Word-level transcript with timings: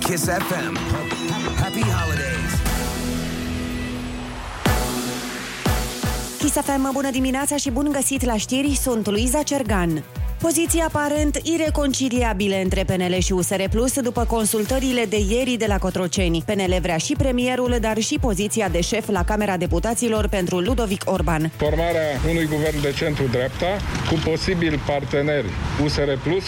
Kiss 0.00 0.24
FM. 0.24 0.76
Happy 1.60 1.80
holidays. 1.80 2.52
Kiss 6.38 6.54
FM, 6.54 6.92
bună 6.92 7.10
dimineața 7.10 7.56
și 7.56 7.70
bun 7.70 7.88
găsit 7.92 8.24
la 8.24 8.36
știri, 8.36 8.74
sunt 8.74 9.08
Luiza 9.08 9.42
Cergan. 9.42 10.04
Poziții 10.40 10.80
aparent 10.80 11.38
ireconciliabile 11.42 12.62
între 12.62 12.84
PNL 12.84 13.18
și 13.18 13.32
USR 13.32 13.62
Plus 13.70 14.00
după 14.00 14.24
consultările 14.24 15.04
de 15.04 15.18
ieri 15.28 15.56
de 15.58 15.66
la 15.68 15.78
Cotroceni. 15.78 16.42
PNL 16.46 16.78
vrea 16.80 16.96
și 16.96 17.14
premierul, 17.18 17.76
dar 17.80 17.98
și 17.98 18.18
poziția 18.20 18.68
de 18.68 18.80
șef 18.80 19.08
la 19.08 19.24
Camera 19.24 19.56
Deputaților 19.56 20.28
pentru 20.28 20.58
Ludovic 20.58 21.02
Orban. 21.04 21.50
Formarea 21.56 22.20
unui 22.30 22.46
guvern 22.46 22.80
de 22.80 22.92
centru-dreapta 22.96 23.66
cu 24.08 24.30
posibil 24.30 24.80
parteneri 24.86 25.46
USR 25.84 26.10
Plus, 26.22 26.44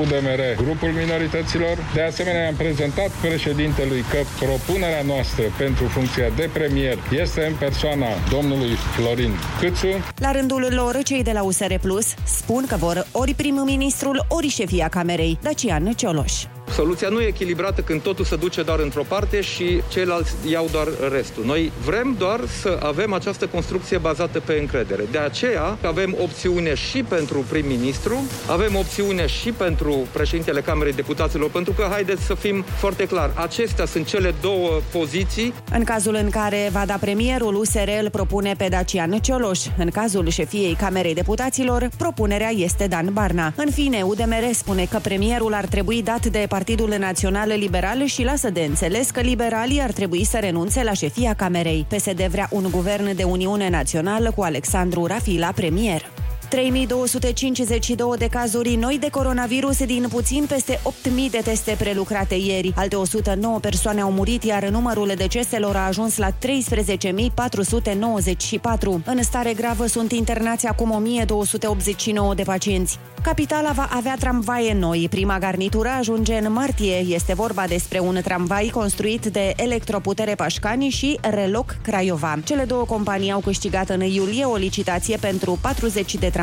UDMR, 0.00 0.40
grupul 0.56 0.88
minorităților. 0.88 1.78
De 1.94 2.02
asemenea, 2.02 2.48
am 2.48 2.54
prezentat 2.54 3.08
președintelui 3.08 4.04
că 4.10 4.18
propunerea 4.44 5.02
noastră 5.06 5.42
pentru 5.58 5.84
funcția 5.86 6.28
de 6.36 6.50
premier 6.52 6.98
este 7.22 7.46
în 7.46 7.54
persoana 7.58 8.06
domnului 8.30 8.74
Florin 8.96 9.32
Câțu. 9.60 9.92
La 10.16 10.32
rândul 10.32 10.66
lor, 10.70 10.98
cei 11.04 11.22
de 11.22 11.32
la 11.32 11.42
USR 11.42 11.74
Plus 11.80 12.06
spun 12.24 12.64
că 12.66 12.76
vor 12.76 13.06
ori 13.12 13.29
prim-ministrul, 13.34 14.24
ori 14.28 14.48
șefia 14.48 14.88
Camerei, 14.88 15.38
Dacian 15.42 15.92
Cioloș. 15.92 16.44
Soluția 16.74 17.08
nu 17.08 17.20
e 17.20 17.26
echilibrată 17.26 17.80
când 17.80 18.00
totul 18.02 18.24
se 18.24 18.36
duce 18.36 18.62
doar 18.62 18.78
într-o 18.78 19.02
parte 19.08 19.40
și 19.40 19.82
ceilalți 19.88 20.34
iau 20.50 20.68
doar 20.72 20.88
restul. 21.12 21.44
Noi 21.44 21.72
vrem 21.84 22.14
doar 22.18 22.40
să 22.60 22.78
avem 22.82 23.12
această 23.12 23.46
construcție 23.46 23.98
bazată 23.98 24.40
pe 24.40 24.58
încredere. 24.60 25.02
De 25.10 25.18
aceea 25.18 25.78
avem 25.86 26.16
opțiune 26.22 26.74
și 26.74 27.02
pentru 27.02 27.44
prim-ministru, 27.48 28.22
avem 28.46 28.76
opțiune 28.76 29.26
și 29.26 29.52
pentru 29.52 30.06
președintele 30.12 30.60
Camerei 30.60 30.92
Deputaților, 30.92 31.50
pentru 31.50 31.72
că, 31.72 31.86
haideți 31.90 32.22
să 32.22 32.34
fim 32.34 32.62
foarte 32.62 33.06
clar, 33.06 33.30
acestea 33.34 33.84
sunt 33.84 34.06
cele 34.06 34.34
două 34.40 34.80
poziții. 34.92 35.54
În 35.72 35.84
cazul 35.84 36.14
în 36.14 36.30
care 36.30 36.68
va 36.72 36.82
da 36.86 36.96
premierul, 37.00 37.54
USR 37.54 37.88
îl 38.02 38.10
propune 38.10 38.54
pe 38.58 38.66
Dacian 38.70 39.10
Cioloș. 39.10 39.60
În 39.78 39.90
cazul 39.90 40.28
șefiei 40.28 40.74
Camerei 40.74 41.14
Deputaților, 41.14 41.88
propunerea 41.98 42.50
este 42.50 42.86
Dan 42.86 43.10
Barna. 43.12 43.52
În 43.56 43.70
fine, 43.70 44.02
UDMR 44.02 44.52
spune 44.52 44.86
că 44.90 44.98
premierul 45.02 45.54
ar 45.54 45.64
trebui 45.64 46.02
dat 46.02 46.26
de 46.26 46.44
Partidul 46.60 46.94
Național 46.98 47.48
Liberal 47.48 48.04
și 48.04 48.22
lasă 48.22 48.50
de 48.50 48.60
înțeles 48.60 49.10
că 49.10 49.20
liberalii 49.20 49.80
ar 49.80 49.92
trebui 49.92 50.24
să 50.24 50.38
renunțe 50.38 50.82
la 50.82 50.92
șefia 50.92 51.34
Camerei. 51.34 51.86
PSD 51.88 52.22
vrea 52.22 52.48
un 52.50 52.66
guvern 52.70 53.16
de 53.16 53.22
Uniune 53.22 53.68
Națională 53.68 54.32
cu 54.36 54.42
Alexandru 54.42 55.06
Rafila 55.06 55.52
premier. 55.52 56.02
3252 56.50 58.16
de 58.18 58.26
cazuri 58.26 58.74
noi 58.74 58.98
de 58.98 59.08
coronavirus 59.10 59.84
din 59.84 60.06
puțin 60.08 60.44
peste 60.48 60.80
8000 60.82 61.30
de 61.30 61.40
teste 61.44 61.74
prelucrate 61.78 62.34
ieri. 62.34 62.72
Alte 62.76 62.96
109 62.96 63.58
persoane 63.58 64.00
au 64.00 64.10
murit, 64.10 64.42
iar 64.42 64.68
numărul 64.68 65.12
deceselor 65.16 65.76
a 65.76 65.86
ajuns 65.86 66.16
la 66.16 66.30
13494. 66.30 69.02
În 69.04 69.22
stare 69.22 69.52
gravă 69.52 69.86
sunt 69.86 70.12
internați 70.12 70.66
acum 70.66 70.90
1289 70.90 72.34
de 72.34 72.42
pacienți. 72.42 72.98
Capitala 73.22 73.70
va 73.70 73.88
avea 73.92 74.16
tramvaie 74.18 74.74
noi. 74.74 75.06
Prima 75.10 75.38
garnitură 75.38 75.88
ajunge 75.88 76.34
în 76.34 76.52
martie. 76.52 77.04
Este 77.08 77.34
vorba 77.34 77.64
despre 77.66 77.98
un 77.98 78.18
tramvai 78.22 78.70
construit 78.72 79.26
de 79.26 79.52
Electroputere 79.56 80.34
Pașcani 80.34 80.88
și 80.88 81.18
Reloc 81.22 81.76
Craiova. 81.82 82.38
Cele 82.44 82.64
două 82.64 82.84
companii 82.84 83.32
au 83.32 83.40
câștigat 83.40 83.88
în 83.88 84.00
iulie 84.00 84.44
o 84.44 84.56
licitație 84.56 85.16
pentru 85.16 85.58
40 85.60 86.14
de 86.14 86.26
tramvaie. 86.26 86.38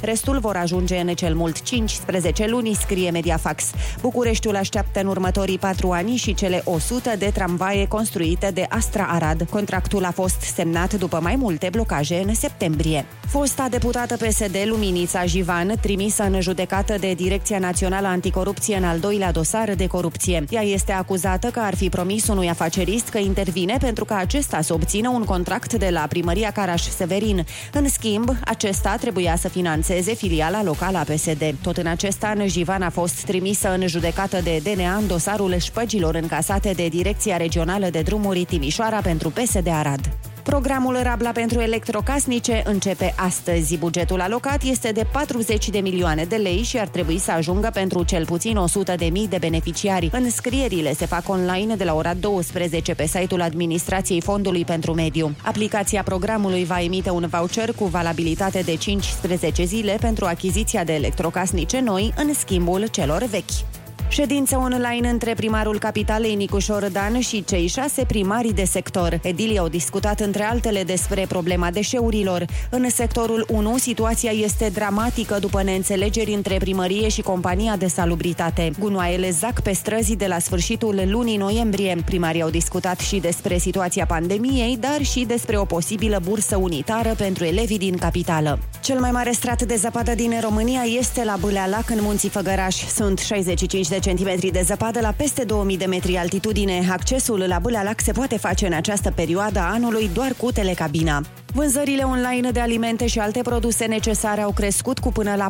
Restul 0.00 0.38
vor 0.38 0.56
ajunge 0.56 0.96
în 0.96 1.14
cel 1.14 1.34
mult 1.34 1.62
15 1.62 2.46
luni, 2.46 2.74
scrie 2.74 3.10
Mediafax. 3.10 3.64
Bucureștiul 4.00 4.56
așteaptă 4.56 5.00
în 5.00 5.06
următorii 5.06 5.58
patru 5.58 5.90
ani 5.90 6.16
și 6.16 6.34
cele 6.34 6.62
100 6.64 7.14
de 7.18 7.30
tramvaie 7.34 7.86
construite 7.86 8.50
de 8.54 8.66
Astra 8.68 9.04
Arad. 9.04 9.46
Contractul 9.50 10.04
a 10.04 10.10
fost 10.10 10.40
semnat 10.40 10.94
după 10.94 11.18
mai 11.22 11.36
multe 11.36 11.68
blocaje 11.70 12.22
în 12.26 12.34
septembrie. 12.34 13.04
Fosta 13.28 13.66
deputată 13.70 14.16
PSD 14.16 14.56
Luminița 14.64 15.24
Jivan, 15.24 15.74
trimisă 15.80 16.22
în 16.22 16.40
judecată 16.40 16.94
de 17.00 17.12
Direcția 17.12 17.58
Națională 17.58 18.06
Anticorupție 18.06 18.76
în 18.76 18.84
al 18.84 18.98
doilea 18.98 19.32
dosar 19.32 19.74
de 19.74 19.86
corupție. 19.86 20.44
Ea 20.50 20.62
este 20.62 20.92
acuzată 20.92 21.48
că 21.48 21.60
ar 21.60 21.74
fi 21.74 21.88
promis 21.88 22.26
unui 22.26 22.48
afacerist 22.48 23.08
că 23.08 23.18
intervine 23.18 23.76
pentru 23.80 24.04
ca 24.04 24.16
acesta 24.16 24.60
să 24.60 24.72
obțină 24.72 25.08
un 25.08 25.24
contract 25.24 25.74
de 25.74 25.88
la 25.90 26.06
primăria 26.08 26.50
Caraș-Severin. 26.50 27.46
În 27.72 27.88
schimb, 27.88 28.30
acesta 28.44 28.96
trebuia 29.00 29.35
să 29.36 29.48
financeze 29.48 30.14
filiala 30.14 30.62
locală 30.62 30.98
a 30.98 31.02
PSD. 31.02 31.54
Tot 31.62 31.76
în 31.76 31.86
acest 31.86 32.24
an, 32.24 32.48
Jivan 32.48 32.82
a 32.82 32.90
fost 32.90 33.24
trimisă 33.24 33.74
în 33.74 33.86
judecată 33.86 34.40
de 34.40 34.60
DNA 34.62 34.94
în 34.94 35.06
dosarul 35.06 35.58
șpăgilor 35.58 36.14
încasate 36.14 36.72
de 36.72 36.88
Direcția 36.88 37.36
Regională 37.36 37.90
de 37.90 38.00
Drumuri 38.02 38.44
Timișoara 38.44 39.00
pentru 39.00 39.30
PSD 39.30 39.68
Arad. 39.68 40.00
Programul 40.46 40.98
Rabla 41.02 41.30
pentru 41.30 41.60
electrocasnice 41.60 42.62
începe 42.64 43.14
astăzi. 43.16 43.76
Bugetul 43.76 44.20
alocat 44.20 44.62
este 44.62 44.92
de 44.92 45.06
40 45.12 45.68
de 45.68 45.78
milioane 45.78 46.24
de 46.24 46.36
lei 46.36 46.62
și 46.62 46.78
ar 46.78 46.88
trebui 46.88 47.18
să 47.18 47.30
ajungă 47.30 47.70
pentru 47.72 48.04
cel 48.04 48.24
puțin 48.24 48.56
100 48.56 48.94
de 48.96 49.04
mii 49.04 49.28
de 49.28 49.36
beneficiari. 49.40 50.10
Înscrierile 50.12 50.92
se 50.92 51.06
fac 51.06 51.28
online 51.28 51.74
de 51.74 51.84
la 51.84 51.94
ora 51.94 52.14
12 52.14 52.94
pe 52.94 53.06
site-ul 53.06 53.42
Administrației 53.42 54.20
Fondului 54.20 54.64
pentru 54.64 54.94
Mediu. 54.94 55.34
Aplicația 55.42 56.02
programului 56.02 56.64
va 56.64 56.80
emite 56.80 57.10
un 57.10 57.26
voucher 57.30 57.72
cu 57.72 57.84
valabilitate 57.84 58.60
de 58.60 58.76
15 58.76 59.64
zile 59.64 59.96
pentru 60.00 60.24
achiziția 60.24 60.84
de 60.84 60.94
electrocasnice 60.94 61.80
noi 61.80 62.12
în 62.16 62.34
schimbul 62.34 62.86
celor 62.86 63.24
vechi. 63.24 63.84
Ședință 64.08 64.56
online 64.56 65.08
între 65.08 65.34
primarul 65.34 65.78
capitalei 65.78 66.34
Nicușor 66.34 66.88
Dan 66.92 67.20
și 67.20 67.44
cei 67.44 67.66
șase 67.66 68.04
primari 68.04 68.52
de 68.52 68.64
sector. 68.64 69.18
Edilii 69.22 69.58
au 69.58 69.68
discutat 69.68 70.20
între 70.20 70.42
altele 70.42 70.82
despre 70.82 71.24
problema 71.28 71.70
deșeurilor. 71.70 72.44
În 72.70 72.90
sectorul 72.90 73.46
1, 73.48 73.78
situația 73.78 74.30
este 74.30 74.68
dramatică 74.68 75.38
după 75.40 75.62
neînțelegeri 75.62 76.32
între 76.32 76.56
primărie 76.56 77.08
și 77.08 77.22
compania 77.22 77.76
de 77.76 77.86
salubritate. 77.86 78.70
Gunoaiele 78.78 79.30
zac 79.30 79.60
pe 79.60 79.72
străzi 79.72 80.16
de 80.16 80.26
la 80.26 80.38
sfârșitul 80.38 81.02
lunii 81.04 81.36
noiembrie. 81.36 81.96
Primarii 82.04 82.42
au 82.42 82.50
discutat 82.50 82.98
și 82.98 83.16
despre 83.16 83.58
situația 83.58 84.06
pandemiei, 84.06 84.76
dar 84.80 85.02
și 85.02 85.24
despre 85.24 85.58
o 85.58 85.64
posibilă 85.64 86.20
bursă 86.24 86.56
unitară 86.56 87.14
pentru 87.16 87.44
elevii 87.44 87.78
din 87.78 87.96
capitală. 87.96 88.58
Cel 88.82 89.00
mai 89.00 89.10
mare 89.10 89.30
strat 89.30 89.62
de 89.62 89.74
zăpadă 89.74 90.14
din 90.14 90.40
România 90.40 90.82
este 90.98 91.24
la 91.24 91.36
Bâlealac, 91.40 91.90
în 91.90 91.98
Munții 92.00 92.28
Făgăraș. 92.28 92.76
Sunt 92.94 93.18
65 93.18 93.88
de 93.88 93.95
centimetri 93.98 94.50
de 94.50 94.62
zăpadă 94.64 95.00
la 95.00 95.14
peste 95.16 95.44
2000 95.44 95.76
de 95.76 95.84
metri 95.84 96.16
altitudine. 96.16 96.86
Accesul 96.90 97.44
la 97.48 97.58
Bâlealac 97.58 98.00
se 98.00 98.12
poate 98.12 98.36
face 98.38 98.66
în 98.66 98.72
această 98.72 99.10
perioadă 99.10 99.58
a 99.58 99.72
anului 99.72 100.10
doar 100.14 100.32
cu 100.36 100.52
telecabina. 100.52 101.22
Vânzările 101.56 102.02
online 102.02 102.50
de 102.50 102.60
alimente 102.60 103.06
și 103.06 103.18
alte 103.18 103.40
produse 103.42 103.84
necesare 103.84 104.40
au 104.40 104.52
crescut 104.52 104.98
cu 104.98 105.12
până 105.12 105.34
la 105.34 105.46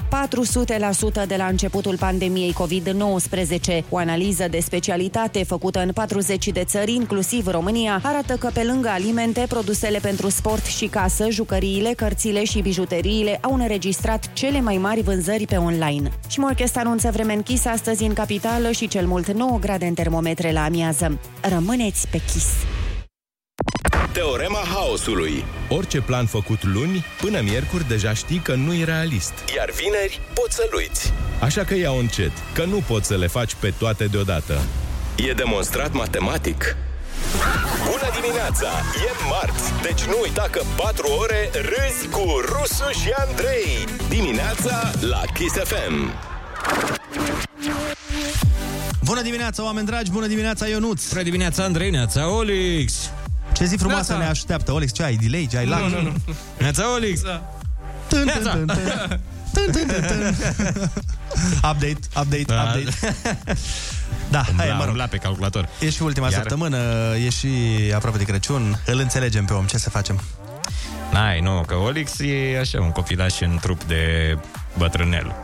400% 1.25 1.27
de 1.27 1.37
la 1.37 1.47
începutul 1.47 1.97
pandemiei 1.97 2.55
COVID-19. 2.55 3.85
O 3.89 3.97
analiză 3.97 4.49
de 4.49 4.61
specialitate 4.61 5.45
făcută 5.45 5.81
în 5.81 5.93
40 5.93 6.49
de 6.49 6.65
țări, 6.65 6.95
inclusiv 6.95 7.47
România, 7.47 8.01
arată 8.03 8.37
că 8.37 8.51
pe 8.53 8.63
lângă 8.63 8.89
alimente, 8.89 9.45
produsele 9.49 9.99
pentru 9.99 10.29
sport 10.29 10.65
și 10.65 10.87
casă, 10.87 11.31
jucăriile, 11.31 11.93
cărțile 11.93 12.45
și 12.45 12.61
bijuteriile 12.61 13.39
au 13.43 13.55
înregistrat 13.55 14.33
cele 14.33 14.61
mai 14.61 14.77
mari 14.77 15.03
vânzări 15.03 15.47
pe 15.47 15.57
online. 15.57 16.11
Și 16.29 16.41
Morchest 16.41 16.77
anunță 16.77 17.11
vreme 17.13 17.33
închisă 17.33 17.69
astăzi 17.69 18.05
în 18.05 18.13
capitală 18.13 18.71
și 18.71 18.89
cel 18.89 19.07
mult 19.07 19.33
9 19.33 19.59
grade 19.61 19.87
în 19.87 19.95
termometre 19.95 20.53
la 20.53 20.65
amiază. 20.65 21.19
Rămâneți 21.41 22.09
pe 22.09 22.21
chis! 22.33 22.47
Teorema 24.17 24.63
haosului. 24.75 25.45
Orice 25.69 26.01
plan 26.01 26.27
făcut 26.27 26.65
luni, 26.65 27.05
până 27.21 27.41
miercuri 27.41 27.89
deja 27.89 28.13
știi 28.13 28.39
că 28.39 28.55
nu 28.55 28.75
e 28.75 28.85
realist. 28.85 29.33
Iar 29.57 29.71
vineri 29.71 30.21
poți 30.35 30.55
să-l 30.55 30.71
uiți. 30.77 31.13
Așa 31.41 31.65
că 31.65 31.75
ia 31.75 31.91
încet, 31.91 32.33
că 32.55 32.65
nu 32.65 32.83
poți 32.87 33.07
să 33.07 33.17
le 33.17 33.27
faci 33.27 33.55
pe 33.55 33.73
toate 33.79 34.05
deodată. 34.05 34.61
E 35.17 35.33
demonstrat 35.33 35.93
matematic. 35.93 36.77
Bună 37.85 38.11
dimineața! 38.21 38.69
E 39.07 39.11
marți, 39.29 39.83
deci 39.83 40.03
nu 40.05 40.19
uita 40.23 40.49
că 40.51 40.63
4 40.77 41.07
ore 41.21 41.51
râzi 41.53 42.09
cu 42.11 42.25
Rusu 42.49 42.91
și 43.01 43.13
Andrei. 43.29 43.85
Dimineața 44.09 44.91
la 45.01 45.23
Kiss 45.35 45.55
FM. 45.55 46.13
Bună 49.05 49.23
dimineața, 49.23 49.65
oameni 49.65 49.87
dragi, 49.87 50.11
bună 50.11 50.27
dimineața, 50.27 50.67
Ionuț! 50.67 51.09
Bună 51.09 51.23
dimineața, 51.23 51.63
Andrei, 51.65 51.91
neața, 51.91 52.31
Olix! 52.31 53.11
Ce 53.57 53.65
zi 53.65 53.77
frumoasă 53.77 54.11
Neața. 54.13 54.25
ne 54.25 54.31
așteaptă, 54.31 54.73
Olex, 54.73 54.93
ce 54.93 55.03
ai, 55.03 55.17
delay, 55.17 55.47
ce 55.51 55.57
ai 55.57 55.67
lag? 55.67 55.81
Nu, 55.81 55.89
nu, 55.89 56.01
nu. 56.03 56.13
Neața, 56.59 56.93
Olix! 56.95 57.21
Tân, 58.09 58.25
Neața. 58.25 58.51
tân, 58.51 58.67
tân, 58.67 58.77
tân. 58.77 59.21
Tân, 59.53 59.73
tân, 59.73 59.87
tân, 59.87 60.03
tân. 60.03 60.91
Update, 61.71 61.99
update, 62.17 62.43
Da. 62.47 62.63
update. 62.63 63.15
Da, 64.31 64.45
hai, 64.57 64.69
mă 64.69 64.79
rog. 64.79 64.87
umbla 64.89 65.07
pe 65.07 65.17
calculator. 65.17 65.69
E 65.81 65.91
și 65.91 66.03
ultima 66.03 66.27
Iar? 66.29 66.35
săptămână, 66.35 66.77
e 67.25 67.29
și 67.31 67.49
aproape 67.95 68.19
de 68.19 68.25
Crăciun. 68.25 68.81
Îl 68.87 68.99
înțelegem 68.99 69.45
pe 69.45 69.53
om, 69.53 69.65
ce 69.67 69.79
să 69.79 69.91
facem? 69.91 70.21
N-ai, 71.13 71.41
nu, 71.41 71.63
că 71.67 71.75
Olix 71.75 72.19
e 72.19 72.59
așa 72.61 72.81
un 72.81 72.91
copilaș 72.91 73.41
în 73.41 73.59
trup 73.61 73.85
de 73.85 74.37
bătrânel. 74.79 75.35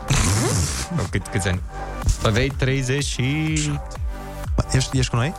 Sau 0.95 1.05
Cât, 1.09 1.27
câți 1.27 1.47
ani? 1.47 1.61
Aveai 2.25 2.51
30 2.57 3.05
și... 3.05 3.23
Ești, 4.71 4.97
ești 4.97 5.09
cu 5.11 5.15
noi? 5.15 5.33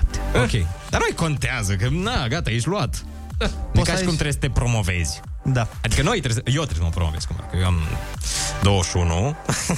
37. 0.00 0.58
Ok. 0.58 0.66
Dar 0.90 1.00
nu 1.08 1.14
contează, 1.14 1.74
că 1.74 1.88
na, 1.90 2.28
gata, 2.28 2.50
ești 2.50 2.68
luat. 2.68 3.04
Nu 3.38 3.48
Poți 3.72 3.84
ca 3.84 3.90
să 3.90 3.90
și 3.90 3.96
ai- 3.98 4.04
cum 4.04 4.12
trebuie 4.12 4.32
să 4.32 4.38
te 4.38 4.50
promovezi. 4.50 5.20
Da. 5.44 5.68
Adică 5.84 6.02
noi 6.02 6.20
trebuie 6.20 6.42
să, 6.44 6.50
eu 6.56 6.62
trebuie 6.64 6.76
să 6.76 6.82
mă 6.82 6.88
promovez 6.90 7.24
cumva, 7.24 7.42
că 7.50 7.56
eu 7.56 7.66
am 7.66 7.78
21. 8.62 9.36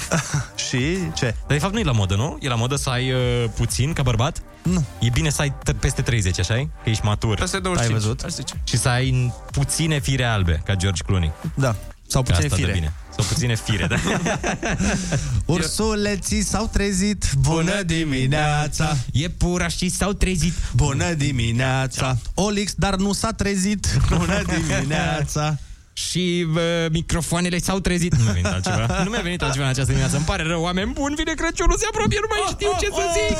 Și 0.69 0.99
ce? 1.15 1.25
Dar 1.25 1.57
de 1.57 1.59
fapt 1.59 1.73
nu 1.73 1.79
e 1.79 1.83
la 1.83 1.93
modă, 1.93 2.15
nu? 2.15 2.39
E 2.41 2.49
la 2.49 2.55
modă 2.55 2.77
să 2.77 2.91
ai 2.91 3.13
uh, 3.13 3.45
puțin 3.57 3.93
ca 3.93 4.03
bărbat? 4.03 4.43
Nu. 4.63 4.85
E 5.01 5.09
bine 5.13 5.31
să 5.31 5.41
ai 5.43 5.51
t- 5.55 5.79
peste 5.81 6.03
30, 6.03 6.39
așa 6.39 6.55
-i? 6.61 6.69
Că 6.83 6.91
ești 6.91 7.05
matur. 7.05 7.39
Peste 7.39 7.59
25. 7.59 7.97
Ai 7.97 8.03
văzut? 8.03 8.23
Aș 8.25 8.31
zice. 8.33 8.55
Și 8.65 8.77
să 8.77 8.89
ai 8.89 9.33
puține 9.51 9.99
fire 9.99 10.25
albe, 10.25 10.63
ca 10.65 10.75
George 10.75 11.03
Clooney. 11.03 11.33
Da. 11.55 11.75
Sau 12.07 12.23
Că 12.23 12.29
puține 12.31 12.47
asta 12.47 12.57
dă 12.57 12.63
fire. 12.63 12.73
bine. 12.73 12.93
Sau 13.17 13.25
puține 13.29 13.55
fire, 13.57 13.87
da. 13.87 13.97
Ursuleții 15.55 16.43
s-au 16.43 16.71
trezit, 16.73 17.25
bună 17.41 17.83
dimineața! 17.83 18.97
Iepurașii 19.13 19.91
s-au 19.91 20.13
trezit. 20.13 20.53
Bună 20.73 21.13
dimineața! 21.13 22.17
Olix, 22.35 22.73
dar 22.77 22.95
nu 22.95 23.13
s-a 23.13 23.31
trezit, 23.31 23.87
bună 24.17 24.43
dimineața! 24.47 25.59
Și 25.93 26.47
uh, 26.55 26.61
microfoanele 26.91 27.59
s-au 27.59 27.79
trezit. 27.79 28.15
Nu 28.15 28.23
mi-a 28.25 28.33
venit 28.33 28.47
altceva. 28.47 29.03
Nu 29.05 29.11
mi-a 29.11 29.21
venit 29.21 29.43
altceva 29.43 29.65
în 29.65 29.71
această 29.71 29.91
dimineață. 29.91 30.17
Îmi 30.17 30.25
pare 30.25 30.43
rău, 30.43 30.63
oameni 30.63 30.93
buni, 30.93 31.15
vine 31.15 31.33
Crăciunul, 31.33 31.77
se 31.79 31.85
apropie, 31.93 32.19
nu 32.21 32.27
mai 32.31 32.41
știu 32.51 32.71
ce 32.81 32.89
să 32.95 33.03
zic. 33.17 33.39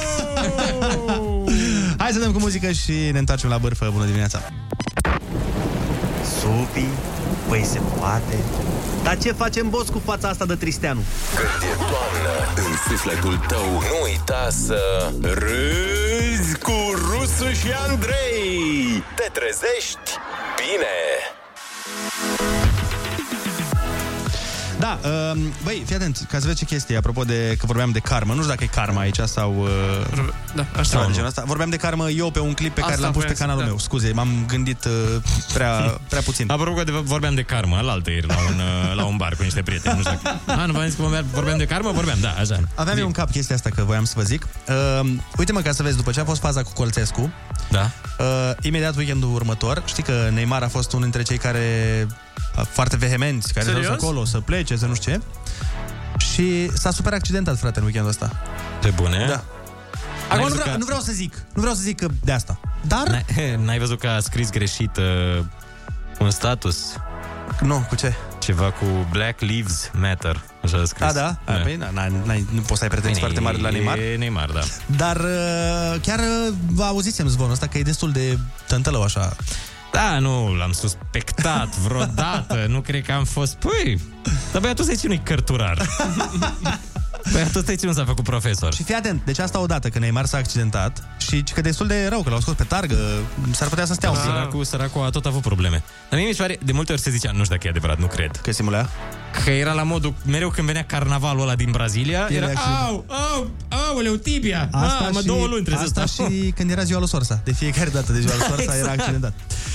Hai 2.01 2.11
să 2.13 2.19
dăm 2.19 2.33
cu 2.33 2.39
muzică 2.39 2.73
și 2.73 2.93
ne 3.13 3.19
întoarcem 3.19 3.49
la 3.49 3.59
bârfă. 3.59 3.91
Bună 3.93 4.05
dimineața! 4.05 4.43
Supi, 6.41 6.85
păi 7.49 7.65
se 7.65 7.81
poate. 7.99 8.37
Dar 9.05 9.19
ce 9.19 9.33
facem, 9.33 9.71
boss, 9.71 9.89
cu 9.89 10.03
fața 10.05 10.29
asta 10.29 10.45
de 10.45 10.55
Tristeanu? 10.55 11.03
Când 11.35 11.71
e 11.71 11.75
toamnă 11.77 12.35
în 12.57 12.77
sufletul 12.89 13.45
tău, 13.49 13.71
nu 13.71 13.97
uita 14.05 14.49
să 14.51 15.13
râzi 15.23 16.59
cu 16.59 16.73
Rusu 16.93 17.53
și 17.53 17.73
Andrei. 17.89 19.05
Te 19.15 19.29
trezești 19.33 20.11
bine. 20.57 20.95
Da, 24.85 24.99
uh, 25.05 25.41
băi, 25.65 25.83
fii 25.87 25.95
atent, 25.95 26.27
ca 26.31 26.39
să 26.39 26.47
vezi 26.47 26.59
ce 26.59 26.65
chestie, 26.65 26.97
apropo 26.97 27.23
de 27.25 27.55
că 27.59 27.67
vorbeam 27.67 27.91
de 27.91 27.99
karmă, 27.99 28.33
nu 28.33 28.39
știu 28.39 28.53
dacă 28.53 28.65
e 28.65 28.67
karma 28.67 29.01
aici 29.01 29.19
sau... 29.25 29.55
Uh, 29.59 29.69
Da, 30.55 30.67
așa. 30.73 30.83
ceva 30.91 31.05
de 31.07 31.13
genul 31.13 31.27
ăsta. 31.29 31.43
Vorbeam 31.47 31.71
de 31.71 31.77
karmă 31.77 32.11
eu 32.11 32.31
pe 32.31 32.39
un 32.39 32.53
clip 32.53 32.75
pe 32.75 32.81
care 32.81 32.93
Asta 32.93 33.05
l-am 33.05 33.13
pus 33.13 33.25
pe 33.25 33.27
voiam 33.27 33.37
să- 33.37 33.43
canalul 33.43 33.63
da. 33.63 33.69
meu. 33.69 33.79
Scuze, 33.79 34.13
m-am 34.15 34.45
gândit 34.47 34.85
uh, 34.85 34.93
prea, 35.53 35.71
prea 36.11 36.21
puțin. 36.21 36.51
Apropo 36.51 36.77
că 36.77 36.85
de, 36.85 36.91
vorbeam 36.93 37.35
de 37.35 37.43
karmă, 37.43 37.81
la 37.81 37.93
altă 37.93 38.11
ieri, 38.11 38.27
la 38.27 38.35
un, 38.49 38.55
uh, 38.59 38.95
la 38.97 39.05
un 39.05 39.17
bar 39.17 39.35
cu 39.37 39.43
niște 39.43 39.63
prieteni. 39.63 39.95
Nu 39.97 40.01
știu 40.03 40.19
dacă... 40.23 40.61
A, 40.61 40.65
nu 40.67 40.73
v-am 40.73 40.85
zis 40.85 40.95
că 40.95 41.03
vorbeam- 41.03 41.27
vorbeam 41.33 41.59
de 41.59 41.65
karmă? 41.67 41.91
Vorbeam, 41.91 42.19
da, 42.21 42.31
așa. 42.31 42.61
Aveam 42.75 42.99
eu 42.99 43.07
în 43.07 43.13
cap 43.13 43.31
chestia 43.31 43.55
asta 43.55 43.71
că 43.75 43.83
voiam 43.83 44.05
să 44.05 44.13
vă 44.17 44.23
zic. 44.23 44.47
Uh, 45.03 45.11
uite-mă 45.39 45.61
ca 45.61 45.73
să 45.73 45.83
vezi, 45.83 45.97
după 45.97 46.11
ce 46.11 46.21
a 46.21 46.25
fost 46.25 46.41
faza 46.41 46.63
cu 46.63 46.71
Colțescu, 46.73 47.33
Da? 47.71 47.91
uh, 48.19 48.27
imediat 48.61 48.97
weekendul 48.97 49.35
următor, 49.35 49.83
știi 49.87 50.03
că 50.03 50.29
Neymar 50.33 50.63
a 50.63 50.69
fost 50.69 50.91
unul 50.93 51.03
dintre 51.03 51.23
cei 51.23 51.39
care 51.39 51.61
uh, 52.09 52.34
foarte 52.71 52.97
vehemenți, 52.97 53.53
care 53.53 53.65
s-au 53.65 53.75
dus 53.75 53.83
Serios? 53.83 54.03
acolo 54.03 54.25
să 54.25 54.41
plece, 54.41 54.77
să 54.77 54.87
nu 54.87 54.95
știu 54.95 55.13
ce. 55.13 55.21
Și 56.33 56.71
s-a 56.77 56.91
super 56.91 57.13
accidentat, 57.13 57.59
frate, 57.59 57.79
în 57.79 57.85
weekendul 57.85 58.11
ăsta. 58.11 58.31
De 58.81 58.91
bune? 58.91 59.27
Da. 59.29 59.45
Acum 60.29 60.37
nu 60.37 60.43
văzut 60.43 60.59
vreau, 60.59 60.73
că- 60.73 60.79
nu 60.79 60.85
vreau 60.85 61.01
să 61.01 61.13
zic, 61.13 61.35
nu 61.55 61.61
vreau 61.61 61.75
să 61.75 61.83
zic 61.83 61.97
că 61.97 62.07
de 62.25 62.33
asta. 62.33 62.61
Dar... 62.87 63.09
N-ai, 63.09 63.57
n-ai 63.65 63.79
văzut 63.79 63.99
că 63.99 64.09
a 64.09 64.21
scris 64.21 64.51
greșit 64.51 64.97
uh, 64.97 65.45
un 66.19 66.31
status? 66.31 66.77
Nu, 67.61 67.87
cu 67.89 67.95
ce? 67.95 68.15
Ceva 68.39 68.71
cu 68.71 68.85
Black 69.11 69.41
Lives 69.41 69.91
Matter. 70.01 70.43
Așa 70.63 70.77
a 70.81 70.85
scris. 70.85 71.07
A, 71.07 71.13
da? 71.13 71.39
A, 71.45 71.53
păi, 71.53 71.77
na, 71.77 71.91
na, 71.91 72.07
n-ai, 72.25 72.47
nu 72.51 72.61
poți 72.61 72.79
să 72.79 72.85
ai 72.85 72.91
pretenții 72.91 73.21
foarte 73.21 73.41
mari 73.41 73.57
de 73.57 73.63
la 73.63 73.69
Neymar. 73.69 73.99
E 73.99 74.17
Neymar, 74.17 74.51
da. 74.51 74.61
Dar 74.97 75.17
uh, 75.17 76.01
chiar 76.03 76.19
uh, 76.19 76.55
vă 76.67 76.83
auzisem 76.83 77.27
zvonul 77.29 77.53
ăsta 77.53 77.67
că 77.67 77.79
e 77.79 77.83
destul 77.83 78.13
de 78.13 78.39
tântălău 78.67 79.03
așa. 79.03 79.37
Da, 79.95 80.19
nu 80.19 80.55
l-am 80.55 80.73
suspectat 80.73 81.77
vreodată. 81.77 82.67
nu 82.69 82.81
cred 82.81 83.05
că 83.05 83.13
am 83.13 83.25
fost... 83.25 83.55
Păi, 83.55 84.01
dar 84.53 84.61
băiatul 84.61 84.91
ăsta 84.91 85.09
nu-i 85.09 85.21
cărturar. 87.25 87.33
băiatul 87.33 87.73
ăsta 87.73 87.87
nu 87.87 87.93
s-a 87.93 88.05
făcut 88.05 88.25
profesor. 88.25 88.75
Și 88.75 88.83
fii 88.83 88.95
atent, 88.95 89.23
deci 89.25 89.39
asta 89.39 89.59
odată, 89.61 89.89
că 89.89 89.99
Neymar 89.99 90.25
s-a 90.25 90.37
accidentat 90.37 91.03
și 91.19 91.43
că 91.55 91.61
destul 91.61 91.87
de 91.87 92.07
rău, 92.09 92.23
că 92.23 92.31
l-au 92.31 92.41
scos 92.41 92.55
pe 92.55 92.65
targă, 92.65 92.97
s-ar 93.51 93.69
putea 93.69 93.85
să 93.85 93.95
stea 93.95 94.11
un 94.11 94.17
pic. 94.17 94.25
Săracul, 94.25 94.65
săracul 94.65 95.05
a 95.05 95.11
tot 95.11 95.27
avut 95.27 95.41
probleme. 95.43 95.83
Dar 96.11 96.19
mie 96.19 96.29
mi 96.29 96.35
se 96.35 96.41
pare, 96.41 96.59
de 96.65 96.73
multe 96.73 96.93
ori 96.93 97.01
se 97.01 97.11
zicea, 97.11 97.31
nu 97.31 97.43
știu 97.45 97.55
dacă 97.55 97.67
e 97.67 97.71
adevărat, 97.71 97.99
nu 97.99 98.07
cred. 98.07 98.31
Că 98.43 98.53
simulea? 98.53 98.89
Că 99.45 99.51
era 99.51 99.73
la 99.73 99.83
modul, 99.83 100.15
mereu 100.27 100.51
când 100.51 100.67
venea 100.67 100.85
carnavalul 100.85 101.43
ăla 101.43 101.55
din 101.55 101.71
Brazilia, 101.71 102.27
Era 102.31 102.51
era, 102.51 102.61
și- 102.61 102.67
au, 102.89 103.05
au, 103.09 103.51
aoleu, 103.69 104.15
tibia, 104.15 104.69
Asta 104.73 105.05
ah, 105.07 105.09
mă, 105.13 105.21
și, 105.21 105.27
două 105.27 105.47
luni 105.47 105.65
trebuie 105.65 105.85
asta 105.87 106.07
să 106.07 106.13
stau. 106.13 106.29
și 106.29 106.53
când 106.57 106.71
era 106.71 106.83
ziua 106.83 106.99
lui 106.99 107.09
Sorsa. 107.09 107.41
De 107.45 107.53
fiecare 107.53 107.91
dată 107.91 108.13
de 108.13 108.21
ziua 108.21 108.33
lui 108.37 108.45
Sorsa 108.49 108.63
era 108.63 108.75
Exact. 108.75 109.01
accidentat. 109.01 109.33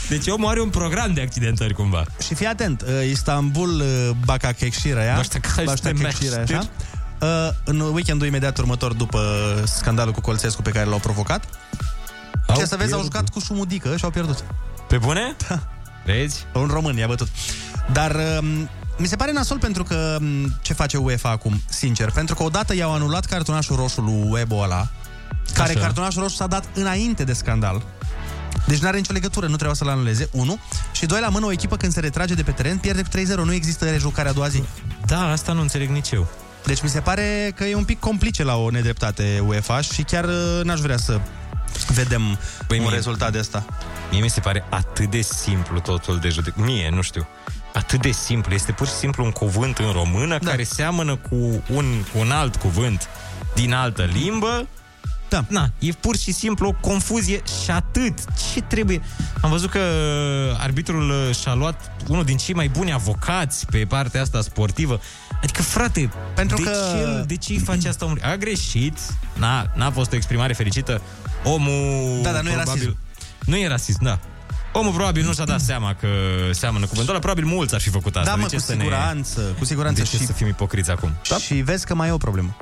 Deci 0.10 0.28
omul 0.28 0.50
are 0.50 0.62
un 0.62 0.70
program 0.70 1.14
de 1.14 1.22
accidentări 1.22 1.74
cumva. 1.74 2.04
Și 2.26 2.34
fii 2.36 2.46
atent, 2.46 2.82
uh, 2.82 3.10
Istanbul, 3.10 3.70
uh, 3.80 4.10
Bakakekshiraya, 4.26 5.22
Başta- 5.22 5.64
Baştakekshiraya, 5.66 6.42
așa, 6.44 6.58
uh, 6.58 6.66
în 7.64 7.80
weekendul 7.80 8.28
imediat 8.28 8.58
următor 8.58 8.94
după 8.94 9.22
scandalul 9.66 10.14
cu 10.14 10.22
Colțescu 10.22 10.62
pe 10.62 10.72
care 10.72 10.86
l-au 10.86 11.00
provocat, 11.00 11.44
ce 12.56 12.66
să 12.66 12.76
vezi, 12.76 12.94
au 12.94 13.02
jucat 13.02 13.30
cu 13.30 13.40
șumudică 13.40 13.98
și 13.98 14.04
au 14.04 14.10
pierdut. 14.10 14.44
Pe 14.88 14.98
bune? 14.98 15.36
Da. 15.48 15.60
Vezi? 16.06 16.46
Un 16.54 16.68
român 16.68 16.98
i-a 16.98 17.08
bătut. 17.08 17.28
Dar 17.92 18.16
um, 18.42 18.70
mi 18.98 19.08
se 19.08 19.16
pare 19.16 19.32
nasol 19.32 19.58
pentru 19.58 19.84
că 19.84 20.18
um, 20.22 20.56
ce 20.62 20.74
face 20.74 20.98
UEFA 20.98 21.30
acum, 21.30 21.62
sincer, 21.70 22.12
pentru 22.12 22.36
că 22.36 22.44
odată 22.44 22.76
i-au 22.76 22.94
anulat 22.94 23.26
cartonașul 23.26 23.76
roșu 23.76 24.02
lui 24.02 24.28
Webo 24.30 24.56
ăla, 24.56 24.88
care 25.54 25.70
Așa. 25.70 25.80
cartonașul 25.80 26.22
roșu 26.22 26.36
s-a 26.36 26.48
dat 26.48 26.66
înainte 26.74 27.24
de 27.24 27.34
scandal. 27.34 27.84
Deci 28.68 28.80
nu 28.80 28.88
are 28.88 28.98
nicio 28.98 29.14
legătură, 29.14 29.46
nu 29.46 29.56
trebuia 29.56 29.76
să-l 29.76 29.88
anuleze, 29.88 30.30
unu. 30.32 30.60
Și 30.92 31.06
doi, 31.06 31.20
la 31.20 31.30
mână, 31.30 31.46
o 31.46 31.52
echipă 31.52 31.78
când 31.78 31.92
se 31.92 32.00
retrage 32.00 32.34
de 32.34 32.44
pe 32.44 32.52
teren 32.52 32.78
pierde 32.78 33.02
cu 33.02 33.10
3-0, 33.18 33.46
nu 33.46 33.54
există 33.54 33.90
rejucare 33.90 34.30
a 34.30 34.34
doua 34.34 34.48
zi. 34.48 34.64
Da, 35.06 35.32
asta 35.32 35.54
nu 35.54 35.62
înțeleg 35.62 35.90
nici 35.90 36.12
eu. 36.12 36.28
Deci 36.66 36.82
mi 36.82 36.90
se 36.90 37.00
pare 37.00 37.52
că 37.56 37.64
e 37.64 37.76
un 37.76 37.84
pic 37.84 38.00
complice 38.00 38.44
la 38.44 38.56
o 38.56 38.70
nedreptate 38.70 39.44
UEFA 39.48 39.82
și 39.82 40.04
chiar 40.04 40.26
uh, 40.26 40.64
n-aș 40.64 40.80
vrea 40.80 40.98
să 40.98 41.20
vedem 41.94 42.22
Păi 42.22 42.66
păi 42.68 42.78
un 42.78 42.84
mie- 42.84 42.94
rezultat 42.96 43.32
de 43.32 43.40
asta. 43.40 43.66
Mie 44.12 44.22
mi 44.22 44.30
se 44.30 44.40
pare 44.40 44.66
atât 44.70 45.10
de 45.10 45.22
simplu 45.22 45.80
totul 45.80 46.20
de 46.20 46.30
judec. 46.30 46.56
Mie, 46.56 46.90
nu 46.90 47.02
știu. 47.02 47.28
Atât 47.74 48.02
de 48.02 48.12
simplu. 48.12 48.54
Este 48.54 48.72
pur 48.72 48.88
și 48.88 48.94
simplu 48.94 49.24
un 49.24 49.32
cuvânt 49.32 49.78
în 49.78 49.92
română 49.92 50.38
da. 50.42 50.50
care 50.50 50.64
seamănă 50.64 51.16
cu 51.16 51.36
un, 51.70 51.86
cu 52.14 52.20
un 52.20 52.32
alt 52.32 52.56
cuvânt 52.56 53.10
din 53.56 53.74
altă 53.74 54.04
limbă. 54.14 54.68
Da. 55.30 55.46
Na, 55.48 55.70
e 55.80 55.92
pur 55.92 56.18
și 56.18 56.32
simplu 56.32 56.68
o 56.68 56.88
confuzie 56.88 57.42
și 57.64 57.72
atât. 57.72 58.14
Ce 58.54 58.62
trebuie? 58.62 59.02
Am 59.42 59.50
văzut 59.50 59.70
că 59.70 59.80
arbitrul 60.60 61.10
uh, 61.10 61.36
și-a 61.36 61.54
luat 61.54 61.92
unul 62.08 62.24
din 62.24 62.38
cei 62.38 62.54
mai 62.54 62.68
buni 62.68 62.94
avocați 62.94 63.66
pe 63.66 63.86
partea 63.86 64.22
asta 64.22 64.42
sportivă. 64.42 65.00
Adică, 65.44 65.62
frate, 65.62 66.10
Pentru 66.36 66.56
de, 66.58 66.64
că- 66.64 66.72
ce, 66.72 67.24
de 67.28 67.36
ce 67.36 67.52
îi 67.54 67.60
face 67.60 67.88
asta 67.88 68.06
omului? 68.06 68.24
A 68.24 68.36
greșit, 68.36 68.98
n-a, 69.34 69.72
n-a 69.76 69.92
fost 69.92 70.12
o 70.12 70.16
exprimare 70.16 70.54
fericită. 70.54 71.02
Omul... 71.44 72.20
Da, 72.22 72.32
dar 72.32 72.42
nu 72.42 72.50
e 72.50 72.56
rasism. 72.56 72.98
Nu 73.46 73.58
e 73.58 73.68
rasism, 73.68 74.04
da. 74.04 74.20
Omul 74.74 74.92
probabil 74.94 75.26
nu 75.26 75.34
și-a 75.34 75.46
dat 75.46 75.62
seama 75.62 75.94
că 76.00 76.08
seamănă 76.52 76.86
cuvântul 76.86 77.10
ăla. 77.14 77.20
Probabil 77.24 77.46
mulți 77.46 77.74
ar 77.74 77.82
fi 77.82 77.90
făcut 77.90 78.16
asta. 78.16 78.30
Da, 78.30 78.36
mă, 78.36 78.42
de 78.42 78.48
ce 78.50 78.56
cu 78.56 78.62
să 78.62 78.72
siguranță, 78.72 79.42
cu 79.60 79.66
siguranță. 79.66 80.02
De 80.02 80.08
ce 80.08 80.18
Și- 80.18 80.26
să 80.26 80.32
fim 80.34 80.48
ipocriți 80.48 80.92
acum? 80.92 81.12
Da? 81.30 81.38
Și 81.38 81.54
vezi 81.54 81.86
că 81.86 81.96
mai 81.96 82.08
e 82.08 82.12
o 82.12 82.18
problemă. 82.18 82.58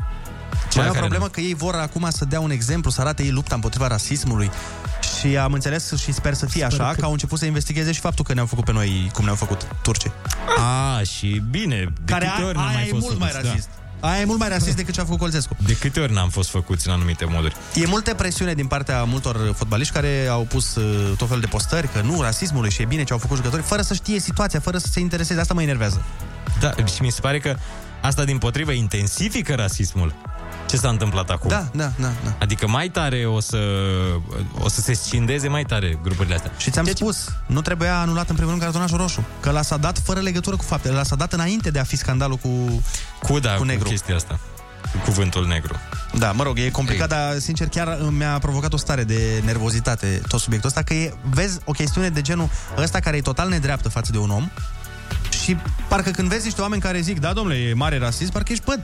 Ce 0.70 0.78
mai 0.78 0.86
e 0.86 0.90
o 0.90 0.94
care 0.94 1.00
problemă 1.00 1.24
nu? 1.24 1.30
că 1.32 1.40
ei 1.40 1.54
vor 1.54 1.76
acum 1.76 2.08
să 2.10 2.26
dea 2.26 2.40
un 2.40 2.52
exemplu, 2.52 2.90
să 2.92 3.02
arate 3.02 3.24
ei 3.24 3.32
lupta 3.32 3.56
împotriva 3.56 3.88
rasismului. 3.88 4.50
Și 5.20 5.38
am 5.38 5.54
înțeles 5.54 5.94
și 5.96 6.12
sper 6.12 6.34
să 6.34 6.46
fie 6.46 6.64
așa, 6.64 6.90
că... 6.90 6.96
că 7.00 7.06
au 7.06 7.12
început 7.12 7.40
să 7.40 7.46
investigheze 7.46 7.92
și 7.92 8.00
faptul 8.00 8.26
că 8.26 8.34
ne-au 8.34 8.46
făcut 8.46 8.66
pe 8.66 8.72
noi 8.72 9.12
cum 9.14 9.24
ne-au 9.24 9.36
făcut 9.36 9.68
turcii. 9.82 10.12
A, 10.58 11.02
și 11.02 11.44
bine. 11.50 11.94
De 12.06 12.12
Care 12.12 12.26
câte 12.26 12.42
a, 12.42 12.46
ori 12.46 12.56
n-am 12.56 12.68
aia 12.68 12.74
mai 12.74 12.88
e 12.88 12.90
fost 12.90 13.06
mult 13.06 13.20
mai 13.20 13.30
făcuți, 13.30 13.48
rasist. 13.48 13.70
Aia 14.00 14.22
e 14.22 14.26
mult 14.26 14.40
mai 14.40 14.50
rasist 14.50 14.76
decât 14.76 14.94
ce 14.94 15.02
a 15.02 15.04
făcut 15.04 15.20
Colțescu. 15.20 15.56
Da. 15.60 15.68
De 15.68 15.76
câte 15.76 16.00
ori 16.00 16.14
n-am 16.14 16.30
fost 16.30 16.50
făcuți 16.50 16.88
în 16.88 16.94
anumite 16.94 17.26
moduri? 17.26 17.56
E 17.74 17.86
multă 17.86 18.14
presiune 18.14 18.54
din 18.54 18.68
partea 18.68 19.04
multor 19.04 19.54
fotbaliști 19.56 19.94
care 19.94 20.28
au 20.30 20.42
pus 20.42 20.76
uh, 20.76 21.18
tot 21.18 21.28
felul 21.28 21.42
de 21.42 21.48
postări 21.48 21.92
că 21.92 22.02
nu 22.02 22.22
rasismului 22.22 22.72
și 22.72 22.82
e 22.82 22.86
bine 22.86 23.04
ce 23.04 23.14
au 23.14 23.20
făcut 23.20 23.36
jucătorii, 23.36 23.66
fără 23.66 23.82
să 23.82 23.94
știe 23.94 24.20
situația, 24.20 24.60
fără 24.60 24.78
să 24.78 24.88
se 24.88 25.00
intereseze. 25.00 25.40
Asta 25.40 25.54
mă 25.54 25.62
enervează. 25.62 26.02
Da, 26.60 26.72
și 26.96 27.02
mi 27.02 27.12
se 27.12 27.22
pare 27.22 27.40
că 27.40 27.56
asta 28.02 28.24
din 28.24 28.38
potrivă 28.38 28.72
intensifică 28.72 29.54
rasismul. 29.54 30.14
Ce 30.68 30.78
s-a 30.78 30.90
întâmplat 30.90 31.30
acum? 31.30 31.50
Da, 31.50 31.68
da, 31.72 31.92
da, 32.00 32.12
da. 32.24 32.36
Adică 32.40 32.68
mai 32.68 32.90
tare 32.90 33.26
o 33.26 33.40
să, 33.40 33.58
o 34.60 34.70
să 34.70 34.82
se 34.82 34.94
scindeze 34.94 35.48
mai 35.48 35.64
tare 35.64 36.00
grupurile 36.04 36.36
astea. 36.36 36.52
Și 36.58 36.72
ți-am 36.72 36.86
spus, 36.86 37.30
nu 37.46 37.62
trebuia 37.62 38.00
anulat 38.00 38.30
în 38.30 38.36
primul 38.36 38.52
rând 38.52 38.64
cartonașul 38.64 38.98
roșu, 38.98 39.26
că 39.40 39.52
l-a 39.52 39.62
s-a 39.62 39.78
dat 39.78 40.00
fără 40.00 40.20
legătură 40.20 40.56
cu 40.56 40.64
faptele, 40.64 40.96
l-a 40.96 41.04
s-a 41.04 41.16
dat 41.16 41.34
înainte 41.34 41.70
de 41.70 41.80
a 41.80 41.84
fi 41.84 41.96
scandalul 41.96 42.38
cu, 42.38 42.82
cu, 43.22 43.40
da, 43.40 43.54
cu 43.54 43.64
negru. 43.64 43.84
cu 43.84 43.90
chestia 43.90 44.16
asta. 44.16 44.40
Cu 44.92 44.98
cuvântul 45.04 45.48
negru. 45.48 45.76
Da, 46.14 46.32
mă 46.32 46.44
rog, 46.44 46.60
e 46.60 46.70
complicat, 46.70 47.12
Ei. 47.12 47.18
dar 47.18 47.40
sincer 47.40 47.68
chiar 47.68 47.98
mi-a 48.10 48.38
provocat 48.40 48.74
o 48.74 48.78
stare 48.78 49.04
de 49.04 49.42
nervozitate 49.46 50.22
tot 50.28 50.40
subiectul 50.40 50.70
ăsta, 50.70 50.84
că 50.84 50.94
e, 50.94 51.14
vezi, 51.30 51.60
o 51.66 51.72
chestiune 51.72 52.10
de 52.10 52.22
genul 52.22 52.50
ăsta 52.78 53.00
care 53.00 53.18
e 53.18 53.22
total 53.22 53.50
nedreaptă 53.50 53.90
față 53.90 54.12
de 54.12 54.18
un 54.18 54.30
om 54.30 54.50
și 55.44 55.58
parcă 55.88 56.12
când 56.12 56.28
vezi 56.28 56.46
niște 56.46 56.62
oameni 56.62 56.82
care 56.82 57.00
zic, 57.00 57.20
da, 57.20 57.34
domnule, 57.34 57.58
e 57.58 57.74
mare 57.74 57.98
rasist, 57.98 58.32
parcă 58.32 58.52
ești, 58.52 58.64
bă, 58.66 58.80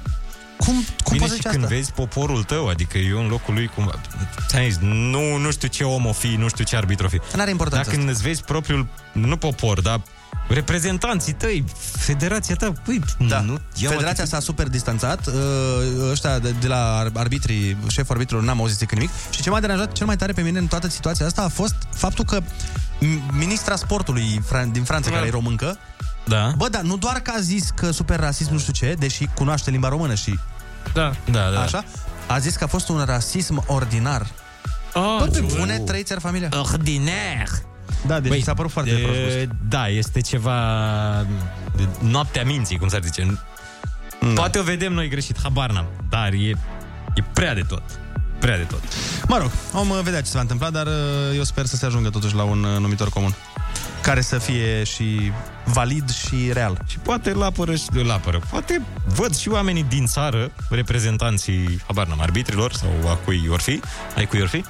Cum, 0.57 0.73
cum 1.03 1.11
Bine, 1.11 1.19
poți 1.19 1.29
și 1.31 1.35
zice 1.35 1.49
când 1.49 1.63
asta? 1.63 1.75
vezi 1.75 1.91
poporul 1.91 2.43
tău, 2.43 2.67
adică 2.67 2.97
eu 2.97 3.19
în 3.19 3.27
locul 3.27 3.53
lui, 3.53 3.67
cum... 3.75 3.91
Ți-am 4.47 4.63
zis, 4.63 4.77
nu, 4.81 5.37
nu 5.37 5.51
știu 5.51 5.67
ce 5.67 5.83
om 5.83 6.05
o 6.05 6.11
fi, 6.11 6.27
nu 6.27 6.47
știu 6.47 6.63
ce 6.63 6.75
arbitru 6.75 7.05
o 7.05 7.09
fi. 7.09 7.19
N-are 7.35 7.49
importanță 7.49 7.85
Dacă 7.89 7.97
când 8.01 8.09
îți 8.13 8.21
vezi 8.21 8.43
propriul, 8.43 8.87
nu 9.11 9.37
popor, 9.37 9.81
dar 9.81 10.01
reprezentanții 10.47 11.33
tăi, 11.33 11.63
federația 11.97 12.55
ta, 12.55 12.73
păi, 12.85 13.01
Da. 13.27 13.39
nu, 13.41 13.59
ia 13.75 13.89
Federația 13.89 14.25
s-a 14.25 14.39
super 14.39 14.67
distanțat, 14.67 15.27
uh, 15.27 15.33
ăștia 16.11 16.39
de, 16.39 16.55
de 16.59 16.67
la 16.67 17.09
arbitrii, 17.13 17.77
șeful 17.89 18.11
arbitrilor 18.13 18.43
n-am 18.43 18.59
auzit 18.59 18.77
zic 18.77 18.91
nimic 18.91 19.09
și 19.29 19.41
ce 19.41 19.49
m-a 19.49 19.59
deranjat 19.59 19.91
cel 19.91 20.05
mai 20.05 20.15
tare 20.17 20.31
pe 20.33 20.41
mine 20.41 20.59
în 20.59 20.67
toată 20.67 20.87
situația 20.87 21.25
asta 21.25 21.41
a 21.41 21.47
fost 21.47 21.75
faptul 21.95 22.25
că 22.25 22.39
m- 22.41 23.35
ministra 23.37 23.75
sportului 23.75 24.41
Fran- 24.45 24.71
din 24.71 24.83
Franța, 24.83 25.09
Da. 25.09 25.15
care 25.15 25.27
e 25.27 25.31
româncă, 25.31 25.77
Da. 26.27 26.51
bă, 26.57 26.69
da, 26.69 26.81
nu 26.81 26.97
doar 26.97 27.19
că 27.19 27.31
a 27.35 27.39
zis 27.39 27.69
că 27.75 27.91
super 27.91 28.19
rasism 28.19 28.51
nu 28.51 28.59
știu 28.59 28.73
ce, 28.73 28.95
deși 28.99 29.27
cunoaște 29.35 29.69
limba 29.71 29.87
română 29.89 30.13
și 30.13 30.39
Da, 30.93 31.11
da, 31.31 31.49
da. 31.49 31.61
așa, 31.61 31.83
a 32.27 32.39
zis 32.39 32.55
că 32.55 32.63
a 32.63 32.67
fost 32.67 32.89
un 32.89 33.03
rasism 33.05 33.63
ordinar. 33.67 34.27
Oh, 34.93 35.15
Bă, 35.19 35.25
pe 35.25 35.39
bune, 35.57 35.79
trăiți 35.79 36.11
iar 36.11 36.21
familia. 36.21 36.49
Ordinar. 36.59 37.47
Da, 38.07 38.19
deci 38.19 38.31
mi 38.31 38.41
s-a 38.41 38.53
părut 38.53 38.71
foarte 38.71 38.91
prost 38.91 39.19
spus. 39.19 39.33
e, 39.33 39.49
Da, 39.69 39.87
este 39.87 40.21
ceva 40.21 40.55
de 41.75 41.87
noaptea 41.99 42.43
minții, 42.43 42.77
cum 42.77 42.87
s-ar 42.87 43.01
zice. 43.03 43.39
Da. 44.19 44.27
Poate 44.33 44.59
o 44.59 44.63
vedem 44.63 44.93
noi 44.93 45.07
greșit, 45.09 45.37
habar 45.43 45.71
n-am, 45.71 45.85
dar 46.09 46.31
e, 46.33 46.49
e 47.15 47.23
prea 47.33 47.53
de 47.53 47.61
tot. 47.61 47.83
Prea 48.39 48.57
de 48.57 48.63
tot. 48.63 48.81
Mă 49.27 49.37
rog, 49.37 49.51
vom 49.71 49.89
uh, 49.89 49.99
vedea 50.03 50.21
ce 50.21 50.27
se 50.27 50.33
va 50.33 50.41
întâmpla, 50.41 50.69
dar 50.69 50.85
uh, 50.85 50.93
eu 51.35 51.43
sper 51.43 51.65
să 51.65 51.75
se 51.75 51.85
ajungă 51.85 52.09
totuși 52.09 52.35
la 52.35 52.43
un 52.43 52.63
uh, 52.63 52.79
numitor 52.79 53.09
comun. 53.09 53.35
Care 54.01 54.21
să 54.21 54.37
fie 54.37 54.83
și 54.83 55.31
valid 55.65 56.09
și 56.11 56.49
real. 56.51 56.77
Și 56.87 56.97
poate 56.99 57.29
îl 57.31 57.43
apără 57.43 57.75
și 57.75 57.85
îl 57.93 58.11
apără. 58.11 58.41
Poate 58.49 58.81
văd 59.15 59.35
și 59.35 59.49
oamenii 59.49 59.85
din 59.89 60.05
țară, 60.05 60.51
reprezentanții, 60.69 61.81
habar 61.85 62.07
n-am, 62.07 62.21
arbitrilor 62.21 62.73
sau 62.73 62.89
a 63.09 63.13
cui 63.15 63.47
or 63.51 63.59
fi, 63.59 63.79
ai 64.15 64.25
cui 64.25 64.41
or 64.41 64.47
fi, 64.47 64.63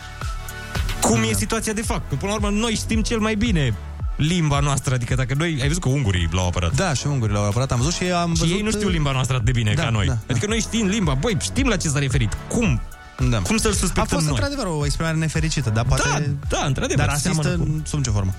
cum 1.01 1.21
Da. 1.21 1.27
e 1.27 1.33
situația 1.33 1.73
de 1.73 1.81
fapt. 1.81 2.09
Că 2.09 2.15
până 2.15 2.31
la 2.31 2.37
urmă 2.37 2.59
noi 2.59 2.73
știm 2.75 3.01
cel 3.01 3.19
mai 3.19 3.35
bine 3.35 3.73
limba 4.15 4.59
noastră, 4.59 4.93
adică 4.93 5.15
dacă 5.15 5.33
noi, 5.37 5.57
ai 5.61 5.67
văzut 5.67 5.81
că 5.81 5.89
ungurii 5.89 6.27
l-au 6.31 6.47
apărat. 6.47 6.75
Da, 6.75 6.93
și 6.93 7.07
ungurii 7.07 7.33
l-au 7.35 7.45
apărat, 7.45 7.71
am 7.71 7.77
văzut 7.77 7.93
și 7.93 8.03
am 8.03 8.33
Și 8.33 8.39
văzut... 8.39 8.55
ei 8.55 8.61
nu 8.61 8.69
știu 8.71 8.87
limba 8.87 9.11
noastră 9.11 9.33
atât 9.35 9.45
de 9.45 9.51
bine 9.51 9.73
Da, 9.73 9.83
ca 9.83 9.89
noi. 9.89 10.05
da, 10.07 10.17
adică 10.29 10.45
noi 10.47 10.59
știm 10.59 10.85
limba, 10.87 11.13
băi, 11.13 11.37
știm 11.41 11.67
la 11.67 11.75
ce 11.77 11.87
s-a 11.87 11.99
referit. 11.99 12.37
Cum? 12.47 12.81
Da. 13.29 13.37
Cum 13.39 13.57
să-l 13.57 13.71
A 13.71 13.75
suspectăm 13.75 14.05
fost 14.05 14.21
noi? 14.25 14.29
într-adevăr 14.39 14.65
o 14.65 14.85
exprimare 14.85 15.15
nefericită, 15.17 15.69
dar 15.69 15.85
poate... 15.85 16.37
Da, 16.49 16.57
da, 16.57 16.65
într-adevăr, 16.65 17.05
Dar 17.05 17.15
seamănă 17.17 17.47
rasistă 17.49 17.71
cu- 17.71 17.81
sub 17.87 17.97
nicio 17.97 18.11
formă. 18.11 18.33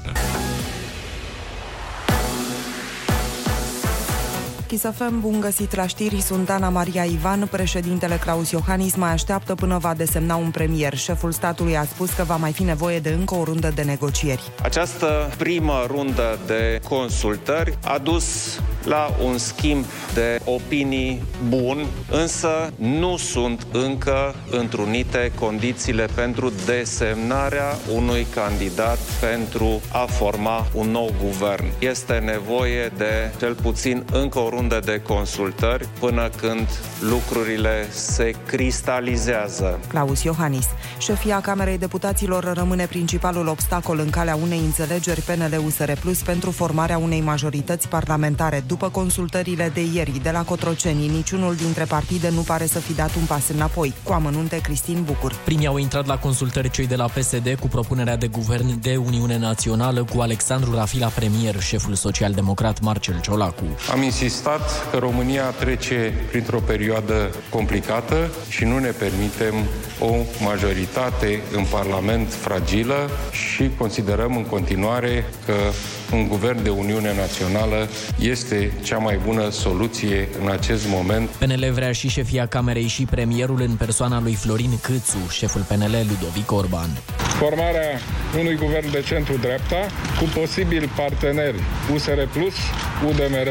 Chisafem, 4.66 5.20
bun 5.20 5.40
găsit 5.40 5.74
la 5.74 5.86
știri, 5.86 6.20
sunt 6.20 6.50
Ana 6.50 6.68
Maria 6.68 7.04
Ivan. 7.04 7.48
Președintele 7.50 8.16
Claus 8.16 8.50
Iohannis 8.50 8.94
mai 8.94 9.10
așteaptă 9.10 9.54
până 9.54 9.78
va 9.78 9.94
desemna 9.94 10.36
un 10.36 10.50
premier. 10.50 10.96
Șeful 10.96 11.32
statului 11.32 11.76
a 11.76 11.84
spus 11.84 12.10
că 12.12 12.22
va 12.22 12.36
mai 12.36 12.52
fi 12.52 12.62
nevoie 12.62 12.98
de 12.98 13.08
încă 13.08 13.34
o 13.34 13.44
rundă 13.44 13.72
de 13.74 13.82
negocieri. 13.82 14.52
Această 14.62 15.30
primă 15.38 15.84
rundă 15.86 16.38
de 16.46 16.80
consultări 16.88 17.78
a 17.84 17.98
dus 17.98 18.58
la 18.84 19.16
un 19.24 19.38
schimb 19.38 19.84
de 20.14 20.40
opinii 20.44 21.22
bun, 21.48 21.86
însă 22.10 22.72
nu 22.76 23.16
sunt 23.16 23.66
încă 23.72 24.34
întrunite 24.50 25.32
condițiile 25.38 26.06
pentru 26.14 26.52
desemnarea 26.66 27.76
unui 27.94 28.26
candidat 28.34 28.98
pentru 29.20 29.80
a 29.92 30.04
forma 30.04 30.66
un 30.74 30.90
nou 30.90 31.10
guvern. 31.24 31.64
Este 31.78 32.12
nevoie 32.12 32.92
de 32.96 33.32
cel 33.38 33.54
puțin 33.54 34.04
încă 34.12 34.38
o 34.38 34.48
rundă 34.56 34.80
de 34.84 35.02
consultări 35.06 35.88
până 35.98 36.30
când 36.36 36.68
lucrurile 37.00 37.90
se 37.90 38.34
cristalizează. 38.46 39.80
Claus 39.88 40.22
Iohannis. 40.22 40.66
Șefia 40.98 41.40
Camerei 41.40 41.78
Deputaților 41.78 42.52
rămâne 42.54 42.86
principalul 42.86 43.46
obstacol 43.46 43.98
în 43.98 44.10
calea 44.10 44.34
unei 44.42 44.58
înțelegeri 44.58 45.20
PNL-USR 45.20 45.92
Plus 46.00 46.22
pentru 46.22 46.50
formarea 46.50 46.98
unei 46.98 47.20
majorități 47.20 47.88
parlamentare. 47.88 48.64
După 48.66 48.88
consultările 48.88 49.70
de 49.74 49.84
ieri 49.94 50.20
de 50.22 50.30
la 50.30 50.42
Cotroceni, 50.44 51.08
niciunul 51.08 51.54
dintre 51.54 51.84
partide 51.84 52.30
nu 52.30 52.40
pare 52.40 52.66
să 52.66 52.78
fi 52.78 52.92
dat 52.92 53.14
un 53.14 53.24
pas 53.24 53.48
înapoi. 53.48 53.94
Cu 54.02 54.12
amănunte, 54.12 54.60
Cristin 54.60 55.02
Bucur. 55.04 55.34
Primii 55.44 55.66
au 55.66 55.76
intrat 55.76 56.06
la 56.06 56.18
consultări 56.18 56.70
cei 56.70 56.86
de 56.86 56.96
la 56.96 57.04
PSD 57.04 57.56
cu 57.60 57.68
propunerea 57.68 58.16
de 58.16 58.26
guvern 58.26 58.80
de 58.80 58.96
Uniune 58.96 59.38
Națională 59.38 60.04
cu 60.04 60.20
Alexandru 60.20 60.74
Rafila 60.74 61.06
premier, 61.06 61.60
șeful 61.60 61.94
social-democrat 61.94 62.80
Marcel 62.80 63.20
Ciolacu. 63.20 63.64
Am 63.92 64.02
insistat 64.02 64.43
că 64.90 64.98
România 64.98 65.44
trece 65.44 66.12
printr-o 66.30 66.60
perioadă 66.60 67.34
complicată 67.48 68.30
și 68.48 68.64
nu 68.64 68.78
ne 68.78 68.90
permitem 68.90 69.54
o 70.00 70.14
majoritate 70.44 71.40
în 71.52 71.64
Parlament 71.70 72.32
fragilă 72.32 73.10
și 73.30 73.70
considerăm 73.78 74.36
în 74.36 74.44
continuare 74.44 75.24
că 75.46 75.54
un 76.12 76.28
guvern 76.28 76.62
de 76.62 76.68
Uniune 76.68 77.14
Națională 77.14 77.88
este 78.18 78.72
cea 78.82 78.98
mai 78.98 79.20
bună 79.24 79.50
soluție 79.50 80.28
în 80.42 80.50
acest 80.50 80.86
moment. 80.88 81.28
PNL 81.28 81.70
vrea 81.72 81.92
și 81.92 82.08
șefia 82.08 82.46
Camerei 82.46 82.86
și 82.86 83.04
premierul 83.04 83.60
în 83.60 83.76
persoana 83.76 84.20
lui 84.20 84.34
Florin 84.34 84.78
Câțu, 84.80 85.18
șeful 85.30 85.60
PNL 85.60 85.96
Ludovic 86.08 86.52
Orban. 86.52 86.88
Formarea 87.16 87.98
unui 88.38 88.56
guvern 88.56 88.90
de 88.90 89.02
centru-dreapta 89.06 89.80
cu 90.18 90.24
posibili 90.38 90.90
parteneri 90.96 91.60
USR 91.94 92.20
Plus, 92.32 92.54
UDMR, 93.08 93.48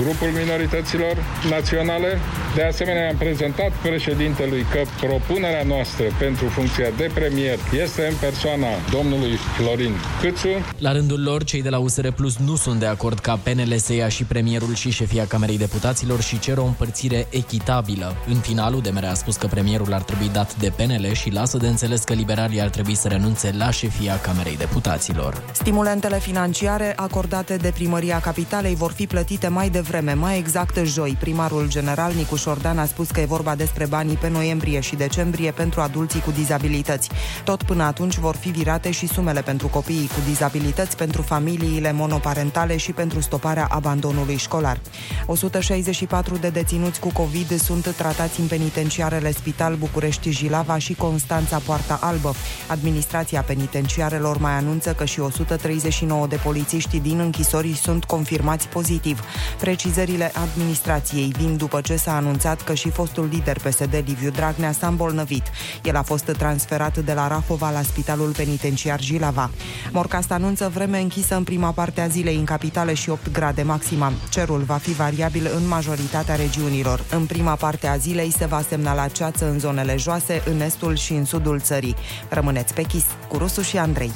grupul 0.00 0.28
minorităților 0.40 1.16
naționale. 1.50 2.18
De 2.54 2.62
asemenea, 2.62 3.08
am 3.08 3.16
prezentat 3.16 3.72
președintelui 3.82 4.66
că 4.72 4.80
propunerea 5.06 5.62
noastră 5.62 6.04
pentru 6.18 6.46
funcția 6.46 6.88
de 6.96 7.10
premier 7.14 7.58
este 7.84 8.06
în 8.10 8.14
persoana 8.20 8.68
domnului 8.90 9.34
Florin 9.56 9.94
Câțu. 10.20 10.48
La 10.78 10.92
rândul 10.92 11.22
lor, 11.22 11.44
cei 11.44 11.62
de 11.62 11.68
la 11.68 11.78
USR 11.78 11.95
Plus 11.96 12.36
nu 12.36 12.56
sunt 12.56 12.78
de 12.80 12.86
acord 12.86 13.18
ca 13.18 13.36
PNL 13.42 13.76
să 13.76 13.92
ia 13.92 14.08
și 14.08 14.24
premierul 14.24 14.74
și 14.74 14.90
șefia 14.90 15.26
Camerei 15.26 15.58
Deputaților 15.58 16.20
și 16.20 16.38
cer 16.38 16.58
o 16.58 16.64
împărțire 16.64 17.26
echitabilă. 17.30 18.14
În 18.28 18.36
final, 18.36 18.74
UDMR 18.74 19.04
a 19.04 19.14
spus 19.14 19.36
că 19.36 19.46
premierul 19.46 19.92
ar 19.92 20.02
trebui 20.02 20.28
dat 20.32 20.56
de 20.56 20.72
PNL 20.76 21.12
și 21.12 21.30
lasă 21.30 21.56
de 21.56 21.66
înțeles 21.66 22.02
că 22.02 22.12
liberalii 22.12 22.60
ar 22.60 22.68
trebui 22.68 22.94
să 22.94 23.08
renunțe 23.08 23.54
la 23.58 23.70
șefia 23.70 24.20
Camerei 24.20 24.56
Deputaților. 24.56 25.42
Stimulentele 25.52 26.18
financiare 26.18 26.92
acordate 26.96 27.56
de 27.56 27.70
primăria 27.74 28.20
capitalei 28.20 28.74
vor 28.74 28.92
fi 28.92 29.06
plătite 29.06 29.48
mai 29.48 29.70
devreme, 29.70 30.12
mai 30.12 30.38
exact 30.38 30.78
joi. 30.84 31.16
Primarul 31.20 31.68
general 31.68 32.12
Nicu 32.12 32.36
Șordan 32.36 32.78
a 32.78 32.86
spus 32.86 33.10
că 33.10 33.20
e 33.20 33.24
vorba 33.24 33.54
despre 33.54 33.86
banii 33.86 34.16
pe 34.16 34.28
noiembrie 34.28 34.80
și 34.80 34.96
decembrie 34.96 35.50
pentru 35.50 35.80
adulții 35.80 36.20
cu 36.20 36.30
dizabilități. 36.30 37.08
Tot 37.44 37.62
până 37.62 37.82
atunci 37.82 38.16
vor 38.16 38.36
fi 38.36 38.48
virate 38.48 38.90
și 38.90 39.06
sumele 39.06 39.42
pentru 39.42 39.68
copiii 39.68 40.06
cu 40.06 40.20
dizabilități, 40.28 40.96
pentru 40.96 41.22
familiile 41.22 41.85
monoparentale 41.90 42.76
și 42.76 42.92
pentru 42.92 43.20
stoparea 43.20 43.68
abandonului 43.70 44.36
școlar. 44.36 44.80
164 45.26 46.36
de 46.36 46.48
deținuți 46.48 47.00
cu 47.00 47.12
COVID 47.12 47.60
sunt 47.60 47.94
tratați 47.96 48.40
în 48.40 48.46
penitenciarele 48.46 49.32
Spital 49.32 49.74
București 49.74 50.30
Jilava 50.30 50.78
și 50.78 50.94
Constanța 50.94 51.58
Poarta 51.58 51.98
Albă. 52.02 52.34
Administrația 52.68 53.42
penitenciarelor 53.42 54.38
mai 54.38 54.52
anunță 54.52 54.92
că 54.92 55.04
și 55.04 55.20
139 55.20 56.26
de 56.26 56.36
polițiști 56.36 57.00
din 57.00 57.18
închisori 57.18 57.74
sunt 57.74 58.04
confirmați 58.04 58.68
pozitiv. 58.68 59.20
Precizările 59.60 60.32
administrației 60.34 61.32
vin 61.38 61.56
după 61.56 61.80
ce 61.80 61.96
s-a 61.96 62.16
anunțat 62.16 62.62
că 62.62 62.74
și 62.74 62.90
fostul 62.90 63.28
lider 63.32 63.58
PSD 63.58 64.02
Liviu 64.06 64.30
Dragnea 64.30 64.72
s-a 64.72 64.86
îmbolnăvit. 64.86 65.42
El 65.82 65.96
a 65.96 66.02
fost 66.02 66.24
transferat 66.24 66.98
de 66.98 67.12
la 67.12 67.28
Rahova 67.28 67.70
la 67.70 67.82
Spitalul 67.82 68.32
Penitenciar 68.36 69.00
Jilava. 69.00 69.50
Morcast 69.92 70.32
anunță 70.32 70.70
vreme 70.74 71.00
închisă 71.00 71.36
în 71.36 71.42
prima 71.42 71.70
parte 71.76 72.00
a 72.00 72.06
zilei 72.06 72.36
în 72.36 72.44
capitale 72.44 72.94
și 72.94 73.10
8 73.10 73.32
grade 73.32 73.62
maxima. 73.62 74.12
Cerul 74.30 74.62
va 74.62 74.74
fi 74.74 74.92
variabil 74.92 75.50
în 75.56 75.68
majoritatea 75.68 76.34
regiunilor. 76.34 77.04
În 77.10 77.26
prima 77.26 77.54
parte 77.54 77.86
a 77.86 77.96
zilei 77.96 78.30
se 78.30 78.46
va 78.46 78.60
semnala 78.68 79.08
ceață 79.08 79.48
în 79.50 79.58
zonele 79.58 79.96
joase, 79.96 80.42
în 80.50 80.60
estul 80.60 80.96
și 80.96 81.12
în 81.12 81.24
sudul 81.24 81.60
țării. 81.60 81.96
Rămâneți 82.28 82.74
pe 82.74 82.82
chis 82.82 83.04
cu 83.28 83.36
Rusu 83.36 83.62
și 83.62 83.78
Andrei. 83.78 84.12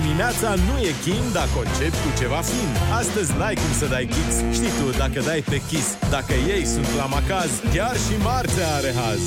Dimineața 0.00 0.48
nu 0.54 0.78
e 0.78 0.92
chin 1.04 1.24
dacă 1.32 1.54
o 1.56 1.60
începi 1.60 1.96
cu 2.04 2.10
ceva 2.18 2.40
fin. 2.50 2.70
Astăzi 3.00 3.32
n-ai 3.38 3.54
cum 3.54 3.72
să 3.78 3.86
dai 3.86 4.04
kicks. 4.04 4.36
Știi 4.56 4.74
tu, 4.78 4.98
dacă 4.98 5.20
dai 5.20 5.40
pe 5.50 5.62
kiss, 5.68 5.88
dacă 6.10 6.32
ei 6.32 6.64
sunt 6.64 6.88
la 6.96 7.06
macaz, 7.06 7.50
chiar 7.74 7.96
și 8.04 8.14
marțea 8.22 8.68
are 8.74 8.92
haz. 9.00 9.22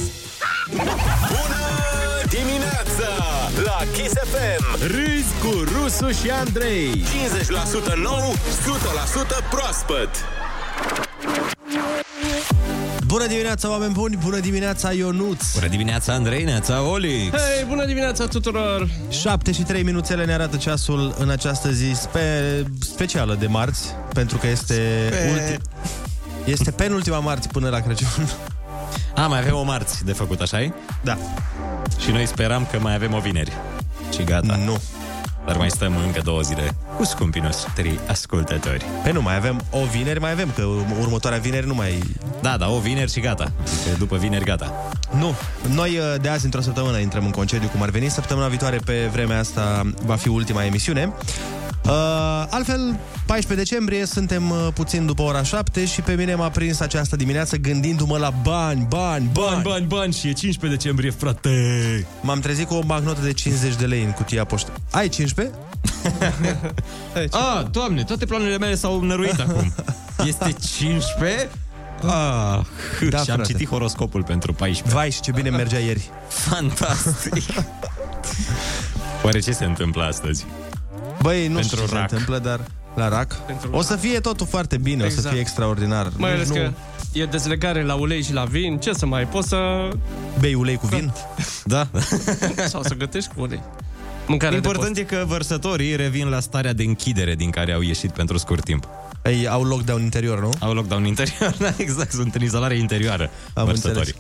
Bună 1.32 1.89
dimineața 2.30 3.12
la 3.64 3.78
Kiss 3.94 4.14
FM. 4.14 4.64
Râzi 4.82 5.34
cu 5.44 5.64
Rusu 5.74 6.12
și 6.12 6.30
Andrei. 6.30 7.04
50% 7.94 7.96
nou, 8.04 8.34
100% 8.34 9.50
proaspăt. 9.50 10.10
Bună 13.06 13.28
dimineața, 13.28 13.70
oameni 13.70 13.92
buni! 13.94 14.18
Bună 14.24 14.40
dimineața, 14.40 14.92
Ionuț! 14.92 15.54
Bună 15.54 15.68
dimineața, 15.68 16.14
Andrei, 16.14 16.44
neața, 16.44 16.82
Oli! 16.82 17.32
Hei, 17.32 17.66
bună 17.68 17.86
dimineața 17.86 18.26
tuturor! 18.28 18.88
7 19.10 19.52
și 19.52 19.62
3 19.62 19.84
minuțele 19.84 20.26
ne 20.26 20.34
arată 20.34 20.58
ceasul 20.58 21.16
în 21.18 21.30
această 21.30 21.72
zi 21.72 21.92
spe- 21.96 22.64
specială 22.80 23.36
de 23.40 23.48
marți, 23.48 23.88
pentru 24.14 24.38
că 24.38 24.48
este, 24.48 25.08
Pe- 25.10 25.32
ulti- 25.34 25.62
Este 26.46 26.72
penultima 26.72 27.20
marți 27.20 27.48
până 27.48 27.70
la 27.70 27.80
Crăciun. 27.80 28.30
A, 29.16 29.28
mai 29.28 29.40
avem 29.40 29.56
o 29.56 29.64
marți 29.64 30.06
de 30.06 30.14
făcut, 30.14 30.42
așa 30.42 30.60
-i? 30.62 30.74
Da. 31.02 31.18
Și 32.00 32.12
noi 32.12 32.26
speram 32.26 32.68
că 32.72 32.80
mai 32.80 32.96
avem 32.96 33.14
o 33.14 33.20
vineri. 33.20 33.52
Și 34.14 34.24
gata. 34.24 34.60
Nu. 34.66 34.82
Dar 35.46 35.58
mai 35.58 35.70
stăm 35.70 35.98
încă 36.06 36.22
două 36.24 36.42
zile 36.42 36.76
cu 36.98 37.04
scumpii 37.04 37.42
noștri 37.42 38.00
ascultători. 38.08 38.86
Pe 39.04 39.12
nu, 39.12 39.22
mai 39.22 39.36
avem 39.36 39.62
o 39.70 39.80
vineri, 39.92 40.20
mai 40.20 40.32
avem, 40.32 40.52
că 40.56 40.64
următoarea 41.00 41.40
vineri 41.40 41.68
nu 41.68 41.74
mai... 41.74 42.04
Da, 42.42 42.58
da, 42.58 42.70
o 42.70 42.80
vineri 42.80 43.12
și 43.12 43.20
gata. 43.20 43.52
Adică 43.62 43.98
după 43.98 44.18
vineri, 44.18 44.44
gata. 44.46 44.74
Nu. 45.18 45.36
Noi 45.74 45.98
uh, 45.98 46.22
de 46.22 46.30
azi, 46.30 46.46
într-o 46.46 46.62
săptămână, 46.62 46.98
intrăm 46.98 47.26
în 47.26 47.32
concediu 47.32 47.68
cum 47.68 47.82
ar 47.82 47.90
veni. 47.90 48.10
Săptămâna 48.10 48.48
viitoare, 48.48 48.78
pe 48.86 49.10
vremea 49.12 49.40
asta, 49.40 49.92
va 50.06 50.16
fi 50.16 50.28
ultima 50.28 50.64
emisiune. 50.64 51.14
Uh, 51.90 52.46
altfel, 52.50 53.00
14 53.26 53.56
decembrie, 53.56 54.06
suntem 54.06 54.50
uh, 54.50 54.68
puțin 54.74 55.06
după 55.06 55.22
ora 55.22 55.44
7 55.44 55.86
și 55.86 56.02
pe 56.02 56.14
mine 56.14 56.36
m-a 56.36 56.50
prins 56.50 56.80
această 56.80 57.16
dimineață 57.16 57.56
gândindu-mă 57.58 58.18
la 58.18 58.30
bani, 58.44 58.86
bani, 58.90 59.30
bani. 59.34 59.50
Bani, 59.50 59.62
bani, 59.64 59.86
bani 59.86 60.14
și 60.14 60.28
e 60.28 60.32
15 60.34 60.80
decembrie, 60.80 61.12
frate! 61.12 61.50
M-am 62.22 62.40
trezit 62.40 62.68
cu 62.68 62.74
o 62.74 62.82
bancnotă 62.84 63.22
de 63.22 63.34
50 63.34 63.76
de 63.76 63.86
lei 63.86 64.04
în 64.04 64.12
cutia 64.12 64.44
poștă. 64.46 64.72
Ai 64.92 65.10
15? 65.10 65.56
Ah, 67.32 67.66
doamne, 67.72 68.04
toate 68.04 68.26
planurile 68.26 68.58
mele 68.58 68.76
s-au 68.76 69.02
năruit 69.02 69.40
acum. 69.48 69.74
Este 70.26 70.56
15? 70.78 71.50
Ah, 72.04 72.60
Da, 73.10 73.18
și 73.24 73.30
am 73.30 73.36
frate. 73.36 73.52
citit 73.52 73.68
horoscopul 73.70 74.24
pentru 74.24 74.54
14. 74.54 74.96
Vai, 74.96 75.12
și 75.12 75.20
ce 75.22 75.32
bine 75.32 75.50
mergea 75.50 75.78
ieri. 75.78 76.10
Fantastic! 76.28 77.44
Oare 79.24 79.40
ce 79.40 79.52
se 79.52 79.66
întâmplă 79.66 80.04
astăzi? 80.04 80.46
Băi, 81.22 81.48
nu 81.48 81.54
Pentru 81.54 81.76
știu 81.76 81.82
ce 81.82 81.88
se 81.92 81.94
rac. 82.00 82.12
întâmplă, 82.12 82.38
dar 82.40 82.60
la 82.96 83.08
rac. 83.10 83.34
Pentru 83.46 83.70
O 83.72 83.82
să 83.82 83.96
fie 83.96 84.20
totul 84.20 84.48
foarte 84.48 84.78
bine, 84.78 85.04
o 85.04 85.08
să 85.08 85.14
Exact. 85.14 85.30
fie 85.32 85.40
extraordinar. 85.40 86.12
Mai 86.18 86.32
ales 86.34 86.48
nu 86.48 86.54
că 86.54 86.72
e 87.14 87.26
dezlegare 87.26 87.84
la 87.84 87.94
ulei 87.94 88.24
și 88.24 88.34
la 88.34 88.44
vin. 88.44 88.78
Ce 88.78 88.94
să 88.94 89.06
mai 89.06 89.28
poți 89.28 89.48
să... 89.48 89.90
bei 90.40 90.54
ulei 90.54 90.76
cu 90.76 90.88
vin. 90.88 91.14
Da. 91.66 91.88
Sau 92.68 92.84
să 92.84 92.94
gătești 92.94 93.30
cu 93.36 93.42
ulei. 93.42 93.62
Mâncare 94.28 94.56
Important 94.56 94.94
de 94.94 95.02
e 95.02 95.04
că 95.04 95.24
vărsătorii 95.28 95.96
revin 95.96 96.28
la 96.28 96.40
starea 96.40 96.74
de 96.74 96.84
închidere 96.84 97.36
din 97.36 97.50
care 97.50 97.72
au 97.74 97.82
ieșit 97.82 98.12
pentru 98.12 98.38
scurt 98.38 98.64
timp. 98.64 98.88
Ei, 99.24 99.48
au 99.48 99.64
lockdown 99.64 100.02
interior, 100.02 100.40
nu? 100.42 100.50
Au 100.60 100.74
lockdown 100.74 101.06
interior, 101.06 101.56
da, 101.60 101.74
exact, 101.78 102.12
sunt 102.12 102.36
în 102.36 102.42
izolare 102.42 102.78
interioară 102.78 103.30
Am 103.54 103.66
vărsătorii. 103.66 103.98
înțeles. 104.00 104.16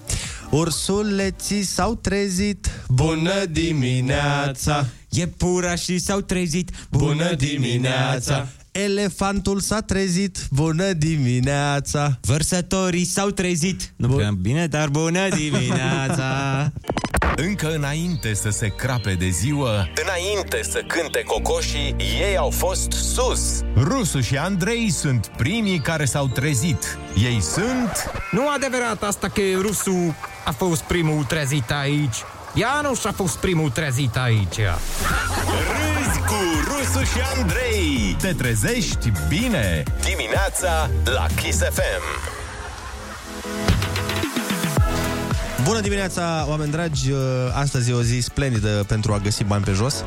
Ursuleții 0.49 1.63
s-au 1.63 1.95
trezit. 1.95 2.69
Bună 2.87 3.45
dimineața! 3.51 4.85
E 5.09 5.27
pura 5.27 5.75
și 5.75 5.97
s-au 5.99 6.19
trezit. 6.21 6.69
Bună 6.91 7.33
dimineața! 7.33 8.47
Elefantul 8.71 9.59
s-a 9.59 9.79
trezit. 9.81 10.37
Bună 10.51 10.91
dimineața! 10.93 12.17
Vărsătorii 12.21 13.05
s-au 13.05 13.29
trezit. 13.29 13.93
Nu 13.95 14.07
prea 14.07 14.31
bine, 14.41 14.67
dar 14.67 14.89
bună 14.89 15.27
dimineața! 15.41 16.71
Încă 17.35 17.73
înainte 17.75 18.33
să 18.33 18.49
se 18.49 18.67
crape 18.67 19.13
de 19.13 19.29
ziua, 19.29 19.71
Înainte 20.05 20.59
să 20.71 20.83
cânte 20.87 21.23
cocoșii, 21.25 21.95
ei 22.29 22.37
au 22.37 22.49
fost 22.49 22.91
sus. 22.91 23.61
Rusu 23.75 24.19
și 24.21 24.37
Andrei 24.37 24.91
sunt 24.91 25.31
primii 25.37 25.79
care 25.79 26.05
s-au 26.05 26.27
trezit. 26.27 26.97
Ei 27.23 27.41
sunt... 27.41 28.11
Nu 28.31 28.49
adevărat 28.55 29.03
asta 29.03 29.27
că 29.27 29.41
rusul 29.61 30.15
a 30.49 30.51
fost 30.51 30.81
primul 30.81 31.23
trezit 31.23 31.71
aici. 31.71 32.15
Ianuș 32.53 33.03
a 33.03 33.11
fost 33.11 33.37
primul 33.37 33.69
trezit 33.69 34.17
aici. 34.17 34.57
Râzi 35.69 36.19
cu 36.19 36.35
Rusu 36.63 37.03
și 37.03 37.19
Andrei. 37.37 38.15
Te 38.21 38.33
trezești 38.33 39.11
bine! 39.27 39.83
Dimineața 40.03 40.89
la 41.03 41.25
Kiss 41.41 41.57
FM. 41.57 42.03
Bună 45.63 45.79
dimineața, 45.79 46.45
oameni 46.47 46.71
dragi 46.71 47.11
Astăzi 47.53 47.89
e 47.89 47.93
o 47.93 48.01
zi 48.01 48.19
splendidă 48.19 48.83
pentru 48.88 49.13
a 49.13 49.17
găsi 49.17 49.43
bani 49.43 49.63
pe 49.63 49.71
jos 49.71 50.03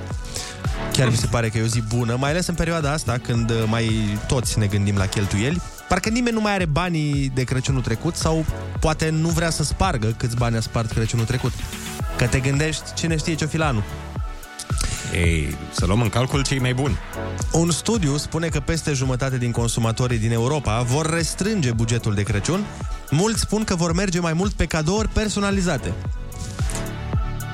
Chiar 0.93 1.09
mi 1.09 1.17
se 1.17 1.27
pare 1.27 1.49
că 1.49 1.59
e 1.59 1.63
o 1.63 1.67
zi 1.67 1.81
bună 1.81 2.17
Mai 2.19 2.31
ales 2.31 2.47
în 2.47 2.55
perioada 2.55 2.93
asta 2.93 3.19
Când 3.23 3.53
mai 3.67 4.19
toți 4.27 4.59
ne 4.59 4.67
gândim 4.67 4.97
la 4.97 5.07
cheltuieli 5.07 5.63
Parcă 5.93 6.09
nimeni 6.09 6.35
nu 6.35 6.41
mai 6.41 6.53
are 6.53 6.65
banii 6.65 7.31
de 7.35 7.45
Crăciunul 7.45 7.83
trecut 7.83 8.15
Sau 8.15 8.45
poate 8.81 9.09
nu 9.11 9.29
vrea 9.29 9.51
să 9.51 9.65
spargă 9.65 10.15
Câți 10.17 10.37
bani 10.37 10.57
a 10.57 10.61
spart 10.61 10.91
Crăciunul 10.93 11.25
trecut. 11.25 11.53
Că 12.17 12.27
te 12.27 12.41
gândești 12.41 12.95
cine 12.95 13.17
știe 13.17 13.35
ce-o 13.35 13.47
fi 13.47 13.57
la 13.57 13.67
anul. 13.67 13.83
Ei, 15.15 15.57
să 15.71 15.87
luăm 15.87 16.01
în 16.01 16.09
calcul 16.09 16.43
cei 16.43 16.59
mai 16.59 16.75
buni. 16.75 16.99
Un 17.53 17.71
studiu 17.71 18.17
spune 18.17 18.49
că 18.49 18.61
peste 18.61 18.93
jumătate 18.93 19.39
din 19.39 19.51
consumatorii 19.51 20.19
din 20.19 20.33
Europa 20.33 20.83
vor 20.83 21.15
restrânge 21.15 21.73
bugetul 21.73 22.15
de 22.15 22.23
Crăciun. 22.23 22.65
Mulți 23.11 23.41
spun 23.41 23.65
că 23.65 23.75
vor 23.75 23.93
merge 23.93 24.21
mai 24.21 24.33
mult 24.33 24.53
pe 24.53 24.65
cadouri 24.65 25.09
personalizate. 25.09 25.93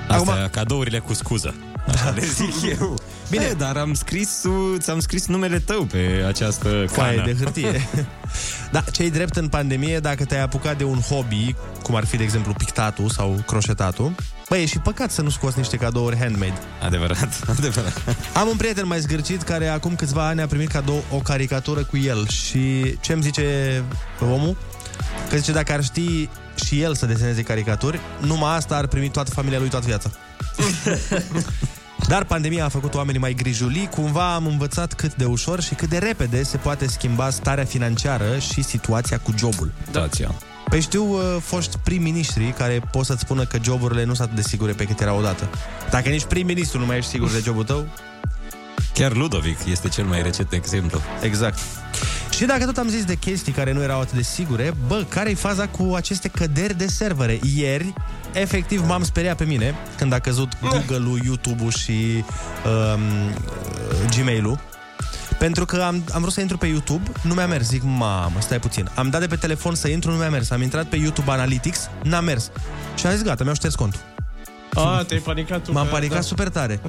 Astea, 0.09 0.33
Acum... 0.35 0.48
cadourile 0.51 0.98
cu 0.98 1.14
scuză. 1.14 1.55
Așa 1.87 2.11
le 2.16 2.24
zic 2.24 2.79
eu 2.79 2.98
Bine, 3.31 3.45
e, 3.45 3.53
dar 3.53 3.77
am 3.77 3.95
scris, 3.95 4.41
ți-am 4.79 5.01
scris 5.01 5.27
numele 5.27 5.59
tău 5.59 5.85
pe 5.85 6.25
această 6.27 6.85
Foaie 6.88 7.17
cană. 7.17 7.33
de 7.33 7.37
hârtie. 7.45 7.88
da, 8.73 8.81
cei 8.81 9.11
drept 9.11 9.37
în 9.37 9.49
pandemie, 9.49 9.99
dacă 9.99 10.25
te-ai 10.25 10.43
apucat 10.43 10.79
de 10.79 10.85
un 10.85 11.01
hobby, 11.01 11.55
cum 11.83 11.95
ar 11.95 12.05
fi, 12.05 12.17
de 12.17 12.23
exemplu, 12.23 12.53
pictatul 12.53 13.09
sau 13.09 13.43
croșetatul, 13.47 14.14
băi, 14.49 14.62
e 14.62 14.67
și 14.67 14.79
păcat 14.79 15.11
să 15.11 15.23
nu 15.23 15.29
scoți 15.31 15.59
niște 15.59 15.77
cadouri 15.77 16.19
handmade. 16.19 16.59
Adevărat, 16.83 17.29
adevărat. 17.59 18.03
Am 18.35 18.49
un 18.49 18.57
prieten 18.57 18.87
mai 18.87 19.01
zgârcit 19.01 19.43
care 19.43 19.67
acum 19.67 19.95
câțiva 19.95 20.27
ani 20.27 20.41
a 20.41 20.47
primit 20.47 20.69
cadou 20.69 21.05
o 21.11 21.17
caricatură 21.17 21.85
cu 21.85 21.97
el 21.97 22.29
și 22.29 22.95
ce 23.01 23.12
îmi 23.12 23.23
zice 23.23 23.83
omul? 24.21 24.57
Că 25.29 25.37
zice 25.37 25.53
dacă 25.53 25.73
ar 25.73 25.85
ști 25.85 26.29
și 26.64 26.81
el 26.81 26.95
să 26.95 27.07
deseneze 27.07 27.43
caricaturi, 27.43 28.01
numai 28.21 28.57
asta 28.57 28.77
ar 28.77 28.87
primi 28.87 29.11
toată 29.11 29.31
familia 29.31 29.59
lui 29.59 29.69
toată 29.69 29.87
viața. 29.87 30.11
Dar 32.07 32.25
pandemia 32.25 32.65
a 32.65 32.69
făcut 32.69 32.95
oamenii 32.95 33.21
mai 33.21 33.35
grijuli, 33.35 33.89
cumva 33.91 34.35
am 34.35 34.47
învățat 34.47 34.93
cât 34.93 35.15
de 35.15 35.25
ușor 35.25 35.61
și 35.61 35.75
cât 35.75 35.89
de 35.89 35.99
repede 35.99 36.43
se 36.43 36.57
poate 36.57 36.87
schimba 36.87 37.31
starea 37.31 37.65
financiară 37.65 38.39
și 38.39 38.63
situația 38.63 39.19
cu 39.19 39.35
jobul. 39.37 39.73
Dația. 39.91 40.35
Păi 40.69 40.81
știu 40.81 41.13
uh, 41.13 41.21
foști 41.41 41.77
prim-ministri 41.85 42.55
care 42.59 42.83
pot 42.91 43.05
să-ți 43.05 43.21
spună 43.21 43.45
că 43.45 43.59
joburile 43.63 44.05
nu 44.05 44.15
sunt 44.15 44.29
atât 44.29 44.43
de 44.43 44.49
sigure 44.49 44.73
pe 44.73 44.85
cât 44.85 45.01
erau 45.01 45.19
odată. 45.19 45.49
Dacă 45.91 46.09
nici 46.09 46.25
prim-ministru 46.25 46.79
nu 46.79 46.87
mai 46.87 46.97
ești 46.97 47.11
sigur 47.11 47.31
de 47.31 47.41
jobul 47.45 47.65
tău, 47.65 47.87
Chiar 48.99 49.13
Ludovic 49.13 49.59
este 49.65 49.89
cel 49.89 50.05
mai 50.05 50.23
recent 50.23 50.53
exemplu. 50.53 51.01
Exact. 51.23 51.59
Și 52.31 52.45
dacă 52.45 52.65
tot 52.65 52.77
am 52.77 52.89
zis 52.89 53.05
de 53.05 53.15
chestii 53.15 53.53
care 53.53 53.73
nu 53.73 53.83
erau 53.83 54.01
atât 54.01 54.15
de 54.15 54.23
sigure, 54.23 54.75
bă, 54.87 55.05
care-i 55.09 55.35
faza 55.35 55.69
cu 55.69 55.93
aceste 55.95 56.29
căderi 56.29 56.79
de 56.79 56.87
servere? 56.87 57.39
Ieri, 57.57 57.93
efectiv, 58.40 58.85
m-am 58.87 59.05
speriat 59.05 59.37
pe 59.37 59.44
mine 59.44 59.74
când 59.96 60.12
a 60.12 60.18
căzut 60.18 60.53
Google-ul, 60.61 61.20
YouTube-ul 61.24 61.70
și 61.70 62.24
um, 62.94 63.01
Gmail-ul. 64.16 64.59
Pentru 65.38 65.64
că 65.64 65.77
am, 65.87 66.05
am 66.12 66.20
vrut 66.20 66.33
să 66.33 66.40
intru 66.40 66.57
pe 66.59 66.66
YouTube, 66.66 67.11
nu 67.22 67.35
mi-a 67.35 67.46
mers. 67.46 67.66
Zic, 67.68 67.83
mamă, 67.83 68.37
stai 68.38 68.59
puțin. 68.59 68.90
Am 68.94 69.11
dat 69.11 69.20
de 69.20 69.27
pe 69.27 69.37
telefon 69.37 69.74
să 69.74 69.88
intru, 69.88 70.11
nu 70.11 70.16
mi-a 70.16 70.31
mers. 70.31 70.51
Am 70.51 70.62
intrat 70.62 70.87
pe 70.87 70.96
YouTube 70.96 71.31
Analytics, 71.31 71.88
n-a 72.03 72.20
mers. 72.20 72.51
Și 72.96 73.07
am 73.07 73.12
zis, 73.12 73.22
gata, 73.22 73.42
mi-au 73.42 73.55
șters 73.55 73.74
contul. 73.74 74.01
A, 74.74 75.05
te-ai 75.07 75.20
panicat 75.20 75.62
tu. 75.64 75.72
M-am 75.72 75.85
că- 75.85 75.90
panicat 75.92 76.16
da. 76.16 76.22
super 76.22 76.48
tare. 76.48 76.81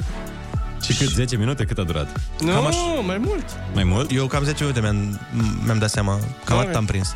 Și 0.83 0.93
cât? 0.93 1.07
10 1.09 1.37
minute? 1.37 1.63
Cât 1.65 1.77
a 1.77 1.83
durat? 1.83 2.07
Nu, 2.39 2.51
Cam 2.51 2.65
aș- 2.65 2.75
mai 3.05 3.17
mult. 3.17 3.45
Mai 3.73 3.83
mult? 3.83 4.11
Eu 4.11 4.25
cam 4.27 4.43
10 4.43 4.63
minute 4.63 4.81
mi-am, 4.81 5.19
mi-am 5.65 5.77
dat 5.77 5.89
seama. 5.89 6.19
Cam 6.45 6.57
Ok. 6.57 6.63
atât 6.63 6.75
am 6.75 6.85
prins. 6.85 7.15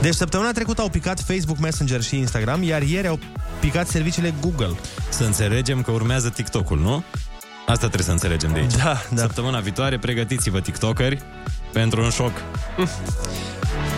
Deci 0.00 0.14
săptămâna 0.14 0.52
trecută 0.52 0.80
au 0.80 0.88
picat 0.88 1.20
Facebook 1.20 1.58
Messenger 1.58 2.02
și 2.02 2.16
Instagram, 2.16 2.62
iar 2.62 2.82
ieri 2.82 3.06
au 3.06 3.18
picat 3.60 3.88
serviciile 3.88 4.34
Google. 4.40 4.74
Să 5.08 5.24
înțelegem 5.24 5.82
că 5.82 5.90
urmează 5.90 6.28
TikTok-ul, 6.28 6.78
nu? 6.78 7.04
Asta 7.66 7.86
trebuie 7.86 8.02
să 8.04 8.10
înțelegem 8.10 8.52
de 8.52 8.58
aici. 8.58 8.74
Da, 8.74 9.02
da. 9.10 9.20
Săptămâna 9.20 9.60
viitoare, 9.60 9.98
pregătiți-vă 9.98 10.60
TikTokeri 10.60 11.22
pentru 11.72 12.02
un 12.02 12.10
șoc. 12.10 12.32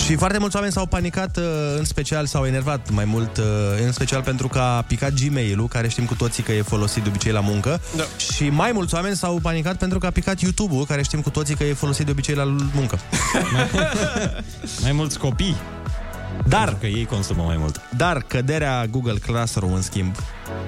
Și 0.04 0.16
foarte 0.16 0.38
mulți 0.38 0.54
oameni 0.56 0.72
s-au 0.74 0.86
panicat, 0.86 1.36
uh, 1.36 1.44
în 1.78 1.84
special 1.84 2.26
s-au 2.26 2.46
enervat 2.46 2.90
mai 2.90 3.04
mult, 3.04 3.36
uh, 3.36 3.44
în 3.84 3.92
special 3.92 4.22
pentru 4.22 4.48
că 4.48 4.58
a 4.58 4.82
picat 4.82 5.12
Gmail-ul, 5.12 5.68
care 5.68 5.88
știm 5.88 6.04
cu 6.04 6.14
toții 6.14 6.42
că 6.42 6.52
e 6.52 6.62
folosit 6.62 7.02
de 7.02 7.08
obicei 7.08 7.32
la 7.32 7.40
muncă. 7.40 7.80
Da. 7.96 8.02
Și 8.34 8.48
mai 8.48 8.72
mulți 8.72 8.94
oameni 8.94 9.16
s-au 9.16 9.38
panicat 9.42 9.76
pentru 9.76 9.98
că 9.98 10.06
a 10.06 10.10
picat 10.10 10.40
YouTube-ul, 10.40 10.84
care 10.84 11.02
știm 11.02 11.20
cu 11.20 11.30
toții 11.30 11.54
că 11.54 11.64
e 11.64 11.72
folosit 11.74 12.04
de 12.04 12.10
obicei 12.10 12.34
la 12.34 12.44
muncă. 12.74 12.98
Mai 14.82 14.92
mulți 14.92 15.18
copii. 15.18 15.56
Dar, 16.48 16.64
Pentru 16.64 16.76
că 16.80 16.86
ei 16.86 17.04
consumă 17.04 17.42
mai 17.42 17.56
mult. 17.56 17.80
dar 17.96 18.22
căderea 18.22 18.86
Google 18.86 19.18
Classroom, 19.26 19.72
în 19.72 19.82
schimb, 19.82 20.14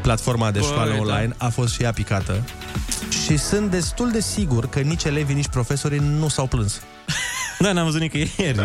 platforma 0.02 0.50
de 0.50 0.58
Băi, 0.58 0.68
școală 0.68 0.90
da. 0.90 0.98
online, 0.98 1.34
a 1.36 1.48
fost 1.48 1.72
și 1.74 1.82
ea 1.82 1.92
picată. 1.92 2.42
Și 3.24 3.36
sunt 3.36 3.70
destul 3.70 4.10
de 4.10 4.20
sigur 4.20 4.68
că 4.68 4.80
nici 4.80 5.04
elevii, 5.04 5.34
nici 5.34 5.48
profesorii 5.48 5.98
nu 6.18 6.28
s-au 6.28 6.46
plâns. 6.46 6.80
Da, 7.64 7.72
n-am 7.72 7.84
văzut 7.84 8.00
nicăieri. 8.00 8.56
Da. 8.56 8.62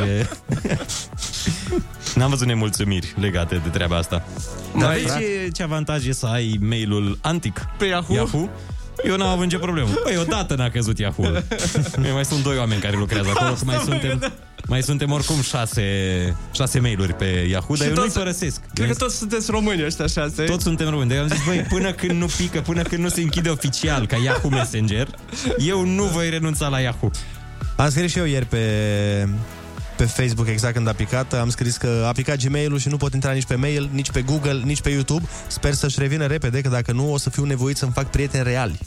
N-am 2.16 2.30
văzut 2.30 2.48
nemulțumiri 2.48 3.14
legate 3.20 3.56
de 3.64 3.70
treaba 3.70 3.96
asta. 3.98 4.26
Da, 4.74 4.80
Dar 4.80 4.94
vezi 4.94 5.06
frate. 5.06 5.22
ce, 5.22 5.50
ce 5.54 5.64
avantaj 5.64 6.08
e 6.08 6.12
să 6.14 6.26
ai 6.26 6.58
mailul 6.62 7.18
antic 7.22 7.66
Pe 7.78 7.86
Yahoo? 7.86 8.16
Yahoo? 8.16 8.50
Eu 9.06 9.18
n-am 9.18 9.28
avut 9.28 9.44
nicio 9.44 9.58
problemă. 9.58 9.90
Păi, 10.04 10.18
odată 10.18 10.56
n-a 10.56 10.70
căzut 10.70 11.00
Yahoo. 11.00 11.26
mai 12.14 12.26
sunt 12.26 12.44
doi 12.44 12.58
oameni 12.58 12.82
care 12.82 12.98
lucrează 12.98 13.30
acolo, 13.36 13.54
că 13.54 13.66
mai 13.66 13.76
Asta 13.76 13.86
mă 13.88 13.92
suntem... 13.92 14.10
gândeam. 14.10 14.34
Mai 14.68 14.84
suntem 14.84 15.12
oricum 15.12 15.42
șase, 15.42 15.84
șase 16.52 16.80
mail-uri 16.80 17.14
pe 17.14 17.26
Yahoo, 17.50 17.76
dar 17.76 17.78
Și 17.78 17.84
eu 17.84 17.90
nu-i 17.94 18.04
toți- 18.04 18.18
părăsesc. 18.18 18.62
Cred 18.74 18.88
că 18.88 18.94
toți 18.96 19.18
sunteți 19.18 19.52
români 19.52 19.86
ăștia 19.86 20.08
șase. 20.08 20.44
Toți 20.44 20.64
suntem 20.64 20.90
români. 20.90 21.10
De 21.10 21.16
am 21.18 21.28
zis, 21.28 21.46
băi, 21.46 21.58
până 21.70 21.92
când 21.92 22.12
nu 22.12 22.26
pică, 22.38 22.60
până 22.62 22.82
când 22.82 23.04
nu 23.04 23.10
se 23.10 23.22
închide 23.22 23.50
oficial 23.50 24.06
ca 24.08 24.16
Yahoo 24.24 24.50
Messenger, 24.50 25.08
eu 25.58 25.86
nu 25.86 26.04
voi 26.04 26.30
renunța 26.30 26.68
la 26.68 26.80
Yahoo. 26.80 27.12
Am 27.80 27.90
scris 27.90 28.12
și 28.12 28.18
eu 28.18 28.26
ieri 28.26 28.46
pe, 28.46 28.60
pe 29.98 30.04
Facebook 30.04 30.48
exact 30.48 30.74
când 30.74 30.88
a 30.88 30.94
picat. 30.94 31.34
Am 31.34 31.50
scris 31.50 31.78
că 31.78 32.06
a 32.08 32.12
picat 32.12 32.38
Gmail-ul 32.44 32.78
și 32.78 32.88
nu 32.88 32.98
pot 32.98 33.14
intra 33.14 33.32
nici 33.32 33.46
pe 33.46 33.56
mail, 33.56 33.90
nici 33.92 34.12
pe 34.12 34.22
Google, 34.22 34.62
nici 34.64 34.82
pe 34.82 34.90
YouTube. 34.90 35.26
Sper 35.48 35.74
să-și 35.74 36.00
revină 36.00 36.26
repede, 36.26 36.62
că 36.62 36.70
dacă 36.70 36.92
nu 36.92 37.14
o 37.14 37.18
să 37.18 37.30
fiu 37.30 37.44
nevoit 37.44 37.78
să-mi 37.78 37.92
fac 37.92 38.10
prieteni 38.10 38.44
reali. 38.44 38.80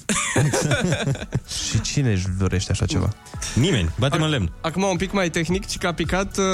și 1.71 1.81
cine 1.81 2.11
își 2.11 2.27
dorește 2.39 2.71
așa 2.73 2.87
ceva? 2.87 3.09
Nimeni. 3.55 3.91
Batem 3.99 4.23
în 4.23 4.29
lemn. 4.29 4.53
Acum 4.61 4.83
un 4.83 4.97
pic 4.97 5.13
mai 5.13 5.31
tehnic, 5.31 5.67
ci 5.67 5.79
că 5.79 5.87
a 5.87 5.93
picat 5.93 6.37
uh, 6.37 6.45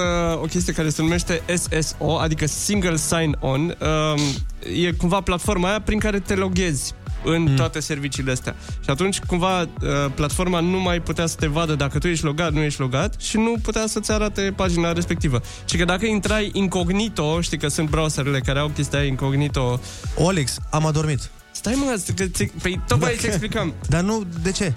o 0.42 0.44
chestie 0.44 0.72
care 0.72 0.88
se 0.88 1.02
numește 1.02 1.42
SSO, 1.54 2.18
adică 2.18 2.46
Single 2.46 2.96
Sign-On. 2.96 3.76
Uh, 4.14 4.86
e 4.86 4.92
cumva 4.92 5.20
platforma 5.20 5.68
aia 5.68 5.80
prin 5.80 5.98
care 5.98 6.18
te 6.18 6.34
loghezi 6.34 6.94
în 7.34 7.44
Hmm. 7.46 7.54
toate 7.56 7.80
serviciile 7.80 8.30
astea. 8.30 8.56
Și 8.84 8.90
atunci, 8.90 9.18
cumva, 9.18 9.60
uh, 9.60 9.66
platforma 10.14 10.60
nu 10.60 10.80
mai 10.80 11.00
putea 11.00 11.26
să 11.26 11.36
te 11.38 11.46
vadă 11.46 11.74
dacă 11.74 11.98
tu 11.98 12.08
ești 12.08 12.24
logat, 12.24 12.52
nu 12.52 12.60
ești 12.62 12.80
logat 12.80 13.20
și 13.20 13.36
nu 13.36 13.54
putea 13.62 13.86
să-ți 13.86 14.12
arate 14.12 14.52
pagina 14.56 14.92
respectivă. 14.92 15.40
Și 15.64 15.76
că 15.76 15.84
dacă 15.84 16.06
intrai 16.06 16.50
incognito, 16.52 17.40
știi 17.40 17.58
că 17.58 17.68
sunt 17.68 17.88
browserele 17.88 18.40
care 18.40 18.58
au 18.58 18.68
chestia 18.68 18.98
aia 18.98 19.08
incognito... 19.08 19.80
Olix, 20.14 20.56
am 20.70 20.86
adormit. 20.86 21.30
Stai 21.50 21.74
mă, 21.76 22.00
că 22.16 22.24
ți- 22.24 22.50
păi 22.62 22.80
tocmai 22.88 23.12
îți 23.14 23.26
explicăm. 23.26 23.74
Dar 23.88 24.00
nu, 24.02 24.24
de 24.42 24.50
ce? 24.52 24.72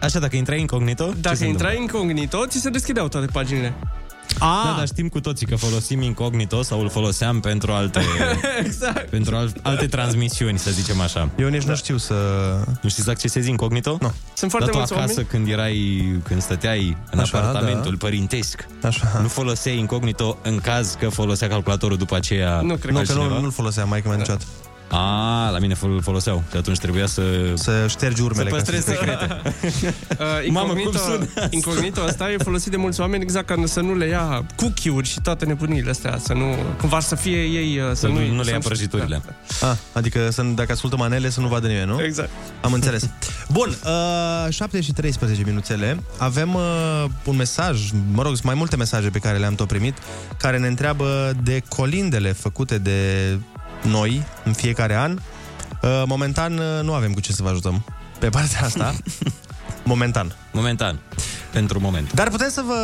Așa, 0.00 0.18
dacă 0.18 0.36
intrai 0.36 0.60
incognito, 0.60 1.04
Dacă 1.20 1.34
ce 1.36 1.42
se 1.42 1.48
intrai 1.48 1.76
incognito, 1.80 2.46
ți 2.46 2.60
se 2.60 2.70
deschideau 2.70 3.08
toate 3.08 3.26
paginile. 3.32 3.74
A. 4.38 4.62
Da, 4.64 4.74
dar 4.76 4.86
știm 4.86 5.08
cu 5.08 5.20
toții 5.20 5.46
că 5.46 5.56
folosim 5.56 6.02
incognito 6.02 6.62
sau 6.62 6.80
îl 6.80 6.88
foloseam 6.88 7.40
pentru 7.40 7.72
alte, 7.72 8.00
exact. 8.64 9.08
pentru 9.10 9.36
al, 9.36 9.52
alte 9.62 9.86
transmisiuni, 9.86 10.58
să 10.58 10.70
zicem 10.70 11.00
așa. 11.00 11.28
Eu 11.38 11.48
nici 11.48 11.62
nu 11.62 11.74
știu 11.74 11.96
să... 11.96 12.14
Nu 12.82 12.88
știți 12.88 13.04
să 13.04 13.10
accesezi 13.10 13.48
incognito? 13.48 13.98
Nu. 14.00 14.12
Sunt 14.34 14.50
foarte 14.50 14.66
Dar 14.66 14.68
tu 14.70 14.76
mulți 14.76 14.92
acasă, 14.92 15.12
oameni- 15.12 15.28
când 15.30 15.48
erai, 15.48 16.04
când 16.24 16.42
stăteai 16.42 16.96
în 17.10 17.18
Așa, 17.18 17.38
apartamentul 17.38 17.90
da. 17.90 17.96
părintesc, 18.06 18.66
Așa. 18.82 19.18
nu 19.22 19.28
foloseai 19.28 19.78
incognito 19.78 20.38
în 20.42 20.58
caz 20.58 20.96
că 21.00 21.08
folosea 21.08 21.48
calculatorul 21.48 21.96
după 21.96 22.16
aceea 22.16 22.60
Nu, 22.60 22.74
cred 22.76 22.84
Nu, 22.84 22.92
că 22.92 22.98
altcineva? 22.98 23.26
nu, 23.34 23.40
nu-l 23.40 23.50
folosea 23.52 23.84
maica 23.84 24.08
mea 24.08 24.18
niciodată. 24.18 24.44
A, 24.90 25.48
la 25.50 25.58
mine 25.58 25.74
fol- 25.74 26.02
foloseau. 26.02 26.42
Și 26.50 26.56
atunci 26.56 26.78
trebuia 26.78 27.06
să... 27.06 27.22
Să 27.54 27.86
ștergi 27.88 28.22
urmele. 28.22 28.48
Să 28.50 28.54
ca 28.56 28.60
păstrezi 28.60 28.84
să- 28.84 28.90
secrete. 28.90 29.26
Uh, 30.18 30.50
Mamă, 30.50 30.68
cum 30.68 30.78
incognito, 30.78 30.98
sună 30.98 31.24
asta? 31.28 31.46
incognito 31.50 32.00
asta 32.00 32.30
e 32.30 32.36
folosit 32.36 32.70
de 32.70 32.76
mulți 32.76 33.00
oameni 33.00 33.22
exact 33.22 33.46
ca 33.46 33.62
să 33.64 33.80
nu 33.80 33.94
le 33.96 34.06
ia 34.06 34.44
cookie-uri 34.56 35.08
și 35.08 35.20
toate 35.20 35.44
nebunile 35.44 35.90
astea, 35.90 36.18
să 36.24 36.32
nu, 36.32 36.54
cumva 36.80 37.00
să 37.00 37.14
fie 37.14 37.42
ei, 37.42 37.78
uh, 37.78 37.88
să, 37.88 37.94
Să 37.94 38.06
nu, 38.06 38.12
nu, 38.12 38.26
nu 38.32 38.36
le 38.36 38.44
să 38.44 38.50
ia 38.50 38.58
prăjiturile. 38.58 39.22
Ah, 39.60 39.76
adică 39.92 40.30
să, 40.30 40.42
dacă 40.42 40.72
ascultă 40.72 40.96
manele 40.96 41.30
să 41.30 41.40
nu 41.40 41.46
vadă 41.48 41.66
nimeni, 41.66 41.86
nu? 41.86 42.02
Exact. 42.02 42.30
Am 42.62 42.72
înțeles. 42.72 43.08
Bun, 43.48 43.68
uh, 43.68 44.52
7 44.52 44.80
și 44.80 44.92
13 44.92 45.42
minuțele. 45.46 46.02
Avem 46.18 46.54
uh, 46.54 47.04
un 47.24 47.36
mesaj, 47.36 47.90
mă 48.12 48.22
rog, 48.22 48.32
sunt 48.32 48.44
mai 48.46 48.54
multe 48.54 48.76
mesaje 48.76 49.08
pe 49.08 49.18
care 49.18 49.38
le-am 49.38 49.54
tot 49.54 49.66
primit, 49.68 49.96
care 50.38 50.58
ne 50.58 50.66
întreabă 50.66 51.32
de 51.42 51.62
colindele 51.68 52.32
făcute 52.32 52.78
de 52.78 53.38
noi 53.82 54.22
în 54.44 54.52
fiecare 54.52 54.94
an. 54.94 55.18
Uh, 55.82 56.02
momentan 56.06 56.58
uh, 56.58 56.64
nu 56.82 56.94
avem 56.94 57.12
cu 57.12 57.20
ce 57.20 57.32
să 57.32 57.42
vă 57.42 57.48
ajutăm 57.48 57.84
pe 58.18 58.28
partea 58.28 58.64
asta. 58.64 58.94
Momentan. 59.84 60.34
Momentan. 60.52 60.98
Pentru 61.52 61.80
moment. 61.80 62.12
Dar 62.12 62.28
putem 62.30 62.48
să 62.50 62.62
vă 62.66 62.74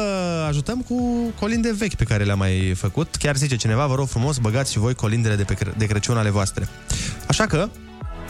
ajutăm 0.48 0.80
cu 0.80 0.96
colinde 1.40 1.72
vechi 1.78 1.94
pe 1.94 2.04
care 2.04 2.24
le-am 2.24 2.38
mai 2.38 2.74
făcut. 2.76 3.16
Chiar 3.16 3.36
zice 3.36 3.56
cineva, 3.56 3.86
vă 3.86 3.94
rog 3.94 4.08
frumos, 4.08 4.38
băgați 4.38 4.72
și 4.72 4.78
voi 4.78 4.94
colindele 4.94 5.34
de, 5.34 5.42
pe, 5.44 5.54
Cre- 5.54 5.74
de 5.76 5.86
Crăciun 5.86 6.16
ale 6.16 6.30
voastre. 6.30 6.68
Așa 7.28 7.46
că 7.46 7.68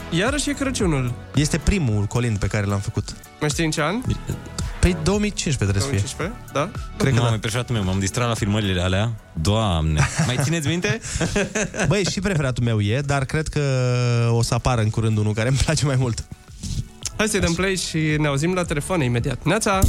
Iarăși 0.09 0.49
e 0.49 0.53
Crăciunul. 0.53 1.13
este 1.35 1.57
primul 1.57 2.03
colind 2.05 2.37
pe 2.37 2.47
care 2.47 2.65
l-am 2.65 2.79
făcut. 2.79 3.15
Mai 3.39 3.49
știi 3.49 3.65
în 3.65 3.71
ce 3.71 3.81
an? 3.81 4.01
Păi 4.85 4.97
2015 5.03 5.77
trebuie 5.77 5.81
să 5.83 5.89
fie. 5.89 6.19
2015? 6.19 6.51
Da? 6.53 6.71
Cred 6.97 7.13
că 7.13 7.19
Mamă, 7.19 7.29
da. 7.29 7.35
e 7.35 7.39
preșatul 7.39 7.75
meu, 7.75 7.83
m-am 7.83 7.99
distrat 7.99 8.27
la 8.27 8.33
filmările 8.33 8.81
alea. 8.81 9.11
Doamne! 9.41 10.01
Mai 10.25 10.37
țineți 10.43 10.67
minte? 10.67 10.99
Băi, 11.91 12.03
și 12.11 12.19
preferatul 12.19 12.63
meu 12.63 12.79
e, 12.81 13.01
dar 13.05 13.25
cred 13.25 13.47
că 13.47 13.61
o 14.31 14.41
să 14.41 14.53
apară 14.53 14.81
în 14.81 14.89
curând 14.89 15.17
unul 15.17 15.33
care 15.33 15.47
îmi 15.47 15.57
place 15.57 15.85
mai 15.85 15.95
mult. 15.95 16.27
Hai 17.17 17.27
să-i 17.27 17.39
dăm 17.39 17.53
play 17.53 17.75
și 17.75 17.97
ne 18.17 18.27
auzim 18.27 18.53
la 18.53 18.63
telefon 18.63 19.01
imediat. 19.01 19.43
Neața! 19.43 19.79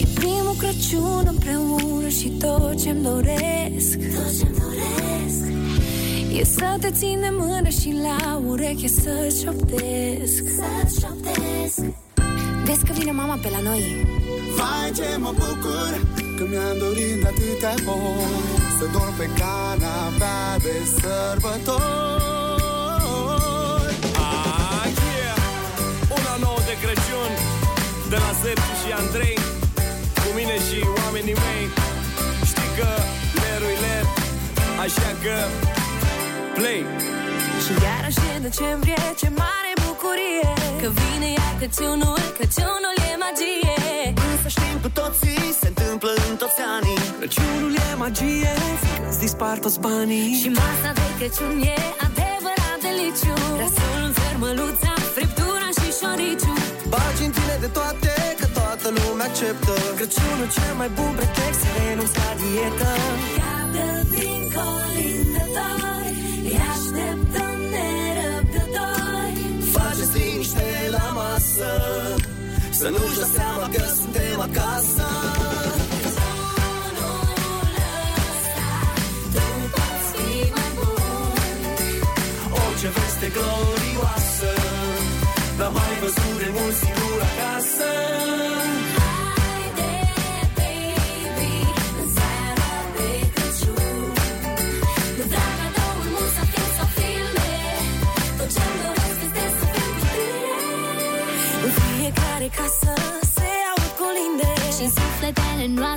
E 0.00 0.04
primul 0.14 0.54
Crăciun 0.58 1.24
împreună 1.26 2.08
și 2.08 2.28
tot 2.28 2.82
ce-mi 2.82 3.02
doresc 3.02 3.98
Tot 4.14 4.38
ce-mi 4.38 4.56
doresc 4.58 5.42
E 6.40 6.44
să 6.44 6.76
te 6.80 6.90
țin 6.90 7.20
de 7.20 7.28
mână 7.30 7.68
și 7.68 7.94
la 8.02 8.42
ureche 8.46 8.88
să-ți 8.88 9.42
șoptesc 9.42 10.44
Să-ți 10.56 11.00
șoptesc 11.00 11.78
Vezi 12.64 12.84
că 12.84 12.92
vine 12.92 13.10
mama 13.10 13.38
pe 13.42 13.48
la 13.48 13.60
noi 13.60 14.06
Vai 14.60 14.90
ce 14.98 15.08
mă 15.24 15.32
bucur 15.42 15.90
Că 16.36 16.44
mi-am 16.50 16.76
dorit 16.84 17.16
de 17.22 17.28
atâtea 17.32 17.74
ori 17.86 18.34
Să 18.78 18.84
dorm 18.94 19.14
pe 19.20 19.26
canapea 19.40 20.42
de 20.64 20.76
sărbători. 20.96 21.80
Ah, 24.26 24.86
yeah! 25.08 25.40
Una 26.16 26.34
nouă 26.44 26.60
de 26.68 26.74
Crăciun 26.82 27.32
De 28.10 28.16
la 28.24 28.30
Sergiu 28.40 28.74
și 28.82 28.90
Andrei 29.02 29.38
Cu 30.22 30.28
mine 30.38 30.56
și 30.66 30.78
oamenii 31.02 31.36
mei. 31.44 31.64
Știi 32.50 32.70
că 32.78 32.90
lerul 33.42 33.76
ler 33.84 34.04
Așa 34.84 35.10
că 35.22 35.36
Play. 36.56 36.80
Și 37.64 37.72
iarăși 37.86 38.22
e 38.32 38.38
decembrie, 38.48 39.02
ce 39.20 39.28
mare 39.42 39.72
bucurie 39.86 40.52
Că 40.80 40.88
vine 40.98 41.28
iar 41.38 41.52
Crăciunul, 41.60 42.20
Crăciunul 42.36 42.94
e 43.08 43.10
magie. 43.24 43.58
Însă 43.60 43.69
știm 44.54 44.76
cu 44.84 44.90
toții 45.00 45.42
Se 45.60 45.66
întâmplă 45.72 46.12
în 46.28 46.34
toți 46.42 46.60
anii. 46.76 47.02
Crăciunul 47.18 47.72
e 47.84 47.88
magie 48.02 48.54
Fiindcă 48.82 49.08
îți 49.12 49.20
dispar 49.24 49.56
toți 49.64 49.78
banii. 49.86 50.30
Și 50.40 50.48
masa 50.60 50.90
de 50.98 51.06
Crăciun 51.18 51.56
e 51.74 51.78
adevărat 52.06 52.78
deliciu. 52.86 53.36
Rasul, 53.60 54.02
fermăluța, 54.18 54.92
friptura 55.14 55.68
și 55.78 55.88
șoriciu. 55.98 56.54
Bagi 56.92 57.22
în 57.26 57.32
tine 57.36 57.56
de 57.64 57.68
toate 57.78 58.12
Că 58.40 58.46
toată 58.58 58.86
lumea 58.98 59.26
acceptă. 59.30 59.74
Crăciunul 59.98 60.48
cel 60.56 60.72
mai 60.80 60.90
bun 60.98 61.12
pretext 61.18 61.60
Să 61.62 61.68
renunți 61.78 62.16
la 62.20 62.30
dietă. 62.40 62.90
Iată 63.40 63.86
vin 64.12 64.42
colindători 64.56 66.12
Îi 66.48 66.58
așteptăm 66.72 67.56
nerăbdători. 67.74 69.38
Faceți 69.74 70.12
liniște 70.18 70.66
la 70.96 71.06
masă 71.18 71.68
Să 72.80 72.88
nu-și 72.88 73.16
dea 73.16 73.26
seama 73.26 73.68
că 73.68 73.82
suntem 73.94 74.40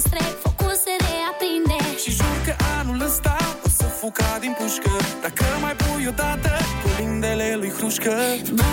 noastre 0.04 0.38
focul 0.44 0.76
se 0.86 0.94
reaprinde. 1.06 1.78
Și 2.04 2.12
jur 2.12 2.38
că 2.46 2.54
anul 2.80 3.02
ăsta 3.02 3.36
O 3.66 3.70
să 3.78 3.84
fug 3.84 4.12
ca 4.12 4.38
din 4.40 4.56
pușcă. 4.60 4.92
Dacă 5.22 5.44
mai 5.62 5.76
pui 5.76 6.06
odată 6.08 6.52
Colindele 6.84 7.56
lui 7.60 7.70
Hrușcă. 7.70 8.14
Mă 8.52 8.73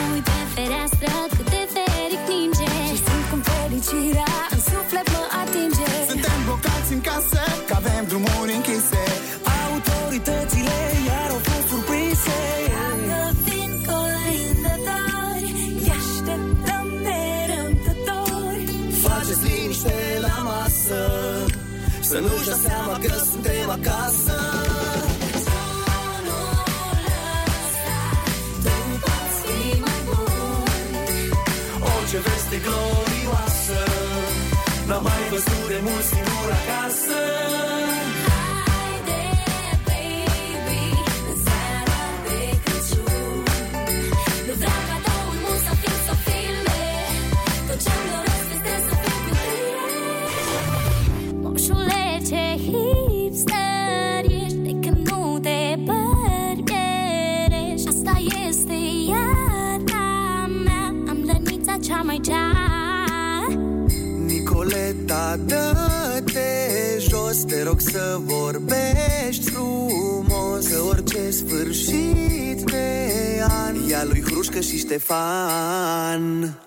nu-și 22.21 22.45
dea 22.45 22.59
seama 22.67 22.95
că 23.03 23.13
suntem 23.31 23.71
acasă. 23.79 24.37
Tu 28.65 28.75
poți 29.05 29.39
fi 29.45 29.81
mai 29.87 30.01
bun 30.07 30.65
Orice 31.95 32.19
veste 32.27 32.57
glorioasă 32.67 33.81
N-am 34.87 35.03
mai 35.03 35.23
văzut 35.31 35.67
de 35.69 35.79
mult 35.87 36.05
singur 36.13 36.49
acasă 36.61 37.19
Nicoleta, 65.31 65.37
dă-te 65.37 66.99
jos 67.09 67.45
Te 67.45 67.63
rog 67.63 67.81
să 67.81 68.19
vorbești 68.21 69.51
frumos. 69.51 70.67
Că 70.67 70.83
orice 70.89 71.31
sfârșit 71.31 72.63
de 72.65 73.43
an 73.49 73.89
E 73.89 73.97
a 73.97 74.05
lui 74.05 74.23
Hrușcă 74.23 74.61
și 74.61 74.79
Ștefan 74.79 76.60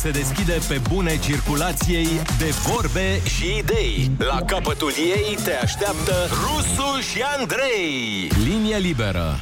se 0.00 0.10
deschide 0.10 0.58
pe 0.68 0.80
bune 0.88 1.18
circulației 1.18 2.08
de 2.38 2.54
vorbe 2.66 3.20
și 3.24 3.56
idei. 3.58 4.10
La 4.18 4.42
capătul 4.46 4.92
ei 4.96 5.38
te 5.44 5.52
așteaptă 5.62 6.12
Rusu 6.28 7.00
și 7.00 7.22
Andrei. 7.38 8.30
Linie 8.44 8.76
liberă. 8.76 9.40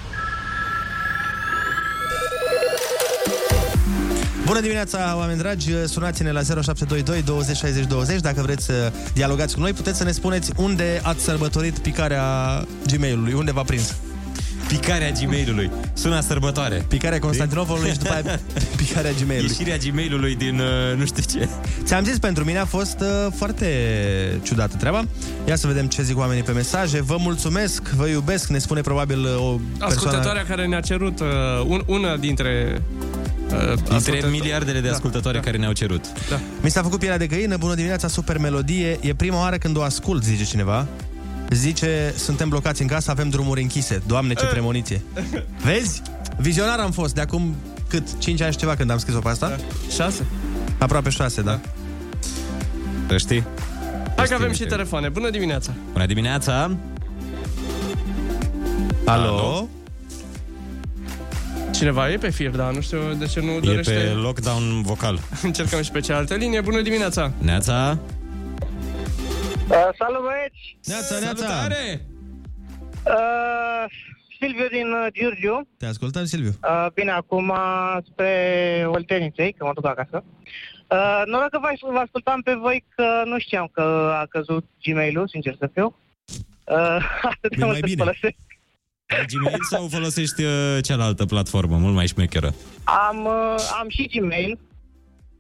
Bună 4.44 4.61
dimineața, 4.61 5.14
oameni 5.16 5.38
dragi! 5.38 5.71
Sunați-ne 5.87 6.33
la 6.33 6.42
0722 6.42 7.23
20 7.23 7.57
60 7.57 7.85
20 7.85 8.21
Dacă 8.21 8.42
vreți 8.42 8.64
să 8.64 8.92
dialogați 9.14 9.55
cu 9.55 9.61
noi, 9.61 9.73
puteți 9.73 9.99
să 9.99 10.05
ne 10.05 10.12
spuneți 10.12 10.53
unde 10.57 11.01
ați 11.03 11.25
sărbătorit 11.25 11.79
picarea 11.79 12.25
Gmail-ului, 12.87 13.33
unde 13.33 13.53
v-a 13.53 13.62
prins. 13.62 13.94
Picarea 14.68 15.11
Gmail-ului. 15.11 15.70
Sună 15.92 16.20
sărbătoare. 16.20 16.85
Picarea 16.88 17.18
Constantinovului 17.18 17.90
și 17.90 17.98
după 17.98 18.12
aia 18.12 18.22
picarea 18.76 19.11
Gmail-ului. 19.11 19.50
Ieșirea 19.59 19.76
Gmail-ului 19.76 20.35
din 20.37 20.59
uh, 20.61 20.98
nu 20.98 21.04
știu 21.07 21.22
ce. 21.40 21.48
Ți-am 21.85 22.04
zis, 22.04 22.18
pentru 22.18 22.44
mine 22.44 22.59
a 22.59 22.64
fost 22.64 23.00
uh, 23.00 23.33
foarte 23.37 23.66
ciudată 24.42 24.76
treaba. 24.76 25.04
Ia 25.46 25.57
să 25.57 25.66
vedem 25.66 25.87
ce 25.87 26.02
zic 26.02 26.18
oamenii 26.18 26.42
pe 26.42 26.52
mesaje. 26.52 27.02
Vă 27.02 27.16
mulțumesc, 27.18 27.88
vă 27.88 28.07
iubesc, 28.07 28.48
ne 28.48 28.59
spune 28.59 28.81
probabil 28.81 29.18
uh, 29.18 29.26
o 29.26 29.59
persoană... 29.78 29.85
Ascultătoarea 29.85 30.44
care 30.44 30.66
ne-a 30.66 30.81
cerut 30.81 31.20
uh, 31.20 31.26
un, 31.66 31.83
una 31.87 32.16
dintre 32.16 32.83
uh, 33.52 33.74
Dintre 33.74 33.94
ascultători- 33.96 34.31
miliardele 34.31 34.81
de 34.81 34.88
ascultători 34.88 35.40
care 35.40 35.57
ne-au 35.57 35.72
cerut. 35.72 36.04
Da. 36.31 36.40
Mi 36.61 36.70
s-a 36.70 36.83
făcut 36.83 36.98
pielea 36.98 37.18
de 37.18 37.26
găină, 37.26 37.57
bună 37.57 37.74
dimineața, 37.74 38.09
super 38.09 38.38
melodie. 38.38 38.98
E 39.00 39.14
prima 39.14 39.38
oară 39.38 39.57
când 39.57 39.76
o 39.76 39.83
ascult, 39.83 40.22
zice 40.24 40.44
cineva. 40.44 40.87
Zice, 41.50 42.14
suntem 42.16 42.48
blocați 42.48 42.82
în 42.82 42.88
casă, 42.88 43.11
avem 43.11 43.28
drumuri 43.28 43.62
închise. 43.62 44.02
Doamne, 44.06 44.34
ce 44.34 44.46
premoniție. 44.46 45.02
Vezi? 45.64 46.02
Vizionar 46.37 46.78
am 46.78 46.90
fost 46.90 47.14
de 47.14 47.20
acum 47.20 47.54
cât? 47.88 48.18
5 48.18 48.40
ani 48.40 48.52
și 48.52 48.58
ceva 48.58 48.74
când 48.76 48.90
am 48.90 48.98
scris-o 48.98 49.18
pe 49.18 49.28
asta? 49.28 49.56
6. 49.94 50.26
Aproape 50.78 51.11
6, 51.11 51.42
da. 51.42 51.61
Să 53.08 53.16
știi. 53.16 53.44
Hai 54.16 54.26
că 54.26 54.34
avem 54.34 54.52
și 54.52 54.64
telefoane. 54.64 55.08
Bună 55.08 55.30
dimineața! 55.30 55.72
Bună 55.92 56.06
dimineața! 56.06 56.76
Alo? 59.04 59.68
Cineva 61.72 62.11
e 62.11 62.16
pe 62.16 62.30
fir, 62.30 62.50
dar 62.50 62.72
nu 62.72 62.80
știu 62.80 62.98
de 63.18 63.26
ce 63.26 63.40
nu 63.40 63.50
E 63.50 63.61
dorește... 63.62 63.92
pe 63.92 64.08
lockdown 64.08 64.82
vocal. 64.82 65.20
Încercăm 65.42 65.82
și 65.82 65.90
pe 65.90 66.00
cealaltă 66.00 66.34
linie. 66.34 66.61
Bună 66.61 66.80
dimineața! 66.82 67.32
Neața? 67.38 67.98
Uh, 69.68 69.88
salut 69.98 70.22
băieți! 70.22 70.78
Neața, 70.85 71.18
neața! 71.18 71.46
Salutare! 71.46 72.07
Uh, 73.07 73.85
Silviu 74.38 74.68
din 74.70 74.92
uh, 74.92 75.07
Giurgiu. 75.12 75.68
Te 75.78 75.87
ascultăm, 75.87 76.24
Silviu. 76.24 76.52
Uh, 76.62 76.87
bine, 76.94 77.11
acum 77.11 77.52
spre 78.11 78.33
Olteniței, 78.87 79.52
că 79.52 79.64
mă 79.64 79.70
duc 79.74 79.87
acasă. 79.87 80.24
Uh, 80.90 81.22
noroc 81.26 81.48
că 81.50 81.59
vă, 81.61 81.90
vă 81.92 81.98
ascultam 81.98 82.40
pe 82.40 82.54
voi 82.54 82.85
că 82.94 83.22
nu 83.24 83.38
știam 83.38 83.68
că 83.72 83.83
a 84.22 84.26
căzut 84.26 84.64
Gmail-ul, 84.83 85.28
sincer 85.28 85.57
să 85.59 85.70
fiu. 85.74 85.96
Uh, 86.64 86.76
atât 87.33 87.50
de 87.50 87.57
E 87.61 87.64
mult 87.64 87.70
mai 87.70 87.81
îl 87.81 87.88
bine. 87.88 88.02
folosesc. 88.02 88.37
Ai 89.07 89.24
Gmail 89.26 89.62
sau 89.70 89.88
folosești 89.88 90.42
uh, 90.44 90.78
cealaltă 90.83 91.24
platformă, 91.26 91.76
mult 91.76 91.94
mai 91.94 92.07
șmecheră? 92.07 92.54
Am, 92.85 93.24
uh, 93.24 93.54
am 93.81 93.88
și 93.88 94.07
Gmail 94.07 94.59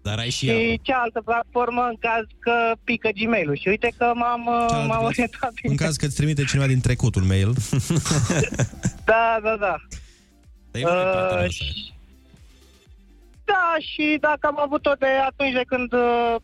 Dar 0.08 0.18
ai 0.18 0.30
și 0.30 0.36
și 0.38 0.48
ea. 0.48 0.76
cealaltă 0.82 1.20
platformă 1.24 1.82
în 1.88 1.96
caz 2.00 2.24
că 2.38 2.52
pică 2.84 3.08
Gmail-ul. 3.14 3.56
Și 3.56 3.68
uite 3.68 3.92
că 3.98 4.12
m-am, 4.14 4.46
uh, 4.46 4.84
m-am 4.88 5.04
orientat 5.04 5.52
bine. 5.52 5.70
În 5.72 5.76
caz 5.76 5.96
că 5.96 6.04
îți 6.06 6.16
trimite 6.16 6.44
cineva 6.44 6.66
din 6.66 6.80
trecutul 6.80 7.22
mail. 7.22 7.52
Da, 9.10 9.38
da, 9.42 9.56
da. 9.60 9.76
Dar 10.70 11.44
Uh, 11.44 11.50
și- 11.50 11.92
da, 13.44 13.74
și 13.80 14.18
dacă 14.20 14.46
am 14.46 14.60
avut-o 14.60 14.92
de 14.98 15.06
atunci 15.26 15.52
de 15.52 15.62
când... 15.66 15.92
Uh, 15.92 16.34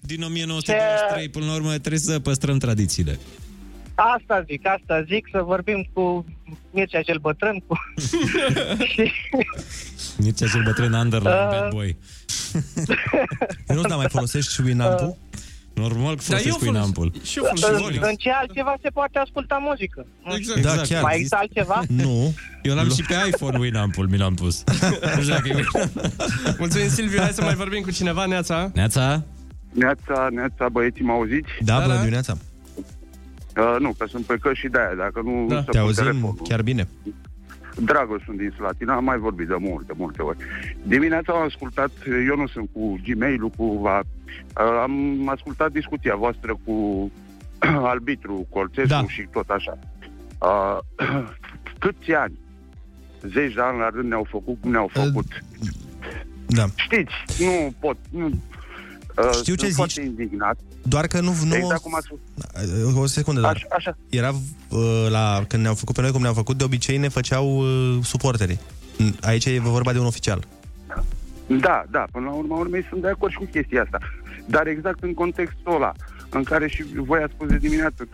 Din 0.00 0.22
1923 0.22 1.28
până 1.28 1.46
la 1.46 1.54
urmă 1.54 1.70
trebuie 1.70 1.98
să 2.00 2.20
păstrăm 2.20 2.58
tradițiile. 2.58 3.18
Asta 3.96 4.44
zic, 4.48 4.66
asta 4.66 5.02
zic, 5.02 5.26
să 5.32 5.42
vorbim 5.42 5.86
cu 5.92 6.24
Mircea 6.70 7.02
cel 7.02 7.18
bătrân, 7.18 7.62
cu... 7.66 7.76
și, 8.92 9.12
Mircea 10.18 10.46
cel 10.46 10.62
bătrân 10.64 10.92
Underline 10.92 11.34
Uh, 11.34 11.48
Bad 11.50 11.70
Boy. 11.72 11.96
Nu, 13.74 13.80
dar 13.80 13.96
mai 13.96 14.06
folosești 14.08 14.52
și 14.52 14.60
Winamp-ul? 14.64 15.16
Normal 15.74 16.16
că 16.16 16.22
Da, 16.28 16.36
eu 16.36 16.42
folosesc 16.42 16.58
folos- 16.58 16.74
Winamp-ul. 16.74 17.12
și 17.24 17.38
eu 17.38 17.44
în, 17.50 17.56
folosesc 17.56 18.04
în 18.06 18.14
ce 18.14 18.30
altceva 18.30 18.74
se 18.82 18.88
poate 18.88 19.18
asculta 19.18 19.56
muzică? 19.68 20.06
Nu 20.24 20.36
știu. 20.36 20.54
Exact. 20.56 20.76
Da, 20.76 20.82
chiar. 20.82 21.02
Mai 21.02 21.14
există 21.14 21.36
altceva? 21.40 21.82
Nu. 21.88 22.34
Eu 22.62 22.74
l-am 22.74 22.90
și 22.90 23.02
pe 23.02 23.14
iPhone 23.28 23.58
Winamp-ul, 23.58 24.08
mi 24.08 24.16
l-am 24.18 24.34
pus. 24.34 24.64
Nu 25.16 25.22
știu 25.22 25.32
dacă 25.34 25.48
e 25.48 25.64
Mulțumim, 26.58 26.88
Silviu. 26.88 27.20
Hai 27.20 27.30
să 27.32 27.42
mai 27.42 27.54
vorbim 27.54 27.82
cu 27.82 27.90
cineva. 27.90 28.26
Neața! 28.26 28.70
Neața? 28.74 29.22
Neața, 29.72 30.28
neața, 30.30 30.68
băieții, 30.68 31.04
mă 31.04 31.12
auziți? 31.12 31.48
Da, 31.60 31.78
Da, 31.78 31.84
bună 31.84 32.20
da. 32.20 32.32
Dimineața. 33.56 33.74
Uh, 33.74 33.80
nu, 33.80 33.92
că 33.98 34.06
sunt 34.08 34.24
pe 34.24 34.36
căști 34.40 34.58
și 34.64 34.68
de-aia, 34.68 34.94
dacă 34.94 35.20
nu... 35.24 35.46
Da. 35.48 35.56
să 35.56 35.62
Te 35.64 35.70
pun 35.70 35.80
auzim 35.80 36.04
telefonul. 36.04 36.36
chiar 36.48 36.62
bine. 36.62 36.88
Dragos 37.80 38.22
sunt 38.24 38.36
din 38.38 38.52
Slatina, 38.56 38.94
am 38.94 39.04
mai 39.04 39.18
vorbit 39.18 39.46
de 39.48 39.54
multe, 39.58 39.92
multe 39.96 40.22
ori. 40.22 40.36
Dimineața 40.82 41.32
am 41.32 41.42
ascultat, 41.42 41.90
eu 42.28 42.36
nu 42.36 42.46
sunt 42.46 42.68
cu 42.72 43.00
Gmail-ul, 43.06 43.50
cu... 43.56 43.78
Va, 43.78 43.98
uh, 43.98 44.80
am 44.82 45.28
ascultat 45.28 45.72
discuția 45.72 46.16
voastră 46.16 46.58
cu 46.64 47.10
arbitru 47.94 48.46
Colțescu 48.50 48.88
Da. 48.88 49.04
și 49.06 49.26
tot 49.32 49.48
așa. 49.48 49.78
Uh, 50.40 50.78
câți 51.82 52.12
ani? 52.12 52.38
Zeci 53.22 53.54
de 53.54 53.60
ani 53.60 53.78
la 53.78 53.88
rând 53.88 54.08
ne-au 54.08 54.26
făcut 54.30 54.56
cum 54.60 54.70
ne-au 54.70 54.90
făcut. 54.92 55.26
Da. 56.46 56.64
Știți, 56.74 57.44
nu 57.44 57.74
pot... 57.80 57.96
Nu, 58.10 58.26
uh, 58.26 59.30
Știu 59.32 59.54
ce 59.54 59.60
sunt 59.60 59.70
zici. 59.70 59.74
foarte 59.74 60.00
indignat. 60.00 60.58
Doar 60.88 61.06
că 61.06 61.20
nu... 61.20 61.34
nu 61.44 61.54
Exact 61.54 61.82
cum 61.82 61.94
ați 61.94 62.06
spus. 62.06 62.18
O 62.96 63.06
secundă, 63.06 63.40
dar. 63.40 63.54
Așa, 63.54 63.66
așa. 63.70 63.96
Era 64.08 64.30
uh, 64.68 65.06
la, 65.08 65.44
când 65.48 65.62
ne-au 65.62 65.74
făcut 65.74 65.94
pe 65.94 66.00
noi 66.00 66.10
cum 66.10 66.20
ne-au 66.20 66.34
făcut, 66.34 66.56
de 66.56 66.64
obicei 66.64 66.96
ne 66.96 67.08
făceau 67.08 67.58
uh, 67.58 67.98
suporterii. 68.02 68.60
Aici 69.20 69.44
e 69.44 69.60
vorba 69.60 69.92
de 69.92 69.98
un 69.98 70.06
oficial. 70.06 70.44
Da, 71.46 71.84
da, 71.90 72.04
până 72.12 72.24
la 72.24 72.32
urma 72.32 72.56
urmei 72.58 72.86
sunt 72.88 73.00
de 73.00 73.08
acord 73.08 73.32
și 73.32 73.38
cu 73.38 73.48
chestia 73.52 73.82
asta. 73.82 73.98
Dar 74.46 74.66
exact 74.66 75.02
în 75.02 75.14
contextul 75.14 75.74
ăla, 75.74 75.92
în 76.30 76.42
care 76.42 76.68
și 76.68 76.84
voi 76.94 77.22
ați 77.22 77.32
spus 77.32 77.48
de 77.48 77.56
dimineață, 77.56 78.08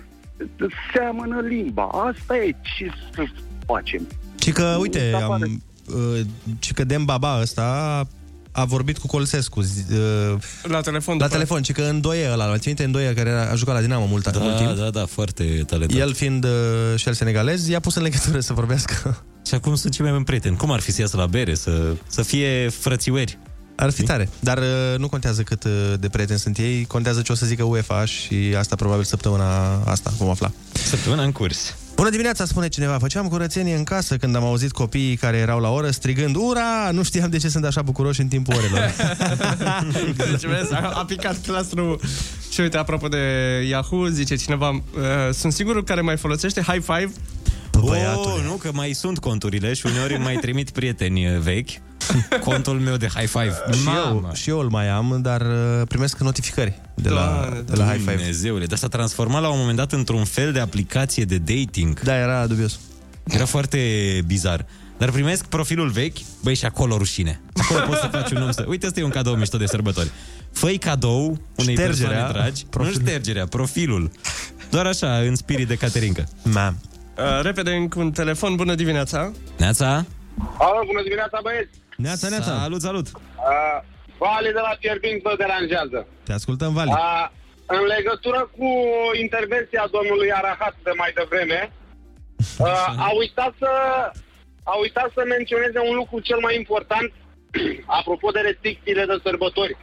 seamănă 0.95 1.41
limba. 1.41 1.85
Asta 1.85 2.37
e 2.37 2.57
ce 2.63 2.91
să 3.15 3.23
facem. 3.67 4.07
Și 4.43 4.53
că, 4.53 4.77
uite, 4.81 5.11
Da, 5.11 5.19
am, 5.19 5.29
pare. 5.29 5.51
uh, 5.97 6.21
și 6.59 6.73
că 6.73 6.85
Dem 6.85 7.05
Baba 7.05 7.39
ăsta 7.41 8.07
a 8.53 8.65
vorbit 8.65 8.99
cu 8.99 9.07
Colsescu 9.07 9.61
zi- 9.61 9.85
uh, 9.93 10.35
La 10.63 10.81
telefon. 10.81 11.17
la 11.17 11.25
după- 11.25 11.33
telefon, 11.37 11.63
și 11.63 11.73
că 11.73 11.83
Îndoie 11.83 12.31
ăla, 12.33 12.45
îl 12.45 12.53
ții 12.59 12.63
minte 12.67 12.85
Îndoie 12.85 13.15
care 13.15 13.29
era, 13.31 13.51
a 13.51 13.55
jucat 13.55 13.75
la 13.75 13.81
Dinamo 13.81 14.05
mult, 14.07 14.31
Da, 14.31 14.39
mult 14.39 14.57
timp? 14.57 14.77
da, 14.77 14.91
da, 14.91 15.07
foarte 15.07 15.65
talentat. 15.67 15.99
El 15.99 16.15
fiind 16.15 16.45
uh, 16.45 16.51
și 16.97 17.09
el 17.09 17.15
senegalez, 17.15 17.69
i-a 17.69 17.81
pus 17.81 17.95
în 17.95 18.03
legătură 18.03 18.41
să 18.41 18.53
vorbească. 18.53 19.23
Și 19.47 19.55
acum 19.55 19.75
sunt 19.75 19.93
cei 19.93 20.05
mai 20.05 20.13
buni 20.15 20.25
prieteni. 20.25 20.57
Cum 20.57 20.71
ar 20.71 20.81
fi 20.81 20.93
să 20.93 21.01
iasă 21.01 21.17
la 21.17 21.27
bere, 21.27 21.55
să, 21.55 21.95
să 22.07 22.23
fie 22.23 22.69
frățiueri? 22.69 23.39
Ar 23.77 23.91
fi 23.91 24.03
tare. 24.03 24.29
Dar 24.41 24.59
uh, 24.59 24.99
nu 24.99 25.09
contează 25.09 25.43
cât 25.43 25.65
uh, 25.65 25.93
de 26.01 26.09
prieteni 26.09 26.39
sunt 26.39 26.59
ei, 26.59 26.85
contează 26.85 27.21
ce 27.23 27.33
o 27.33 27.35
să 27.35 27.47
zică 27.47 27.63
UEFA 27.65 28.05
și 28.05 28.55
asta 28.59 28.77
probabil 28.77 29.05
săptămâna 29.05 29.75
asta 29.83 30.13
vom 30.19 30.29
afla. 30.29 30.53
Săptămâna 30.73 31.23
în 31.23 31.33
curs. 31.33 31.75
Bună 32.03 32.15
dimineața, 32.15 32.45
spune 32.45 32.69
cineva. 32.69 32.99
Făceam 32.99 33.29
curățenie 33.29 33.75
în 33.75 33.85
casă 33.85 34.17
când 34.17 34.37
am 34.37 34.45
auzit 34.45 34.73
copiii 34.73 35.17
care 35.17 35.37
erau 35.37 35.61
la 35.61 35.71
oră 35.71 35.91
strigând 35.91 36.37
Ura! 36.37 36.91
Nu 36.93 37.03
știam 37.03 37.31
de 37.31 37.37
ce 37.37 37.49
sunt 37.49 37.65
așa 37.65 37.83
bucuroși 37.83 38.21
în 38.21 38.29
timpul 38.29 38.55
orelor. 38.55 38.95
Deci, 40.31 40.45
vezi, 40.45 40.73
a, 40.75 40.93
a 40.95 41.05
picat 41.05 41.37
clastrul 41.47 42.01
și 42.51 42.61
uite, 42.61 42.77
apropo 42.77 43.09
de 43.09 43.19
Yahoo, 43.69 44.07
zice 44.07 44.37
cineva, 44.37 44.69
uh, 44.71 44.81
sunt 45.33 45.53
singurul 45.53 45.85
care 45.85 46.01
mai 46.01 46.17
folosește 46.17 46.61
High 46.61 46.83
Five? 46.83 47.13
Oh, 47.81 48.43
nu, 48.45 48.53
că 48.53 48.71
mai 48.73 48.93
sunt 48.93 49.19
conturile 49.19 49.73
și 49.73 49.87
uneori 49.87 50.15
îmi 50.15 50.25
mai 50.25 50.37
trimit 50.37 50.71
prieteni 50.71 51.35
uh, 51.35 51.41
vechi 51.41 51.69
contul 52.49 52.79
meu 52.79 52.97
de 52.97 53.07
high 53.15 53.29
five. 53.29 53.55
și, 53.73 53.89
eu, 54.07 54.31
și 54.33 54.51
eu 54.51 54.59
îl 54.59 54.69
mai 54.69 54.89
am, 54.89 55.19
dar 55.23 55.41
uh, 55.41 55.87
primesc 55.89 56.19
notificări 56.19 56.81
de 56.95 57.09
la, 57.09 57.49
de 57.65 57.77
la 57.77 57.85
High 57.85 57.99
Five. 57.99 58.15
Dumnezeule, 58.15 58.67
dar 58.67 58.79
s-a 58.79 58.89
transformat 58.89 59.43
la 59.43 59.49
un 59.51 59.59
moment 59.59 59.77
dat 59.77 59.93
într-un 59.93 60.25
fel 60.25 60.53
de 60.53 60.61
aplicație 60.61 61.25
de 61.25 61.39
dating. 61.39 62.01
Da, 62.01 62.17
era 62.17 62.47
dubios. 62.47 62.81
Era 63.25 63.45
foarte 63.45 63.79
bizar. 64.27 64.67
Dar 64.99 65.11
primesc 65.11 65.45
profilul 65.45 65.89
vechi, 65.89 66.17
băi, 66.43 66.55
și 66.55 66.65
acolo 66.65 66.97
rușine. 66.97 67.41
Acolo 67.55 67.81
poți 67.87 68.01
să 68.01 68.09
faci 68.13 68.31
un 68.31 68.39
nume 68.39 68.53
să... 68.53 68.65
Uite, 68.69 68.87
ăsta 68.87 69.01
e 69.01 69.05
un 69.05 69.11
cadou 69.11 69.35
mișto 69.35 69.59
de 69.59 69.67
sărbători. 69.67 70.11
Făi 70.53 70.79
cadou 70.79 71.39
unei 71.57 71.75
Ștergerea, 71.75 72.09
persoane 72.09 72.33
dragi. 72.33 72.65
profilul. 72.71 73.01
Nu 73.01 73.07
ștergerea, 73.09 73.47
profilul. 73.47 74.11
Doar 74.71 74.87
așa, 74.87 75.17
în 75.19 75.35
spirit 75.35 75.69
de 75.69 75.75
Caterinca. 75.75 76.25
Mam. 76.43 76.77
Uh, 77.17 77.41
repede, 77.43 77.71
încă 77.75 77.99
un 77.99 78.11
telefon, 78.13 78.57
bună 78.57 78.75
dimineața! 78.75 79.31
Neața? 79.59 79.91
Alo, 80.59 80.81
bună 80.91 81.03
dimineața, 81.03 81.39
băieți! 81.43 81.75
Neața, 81.97 82.29
neața! 82.29 82.53
Salut, 82.65 82.81
salut! 82.81 83.07
Uh, 83.07 83.79
Vali 84.19 84.57
de 84.59 84.63
la 84.69 84.75
Fierbinți 84.81 85.27
vă 85.29 85.35
deranjează. 85.43 85.99
Te 86.27 86.33
ascultăm, 86.33 86.71
Vali. 86.79 86.91
Uh, 86.91 87.27
în 87.77 87.83
legătură 87.95 88.41
cu 88.57 88.69
intervenția 89.25 89.85
domnului 89.97 90.31
Arahat 90.41 90.75
de 90.87 90.93
mai 91.01 91.11
devreme, 91.19 91.61
uh, 92.59 93.07
a, 93.09 93.11
uitat 93.23 93.53
să, 93.63 93.73
a 94.73 94.75
uitat 94.85 95.09
să 95.17 95.23
menționeze 95.35 95.79
un 95.89 95.95
lucru 96.01 96.17
cel 96.29 96.41
mai 96.47 96.55
important, 96.63 97.09
apropo 97.99 98.29
de 98.37 98.41
restricțiile 98.49 99.05
de 99.11 99.17
sărbători. 99.27 99.75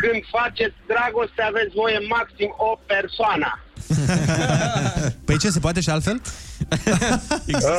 Când 0.00 0.20
faceți 0.36 0.78
dragoste, 0.92 1.42
aveți 1.50 1.76
voie 1.80 1.98
maxim 2.16 2.50
o 2.68 2.70
persoană. 2.92 3.50
Păi 5.26 5.38
ce, 5.42 5.48
se 5.56 5.64
poate 5.66 5.80
și 5.86 5.90
altfel? 5.96 6.18
Există 7.46 7.70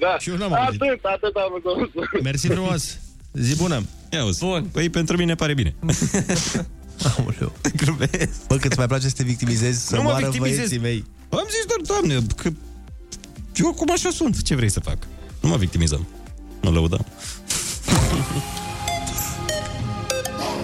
da. 0.00 0.18
Și 0.18 0.30
eu 0.30 0.36
n-am 0.36 0.52
auzit. 0.52 0.80
atât, 0.82 1.04
atât 1.04 1.36
am 1.36 1.60
văzut. 1.62 2.22
Mersi 2.22 2.46
frumos! 2.48 2.98
Zi 3.32 3.56
bună! 3.56 3.82
Ia 4.12 4.24
uzi. 4.24 4.38
Bun. 4.38 4.64
Păi 4.72 4.88
pentru 4.90 5.16
mine 5.16 5.34
pare 5.34 5.54
bine. 5.54 5.74
Aoleu. 7.16 7.52
Bă, 8.48 8.56
cât 8.56 8.76
mai 8.76 8.86
place 8.86 9.08
să 9.08 9.14
te 9.16 9.22
victimizezi, 9.22 9.86
să 9.86 9.94
Nu 9.96 10.02
mă 10.02 10.08
moară 10.08 10.24
victimizez. 10.24 10.56
băieții 10.56 10.78
mei. 10.78 11.04
Am 11.30 11.46
zis 11.50 11.64
doar, 11.66 11.80
doamne, 12.00 12.26
că 12.36 12.50
eu 13.54 13.72
cum 13.72 13.90
așa 13.90 14.10
sunt, 14.10 14.42
ce 14.42 14.54
vrei 14.54 14.68
să 14.70 14.80
fac? 14.80 14.96
Nu 15.40 15.48
mă 15.48 15.56
victimizăm. 15.56 16.06
Nu 16.60 16.70
lăudăm. 16.72 17.06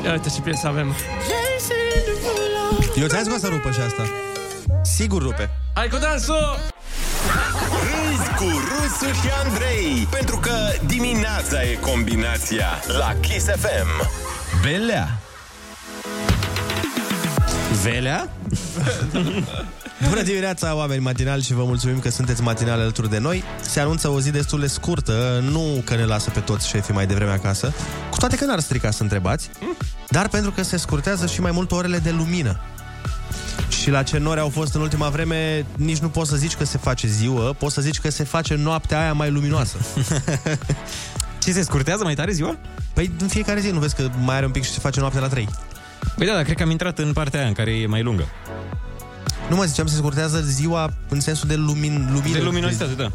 Ia 0.04 0.12
uite 0.12 0.28
ce 0.28 0.40
piesă 0.40 0.66
avem. 0.66 0.94
Eu 2.96 3.06
ți-am 3.06 3.22
zis 3.22 3.28
că 3.28 3.34
o 3.34 3.38
să 3.38 3.48
rupă 3.48 3.70
și 3.70 3.80
asta. 3.80 4.02
Sigur 4.83 5.22
rupe. 5.22 5.50
Hai 5.74 5.88
cu 5.88 5.96
dansul! 5.96 6.59
Râzi 7.85 8.31
cu 8.37 8.44
Rusu 8.44 9.12
și 9.20 9.29
Andrei 9.44 10.07
Pentru 10.11 10.37
că 10.37 10.55
dimineața 10.87 11.62
e 11.62 11.74
combinația 11.74 12.66
La 12.98 13.14
Kiss 13.20 13.44
FM 13.44 14.09
Belea 14.62 15.18
Velea? 17.83 18.29
Bună 20.09 20.22
dimineața, 20.22 20.74
oameni 20.74 21.03
matinali 21.03 21.42
și 21.42 21.55
vă 21.55 21.64
mulțumim 21.64 21.98
că 21.98 22.11
sunteți 22.11 22.42
matinali 22.42 22.81
alături 22.81 23.11
de 23.11 23.18
noi. 23.18 23.44
Se 23.61 23.81
anunță 23.81 24.09
o 24.09 24.20
zi 24.20 24.31
destul 24.31 24.61
de 24.61 24.66
scurtă, 24.66 25.44
nu 25.50 25.83
că 25.85 25.94
ne 25.94 26.05
lasă 26.05 26.31
pe 26.31 26.40
toți 26.40 26.68
șefii 26.68 26.94
mai 26.94 27.07
devreme 27.07 27.31
acasă, 27.31 27.72
cu 28.11 28.16
toate 28.16 28.37
că 28.37 28.44
n-ar 28.44 28.61
strica 28.61 28.90
să 28.90 29.03
întrebați, 29.03 29.50
dar 30.09 30.29
pentru 30.29 30.50
că 30.50 30.62
se 30.62 30.77
scurtează 30.77 31.27
și 31.27 31.40
mai 31.40 31.50
mult 31.50 31.72
orele 31.72 31.98
de 31.98 32.11
lumină. 32.11 32.61
Și 33.84 33.90
la 33.90 34.02
ce 34.02 34.18
nori 34.18 34.40
au 34.40 34.48
fost 34.48 34.74
în 34.74 34.80
ultima 34.80 35.08
vreme, 35.08 35.66
nici 35.76 35.98
nu 35.98 36.08
poți 36.08 36.30
să 36.30 36.36
zici 36.36 36.54
că 36.54 36.64
se 36.64 36.78
face 36.78 37.06
ziua, 37.06 37.52
poți 37.52 37.74
să 37.74 37.80
zici 37.80 38.00
că 38.00 38.10
se 38.10 38.24
face 38.24 38.54
noaptea 38.54 39.00
aia 39.00 39.12
mai 39.12 39.30
luminoasă. 39.30 39.76
Ce 41.42 41.52
se 41.52 41.62
scurtează 41.62 42.04
mai 42.04 42.14
tare 42.14 42.32
ziua? 42.32 42.56
Păi 42.94 43.10
în 43.20 43.28
fiecare 43.28 43.60
zi, 43.60 43.70
nu 43.70 43.78
vezi 43.78 43.94
că 43.94 44.10
mai 44.22 44.36
are 44.36 44.46
un 44.46 44.50
pic 44.50 44.64
și 44.64 44.70
se 44.70 44.78
face 44.78 45.00
noaptea 45.00 45.20
la 45.20 45.28
3. 45.28 45.48
Păi 46.16 46.26
da, 46.26 46.32
dar 46.32 46.42
cred 46.42 46.56
că 46.56 46.62
am 46.62 46.70
intrat 46.70 46.98
în 46.98 47.12
partea 47.12 47.38
aia 47.38 47.48
în 47.48 47.54
care 47.54 47.70
e 47.70 47.86
mai 47.86 48.02
lungă. 48.02 48.28
Nu 49.48 49.56
mă 49.56 49.64
ziceam, 49.64 49.86
se 49.86 49.96
scurtează 49.96 50.40
ziua 50.40 50.92
în 51.08 51.20
sensul 51.20 51.48
de 51.48 51.54
lumin, 51.54 52.08
lumină. 52.12 52.38
De 52.38 52.42
luminositate, 52.42 52.94
da. 52.94 53.12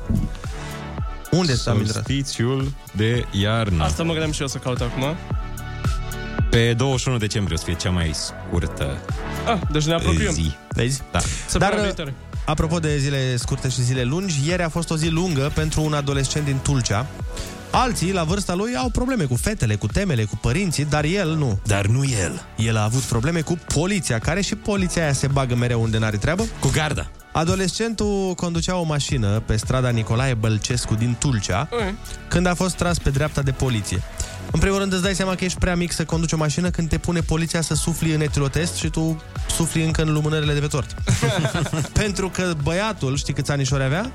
Unde 1.31 1.55
s-a 1.55 1.71
intrat? 1.71 1.93
Solstițiul 1.93 2.71
de 2.91 3.25
iarnă. 3.31 3.83
Asta 3.83 4.03
mă 4.03 4.11
gândeam 4.11 4.31
și 4.31 4.41
eu 4.41 4.47
să 4.47 4.57
caut 4.57 4.81
acum. 4.81 5.03
Pe 6.49 6.73
21 6.73 7.17
decembrie 7.17 7.55
o 7.55 7.59
să 7.59 7.65
fie 7.65 7.75
cea 7.75 7.89
mai 7.89 8.11
scurtă 8.13 8.97
Ah, 9.47 9.59
deci 9.71 9.85
ne 9.85 9.93
apropiem. 9.93 10.31
zi. 10.31 10.51
Vezi? 10.69 11.01
Da. 11.11 11.19
Săptămâna 11.47 11.75
Dar, 11.77 11.85
viitoare. 11.85 12.13
apropo 12.45 12.79
de 12.79 12.97
zile 12.97 13.35
scurte 13.35 13.69
și 13.69 13.81
zile 13.81 14.03
lungi, 14.03 14.35
ieri 14.47 14.63
a 14.63 14.69
fost 14.69 14.89
o 14.91 14.95
zi 14.97 15.07
lungă 15.09 15.51
pentru 15.53 15.81
un 15.81 15.93
adolescent 15.93 16.45
din 16.45 16.57
Tulcea. 16.63 17.05
Alții, 17.71 18.11
la 18.13 18.23
vârsta 18.23 18.53
lui, 18.53 18.75
au 18.75 18.89
probleme 18.89 19.23
cu 19.23 19.35
fetele, 19.35 19.75
cu 19.75 19.87
temele, 19.87 20.23
cu 20.23 20.35
părinții, 20.41 20.85
dar 20.85 21.03
el 21.03 21.35
nu. 21.35 21.59
Dar 21.65 21.85
nu 21.85 22.03
el. 22.21 22.45
El 22.57 22.77
a 22.77 22.83
avut 22.83 23.01
probleme 23.01 23.41
cu 23.41 23.59
poliția, 23.73 24.19
care 24.19 24.41
și 24.41 24.55
poliția 24.55 25.03
aia 25.03 25.13
se 25.13 25.27
bagă 25.27 25.55
mereu 25.55 25.81
unde 25.81 25.97
n-are 25.97 26.17
treabă. 26.17 26.43
Cu 26.59 26.69
garda. 26.73 27.07
Adolescentul 27.31 28.33
conducea 28.35 28.75
o 28.75 28.83
mașină 28.83 29.39
pe 29.45 29.55
strada 29.55 29.89
Nicolae 29.89 30.33
Bălcescu 30.33 30.95
din 30.95 31.15
Tulcea, 31.19 31.69
când 32.27 32.45
a 32.45 32.53
fost 32.53 32.75
tras 32.75 32.97
pe 32.97 33.09
dreapta 33.09 33.41
de 33.41 33.51
poliție. 33.51 34.01
În 34.51 34.59
primul 34.59 34.77
rând 34.77 34.93
îți 34.93 35.01
dai 35.01 35.15
seama 35.15 35.35
că 35.35 35.43
ești 35.43 35.59
prea 35.59 35.75
mic 35.75 35.91
să 35.91 36.05
conduci 36.05 36.31
o 36.31 36.37
mașină 36.37 36.69
când 36.69 36.89
te 36.89 36.97
pune 36.97 37.19
poliția 37.19 37.61
să 37.61 37.73
sufli 37.73 38.13
în 38.13 38.21
etilotest 38.21 38.75
și 38.75 38.89
tu 38.89 39.23
sufli 39.55 39.83
încă 39.83 40.01
în 40.01 40.13
lumânările 40.13 40.53
de 40.53 40.59
pe 40.59 40.67
tort. 40.67 40.95
Pentru 42.01 42.29
că 42.29 42.53
băiatul, 42.63 43.17
știi 43.17 43.33
câți 43.33 43.51
anișori 43.51 43.83
avea? 43.83 44.11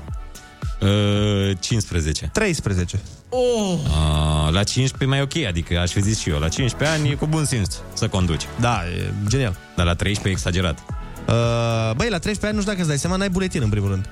Uh, 0.81 1.57
15. 1.59 2.29
13. 2.33 2.99
Oh! 3.29 3.39
Uh, 3.39 4.51
la 4.51 4.63
15 4.63 5.05
mai 5.05 5.21
ok, 5.21 5.47
adică 5.47 5.79
aș 5.79 5.91
fi 5.91 6.01
zis 6.01 6.19
și 6.19 6.29
eu. 6.29 6.39
La 6.39 6.47
15 6.47 6.97
ani 6.97 7.09
e 7.09 7.13
cu 7.13 7.25
bun 7.25 7.45
simț 7.45 7.75
să 7.93 8.07
conduci. 8.07 8.43
Da, 8.59 8.81
e 8.97 9.13
genial. 9.27 9.55
Dar 9.75 9.85
la 9.85 9.93
13 9.93 10.27
e 10.27 10.31
exagerat. 10.31 10.79
Uh, 11.27 11.95
băi, 11.95 12.09
la 12.09 12.19
13 12.19 12.45
ani, 12.45 12.55
nu 12.55 12.61
știu 12.61 12.71
dacă 12.71 12.79
îți 12.79 12.87
dai 12.87 12.97
seama, 12.97 13.15
n-ai 13.15 13.29
buletin 13.29 13.61
în 13.61 13.69
primul 13.69 13.89
rând. 13.89 14.09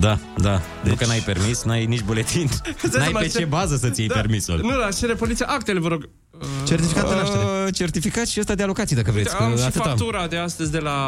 Da, 0.00 0.18
da. 0.36 0.60
Deci... 0.82 0.90
Nu 0.92 0.94
că 0.98 1.06
n-ai 1.06 1.18
permis, 1.18 1.62
n-ai 1.62 1.84
nici 1.86 2.02
buletin. 2.02 2.48
N-ai 2.64 2.90
seama 2.90 3.18
pe 3.18 3.26
ce- 3.28 3.38
ce 3.38 3.44
bază 3.44 3.76
să-ți 3.76 4.00
iei 4.00 4.08
Da. 4.08 4.14
permisul. 4.14 4.60
Nu, 4.62 4.76
la 4.76 4.88
cere 4.90 5.14
poliția 5.14 5.46
actele, 5.48 5.78
vă 5.78 5.88
rog. 5.88 6.08
Certificat 6.66 7.08
de 7.08 7.14
naștere. 7.14 7.42
Uh, 7.42 7.74
certificat 7.74 8.26
și 8.26 8.40
ăsta 8.40 8.54
de 8.54 8.62
alocații, 8.62 8.96
dacă 8.96 9.10
vreți. 9.10 9.34
am 9.36 9.50
că 9.52 9.58
și 9.58 9.64
atât 9.64 9.80
am. 9.80 9.86
factura 9.86 10.26
de 10.26 10.36
astăzi 10.36 10.70
de 10.70 10.78
la... 10.78 10.98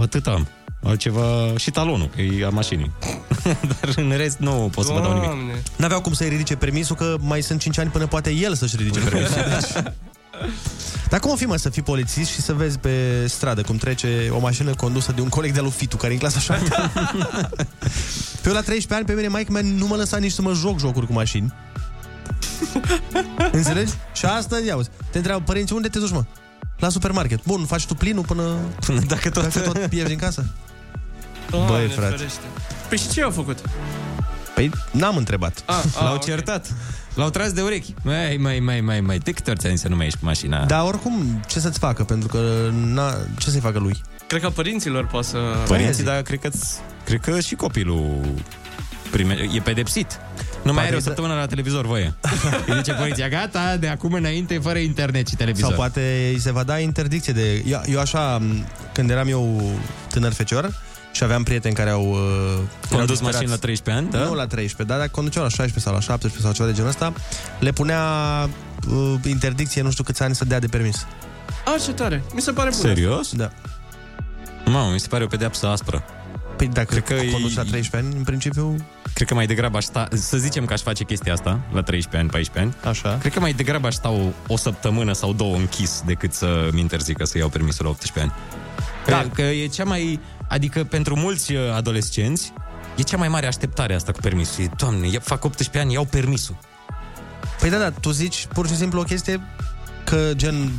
Atât 0.00 0.26
am. 0.26 0.46
Altceva 0.84 1.52
și 1.56 1.70
talonul, 1.70 2.10
că 2.14 2.20
e 2.20 2.44
a 2.44 2.48
mașinii. 2.48 2.90
Dar 3.80 3.92
în 3.96 4.12
rest 4.16 4.38
nu 4.38 4.70
pot 4.74 4.84
să 4.84 4.92
vă 4.92 5.00
dau 5.00 5.12
nimic. 5.12 5.26
Doamne. 5.28 5.62
N-aveau 5.76 6.00
cum 6.00 6.12
să-i 6.12 6.28
ridice 6.28 6.56
permisul, 6.56 6.96
că 6.96 7.16
mai 7.20 7.42
sunt 7.42 7.60
5 7.60 7.78
ani 7.78 7.90
până 7.90 8.06
poate 8.06 8.30
el 8.30 8.54
să-și 8.54 8.76
ridice 8.76 9.00
permisul. 9.00 9.34
Deci... 9.48 9.84
Dar 11.08 11.20
cum 11.20 11.30
o 11.30 11.36
fi, 11.36 11.44
mă, 11.44 11.56
să 11.56 11.68
fii 11.68 11.82
polițist 11.82 12.30
și 12.30 12.40
să 12.40 12.52
vezi 12.52 12.78
pe 12.78 13.26
stradă 13.28 13.62
cum 13.62 13.76
trece 13.76 14.28
o 14.30 14.38
mașină 14.38 14.74
condusă 14.74 15.12
de 15.12 15.20
un 15.20 15.28
coleg 15.28 15.52
de-al 15.52 15.64
lui 15.64 15.72
Fitu, 15.76 15.96
care 15.96 16.10
e 16.10 16.14
în 16.14 16.20
clasa 16.20 16.38
7 16.38 16.72
Pe 18.42 18.48
eu 18.48 18.54
la 18.54 18.60
13 18.60 18.94
ani, 18.94 19.04
pe 19.04 19.12
mine 19.12 19.28
maică 19.28 19.52
mea 19.52 19.62
nu 19.62 19.86
mă 19.86 19.96
lăsa 19.96 20.16
nici 20.16 20.32
să 20.32 20.42
mă 20.42 20.52
joc 20.52 20.78
jocuri 20.78 21.06
cu 21.06 21.12
mașini. 21.12 21.54
Înțelegi? 23.52 23.92
Și 24.14 24.24
asta, 24.24 24.58
ia 24.66 24.76
uzi, 24.76 24.88
te 25.10 25.16
întreabă 25.18 25.42
părinții, 25.46 25.76
unde 25.76 25.88
te 25.88 25.98
duci, 25.98 26.10
mă? 26.10 26.24
La 26.78 26.88
supermarket. 26.88 27.44
Bun, 27.44 27.64
faci 27.64 27.86
tu 27.86 27.94
plinul 27.94 28.24
până, 28.24 28.56
până 28.86 29.00
dacă 29.00 29.30
tot, 29.30 29.42
dacă 29.42 29.58
tot 29.60 29.86
pierzi 29.86 30.12
în 30.12 30.18
casă? 30.18 30.44
Doamne, 31.50 31.70
Băi, 31.70 31.88
frate. 31.88 32.16
ferește. 32.16 32.40
Păi 32.88 32.98
și 32.98 33.08
ce 33.08 33.22
au 33.22 33.30
făcut? 33.30 33.58
Păi 34.54 34.70
n-am 34.90 35.16
întrebat. 35.16 35.62
Ah, 35.66 35.76
ah, 35.94 36.02
L-au 36.02 36.14
ok. 36.14 36.24
certat. 36.24 36.74
L-au 37.14 37.30
tras 37.30 37.52
de 37.52 37.60
urechi. 37.60 37.94
Mai, 38.02 38.36
mai, 38.40 38.58
mai, 38.58 38.80
mai, 38.80 39.00
mai. 39.00 39.18
De 39.18 39.30
câte 39.30 39.50
ori 39.50 39.58
ți-am 39.58 39.72
zis 39.72 39.80
să 39.80 39.88
nu 39.88 39.96
mai 39.96 40.04
ieși 40.04 40.16
cu 40.16 40.24
mașina? 40.24 40.64
Dar 40.64 40.84
oricum, 40.84 41.40
ce 41.46 41.60
să-ți 41.60 41.78
facă? 41.78 42.04
Pentru 42.04 42.28
că 42.28 42.70
na, 42.72 43.14
ce 43.38 43.50
să-i 43.50 43.60
facă 43.60 43.78
lui? 43.78 44.02
Cred 44.26 44.40
că 44.40 44.48
părinților 44.48 45.06
poate 45.06 45.26
să... 45.26 45.38
Părinții, 45.66 46.04
dar 46.04 46.22
cred 46.22 46.38
că, 46.38 46.48
cred 47.04 47.20
că 47.20 47.40
și 47.40 47.54
copilul 47.54 48.20
prime, 49.10 49.48
e 49.54 49.60
pedepsit. 49.60 50.20
Nu 50.62 50.72
mai 50.72 50.86
are 50.86 50.96
o 50.96 50.98
să- 50.98 51.04
săptămână 51.04 51.34
la 51.34 51.46
televizor 51.46 51.86
voie. 51.86 52.14
Îi 52.66 52.74
zice 52.76 52.92
poliția, 52.92 53.28
gata, 53.28 53.76
de 53.76 53.88
acum 53.88 54.12
înainte 54.12 54.58
fără 54.58 54.78
internet 54.78 55.28
și 55.28 55.36
televizor. 55.36 55.68
Sau 55.68 55.76
poate 55.78 56.30
îi 56.32 56.38
se 56.40 56.52
va 56.52 56.62
da 56.62 56.78
interdicție 56.78 57.32
de... 57.32 57.62
Eu, 57.66 57.80
eu 57.86 58.00
așa, 58.00 58.38
m, 58.38 58.66
când 58.92 59.10
eram 59.10 59.28
eu 59.28 59.72
tânăr 60.10 60.32
fecior, 60.32 60.80
și 61.12 61.22
aveam 61.24 61.42
prieteni 61.42 61.74
care 61.74 61.90
au... 61.90 62.02
Uh, 62.10 62.16
erau 62.16 62.66
Condus 62.88 63.06
disperați. 63.08 63.22
mașini 63.22 63.50
la 63.50 63.56
13 63.56 64.04
ani, 64.04 64.10
da? 64.12 64.28
Nu 64.28 64.34
la 64.34 64.46
13, 64.46 64.82
dar 64.82 64.98
dacă 64.98 65.10
conduceau 65.10 65.42
la 65.42 65.48
16 65.48 65.80
sau 65.80 65.92
la 65.94 66.00
17 66.00 66.40
sau 66.42 66.52
ceva 66.52 66.68
de 66.68 66.74
genul 66.74 66.88
ăsta, 66.90 67.12
le 67.60 67.70
punea 67.72 68.02
uh, 68.88 69.14
interdicție 69.26 69.82
nu 69.82 69.90
știu 69.90 70.04
câți 70.04 70.22
ani 70.22 70.34
să 70.34 70.44
dea 70.44 70.58
de 70.58 70.66
permis. 70.66 71.06
A, 71.64 71.78
ce 71.84 71.92
tare. 71.92 72.22
Mi 72.34 72.40
se 72.40 72.52
pare 72.52 72.70
bun. 72.70 72.78
Serios? 72.80 73.32
Da. 73.32 73.50
Mamă, 74.64 74.92
mi 74.92 75.00
se 75.00 75.06
pare 75.08 75.24
o 75.24 75.26
pedeapsă 75.26 75.66
aspră. 75.66 76.04
Păi 76.56 76.66
dacă 76.66 77.00
Cred 77.00 77.04
că 77.04 77.14
conduci 77.32 77.52
e- 77.52 77.56
la 77.56 77.62
13 77.62 77.96
ani, 77.96 78.16
în 78.16 78.24
principiu... 78.24 78.76
Cred 79.14 79.28
că 79.28 79.34
mai 79.34 79.46
degrabă 79.46 79.76
aș 79.76 79.84
sta, 79.84 80.08
să 80.12 80.36
zicem 80.36 80.64
că 80.64 80.72
aș 80.72 80.80
face 80.80 81.04
chestia 81.04 81.32
asta 81.32 81.60
la 81.72 81.82
13 81.82 82.16
ani, 82.20 82.28
14 82.30 82.58
ani. 82.58 82.90
Așa. 82.92 83.18
Cred 83.20 83.32
că 83.32 83.40
mai 83.40 83.52
degrabă 83.52 83.86
aș 83.86 83.94
sta 83.94 84.10
o, 84.10 84.20
o 84.46 84.56
săptămână 84.56 85.12
sau 85.12 85.32
două 85.32 85.56
închis 85.56 86.02
decât 86.06 86.32
să-mi 86.32 86.80
interzică 86.80 87.24
să 87.24 87.38
iau 87.38 87.48
permisul 87.48 87.84
la 87.84 87.90
18 87.90 88.20
ani. 88.20 88.32
Da. 89.06 89.28
Că 89.34 89.42
e 89.42 89.66
cea 89.66 89.84
mai... 89.84 90.20
Adică 90.48 90.84
pentru 90.84 91.16
mulți 91.16 91.54
uh, 91.54 91.60
adolescenți 91.74 92.52
e 92.96 93.02
cea 93.02 93.16
mai 93.16 93.28
mare 93.28 93.46
așteptare 93.46 93.94
asta 93.94 94.12
cu 94.12 94.18
permisul. 94.20 94.64
E, 94.64 94.70
Doamne, 94.76 95.06
ia- 95.06 95.20
fac 95.20 95.44
18 95.44 95.78
ani, 95.78 95.92
iau 95.92 96.04
permisul. 96.04 96.56
Păi 97.60 97.70
da, 97.70 97.78
da, 97.78 97.90
tu 97.90 98.10
zici 98.10 98.46
pur 98.52 98.68
și 98.68 98.76
simplu 98.76 99.00
o 99.00 99.02
chestie 99.02 99.40
că 100.04 100.30
gen... 100.34 100.70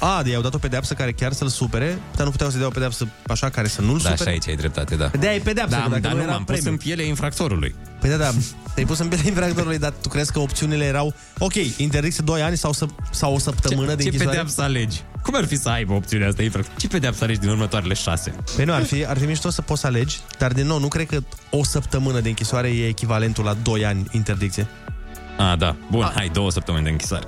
A, 0.00 0.22
de 0.22 0.30
i-au 0.30 0.42
dat 0.42 0.54
o 0.54 0.58
pedeapsă 0.58 0.94
care 0.94 1.12
chiar 1.12 1.32
să-l 1.32 1.48
supere, 1.48 1.98
dar 2.16 2.24
nu 2.24 2.30
puteau 2.30 2.50
să 2.50 2.58
dea 2.58 2.66
o 2.66 2.70
pedeapsă 2.70 3.08
așa 3.26 3.48
care 3.48 3.68
să 3.68 3.80
nu-l 3.80 3.98
Da, 4.02 4.08
supere. 4.08 4.22
și 4.22 4.28
aici 4.28 4.48
ai 4.48 4.56
dreptate, 4.56 4.94
da. 4.96 5.10
De-aia 5.18 5.36
e 5.36 5.40
pedeapsă, 5.40 5.76
Da, 5.76 5.82
că 5.82 5.88
dacă 5.88 6.00
dar 6.00 6.10
nu 6.12 6.16
nu 6.16 6.22
era 6.22 6.32
m-am 6.32 6.44
pus 6.44 6.54
premiu. 6.54 6.70
în 6.70 6.76
pielea 6.76 7.04
infractorului. 7.04 7.74
Păi 8.00 8.10
da, 8.10 8.16
da, 8.16 8.30
te-ai 8.74 8.86
pus 8.86 8.98
în 8.98 9.08
pielea 9.08 9.26
infractorului, 9.26 9.78
dar 9.78 9.92
tu 10.02 10.08
crezi 10.08 10.32
că 10.32 10.38
opțiunile 10.38 10.84
erau 10.84 11.14
ok, 11.38 11.54
interdicție 11.76 12.22
2 12.26 12.42
ani 12.42 12.56
sau, 12.56 12.72
să, 12.72 12.86
sau 13.12 13.34
o 13.34 13.38
săptămână 13.38 13.88
ce, 13.88 13.94
de 13.94 14.02
ce 14.02 14.08
închisoare? 14.08 14.30
pedeapsă 14.36 14.62
alegi? 14.62 15.00
Cum 15.22 15.34
ar 15.34 15.44
fi 15.44 15.56
să 15.58 15.68
aibă 15.68 15.92
opțiunea 15.92 16.28
asta? 16.28 16.42
infractor? 16.42 16.74
Ce 16.76 16.88
pedeapsă 16.88 17.24
alegi 17.24 17.40
din 17.40 17.48
următoarele 17.48 17.94
șase? 17.94 18.34
Păi 18.56 18.64
nu, 18.64 18.72
ar 18.72 18.82
fi, 18.84 19.06
ar 19.06 19.18
fi 19.18 19.24
mișto 19.24 19.50
să 19.50 19.62
poți 19.62 19.80
să 19.80 19.86
alegi, 19.86 20.18
dar 20.38 20.52
din 20.52 20.66
nou, 20.66 20.78
nu 20.78 20.88
cred 20.88 21.06
că 21.06 21.18
o 21.50 21.64
săptămână 21.64 22.20
de 22.20 22.28
închisoare 22.28 22.68
e 22.68 22.86
echivalentul 22.86 23.44
la 23.44 23.54
2 23.62 23.84
ani 23.84 24.06
interdicție. 24.10 24.66
Ah, 25.50 25.58
da. 25.58 25.76
Bun, 25.90 26.10
hai, 26.14 26.28
două 26.32 26.50
săptămâni 26.50 26.84
de 26.84 26.90
închisare. 26.90 27.24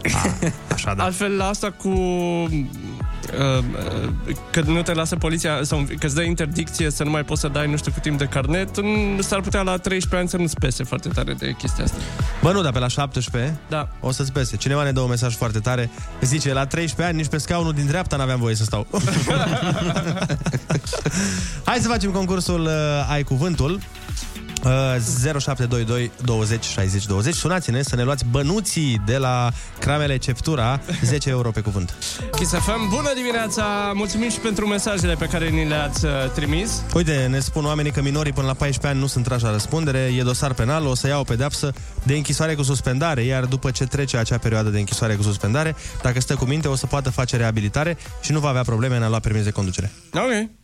Așa, 0.73 0.95
da. 0.95 1.05
Altfel, 1.05 1.37
la 1.37 1.47
asta 1.47 1.71
cu... 1.71 1.89
Uh, 1.89 3.59
uh, 3.59 4.35
că 4.51 4.61
nu 4.61 4.83
te 4.83 4.93
lasă 4.93 5.17
poliția 5.17 5.59
sau 5.63 5.87
că 5.99 6.07
îți 6.07 6.15
dă 6.15 6.23
interdicție 6.23 6.91
să 6.91 7.05
nu 7.05 7.11
mai 7.11 7.25
poți 7.25 7.41
să 7.41 7.49
dai 7.49 7.71
nu 7.71 7.77
știu 7.77 7.93
cât 7.93 8.03
timp 8.03 8.19
de 8.19 8.25
carnet, 8.25 8.69
n- 8.81 9.19
s-ar 9.19 9.41
putea 9.41 9.63
la 9.63 9.77
13 9.77 10.17
ani 10.17 10.29
să 10.29 10.37
nu-ți 10.37 10.55
pese 10.59 10.85
foarte 10.85 11.09
tare 11.09 11.33
de 11.33 11.55
chestia 11.59 11.85
asta. 11.85 11.97
Bă, 12.43 12.53
nu, 12.53 12.63
dar 12.63 12.73
pe 12.73 12.79
la 12.79 12.89
17 12.89 13.59
da. 13.69 13.89
o 14.01 14.11
să-ți 14.11 14.33
pese. 14.33 14.57
Cineva 14.57 14.83
ne 14.83 14.93
dă 14.93 15.01
un 15.01 15.09
mesaj 15.09 15.35
foarte 15.37 15.59
tare. 15.59 15.91
Zice, 16.21 16.53
la 16.53 16.67
13 16.67 17.03
ani, 17.03 17.17
nici 17.23 17.31
pe 17.31 17.39
scaunul 17.39 17.73
din 17.73 17.87
dreapta 17.87 18.17
n-aveam 18.17 18.41
voie 18.41 18.55
să 18.55 18.65
stau. 18.65 18.87
Hai 21.65 21.79
să 21.81 21.89
facem 21.89 22.11
concursul 22.11 22.61
uh, 22.61 22.71
Ai 23.11 23.23
Cuvântul. 23.23 23.81
Uh, 24.65 24.71
0722 25.41 26.11
20 26.25 26.65
60 26.65 27.07
20 27.07 27.35
Sunați-ne 27.35 27.83
să 27.83 27.97
ne 27.97 28.03
luați 28.03 28.25
bănuții 28.31 29.03
de 29.07 29.17
la 29.17 29.51
Cramele 29.79 30.17
Ceptura 30.17 30.81
10 31.03 31.29
euro 31.37 31.51
pe 31.51 31.61
cuvânt 31.61 31.95
Kiss 32.37 32.53
FM, 32.53 32.89
bună 32.89 33.13
dimineața! 33.15 33.93
Mulțumim 33.95 34.31
și 34.31 34.39
pentru 34.39 34.67
mesajele 34.67 35.15
pe 35.15 35.27
care 35.27 35.49
ni 35.49 35.69
le-ați 35.69 36.05
uh, 36.05 36.11
trimis. 36.35 36.83
Uite, 36.95 37.27
ne 37.31 37.39
spun 37.39 37.65
oamenii 37.65 37.91
că 37.91 38.03
minorii 38.03 38.33
până 38.33 38.47
la 38.47 38.53
14 38.53 38.87
ani 38.93 39.01
nu 39.01 39.07
sunt 39.07 39.25
trași 39.25 39.45
la 39.45 39.51
răspundere, 39.51 39.99
e 39.99 40.23
dosar 40.23 40.53
penal, 40.53 40.87
o 40.87 40.95
să 40.95 41.07
ia 41.07 41.19
o 41.19 41.23
pedeapsă 41.23 41.73
de 42.03 42.15
închisoare 42.15 42.55
cu 42.55 42.63
suspendare, 42.63 43.23
iar 43.23 43.45
după 43.45 43.71
ce 43.71 43.85
trece 43.85 44.17
acea 44.17 44.39
perioadă 44.39 44.69
de 44.69 44.79
închisoare 44.79 45.15
cu 45.15 45.23
suspendare, 45.23 45.75
dacă 46.03 46.21
stă 46.21 46.35
cu 46.35 46.45
minte, 46.45 46.69
o 46.69 46.75
să 46.75 46.87
poată 46.87 47.11
face 47.11 47.37
reabilitare 47.37 47.97
și 48.21 48.33
nu 48.33 48.39
va 48.39 48.49
avea 48.49 48.63
probleme 48.63 48.97
în 48.97 49.03
a 49.03 49.09
lua 49.09 49.19
permis 49.19 49.45
de 49.45 49.51
conducere. 49.51 49.93
Ok. 50.15 50.64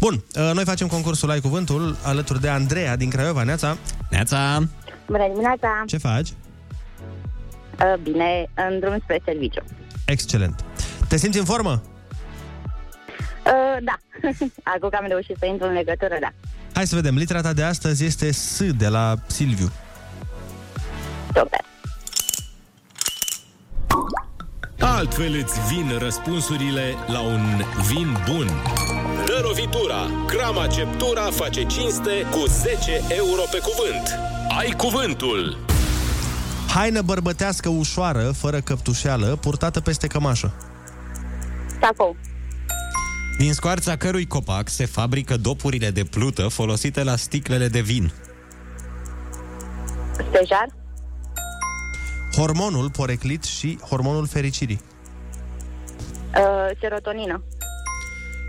Bun, 0.00 0.14
uh, 0.14 0.50
noi 0.54 0.64
facem 0.64 0.86
concursul 0.86 1.30
Ai 1.30 1.40
Cuvântul 1.40 1.96
alături 2.02 2.40
de 2.40 2.48
Andreea 2.48 2.96
din 2.96 3.10
Craiova. 3.10 3.42
Neața! 3.42 3.76
Neața! 4.10 4.68
Bună 5.06 5.28
dimineața! 5.30 5.82
Ce 5.86 5.96
faci? 5.96 6.28
Uh, 6.28 7.94
Bine, 8.02 8.46
în 8.54 8.80
drum 8.80 8.98
spre 9.02 9.20
serviciu. 9.24 9.62
Excelent! 10.06 10.64
Te 11.08 11.16
simți 11.16 11.38
în 11.38 11.44
formă? 11.44 11.82
Uh, 13.46 13.76
Da, 13.84 13.98
acum 14.74 14.88
că 14.88 14.96
am 15.00 15.06
reușit 15.08 15.36
să 15.38 15.46
intru 15.46 15.66
în 15.66 15.72
legătură, 15.72 16.16
da. 16.20 16.28
Hai 16.74 16.86
să 16.86 16.94
vedem, 16.94 17.14
litera 17.16 17.40
ta 17.40 17.52
de 17.52 17.62
astăzi 17.62 18.04
este 18.04 18.30
S 18.32 18.62
de 18.76 18.88
la 18.88 19.14
Silviu. 19.26 19.72
Super. 21.26 21.60
Altfel 24.78 25.34
îți 25.44 25.74
vin 25.74 25.98
răspunsurile 25.98 26.94
la 27.06 27.20
un 27.20 27.62
vin 27.88 28.16
bun. 28.30 28.50
Dă 29.34 29.40
lovitura! 29.40 30.24
Crama 30.26 30.66
Ceptura 30.66 31.30
face 31.30 31.66
cinste 31.66 32.26
cu 32.30 32.44
10 32.46 33.00
euro 33.08 33.42
pe 33.50 33.58
cuvânt. 33.58 34.18
Ai 34.58 34.70
cuvântul! 34.76 35.58
Haină 36.68 37.02
bărbătească 37.02 37.68
ușoară, 37.68 38.32
fără 38.32 38.60
căptușeală, 38.60 39.38
purtată 39.40 39.80
peste 39.80 40.06
cămașă. 40.06 40.54
Sacou. 41.80 42.16
Din 43.38 43.52
scoarța 43.52 43.96
cărui 43.96 44.26
copac 44.26 44.68
se 44.68 44.86
fabrică 44.86 45.36
dopurile 45.36 45.90
de 45.90 46.04
plută 46.04 46.48
folosite 46.48 47.02
la 47.02 47.16
sticlele 47.16 47.68
de 47.68 47.80
vin. 47.80 48.12
Stejar. 50.12 50.66
Hormonul 52.36 52.90
poreclit 52.90 53.44
și 53.44 53.78
hormonul 53.88 54.26
fericirii. 54.26 54.80
Uh, 56.36 56.76
serotonină. 56.80 57.42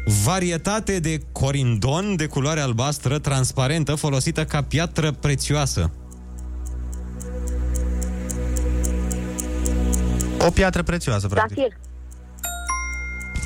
Varietate 0.06 1.00
de 1.00 1.20
corindon 1.32 2.16
de 2.16 2.28
culoare 2.28 2.60
albastră 2.60 3.20
transparentă 3.20 3.96
folosită 3.96 4.46
ca 4.46 4.64
piatră 4.64 5.12
prețioasă. 5.12 5.92
O 10.40 10.50
piatră 10.50 10.84
prețioasă, 10.84 11.28
practic. 11.28 11.58
Zafir. 11.58 11.78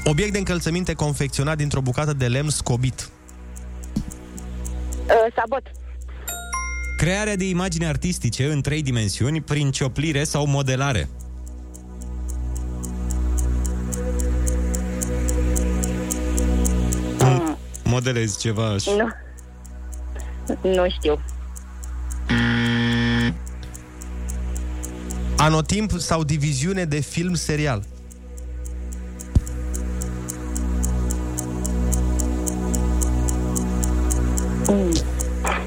Obiect 0.04 0.32
de 0.32 0.38
încălțăminte 0.38 0.94
confecționat 0.94 1.58
dintr-o 1.58 1.82
bucată 1.82 2.14
de 2.14 2.28
lemn 2.28 2.50
scobit. 2.50 3.10
Uh, 5.06 5.34
sabot. 5.36 5.64
Crearea 6.98 7.36
de 7.36 7.48
imagini 7.48 7.86
artistice 7.86 8.52
în 8.52 8.62
trei 8.62 8.82
dimensiuni 8.82 9.42
prin 9.42 9.72
cioplire 9.72 10.24
sau 10.24 10.46
modelare. 10.46 11.10
Mm. 11.12 11.29
Modelezi 17.90 18.40
ceva 18.40 18.78
și... 18.78 18.90
Nu. 18.90 19.08
Nu 20.62 20.90
știu. 20.90 21.20
Anotimp 25.38 25.92
sau 25.92 26.24
diviziune 26.24 26.86
de 26.86 27.00
film 27.00 27.34
serial. 27.34 27.84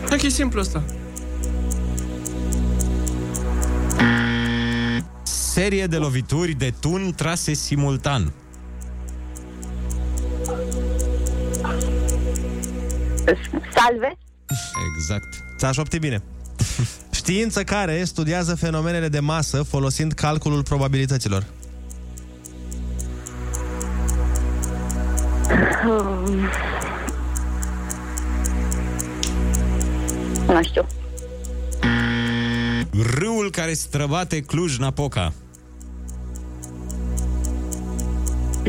Cred 0.07 0.21
că 0.21 0.27
e 0.27 0.29
simplu 0.29 0.61
asta. 0.61 0.85
Serie 5.23 5.87
de 5.87 5.97
lovituri 5.97 6.53
de 6.53 6.75
tun 6.81 7.13
trase 7.17 7.53
simultan. 7.53 8.33
Salve. 13.75 14.19
Exact. 14.97 15.29
Ți-aș 15.59 15.77
opti 15.77 15.99
bine. 15.99 16.23
Știință 17.11 17.65
care 17.65 18.05
studiază 18.05 18.55
fenomenele 18.55 19.09
de 19.09 19.21
masă 19.21 19.63
folosind 19.63 20.13
calculul 20.13 20.63
probabilităților. 20.63 21.45
Um, 25.89 26.49
nu 30.47 30.63
știu. 30.63 30.87
Râul 33.19 33.51
care 33.51 33.73
străbate 33.73 34.41
Cluj-Napoca. 34.41 35.33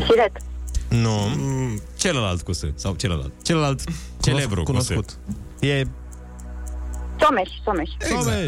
Siret. 0.08 0.32
Nu. 1.02 1.28
Mm, 1.36 1.80
celălalt 1.96 2.42
cu 2.42 2.52
S. 2.52 2.60
Sau 2.74 2.94
celălalt. 2.94 3.32
Celălalt 3.42 3.80
celebru 4.20 4.62
cunoscut. 4.62 5.04
cu 5.04 5.34
S. 5.60 5.62
E 5.66 5.84
Someș, 7.20 7.48
Someș. 7.64 7.90
exact. 7.98 8.22
Someș. 8.22 8.46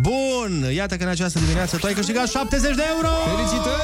Bun, 0.00 0.70
iată 0.74 0.96
că 0.96 1.02
în 1.02 1.08
această 1.08 1.38
dimineață 1.38 1.76
tu 1.76 1.86
ai 1.86 1.92
câștigat 1.92 2.28
70 2.28 2.74
de 2.74 2.82
euro! 2.96 3.08
Felicitări! 3.34 3.82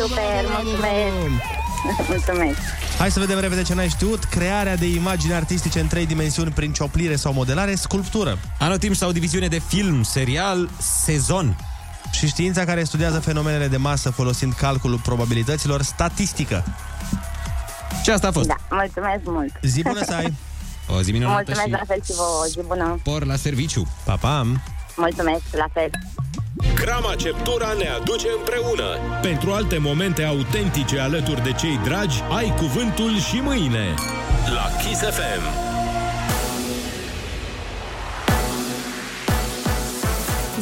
Super, 0.00 0.44
mulțumesc. 0.62 2.08
mulțumesc. 2.08 2.58
Hai 2.98 3.10
să 3.10 3.20
vedem 3.20 3.38
repede 3.40 3.62
ce 3.62 3.74
n-ai 3.74 3.88
știut. 3.88 4.24
Crearea 4.24 4.76
de 4.76 4.86
imagini 4.86 5.32
artistice 5.32 5.80
în 5.80 5.86
trei 5.86 6.06
dimensiuni 6.06 6.50
prin 6.50 6.72
cioplire 6.72 7.16
sau 7.16 7.32
modelare, 7.32 7.74
sculptură. 7.74 8.38
Anotimp 8.58 8.94
sau 8.94 9.12
diviziune 9.12 9.46
de 9.48 9.60
film, 9.68 10.02
serial, 10.02 10.68
sezon. 11.04 11.56
Și 12.12 12.26
știința 12.26 12.64
care 12.64 12.84
studiază 12.84 13.18
fenomenele 13.20 13.68
de 13.68 13.76
masă 13.76 14.10
folosind 14.10 14.52
calculul 14.52 14.98
probabilităților, 14.98 15.82
statistică. 15.82 16.64
Și 18.02 18.10
asta 18.10 18.28
a 18.28 18.30
fost. 18.32 18.46
Da, 18.48 18.56
mulțumesc 18.70 19.20
mult. 19.24 19.52
Zi 19.62 19.82
bună 19.82 20.04
să 20.04 20.14
ai! 20.14 20.34
O 20.96 21.00
zi 21.02 21.12
minunată 21.12 21.42
Mulțumesc 21.46 21.66
și 21.66 21.70
la 21.70 21.84
fel 21.86 22.00
și 22.04 22.12
vouă, 22.16 22.42
o 22.42 22.46
zi 22.46 22.58
bună. 22.66 23.00
por 23.02 23.24
la 23.24 23.36
serviciu. 23.36 23.86
Pa, 24.04 24.16
pa! 24.16 24.46
Mulțumesc, 24.96 25.42
la 25.52 25.66
fel. 25.72 25.90
Crama 26.74 27.14
Ceptura 27.14 27.72
ne 27.78 27.88
aduce 27.88 28.26
împreună. 28.38 28.96
Pentru 29.22 29.52
alte 29.52 29.78
momente 29.78 30.22
autentice 30.24 30.98
alături 30.98 31.42
de 31.42 31.52
cei 31.52 31.80
dragi, 31.84 32.22
ai 32.36 32.54
cuvântul 32.58 33.20
și 33.20 33.36
mâine. 33.36 33.94
La 34.54 34.82
Kiss 34.82 35.00
FM. 35.00 35.61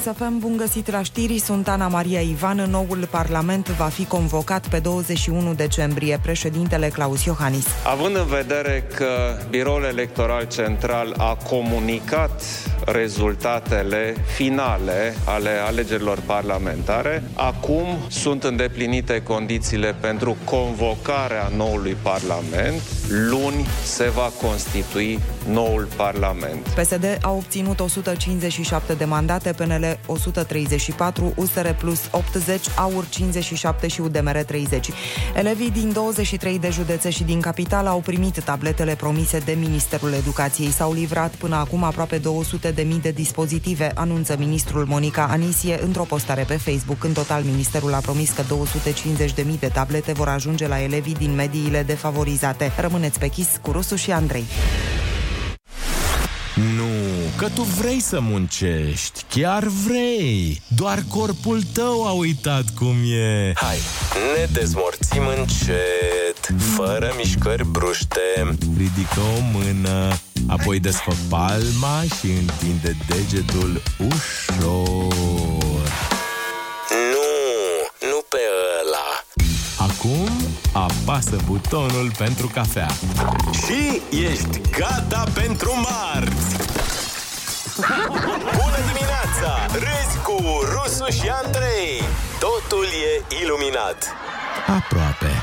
Să 0.02 0.14
fim 0.16 0.38
bun 0.38 0.56
găsit 0.56 0.90
la 0.90 1.02
știri, 1.02 1.38
sunt 1.38 1.68
Ana 1.68 1.88
Maria 1.88 2.20
Ivan. 2.20 2.56
Noul 2.56 3.08
Parlament 3.10 3.68
va 3.68 3.84
fi 3.84 4.04
convocat 4.04 4.68
pe 4.68 4.78
21 4.78 5.54
decembrie. 5.54 6.18
Președintele 6.22 6.88
Claus 6.88 7.24
Iohannis. 7.24 7.66
Având 7.84 8.16
în 8.16 8.26
vedere 8.26 8.84
că 8.94 9.38
Biroul 9.50 9.84
Electoral 9.84 10.46
Central 10.46 11.14
a 11.16 11.34
comunicat 11.34 12.42
rezultatele 12.84 14.14
finale 14.36 15.14
ale 15.24 15.50
alegerilor 15.66 16.18
parlamentare, 16.26 17.22
acum 17.34 17.86
sunt 18.08 18.44
îndeplinite 18.44 19.22
condițiile 19.22 19.94
pentru 20.00 20.36
convocarea 20.44 21.50
noului 21.56 21.96
Parlament. 22.02 22.99
Luni 23.12 23.66
se 23.84 24.08
va 24.08 24.32
constitui 24.42 25.18
noul 25.48 25.88
Parlament. 25.96 26.66
PSD 26.66 27.18
a 27.22 27.30
obținut 27.30 27.80
157 27.80 28.94
de 28.94 29.04
mandate, 29.04 29.52
PNL 29.52 29.98
134, 30.06 31.32
USR 31.36 31.68
Plus 31.68 32.00
80, 32.10 32.66
AUR 32.76 33.06
57 33.08 33.88
și 33.88 34.00
UDMR 34.00 34.36
30. 34.46 34.90
Elevii 35.34 35.70
din 35.70 35.92
23 35.92 36.58
de 36.58 36.70
județe 36.70 37.10
și 37.10 37.24
din 37.24 37.40
capital 37.40 37.86
au 37.86 37.98
primit 37.98 38.44
tabletele 38.44 38.94
promise 38.94 39.38
de 39.38 39.56
Ministerul 39.58 40.12
Educației. 40.12 40.70
S-au 40.70 40.92
livrat 40.92 41.30
până 41.34 41.56
acum 41.56 41.82
aproape 41.82 42.18
200 42.18 42.70
de 42.70 42.82
mii 42.82 43.00
de 43.00 43.10
dispozitive, 43.10 43.92
anunță 43.94 44.36
ministrul 44.38 44.84
Monica 44.84 45.28
Anisie 45.30 45.82
într-o 45.82 46.02
postare 46.02 46.42
pe 46.42 46.56
Facebook. 46.56 47.04
În 47.04 47.12
total, 47.12 47.42
ministerul 47.42 47.94
a 47.94 47.98
promis 47.98 48.30
că 48.30 48.42
250 48.48 49.32
de 49.32 49.42
mii 49.42 49.58
de 49.58 49.68
tablete 49.68 50.12
vor 50.12 50.28
ajunge 50.28 50.68
la 50.68 50.82
elevii 50.82 51.14
din 51.14 51.34
mediile 51.34 51.82
defavorizate. 51.82 52.72
Rămâneți 53.00 53.24
pe 53.24 53.28
chis 53.28 53.48
cu 53.62 53.72
Rusu 53.72 53.96
și 53.96 54.10
Andrei. 54.10 54.44
Nu, 56.54 56.88
că 57.36 57.48
tu 57.48 57.62
vrei 57.62 58.00
să 58.00 58.20
muncești, 58.20 59.24
chiar 59.28 59.64
vrei. 59.64 60.62
Doar 60.68 61.04
corpul 61.08 61.62
tău 61.72 62.06
a 62.06 62.10
uitat 62.10 62.64
cum 62.78 62.96
e. 63.12 63.52
Hai, 63.54 63.78
ne 64.36 64.48
dezmorțim 64.52 65.22
încet, 65.38 66.60
fără 66.76 67.12
mișcări 67.16 67.66
bruște. 67.66 68.56
Ridică 68.76 69.20
o 69.20 69.40
mână, 69.52 70.18
apoi 70.46 70.80
desfă 70.80 71.12
palma 71.28 72.02
și 72.02 72.26
întinde 72.26 72.96
degetul 73.06 73.82
ușor. 73.98 75.69
Apasă 81.00 81.36
butonul 81.46 82.10
pentru 82.18 82.46
cafea. 82.46 82.88
Și 83.52 84.02
ești 84.30 84.60
gata 84.78 85.24
pentru 85.34 85.72
marți! 85.76 86.56
Bună 88.60 88.78
dimineața! 88.92 89.66
Râzi 89.72 90.18
cu 90.22 90.36
Rusu 90.72 91.10
și 91.20 91.28
Andrei! 91.44 92.02
Totul 92.38 92.84
e 92.84 93.34
iluminat! 93.42 93.98
Aproape. 94.66 95.39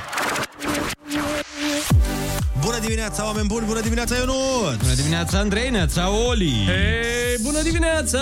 Bună 2.68 2.80
dimineața, 2.80 3.26
oameni 3.26 3.48
buni! 3.48 3.66
Bună 3.66 3.82
dimineața, 3.82 4.16
Ionut! 4.16 4.78
Bună 4.82 4.94
dimineața, 4.94 5.38
Andrei, 5.38 5.70
neața, 5.70 6.10
Oli! 6.10 6.66
Hei, 6.66 7.38
bună 7.42 7.62
dimineața! 7.62 8.20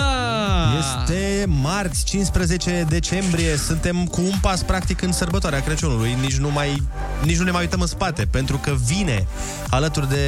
Este 0.78 1.44
marți, 1.48 2.04
15 2.04 2.86
decembrie. 2.88 3.56
Suntem 3.56 4.04
cu 4.04 4.20
un 4.20 4.38
pas 4.40 4.62
practic 4.62 5.02
în 5.02 5.12
sărbătoarea 5.12 5.62
Crăciunului. 5.62 6.16
Nici 6.20 6.36
nu, 6.36 6.50
mai, 6.50 6.82
nici 7.22 7.36
nu 7.36 7.44
ne 7.44 7.50
mai 7.50 7.60
uităm 7.60 7.80
în 7.80 7.86
spate, 7.86 8.26
pentru 8.30 8.58
că 8.58 8.74
vine 8.84 9.26
alături 9.70 10.08
de 10.08 10.24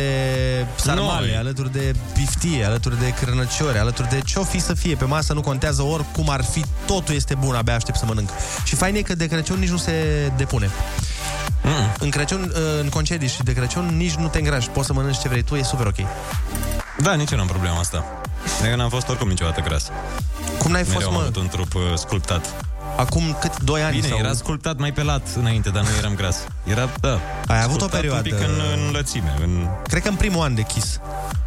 sarmale, 0.77 1.27
Noi. 1.27 1.37
alături 1.37 1.73
de 1.73 1.95
piftie, 2.15 2.65
alături 2.65 2.99
de 2.99 3.15
crănăciori, 3.21 3.79
alături 3.79 4.09
de 4.09 4.21
ce-o 4.25 4.43
fi 4.43 4.61
să 4.61 4.75
fie 4.75 4.95
pe 4.95 5.05
masă, 5.05 5.33
nu 5.33 5.41
contează 5.41 5.83
oricum 5.83 6.31
ar 6.31 6.45
fi, 6.45 6.65
totul 6.87 7.15
este 7.15 7.35
bun, 7.35 7.55
abia 7.55 7.75
aștept 7.75 7.99
să 7.99 8.05
mănânc. 8.07 8.29
Și 8.65 8.75
fain 8.75 8.95
e 8.95 9.01
că 9.01 9.15
de 9.15 9.27
Crăciun 9.27 9.59
nici 9.59 9.71
nu 9.71 9.77
se 9.77 9.93
depune. 10.37 10.71
Mm. 11.63 11.93
În 11.99 12.11
Crăciun, 12.11 12.53
în 12.81 12.89
concedii 12.89 13.29
și 13.29 13.43
de 13.43 13.53
Crăciun 13.53 13.97
nici 13.97 14.15
nu 14.15 14.29
te 14.29 14.39
îngrași, 14.39 14.69
poți 14.69 14.87
să 14.87 14.93
mănânci 14.93 15.19
ce 15.19 15.29
vrei 15.29 15.43
tu, 15.43 15.55
e 15.55 15.63
super 15.63 15.87
ok. 15.87 15.97
Da, 16.99 17.15
nici 17.15 17.31
eu 17.31 17.39
n-am 17.39 17.47
problema 17.47 17.79
asta. 17.79 18.05
Eu 18.71 18.77
n-am 18.77 18.89
fost 18.89 19.09
oricum 19.09 19.29
niciodată 19.29 19.61
gras. 19.61 19.91
Cum 20.59 20.71
n-ai 20.71 20.83
Mereu 20.83 20.95
fost, 20.95 21.07
am 21.07 21.13
mă? 21.13 21.21
avut 21.21 21.37
un 21.37 21.49
trup 21.49 21.75
uh, 21.75 21.81
sculptat. 21.95 22.55
Acum 22.97 23.37
cât? 23.41 23.61
2 23.63 23.83
ani 23.83 23.95
Bine, 23.95 24.09
sau... 24.09 24.19
era 24.19 24.33
sculptat 24.33 24.79
mai 24.79 24.93
pelat 24.93 25.27
înainte, 25.37 25.69
dar 25.69 25.83
nu 25.83 25.89
eram 25.99 26.15
gras. 26.15 26.37
Era, 26.65 26.89
da. 27.01 27.21
Ai 27.47 27.63
avut 27.63 27.75
o 27.75 27.79
sculptat 27.79 28.01
perioadă- 28.01 28.29
Un 28.31 28.37
pic 28.39 28.49
în, 28.49 28.55
în 28.87 28.91
lățime. 28.93 29.35
În... 29.43 29.67
Cred 29.89 30.03
că 30.03 30.09
în 30.09 30.15
primul 30.15 30.43
an 30.43 30.55
de 30.55 30.63
Kiss. 30.63 31.01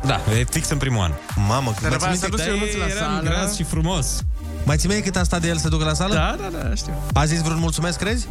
Da, 0.05 0.19
e 0.39 0.43
fix 0.49 0.69
în 0.69 0.77
primul 0.77 1.03
an. 1.03 1.11
Mamă, 1.47 1.73
Dar 1.81 1.89
mai 1.89 1.97
v-ați 1.99 2.17
ții 2.17 2.27
adus 2.27 2.39
minte, 2.39 2.55
Ionuț 2.65 2.75
la 2.77 2.85
eram 2.95 3.13
sală? 3.15 3.29
gras 3.29 3.55
și 3.55 3.63
frumos. 3.63 4.23
mai 4.63 4.77
ții 4.77 4.89
minte 4.89 5.03
cât 5.03 5.15
am 5.15 5.23
stat 5.23 5.41
de 5.41 5.47
el 5.47 5.57
să 5.57 5.67
ducă 5.69 5.83
la 5.85 5.93
sală? 5.93 6.13
Da, 6.13 6.35
da, 6.41 6.57
da, 6.57 6.75
știu. 6.75 6.93
A 7.13 7.25
zis 7.25 7.41
vreun 7.41 7.59
mulțumesc, 7.59 7.97
crezi? 7.97 8.27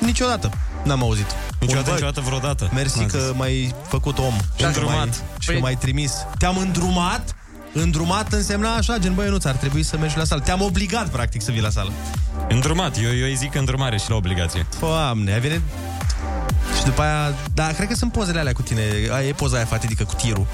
Niciodată. 0.00 0.50
N-am 0.84 1.02
auzit. 1.02 1.26
Niciodată, 1.60 1.84
Bun, 1.84 1.84
bă, 1.84 1.90
niciodată, 2.00 2.20
vreodată. 2.20 2.70
Mersi 2.74 2.98
N-a 2.98 3.06
că 3.06 3.18
zis. 3.18 3.36
m-ai 3.36 3.74
făcut 3.88 4.18
om. 4.18 4.34
Și 4.56 4.60
că 4.62 4.66
Îndrumat. 4.66 4.94
m-ai, 4.96 5.10
și 5.38 5.46
că 5.48 5.54
Păi- 5.54 5.60
m-ai 5.60 5.76
trimis. 5.76 6.12
Te-am 6.38 6.56
îndrumat? 6.58 7.34
Îndrumat 7.74 8.32
însemna 8.32 8.74
așa, 8.74 8.98
gen, 8.98 9.14
băi, 9.14 9.28
nu 9.28 9.36
ar 9.42 9.54
trebui 9.54 9.82
să 9.82 9.96
mergi 9.98 10.16
la 10.16 10.24
sală. 10.24 10.40
Te-am 10.40 10.62
obligat, 10.62 11.08
practic, 11.08 11.42
să 11.42 11.50
vii 11.50 11.60
la 11.60 11.70
sală. 11.70 11.92
Îndrumat, 12.48 12.96
eu, 13.02 13.16
eu 13.16 13.24
îi 13.24 13.34
zic 13.36 13.54
îndrumare 13.54 13.98
și 13.98 14.10
la 14.10 14.16
obligație. 14.16 14.66
Doamne, 14.80 15.32
ai 15.32 15.40
venit... 15.40 15.60
Și 16.78 16.84
după 16.84 17.02
aia, 17.02 17.34
da, 17.54 17.66
cred 17.66 17.88
că 17.88 17.94
sunt 17.94 18.12
pozele 18.12 18.38
alea 18.38 18.52
cu 18.52 18.62
tine. 18.62 18.82
Aia 19.12 19.26
e 19.28 19.32
poza 19.32 19.56
aia 19.56 19.64
fatidică 19.64 20.04
cu 20.04 20.14
tirul, 20.14 20.46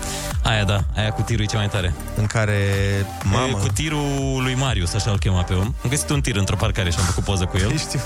Aia 0.42 0.64
da, 0.64 0.80
aia 0.96 1.10
cu 1.10 1.22
tirul 1.22 1.42
e 1.42 1.46
cea 1.46 1.56
mai 1.58 1.68
tare. 1.68 1.94
în 2.16 2.26
care, 2.26 2.54
Mamă. 3.24 3.36
mamă, 3.50 3.58
Cu 3.58 3.68
tirul 3.72 4.40
lui 4.42 4.54
Marius, 4.54 4.94
așa 4.94 5.10
îl 5.10 5.18
chema 5.18 5.42
pe 5.42 5.54
om. 5.54 5.74
Am 5.82 5.90
găsit 5.90 6.10
un 6.10 6.20
tir 6.20 6.36
într-o 6.36 6.56
parcare 6.56 6.90
și 6.90 6.98
am 6.98 7.04
făcut 7.04 7.24
poză 7.24 7.44
cu 7.44 7.56
el. 7.56 7.78
știu. 7.78 8.00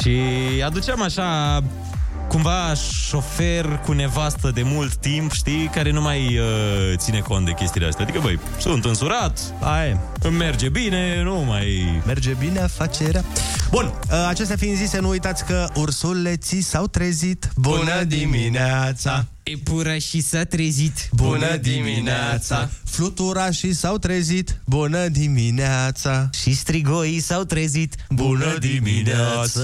Și 0.00 0.20
aduceam 0.64 1.02
așa 1.02 1.60
cumva 2.28 2.74
șofer 2.74 3.80
cu 3.84 3.92
nevastă 3.92 4.50
de 4.50 4.62
mult 4.62 4.94
timp, 4.94 5.32
știi, 5.32 5.70
care 5.74 5.90
nu 5.90 6.00
mai 6.00 6.38
uh, 6.38 6.44
ține 6.96 7.18
cont 7.18 7.44
de 7.44 7.52
chestiile 7.52 7.86
astea. 7.86 8.04
Adică, 8.04 8.20
băi, 8.22 8.38
sunt 8.58 8.84
însurat, 8.84 9.40
Aia 9.60 9.86
e. 9.86 9.96
îmi 10.22 10.36
merge 10.36 10.68
bine, 10.68 11.22
nu 11.22 11.34
mai... 11.34 12.00
Merge 12.06 12.36
bine 12.38 12.60
afacerea. 12.60 13.24
Bun, 13.70 13.92
ă, 14.12 14.26
acestea 14.28 14.56
fiind 14.56 14.76
zise, 14.76 14.98
nu 15.00 15.08
uitați 15.08 15.44
că 15.44 15.68
ursuleții 15.74 16.60
s-au 16.60 16.86
trezit. 16.86 17.50
Bună 17.56 18.02
dimineața! 18.02 19.24
Epura 19.52 19.98
și 19.98 20.20
s-a 20.20 20.44
trezit. 20.44 21.08
Flutura 22.90 23.50
și 23.50 23.72
s-au 23.72 23.98
trezit. 23.98 24.60
Bună 24.64 25.08
dimineața! 25.08 26.30
Și 26.42 26.54
strigoii 26.54 27.20
s-au 27.20 27.44
trezit. 27.44 27.94
Bună 28.10 28.56
dimineața! 28.58 29.60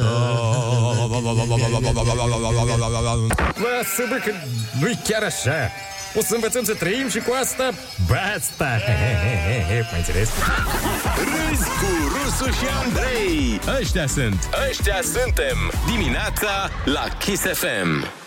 Lasă, 3.38 4.02
bă, 4.08 4.20
că 4.24 4.32
nu-i 4.80 4.98
chiar 5.04 5.22
așa. 5.22 5.70
O 6.18 6.20
să 6.20 6.34
învățăm 6.34 6.64
să 6.64 6.74
trăim 6.74 7.08
și 7.08 7.18
cu 7.18 7.32
asta 7.42 7.70
basta. 8.08 8.78
Mai 9.90 9.98
înțeles? 9.98 10.28
Râzi 11.16 11.68
cu 11.80 11.90
Rusu 12.14 12.50
și 12.50 12.66
Andrei! 12.82 13.60
Ăștia 13.80 14.06
sunt. 14.06 14.48
Ăștia 14.68 15.00
suntem! 15.02 15.72
Dimineața 15.86 16.70
la 16.84 17.04
Kiss 17.18 17.42
FM! 17.42 18.20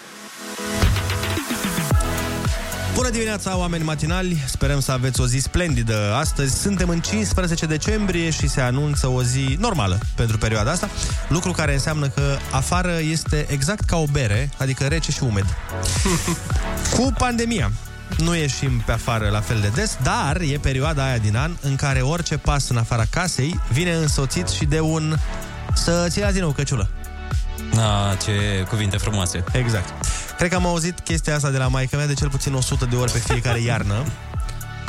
Bună 2.95 3.09
dimineața, 3.09 3.57
oameni 3.57 3.83
matinali! 3.83 4.43
Sperăm 4.45 4.79
să 4.79 4.91
aveți 4.91 5.21
o 5.21 5.27
zi 5.27 5.37
splendidă 5.37 6.13
astăzi. 6.13 6.61
Suntem 6.61 6.89
în 6.89 6.99
15 6.99 7.65
decembrie 7.65 8.29
și 8.29 8.47
se 8.47 8.61
anunță 8.61 9.07
o 9.07 9.23
zi 9.23 9.55
normală 9.59 9.99
pentru 10.15 10.37
perioada 10.37 10.71
asta, 10.71 10.89
lucru 11.27 11.51
care 11.51 11.73
înseamnă 11.73 12.07
că 12.07 12.37
afară 12.51 12.99
este 13.11 13.45
exact 13.49 13.83
ca 13.83 13.97
o 13.97 14.05
bere, 14.05 14.49
adică 14.57 14.83
rece 14.83 15.11
și 15.11 15.23
umed. 15.23 15.45
Cu 16.95 17.13
pandemia. 17.17 17.71
Nu 18.17 18.35
ieșim 18.35 18.83
pe 18.85 18.91
afară 18.91 19.29
la 19.29 19.41
fel 19.41 19.59
de 19.59 19.71
des, 19.75 19.97
dar 20.03 20.41
e 20.41 20.57
perioada 20.57 21.05
aia 21.05 21.17
din 21.17 21.35
an 21.35 21.51
în 21.61 21.75
care 21.75 22.01
orice 22.01 22.37
pas 22.37 22.69
în 22.69 22.77
afara 22.77 23.05
casei 23.09 23.59
vine 23.71 23.93
însoțit 23.93 24.47
și 24.47 24.65
de 24.65 24.79
un 24.79 25.15
să 25.73 26.05
ți 26.09 26.19
la 26.19 26.31
tine 26.31 26.45
o 26.45 26.51
căciulă. 26.51 26.89
Ah, 27.73 28.17
ce 28.23 28.65
cuvinte 28.69 28.97
frumoase. 28.97 29.43
Exact. 29.51 29.93
Cred 30.37 30.49
că 30.49 30.55
am 30.55 30.65
auzit 30.65 30.99
chestia 30.99 31.35
asta 31.35 31.49
de 31.49 31.57
la 31.57 31.67
maica 31.67 31.97
mea 31.97 32.07
de 32.07 32.13
cel 32.13 32.29
puțin 32.29 32.53
100 32.53 32.85
de 32.85 32.95
ori 32.95 33.11
pe 33.11 33.17
fiecare 33.19 33.59
iarnă. 33.61 33.93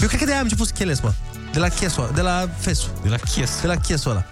Eu 0.01 0.07
cred 0.07 0.19
că 0.19 0.25
de 0.25 0.31
aia 0.31 0.37
am 0.39 0.45
început 0.45 0.67
să 0.67 0.73
cheles, 0.73 1.01
mă. 1.01 1.13
De 1.53 1.59
la 1.59 1.69
chesul, 1.69 2.11
de 2.15 2.21
la 2.21 2.49
fesul. 2.59 2.91
De 3.03 3.09
la 3.09 3.17
ches. 3.17 3.61
De 3.61 3.67
la 3.67 3.75
chesul 3.75 4.11
ăla. 4.11 4.25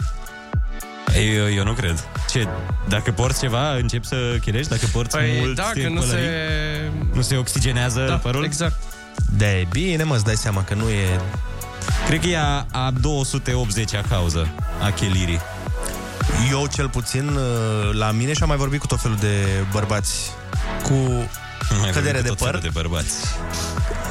Eu, 1.21 1.51
eu 1.53 1.65
nu 1.65 1.73
cred. 1.73 2.05
Ce, 2.31 2.49
dacă 2.89 3.11
porți 3.13 3.41
ceva, 3.41 3.75
începi 3.75 4.07
să 4.07 4.17
chilești? 4.41 4.71
Dacă 4.71 4.87
porți 4.93 5.17
Păi 5.17 5.37
mult 5.39 5.55
dacă 5.55 5.73
de 5.75 5.89
nu 5.89 6.01
se... 6.01 6.07
pălării? 6.07 7.09
Nu 7.13 7.21
se 7.23 7.37
oxigenează 7.37 8.05
Da, 8.09 8.15
părul? 8.17 8.45
exact. 8.45 8.83
De 9.31 9.47
e 9.47 9.67
bine, 9.71 10.03
mă, 10.03 10.15
îți 10.15 10.25
dai 10.25 10.35
seama 10.37 10.65
că 10.65 10.75
nu 10.75 10.89
e... 10.89 11.21
Cred 12.07 12.21
că 12.21 12.27
e 12.27 12.39
a, 12.39 12.67
a 12.73 12.93
280-a 12.93 14.09
cauză 14.09 14.49
a 14.83 14.91
chelirii. 14.91 15.41
Eu 16.51 16.67
cel 16.67 16.89
puțin 16.89 17.29
uh, 17.29 17.93
la 17.93 18.11
mine 18.11 18.33
și 18.33 18.43
am 18.43 18.49
mai 18.49 18.57
vorbit 18.57 18.81
cu 18.81 18.87
tot 18.87 19.01
felul 19.01 19.17
de 19.17 19.65
bărbați. 19.73 20.31
Cu 20.83 21.29
Mai 21.81 21.91
cădere 21.91 22.03
vorbim 22.03 22.23
de 22.23 22.29
cu 22.29 22.35
tot 22.35 22.37
păr. 22.39 22.47
felul 22.47 22.61
de 22.61 22.69
bărbați. 22.73 23.15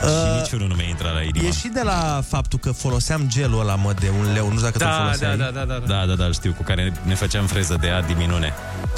Uh, 0.04 0.10
și 0.10 0.42
niciunul 0.42 0.68
nu 0.68 0.74
mi-a 0.76 0.88
intrat 0.88 1.14
la 1.14 1.22
inima. 1.22 1.48
E 1.48 1.52
și 1.52 1.68
de 1.68 1.82
la 1.84 2.24
faptul 2.28 2.60
că 2.60 2.72
foloseam 2.72 3.24
gelul 3.28 3.60
ăla, 3.60 3.76
mă, 3.76 3.94
de 4.00 4.12
un 4.20 4.34
leu, 4.34 4.44
nu 4.48 4.52
știu 4.58 4.62
dacă 4.64 4.78
tu 4.78 4.84
Da, 4.84 4.92
foloseai. 4.92 5.38
da, 5.38 5.44
da, 5.44 5.64
da, 5.66 5.74
da. 5.74 5.86
Da, 6.00 6.06
da, 6.06 6.14
da, 6.14 6.26
îl 6.26 6.34
știu, 6.34 6.52
cu 6.58 6.64
care 6.64 6.94
ne 7.04 7.16
făceam 7.16 7.46
freză 7.46 7.78
de 7.82 7.90
adi 7.90 8.14
minune. 8.14 8.54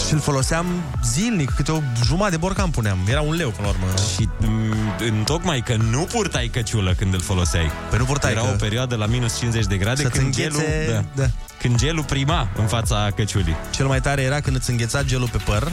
Și 0.08 0.14
îl 0.14 0.20
foloseam 0.20 0.66
zilnic, 1.04 1.50
câte 1.56 1.72
o 1.72 1.80
jumătate 2.06 2.32
de 2.32 2.38
borcan 2.38 2.70
puneam. 2.70 2.98
Era 3.10 3.22
un 3.22 3.34
leu, 3.34 3.50
până 3.50 3.68
la 3.68 3.74
urmă. 3.74 3.86
Și 4.16 4.30
în 5.08 5.24
tocmai 5.24 5.62
că 5.62 5.76
nu 5.76 6.00
purtai 6.12 6.48
căciulă 6.48 6.94
când 6.94 7.14
îl 7.14 7.22
foloseai. 7.22 7.72
Păi 7.90 7.98
nu 8.00 8.06
purtai, 8.06 8.32
Era 8.32 8.42
că- 8.42 8.48
o 8.48 8.56
perioadă 8.56 8.96
la 8.96 9.06
minus 9.06 9.38
50 9.38 9.66
de 9.66 9.78
grade 9.78 10.02
Să-ți 10.02 10.14
când 10.14 10.26
înghețe- 10.26 10.50
gelul, 10.50 11.04
da, 11.16 11.22
da. 11.24 11.30
când 11.62 11.76
gelul 11.78 12.04
prima 12.04 12.48
în 12.58 12.66
fața 12.66 13.10
căciulii. 13.16 13.56
Cel 13.72 13.86
mai 13.88 14.02
tare 14.02 14.22
era 14.22 14.40
când 14.40 14.56
îți 14.56 14.70
îngheța 14.70 15.04
gelul 15.04 15.30
pe 15.32 15.38
păr 15.46 15.72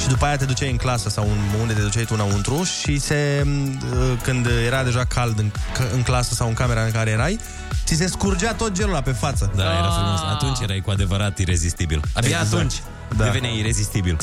și 0.00 0.08
după 0.08 0.24
aia 0.24 0.36
te 0.36 0.44
duceai 0.44 0.70
în 0.70 0.76
clasă 0.76 1.08
sau 1.08 1.24
în, 1.24 1.60
unde 1.60 1.72
te 1.72 1.80
duceai 1.80 2.04
tu 2.04 2.14
înăuntru 2.14 2.62
și 2.62 2.98
se, 2.98 3.42
m, 3.46 3.78
când 4.22 4.46
era 4.66 4.82
deja 4.82 5.04
cald 5.04 5.38
în, 5.38 5.50
în 5.94 6.02
clasă 6.02 6.34
sau 6.34 6.48
în 6.48 6.54
camera 6.54 6.82
în 6.82 6.90
care 6.90 7.10
erai, 7.10 7.38
ți 7.84 7.94
se 7.94 8.06
scurgea 8.06 8.52
tot 8.54 8.72
gelul 8.72 8.90
ăla 8.90 9.00
pe 9.02 9.12
față. 9.12 9.52
Da, 9.56 9.62
era 9.62 9.90
frumos. 9.90 10.20
Atunci 10.32 10.58
erai 10.62 10.80
cu 10.80 10.90
adevărat 10.90 11.38
irezistibil. 11.38 12.00
Abia 12.14 12.28
Exact. 12.28 12.52
atunci 12.52 12.74
Da. 13.16 13.24
deveneai 13.24 13.58
irezistibil. 13.58 14.16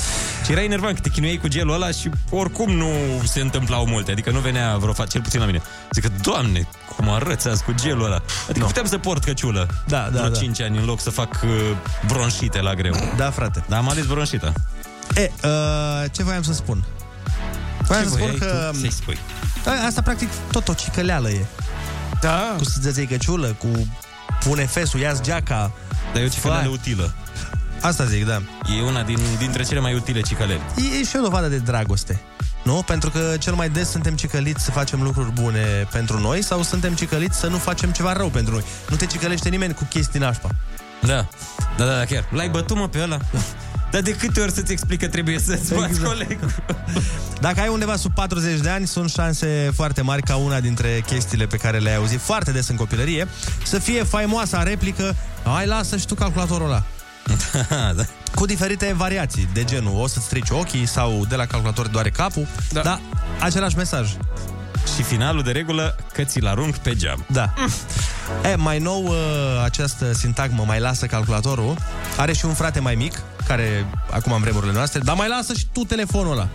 Și 0.45 0.51
era 0.51 0.63
enervant 0.63 0.95
că 0.95 1.01
te 1.01 1.09
chinuiai 1.09 1.38
cu 1.38 1.47
gelul 1.47 1.74
ăla 1.74 1.91
și 1.91 2.09
oricum 2.30 2.72
nu 2.72 2.89
se 3.24 3.41
întâmplau 3.41 3.86
multe. 3.86 4.11
Adică 4.11 4.32
nu 4.32 4.39
venea 4.39 4.78
vreo 4.78 4.93
fa- 4.93 5.07
cel 5.09 5.22
puțin 5.22 5.39
la 5.39 5.45
mine. 5.45 5.61
Zic 5.91 6.03
că, 6.03 6.09
doamne, 6.22 6.68
cum 6.95 7.09
arăți 7.09 7.47
azi 7.47 7.63
cu 7.63 7.72
gelul 7.74 8.05
ăla. 8.05 8.22
Adică 8.43 8.59
no. 8.59 8.66
puteam 8.66 8.86
să 8.86 8.97
port 8.97 9.24
căciulă 9.24 9.68
Da, 9.88 9.97
da, 9.97 10.09
vreo 10.20 10.30
da. 10.30 10.38
5 10.39 10.61
ani 10.61 10.78
în 10.78 10.86
loc 10.86 10.99
să 11.01 11.09
fac 11.09 11.39
uh, 11.43 11.49
bronșite 12.07 12.61
la 12.61 12.74
greu. 12.74 12.93
Da, 13.18 13.30
frate. 13.32 13.63
Dar 13.68 13.80
am 13.80 13.89
ales 13.89 14.05
bronșita. 14.05 14.53
E, 15.15 15.31
uh, 15.43 15.49
ce 16.11 16.23
voiam 16.23 16.43
să 16.43 16.53
spun? 16.53 16.85
Voiam 17.87 18.03
Ce 18.03 18.09
să 18.09 18.15
spun 18.15 18.35
voiai 18.37 18.53
că... 18.53 18.69
tu 18.71 18.77
să-i 18.77 18.91
spui? 18.91 19.17
A- 19.65 19.85
Asta 19.85 20.01
practic 20.01 20.29
tot 20.51 20.67
o 20.67 20.73
cicăleală 20.73 21.29
e. 21.29 21.45
Da. 22.21 22.53
Cu 22.57 22.63
să-ți 22.63 22.97
iei 22.97 23.07
căciulă, 23.07 23.47
cu 23.47 23.67
pune 24.43 24.65
fesul, 24.65 24.99
ia 24.99 25.13
geaca. 25.21 25.71
Dar 26.13 26.21
e 26.21 26.25
o 26.25 26.29
cicăleală 26.29 26.69
utilă. 26.69 27.13
Asta 27.81 28.05
zic, 28.05 28.25
da. 28.25 28.41
E 28.77 28.81
una 28.81 29.03
din, 29.03 29.17
dintre 29.37 29.63
cele 29.63 29.79
mai 29.79 29.93
utile 29.93 30.21
cicăleli. 30.21 30.61
E, 30.75 30.99
e 30.99 31.03
și 31.03 31.15
o 31.17 31.21
dovadă 31.21 31.47
de 31.47 31.57
dragoste. 31.57 32.21
Nu? 32.63 32.83
Pentru 32.85 33.09
că 33.09 33.33
cel 33.39 33.53
mai 33.53 33.69
des 33.69 33.89
suntem 33.89 34.15
cicăliți 34.15 34.63
să 34.63 34.71
facem 34.71 35.01
lucruri 35.01 35.31
bune 35.31 35.87
pentru 35.91 36.19
noi 36.19 36.41
sau 36.43 36.61
suntem 36.63 36.93
cicăliți 36.93 37.37
să 37.37 37.47
nu 37.47 37.57
facem 37.57 37.91
ceva 37.91 38.13
rău 38.13 38.27
pentru 38.29 38.53
noi. 38.53 38.63
Nu 38.89 38.95
te 38.95 39.05
cicălește 39.05 39.49
nimeni 39.49 39.73
cu 39.73 39.83
chestii 39.89 40.19
nașpa. 40.19 40.49
Da, 41.01 41.27
da, 41.77 41.85
da, 41.85 41.97
da 41.97 42.05
chiar. 42.05 42.25
L-ai 42.31 42.49
bătut, 42.49 42.77
mă, 42.77 42.87
pe 42.87 43.01
ăla? 43.01 43.17
Dar 43.95 44.03
de 44.03 44.15
câte 44.15 44.39
ori 44.41 44.51
să-ți 44.51 44.71
explic 44.71 44.99
că 44.99 45.07
trebuie 45.07 45.39
să-ți 45.39 45.73
bați 45.73 45.89
Exact. 45.89 46.07
colegul? 46.07 46.55
Dacă 47.45 47.59
ai 47.59 47.67
undeva 47.67 47.95
sub 47.95 48.13
40 48.13 48.59
de 48.59 48.69
ani, 48.69 48.87
sunt 48.87 49.09
șanse 49.09 49.71
foarte 49.75 50.01
mari 50.01 50.21
ca 50.21 50.35
una 50.35 50.59
dintre 50.59 51.03
chestiile 51.05 51.45
pe 51.45 51.57
care 51.57 51.77
le-ai 51.77 51.95
auzit 51.95 52.19
foarte 52.19 52.51
des 52.51 52.67
în 52.67 52.75
copilărie 52.75 53.27
să 53.63 53.79
fie 53.79 54.03
faimoasa 54.03 54.63
replică 54.63 55.15
Hai, 55.43 55.65
lasă 55.65 55.97
și 55.97 56.05
tu 56.05 56.15
calculatorul 56.15 56.67
ăla. 56.67 56.83
da. 57.97 58.03
Cu 58.33 58.45
diferite 58.45 58.93
variații, 58.97 59.49
de 59.53 59.63
genul 59.63 59.99
o 59.99 60.07
să-ți 60.07 60.25
strici 60.25 60.49
ochii 60.49 60.85
sau 60.85 61.25
de 61.29 61.35
la 61.35 61.45
calculator 61.45 61.87
doare 61.87 62.09
capul, 62.09 62.47
da. 62.71 62.81
dar 62.81 62.99
același 63.39 63.77
mesaj. 63.77 64.09
Și 64.95 65.03
finalul 65.03 65.41
de 65.41 65.51
regulă 65.51 65.95
că 66.13 66.23
ți-l 66.23 66.47
arunc 66.47 66.75
pe 66.75 66.95
geam. 66.95 67.25
Da. 67.27 67.53
E, 68.51 68.55
mai 68.55 68.79
nou, 68.79 69.03
uh, 69.03 69.15
această 69.63 70.13
sintagmă, 70.13 70.63
mai 70.67 70.79
lasă 70.79 71.05
calculatorul, 71.05 71.77
are 72.17 72.33
și 72.33 72.45
un 72.45 72.53
frate 72.53 72.79
mai 72.79 72.95
mic, 72.95 73.21
care 73.47 73.86
acum 74.11 74.31
în 74.31 74.41
vremurile 74.41 74.71
noastre, 74.71 74.99
dar 74.99 75.15
mai 75.15 75.27
lasă 75.27 75.53
și 75.53 75.65
tu 75.71 75.83
telefonul 75.83 76.31
ăla. 76.31 76.47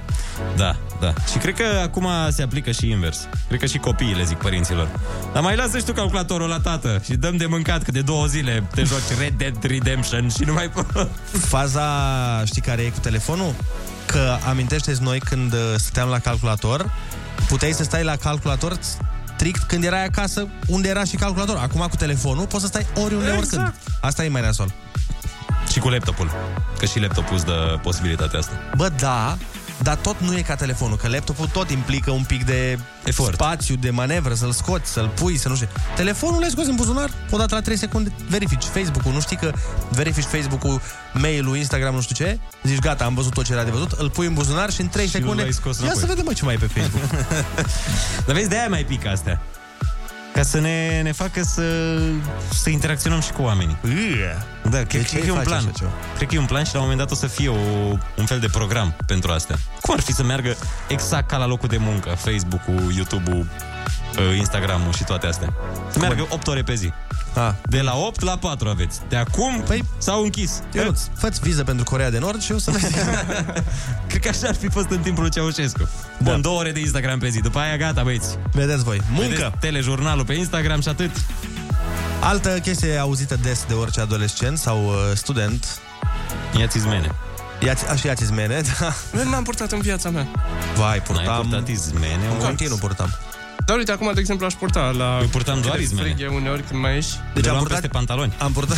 Da, 0.57 0.77
da. 1.01 1.13
Și 1.31 1.39
cred 1.39 1.55
că 1.55 1.81
acum 1.83 2.09
se 2.31 2.43
aplică 2.43 2.71
și 2.71 2.91
invers. 2.91 3.29
Cred 3.49 3.61
că 3.61 3.67
și 3.67 3.79
copiii 3.79 4.15
le 4.15 4.25
zic 4.25 4.37
părinților. 4.37 4.89
Dar 5.33 5.43
mai 5.43 5.57
lasă 5.57 5.79
și 5.79 5.85
tu 5.85 5.93
calculatorul 5.93 6.49
la 6.49 6.61
tată 6.61 7.01
și 7.05 7.15
dăm 7.15 7.37
de 7.37 7.47
mâncat 7.47 7.83
că 7.83 7.91
de 7.91 8.01
două 8.01 8.27
zile 8.27 8.69
te 8.75 8.83
joci 8.83 9.19
Red 9.19 9.35
Dead 9.37 9.63
Redemption 9.63 10.29
și 10.29 10.43
nu 10.45 10.53
mai 10.53 10.71
Faza, 11.49 11.85
știi 12.45 12.63
care 12.63 12.83
e 12.83 12.89
cu 12.89 12.99
telefonul? 12.99 13.55
Că 14.07 14.37
amintește-ți 14.49 15.03
noi 15.03 15.19
când 15.19 15.53
uh, 15.53 15.59
stăteam 15.77 16.09
la 16.09 16.19
calculator, 16.19 16.91
puteai 17.49 17.73
să 17.73 17.83
stai 17.83 18.05
la 18.05 18.17
calculator 18.17 18.79
strict 19.35 19.63
când 19.63 19.85
erai 19.85 20.05
acasă, 20.05 20.49
unde 20.67 20.89
era 20.89 21.05
și 21.05 21.17
calculator. 21.17 21.57
Acum 21.57 21.87
cu 21.91 21.97
telefonul 21.97 22.47
poți 22.47 22.63
să 22.63 22.67
stai 22.69 22.87
oriunde, 22.95 23.27
Exact. 23.27 23.43
oricând. 23.53 23.75
Asta 24.01 24.25
e 24.25 24.29
mai 24.29 24.41
nasol. 24.41 24.73
Și 25.73 25.79
cu 25.79 25.89
laptopul. 25.89 26.31
Că 26.79 26.87
și 26.87 27.01
laptopul 27.01 27.35
îți 27.37 27.45
dă 27.45 27.79
posibilitatea 27.83 28.39
asta. 28.39 28.53
Bă, 28.77 28.89
da, 28.99 29.37
dar 29.83 29.97
tot 29.97 30.21
nu 30.21 30.37
e 30.37 30.41
ca 30.43 30.55
telefonul, 30.55 30.97
că 30.97 31.09
laptopul 31.09 31.47
tot 31.47 31.71
implică 31.71 32.11
un 32.11 32.23
pic 32.23 32.45
de 32.45 32.79
Efort. 33.05 33.35
spațiu, 33.35 33.77
de 33.77 33.91
manevră, 33.91 34.35
să-l 34.35 34.53
scoți, 34.53 34.93
să-l 34.93 35.09
pui, 35.09 35.37
să 35.37 35.49
nu 35.49 35.55
știu. 35.55 35.69
Telefonul 35.97 36.41
l-ai 36.41 36.51
scos 36.51 36.67
în 36.67 36.75
buzunar, 36.75 37.11
odată 37.31 37.55
la 37.55 37.61
3 37.61 37.77
secunde 37.77 38.13
verifici 38.29 38.65
Facebook-ul, 38.65 39.13
nu 39.13 39.21
știi 39.21 39.37
că 39.37 39.53
verifici 39.91 40.25
Facebook-ul, 40.25 40.81
mail-ul, 41.13 41.57
Instagram, 41.57 41.95
nu 41.95 42.01
știu 42.01 42.25
ce, 42.25 42.39
zici 42.63 42.79
gata, 42.79 43.05
am 43.05 43.15
văzut 43.15 43.33
tot 43.35 43.45
ce 43.45 43.53
era 43.53 43.65
de 43.65 43.71
văzut, 43.71 43.93
îl 43.93 44.11
pui 44.11 44.27
în 44.27 44.35
buzunar 44.35 44.71
și 44.71 44.81
în 44.81 44.89
3 44.89 45.05
Și 45.05 45.11
secunde, 45.11 45.43
l-ai 45.43 45.53
scos 45.53 45.77
ia 45.77 45.83
înapoi. 45.83 46.01
să 46.01 46.07
vedem 46.07 46.25
mă 46.25 46.33
ce 46.33 46.45
mai 46.45 46.55
e 46.55 46.59
pe 46.59 46.67
Facebook. 46.67 47.11
Dar 48.27 48.35
vezi, 48.35 48.49
de-aia 48.49 48.69
mai 48.69 48.85
pică 48.85 49.09
astea. 49.09 49.41
Ca 50.33 50.43
să 50.43 50.61
ne, 50.61 51.01
ne 51.03 51.13
facă 51.13 51.43
să, 51.43 51.63
să 52.53 52.71
interacționăm 52.71 53.21
și 53.21 53.33
cu 53.33 53.43
oamenii. 53.43 53.77
Da, 54.63 54.83
cred, 54.83 55.05
ce 55.07 55.09
cred 55.09 55.11
că 55.11 55.17
îi 55.21 55.27
e 55.27 55.31
un 55.31 55.37
faci 55.37 55.47
plan. 55.47 55.59
așa 55.59 55.71
ceva? 55.71 55.91
Cred 56.17 56.29
că 56.29 56.35
e 56.35 56.39
un 56.39 56.47
plan 56.47 56.65
și 56.65 56.73
la 56.73 56.81
un 56.81 56.89
moment 56.89 57.09
dat 57.09 57.11
o 57.17 57.21
să 57.21 57.27
fie 57.27 57.49
o, 57.49 57.57
un 58.17 58.27
fel 58.27 58.39
de 58.39 58.47
program 58.47 58.95
pentru 59.07 59.31
astea. 59.31 59.59
Cum 59.81 59.95
ar 59.95 60.01
fi 60.01 60.13
să 60.13 60.23
meargă 60.23 60.57
exact 60.89 61.29
ca 61.29 61.37
la 61.37 61.47
locul 61.47 61.69
de 61.69 61.77
muncă, 61.77 62.09
Facebook-ul, 62.09 62.93
YouTube-ul, 62.95 63.39
uh, 63.39 63.70
Instagram-ul 64.39 64.93
și 64.93 65.05
toate 65.05 65.27
astea. 65.27 65.53
Să 65.91 65.99
meargă 65.99 66.27
8 66.31 66.47
ore 66.47 66.63
pe 66.63 66.75
zi. 66.75 66.93
A. 67.37 67.55
De 67.63 67.81
la 67.81 67.97
8 67.97 68.21
la 68.21 68.37
4 68.37 68.69
aveți. 68.69 69.01
De 69.09 69.17
acum 69.17 69.63
păi, 69.67 69.85
s-au 69.99 70.23
închis. 70.23 70.63
Ionuț, 70.75 71.01
fă-ți 71.17 71.41
viză 71.41 71.65
pentru 71.65 71.85
Corea 71.85 72.11
de 72.11 72.19
Nord 72.19 72.43
și 72.43 72.53
o 72.53 72.59
să 72.59 72.71
vezi. 72.71 72.95
Cred 74.09 74.23
că 74.23 74.29
așa 74.29 74.49
ar 74.49 74.55
fi 74.55 74.69
fost 74.69 74.91
în 74.91 74.99
timpul 74.99 75.23
lui 75.23 75.31
Ceaușescu. 75.33 75.89
Bun, 76.23 76.33
Da. 76.33 76.39
două 76.39 76.59
ore 76.59 76.73
de 76.73 76.81
Instagram 76.81 77.19
pe 77.19 77.29
zi. 77.29 77.41
După 77.41 77.59
aia 77.59 77.77
gata, 77.77 78.03
băieți. 78.03 78.39
Vedeți 78.53 78.85
voi. 78.85 79.01
Muncă! 79.11 79.29
Vedeți 79.29 79.57
telejurnalul 79.61 80.25
pe 80.25 80.33
Instagram 80.35 80.81
și 80.81 80.89
atât. 80.89 81.11
Altă 82.21 82.49
chestie 82.63 82.97
auzită 82.99 83.37
des 83.43 83.65
de 83.69 83.75
orice 83.75 84.01
adolescent 84.01 84.59
sau 84.59 84.85
uh, 84.87 84.95
student. 85.15 85.79
Ia-ți 86.59 86.77
izmene. 86.77 87.11
Ia-ți, 87.65 87.87
așa 87.89 88.09
ia-ți 88.09 88.23
izmene, 88.23 88.61
da. 88.81 88.93
Nu 89.11 89.31
n-am 89.31 89.43
purtat 89.43 89.73
în 89.73 89.81
viața 89.81 90.11
mea. 90.11 90.27
Vai, 90.77 90.87
N-ai 90.89 91.01
purtam... 91.01 91.41
purtat 91.49 91.69
izmene? 91.69 92.27
În 92.31 92.37
mă? 92.39 92.45
continuu 92.45 92.77
purtam. 92.77 93.11
Dar 93.71 93.79
uite, 93.79 93.93
acum, 93.93 94.11
de 94.15 94.21
exemplu, 94.21 94.47
aș 94.47 94.53
purta 94.53 94.91
la... 94.97 95.19
Eu 95.21 95.27
purtam 95.27 95.61
doar 95.61 95.77
cât 95.77 95.77
de 95.77 95.83
izmene. 95.83 96.03
frig 96.15 96.21
e 96.21 96.27
uneori 96.27 96.63
când 96.63 96.81
mai 96.81 96.95
ieși. 96.95 97.09
Deci 97.35 97.45
Le 97.45 97.51
am 97.51 97.55
luam 97.55 97.59
purtat, 97.59 97.81
peste 97.81 97.89
pantaloni. 97.97 98.33
am, 98.39 98.53
purtat, 98.53 98.77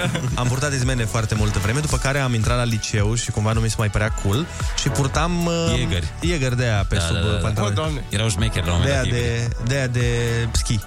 am 0.40 0.46
purtat 0.46 0.72
izmene 0.72 1.04
foarte 1.04 1.34
multă 1.34 1.58
vreme, 1.58 1.80
după 1.80 1.96
care 1.96 2.18
am 2.18 2.34
intrat 2.34 2.56
la 2.56 2.64
liceu 2.64 3.14
și 3.14 3.30
cumva 3.30 3.52
nu 3.52 3.60
mi 3.60 3.68
se 3.68 3.74
mai 3.78 3.90
părea 3.90 4.08
cool 4.10 4.46
și 4.78 4.88
purtam... 4.88 5.46
Uh, 5.46 5.78
Iegări. 5.78 6.12
Iegări 6.20 6.56
de 6.56 6.62
aia 6.64 6.84
pe 6.88 6.94
Da, 6.94 7.00
sub 7.00 7.14
da, 7.14 7.20
da, 7.20 7.26
uh, 7.26 7.32
da. 7.32 7.38
pantaloni. 7.38 7.72
O, 7.72 7.74
Doamne. 7.74 8.04
Erau 8.08 8.28
șmecheri 8.28 8.66
la 8.66 8.72
un 8.72 8.80
de 8.80 8.86
moment 8.86 9.02
aia 9.02 9.12
dat. 9.12 9.20
de, 9.20 9.48
de, 9.66 9.74
aia 9.74 9.86
de 9.86 10.06
schi. 10.52 10.78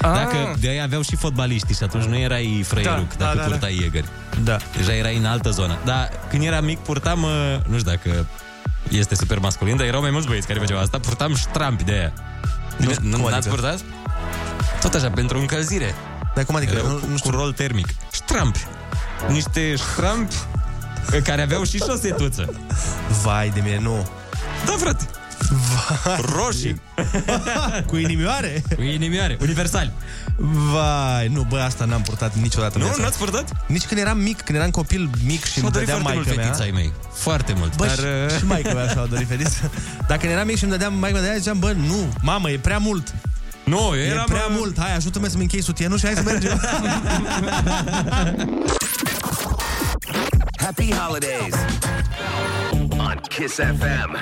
Dacă 0.00 0.56
de 0.60 0.68
aia 0.68 0.82
aveau 0.82 1.02
și 1.02 1.16
fotbaliștii 1.16 1.74
și 1.74 1.82
atunci 1.82 2.04
nu 2.04 2.16
erai 2.18 2.62
frăieruc 2.66 3.16
Da, 3.16 3.24
dacă 3.24 3.36
da, 3.36 3.42
da, 3.42 3.48
purtai 3.48 3.78
iegări. 3.80 4.06
Da. 4.44 4.56
Deja 4.76 4.94
erai 4.94 5.16
în 5.16 5.24
altă 5.24 5.50
zonă. 5.50 5.78
Dar 5.84 6.08
când 6.30 6.42
eram 6.44 6.64
mic 6.64 6.78
purtam, 6.78 7.22
uh, 7.22 7.30
nu 7.66 7.78
știu 7.78 7.90
dacă 7.90 8.26
este 8.88 9.14
super 9.14 9.38
masculin, 9.38 9.76
dar 9.76 9.86
erau 9.86 10.00
mai 10.00 10.10
mulți 10.10 10.26
băieți 10.26 10.46
care 10.46 10.58
făceau 10.58 10.78
asta, 10.78 10.98
purtam 10.98 11.34
ștrampi 11.34 11.84
de 11.84 11.92
aia. 11.92 12.12
Bine, 12.86 12.94
cum 12.94 13.08
nu, 13.08 13.14
adică? 13.16 13.30
n-ați 13.30 13.48
purtat? 13.48 13.80
Tot 14.80 14.94
așa, 14.94 15.10
pentru 15.10 15.38
încălzire. 15.38 15.94
Dar 16.34 16.44
cum 16.44 16.54
adică? 16.56 16.72
Erau 16.74 16.86
Nu, 16.86 16.98
cu, 16.98 17.06
nu 17.06 17.16
cu 17.20 17.30
rol 17.30 17.52
termic. 17.52 17.86
Ștrampi. 18.12 18.66
Niște 19.28 19.74
ștrampi 19.76 20.34
care 21.24 21.42
aveau 21.42 21.64
și 21.64 21.76
șosetuță. 21.78 22.54
Vai 23.22 23.50
de 23.54 23.60
mine, 23.60 23.78
nu. 23.78 24.08
Da, 24.66 24.72
frate. 24.78 25.04
Roșii. 26.34 26.80
Cu 27.90 27.96
inimioare? 27.96 28.62
Cu 28.76 28.82
inimioare. 28.82 29.36
Universali. 29.40 29.92
Vai, 30.72 31.28
nu, 31.28 31.46
bă, 31.48 31.58
asta 31.58 31.84
n-am 31.84 32.02
purtat 32.02 32.34
niciodată. 32.36 32.72
în 32.74 32.80
Nu? 32.80 32.86
viața 32.86 33.02
N-ați 33.02 33.18
purtat? 33.18 33.52
Nici 33.66 33.84
când 33.84 34.00
eram 34.00 34.18
mic, 34.18 34.40
când 34.40 34.58
eram 34.58 34.70
copil 34.70 35.10
mic 35.24 35.44
și 35.44 35.52
Și-au 35.52 35.64
îmi 35.64 35.72
dorit 35.72 35.88
dădea 35.88 36.02
foarte 36.02 36.16
mult 36.16 36.26
maică 36.26 36.40
mea. 36.40 36.44
fetița 36.44 36.62
ai 36.64 36.70
mei. 36.70 36.92
Foarte 37.12 37.52
mult. 37.56 37.76
Bă, 37.76 37.86
dar, 37.86 37.96
și, 37.96 38.04
uh, 38.34 38.38
și 38.38 38.44
maică 38.44 38.72
mea 38.74 38.86
și-au 38.88 39.06
dorit 39.06 39.28
fetiță. 39.28 39.70
Dacă 40.08 40.20
când 40.20 40.32
eram 40.32 40.46
mic 40.46 40.56
și 40.56 40.62
îmi 40.62 40.72
dădeam 40.72 40.94
maică 40.94 41.16
mea 41.16 41.24
de 41.24 41.30
aia, 41.30 41.38
ziceam, 41.38 41.58
bă, 41.58 41.72
nu, 41.72 42.12
mamă, 42.20 42.50
e 42.50 42.58
prea 42.58 42.78
mult. 42.78 43.14
Nu, 43.64 43.94
E 43.94 44.00
eram... 44.06 44.24
prea 44.24 44.46
uh, 44.48 44.54
mult. 44.58 44.78
Hai, 44.78 44.94
ajută-mă 44.94 45.26
să-mi 45.26 45.42
închei 45.42 45.62
sutienul 45.62 45.98
și 45.98 46.04
hai 46.04 46.14
să 46.14 46.22
mergem. 46.22 46.60
Happy 50.64 50.92
holidays 50.94 51.54
on 52.98 53.20
Kiss 53.28 53.54
FM. 53.54 54.16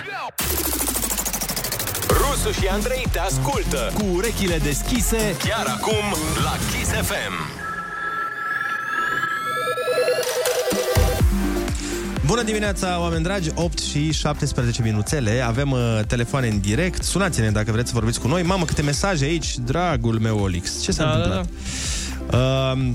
Rus 2.43 2.49
Rusu 2.49 2.61
și 2.61 2.69
Andrei 2.69 3.07
te 3.13 3.19
ascultă 3.19 3.93
cu 3.95 4.05
urechile 4.15 4.59
deschise 4.59 5.37
chiar 5.39 5.67
acum 5.67 6.19
la 6.45 6.57
Kiss 6.71 6.91
FM. 6.91 7.59
Bună 12.27 12.43
dimineața, 12.43 13.01
oameni 13.01 13.23
dragi, 13.23 13.51
8 13.55 13.79
și 13.79 14.13
17 14.13 14.83
minuțele, 14.83 15.41
avem 15.41 15.71
uh, 15.71 16.01
telefoane 16.07 16.49
în 16.49 16.61
direct, 16.61 17.03
sunați-ne 17.03 17.51
dacă 17.51 17.73
vreți 17.73 17.89
să 17.89 17.95
vorbiți 17.95 18.21
cu 18.21 18.29
noi. 18.29 18.43
Mamă, 18.43 18.65
câte 18.65 18.83
mesaje 18.83 19.25
aici, 19.25 19.59
dragul 19.59 20.19
meu 20.19 20.39
Olix, 20.39 20.83
ce 20.83 20.93
s-a 20.93 21.05
Da, 21.05 21.11
întâmplat? 21.11 21.47
Uh, 22.73 22.93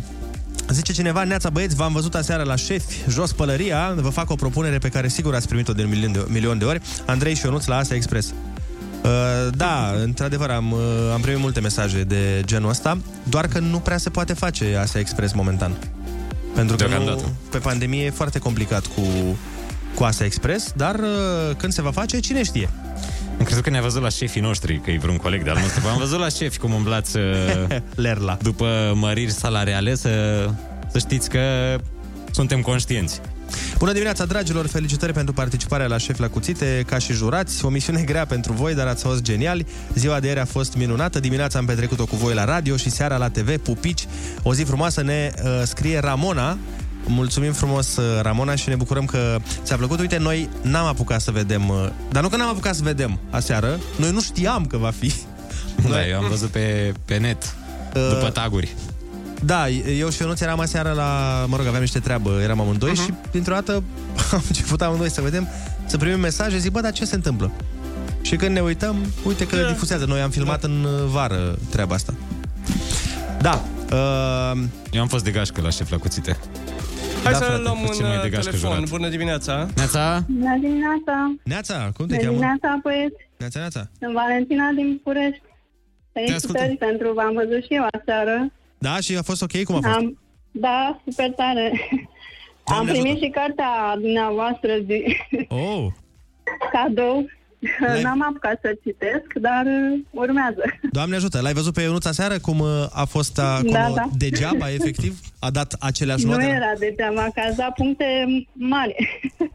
zice 0.69 0.93
cineva, 0.93 1.23
Neața 1.23 1.49
băieți, 1.49 1.75
v-am 1.75 1.93
văzut 1.93 2.15
aseară 2.15 2.43
la 2.43 2.55
șefi, 2.55 2.97
jos 3.09 3.31
pălăria, 3.31 3.93
vă 3.97 4.09
fac 4.09 4.29
o 4.29 4.35
propunere 4.35 4.77
pe 4.77 4.89
care 4.89 5.07
sigur 5.07 5.35
ați 5.35 5.47
primit-o 5.47 5.73
de 5.73 5.83
un 5.83 5.89
milion 5.89 6.11
de, 6.11 6.25
milion 6.27 6.57
de 6.57 6.65
ori, 6.65 6.81
Andrei 7.05 7.33
și 7.33 7.39
Șionuț 7.39 7.65
la 7.65 7.77
Asia 7.77 7.95
Express. 7.95 8.33
Uh, 9.05 9.53
da, 9.55 9.93
într-adevăr 10.03 10.49
am, 10.49 10.71
uh, 10.71 10.79
am 11.13 11.21
primit 11.21 11.39
multe 11.39 11.59
mesaje 11.59 12.03
de 12.03 12.41
genul 12.45 12.69
ăsta, 12.69 12.97
doar 13.23 13.47
că 13.47 13.59
nu 13.59 13.79
prea 13.79 13.97
se 13.97 14.09
poate 14.09 14.33
face 14.33 14.75
Asia 14.81 14.99
Express 14.99 15.33
momentan. 15.33 15.71
Pentru 16.55 16.75
că 16.75 16.83
nu, 16.83 16.89
Deocamdată. 16.89 17.31
pe 17.51 17.57
pandemie 17.57 18.05
e 18.05 18.09
foarte 18.09 18.39
complicat 18.39 18.85
cu, 18.85 19.01
cu 19.95 20.03
Asia 20.03 20.25
Express, 20.25 20.71
dar 20.75 20.95
uh, 20.95 21.55
când 21.57 21.73
se 21.73 21.81
va 21.81 21.91
face, 21.91 22.19
cine 22.19 22.43
știe. 22.43 22.69
Am 23.37 23.45
crezut 23.45 23.63
că 23.63 23.69
ne-a 23.69 23.81
văzut 23.81 24.01
la 24.01 24.09
șefii 24.09 24.41
noștri, 24.41 24.79
că 24.79 24.91
e 24.91 24.97
vreun 24.97 25.17
coleg 25.17 25.43
de-al 25.43 25.57
nostru. 25.57 25.87
Am 25.87 25.97
văzut 25.97 26.19
la 26.19 26.29
șefi 26.29 26.57
cum 26.57 26.73
umblați 26.73 27.17
uh, 27.17 27.23
Lerla. 27.95 28.37
după 28.41 28.91
măriri 28.95 29.31
salariale, 29.31 29.95
să, 29.95 30.45
să 30.91 30.99
știți 30.99 31.29
că 31.29 31.39
suntem 32.31 32.61
conștienți. 32.61 33.21
Bună 33.77 33.91
dimineața, 33.91 34.25
dragilor! 34.25 34.67
Felicitări 34.67 35.13
pentru 35.13 35.33
participarea 35.33 35.87
la 35.87 35.97
Șef 35.97 36.19
la 36.19 36.27
Cuțite, 36.27 36.83
ca 36.87 36.97
și 36.97 37.13
jurați. 37.13 37.65
O 37.65 37.69
misiune 37.69 38.01
grea 38.01 38.25
pentru 38.25 38.53
voi, 38.53 38.75
dar 38.75 38.87
ați 38.87 39.03
fost 39.03 39.21
geniali. 39.21 39.65
Ziua 39.93 40.19
de 40.19 40.27
ieri 40.27 40.39
a 40.39 40.45
fost 40.45 40.75
minunată. 40.75 41.19
Dimineața 41.19 41.59
am 41.59 41.65
petrecut-o 41.65 42.05
cu 42.05 42.15
voi 42.15 42.33
la 42.33 42.45
radio 42.45 42.75
și 42.75 42.89
seara 42.89 43.17
la 43.17 43.29
TV, 43.29 43.57
pupici. 43.57 44.07
O 44.43 44.53
zi 44.53 44.63
frumoasă 44.63 45.01
ne 45.01 45.31
uh, 45.43 45.61
scrie 45.63 45.99
Ramona. 45.99 46.57
Mulțumim 47.07 47.53
frumos, 47.53 47.95
uh, 47.95 48.21
Ramona, 48.21 48.55
și 48.55 48.69
ne 48.69 48.75
bucurăm 48.75 49.05
că 49.05 49.37
ți-a 49.63 49.75
plăcut. 49.75 49.99
Uite, 49.99 50.17
noi 50.17 50.49
n-am 50.61 50.85
apucat 50.85 51.21
să 51.21 51.31
vedem, 51.31 51.69
uh, 51.69 51.89
dar 52.11 52.23
nu 52.23 52.29
că 52.29 52.35
n-am 52.35 52.49
apucat 52.49 52.75
să 52.75 52.83
vedem 52.83 53.19
aseară, 53.29 53.79
noi 53.97 54.11
nu 54.11 54.21
știam 54.21 54.65
că 54.65 54.77
va 54.77 54.91
fi. 54.99 55.13
Da, 55.89 56.07
eu 56.07 56.17
am 56.17 56.29
văzut 56.29 56.49
pe, 56.49 56.93
pe 57.05 57.17
net, 57.17 57.55
după 58.09 58.29
taguri. 58.33 58.75
Da, 59.45 59.69
eu 59.69 60.09
și 60.09 60.21
Ionuț 60.21 60.39
eram 60.41 60.59
aseară 60.59 60.91
la... 60.91 61.45
Mă 61.47 61.57
rog, 61.57 61.65
aveam 61.65 61.81
niște 61.81 61.99
treabă, 61.99 62.39
eram 62.43 62.59
amândoi 62.61 62.91
uh-huh. 62.91 63.03
și 63.05 63.13
dintr-o 63.31 63.53
dată 63.53 63.71
am 64.33 64.41
început 64.47 64.81
amândoi 64.81 65.09
să 65.09 65.21
vedem, 65.21 65.47
să 65.85 65.97
primim 65.97 66.19
mesaje, 66.19 66.57
zic, 66.57 66.71
bă, 66.71 66.81
dar 66.81 66.91
ce 66.91 67.05
se 67.05 67.15
întâmplă? 67.15 67.51
Și 68.21 68.35
când 68.35 68.51
ne 68.51 68.61
uităm, 68.61 68.95
uite 69.25 69.47
că 69.47 69.55
Da. 69.55 69.67
difuzează. 69.67 70.05
Noi 70.05 70.21
am 70.21 70.29
filmat 70.29 70.63
în 70.63 70.83
uh, 70.83 71.03
vară 71.11 71.57
treaba 71.69 71.95
asta. 71.95 72.13
Da. 73.41 73.61
Uh, 73.91 74.63
Eu 74.91 75.01
am 75.01 75.07
fost 75.07 75.23
de 75.23 75.31
gașcă 75.31 75.61
la 75.61 75.69
șef 75.69 75.89
la 75.89 75.97
cuțite. 75.97 76.37
Hai 77.23 77.31
Da, 77.31 77.37
să 77.37 77.43
frate, 77.43 77.61
luăm 77.61 77.73
cu 77.73 77.85
un 77.89 77.95
cel 77.97 78.05
mai 78.05 78.15
uh, 78.15 78.21
de 78.21 78.29
gașcă 78.29 78.49
telefon. 78.49 78.71
jurat. 78.71 78.89
Bună 78.89 79.09
dimineața! 79.09 79.67
Neața? 79.75 80.23
Bună 80.27 80.57
dimineața! 80.61 81.15
Neața, 81.43 81.75
cum 81.95 82.05
te 82.05 82.15
Bună 82.15 82.17
cheamă? 82.17 82.31
dimineața, 82.37 82.79
băieți! 82.83 83.19
Neața, 83.37 83.59
Neața. 83.59 83.81
Sunt 83.99 84.13
Valentina 84.13 84.65
din 84.79 84.87
București. 84.95 85.41
Felicitări 86.13 86.75
pentru 86.87 87.07
v-am 87.13 87.33
văzut 87.41 87.61
și 87.67 87.73
eu 87.79 87.85
aseară. 87.97 88.35
Da, 88.77 88.99
și 88.99 89.17
a 89.17 89.21
fost 89.21 89.41
ok? 89.41 89.63
Cum 89.63 89.75
a 89.75 89.79
fost? 89.81 89.95
Am, 89.97 90.19
da, 90.51 91.01
super 91.09 91.31
tare. 91.31 91.71
Am 92.63 92.75
Doamne 92.75 92.91
primit 92.91 93.07
ajută. 93.11 93.25
și 93.25 93.31
cartea 93.31 93.95
dumneavoastră 93.99 94.71
de 94.85 95.03
Oh, 95.47 95.87
cadou. 96.71 97.25
L-ai- 97.79 98.01
N-am 98.01 98.21
apucat 98.23 98.59
să 98.61 98.75
citesc, 98.83 99.33
dar 99.41 99.65
uh, 99.65 99.99
urmează. 100.11 100.61
Doamne 100.91 101.15
ajută, 101.15 101.39
l-ai 101.41 101.53
văzut 101.53 101.73
pe 101.73 101.81
Ionuț 101.81 102.05
aseară 102.05 102.39
cum 102.39 102.59
uh, 102.59 102.67
a 102.91 103.05
fost 103.05 103.39
acolo 103.39 103.71
Da, 103.71 103.91
da. 103.95 104.09
degeaba, 104.17 104.71
efectiv? 104.71 105.19
A 105.39 105.49
dat 105.49 105.75
aceleași 105.79 106.25
Nu 106.25 106.31
note? 106.31 106.43
era 106.45 106.73
degeaba, 106.79 107.21
că 107.33 107.41
ați 107.47 107.57
dat 107.57 107.73
puncte 107.73 108.05
mari. 108.53 108.95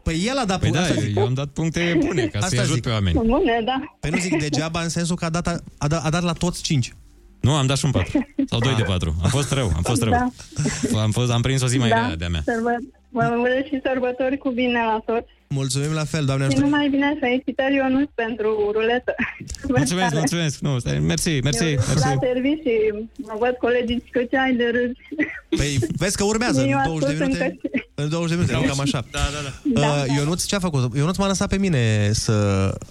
Păi 0.03 0.23
el 0.27 0.37
a 0.37 0.45
dat 0.45 0.59
Păi 0.59 0.69
puncte. 0.69 0.77
da, 0.77 0.81
asta 0.81 0.93
eu, 1.01 1.07
zic. 1.07 1.17
eu 1.17 1.25
am 1.25 1.33
dat 1.33 1.47
puncte 1.47 1.97
bune 1.99 2.21
ca 2.25 2.39
să-i 2.39 2.47
Asta 2.47 2.61
ajut 2.61 2.73
zic. 2.73 2.83
pe 2.83 2.89
oameni. 2.89 3.15
Bune, 3.15 3.61
da. 3.65 3.95
Păi 3.99 4.09
nu 4.09 4.17
zic 4.17 4.39
degeaba 4.39 4.81
în 4.81 4.89
sensul 4.89 5.15
că 5.15 5.25
a 5.25 5.29
dat, 5.29 5.47
a, 5.77 5.87
dat, 5.87 6.05
a 6.05 6.09
dat 6.09 6.23
la 6.23 6.33
toți 6.33 6.63
cinci. 6.63 6.93
Nu, 7.41 7.53
am 7.55 7.65
dat 7.65 7.77
și 7.77 7.85
un 7.85 7.91
4. 7.91 8.27
Sau 8.49 8.59
2 8.59 8.75
de 8.75 8.81
4. 8.83 9.15
Am 9.23 9.29
fost 9.29 9.51
rău, 9.51 9.71
am 9.75 9.81
fost 9.81 10.01
rău. 10.01 10.11
Da. 10.11 11.01
Am, 11.01 11.11
fost, 11.11 11.31
am 11.31 11.41
prins 11.41 11.61
o 11.61 11.67
zi 11.67 11.77
mai 11.77 11.89
da. 11.89 11.95
rea 11.95 12.15
de-a 12.15 12.29
mea. 12.29 12.41
Sărbă- 12.45 13.00
Vă 13.11 13.25
urez 13.39 13.63
și 13.69 13.79
sărbători 13.85 14.37
cu 14.37 14.49
bine 14.49 14.79
la 14.91 15.01
toți. 15.05 15.29
Mulțumim 15.47 15.91
la 15.93 16.03
fel, 16.03 16.25
Doamne 16.25 16.43
Și 16.45 16.51
ajută. 16.51 16.65
numai 16.67 16.87
bine, 16.89 17.17
felicitări 17.19 17.75
Ionuț 17.75 18.09
pentru 18.15 18.69
ruletă. 18.73 19.13
Mulțumesc, 19.77 20.13
mulțumesc. 20.13 20.59
Nu, 20.59 20.79
stai, 20.79 20.99
mersi, 20.99 21.39
mersi, 21.43 21.63
Eu 21.63 21.69
mersi. 21.87 22.05
La 22.07 22.13
servici 22.21 22.61
și 22.61 22.75
mă 23.17 23.35
văd 23.39 23.55
colegii 23.59 24.03
că 24.11 24.21
ce 24.29 24.37
ai 24.37 24.53
de 24.55 24.67
râs. 24.75 24.91
Păi 25.59 25.77
vezi 25.97 26.17
că 26.17 26.23
urmează 26.23 26.61
Eu 26.61 26.77
în 26.77 26.83
20 26.85 27.07
de 27.07 27.23
ascult 27.23 27.27
minute. 27.39 27.57
încă- 27.61 27.85
În 27.95 28.09
20 28.09 28.37
de 28.37 28.43
minute, 28.45 28.67
cam 28.67 28.79
așa. 28.79 29.05
Da, 29.11 29.19
da, 29.19 29.81
da. 29.81 29.87
Uh, 29.87 30.03
Ionuț 30.17 30.45
ce 30.45 30.55
a 30.55 30.59
făcut? 30.59 30.95
Ionuț 30.95 31.17
m-a 31.17 31.27
lăsat 31.27 31.49
pe 31.49 31.57
mine 31.57 32.09
să 32.11 32.33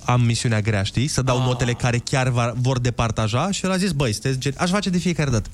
am 0.05 0.21
misiunea 0.21 0.61
grea, 0.61 0.83
știi? 0.83 1.07
Să 1.07 1.23
dau 1.23 1.39
notele 1.43 1.73
care 1.73 1.99
chiar 2.05 2.29
va, 2.29 2.53
vor 2.57 2.79
departaja 2.81 3.51
și 3.51 3.64
el 3.64 3.71
a 3.71 3.77
zis, 3.77 3.93
băi, 3.93 4.12
sunteți 4.12 4.39
gen... 4.39 4.53
aș 4.57 4.71
face 4.71 4.91
de 4.91 4.99
fiecare 4.99 5.31
dată. 5.31 5.49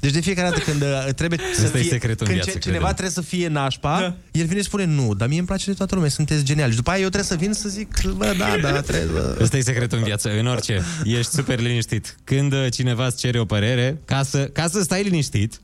Deci 0.00 0.12
de 0.12 0.20
fiecare 0.20 0.48
dată 0.48 0.60
când 0.60 0.82
uh, 0.82 1.12
trebuie 1.14 1.40
să 1.54 1.64
Ăsta 1.64 1.78
e 1.78 1.80
fie, 1.80 1.90
secretul 1.90 2.26
în 2.26 2.32
când 2.32 2.42
viață, 2.42 2.50
ce- 2.50 2.58
cineva 2.58 2.78
crede-mă. 2.78 2.92
trebuie 2.92 3.24
să 3.24 3.36
fie 3.36 3.48
nașpa, 3.48 4.00
da. 4.00 4.40
el 4.40 4.46
vine 4.46 4.60
și 4.60 4.66
spune 4.66 4.84
nu, 4.84 5.14
dar 5.14 5.28
mie 5.28 5.38
îmi 5.38 5.46
place 5.46 5.64
de 5.66 5.72
toată 5.76 5.94
lumea, 5.94 6.10
sunteți 6.10 6.44
geniali. 6.44 6.70
Și 6.70 6.76
după 6.76 6.90
aia 6.90 7.00
eu 7.00 7.08
trebuie 7.08 7.30
să 7.30 7.36
vin 7.36 7.52
să 7.52 7.68
zic, 7.68 8.02
bă, 8.16 8.34
da, 8.38 8.56
da, 8.60 8.80
trebuie 8.80 9.22
să... 9.22 9.36
Ăsta 9.40 9.56
e 9.56 9.60
secretul 9.60 9.98
în 9.98 10.04
viață, 10.04 10.38
în 10.38 10.46
orice. 10.46 10.82
Ești 11.04 11.32
super 11.32 11.60
liniștit. 11.60 12.16
Când 12.24 12.52
uh, 12.52 12.66
cineva 12.70 13.06
îți 13.06 13.16
cere 13.16 13.38
o 13.38 13.44
părere, 13.44 14.00
ca 14.04 14.22
să, 14.22 14.44
ca 14.44 14.68
să 14.68 14.82
stai 14.82 15.02
liniștit, 15.02 15.60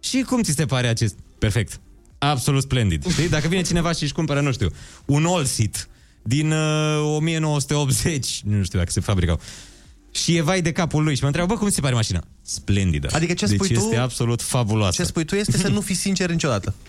și 0.00 0.20
cum 0.20 0.42
ți 0.42 0.52
se 0.52 0.64
pare 0.66 0.86
acest... 0.86 1.14
Perfect. 1.38 1.80
Absolut 2.18 2.62
splendid. 2.62 3.10
Știi? 3.10 3.28
Dacă 3.28 3.48
vine 3.48 3.62
cineva 3.62 3.92
și 3.92 4.02
își 4.02 4.12
cumpără, 4.12 4.40
nu 4.40 4.52
știu, 4.52 4.68
un 5.04 5.24
Allsit 5.26 5.88
din 6.22 6.50
uh, 6.52 7.14
1980, 7.16 8.40
nu 8.44 8.62
știu 8.64 8.78
dacă 8.78 8.90
se 8.90 9.00
fabricau, 9.00 9.40
și 10.16 10.36
e 10.36 10.42
vai 10.42 10.62
de 10.62 10.72
capul 10.72 11.02
lui 11.02 11.14
și 11.14 11.20
mă 11.20 11.26
întreabă, 11.26 11.52
bă, 11.52 11.58
cum 11.58 11.68
ți 11.68 11.74
se 11.74 11.80
pare 11.80 11.94
mașina? 11.94 12.22
Splendidă. 12.42 13.08
Adică 13.12 13.32
ce 13.32 13.46
deci 13.46 13.54
spui 13.54 13.68
tu- 13.68 13.80
este 13.80 13.96
absolut 13.96 14.42
fabuloasă. 14.42 15.02
Ce 15.02 15.08
spui 15.08 15.24
tu 15.24 15.34
este 15.34 15.56
să 15.56 15.68
nu 15.68 15.80
fii 15.80 15.94
sincer 15.94 16.30
niciodată. 16.30 16.74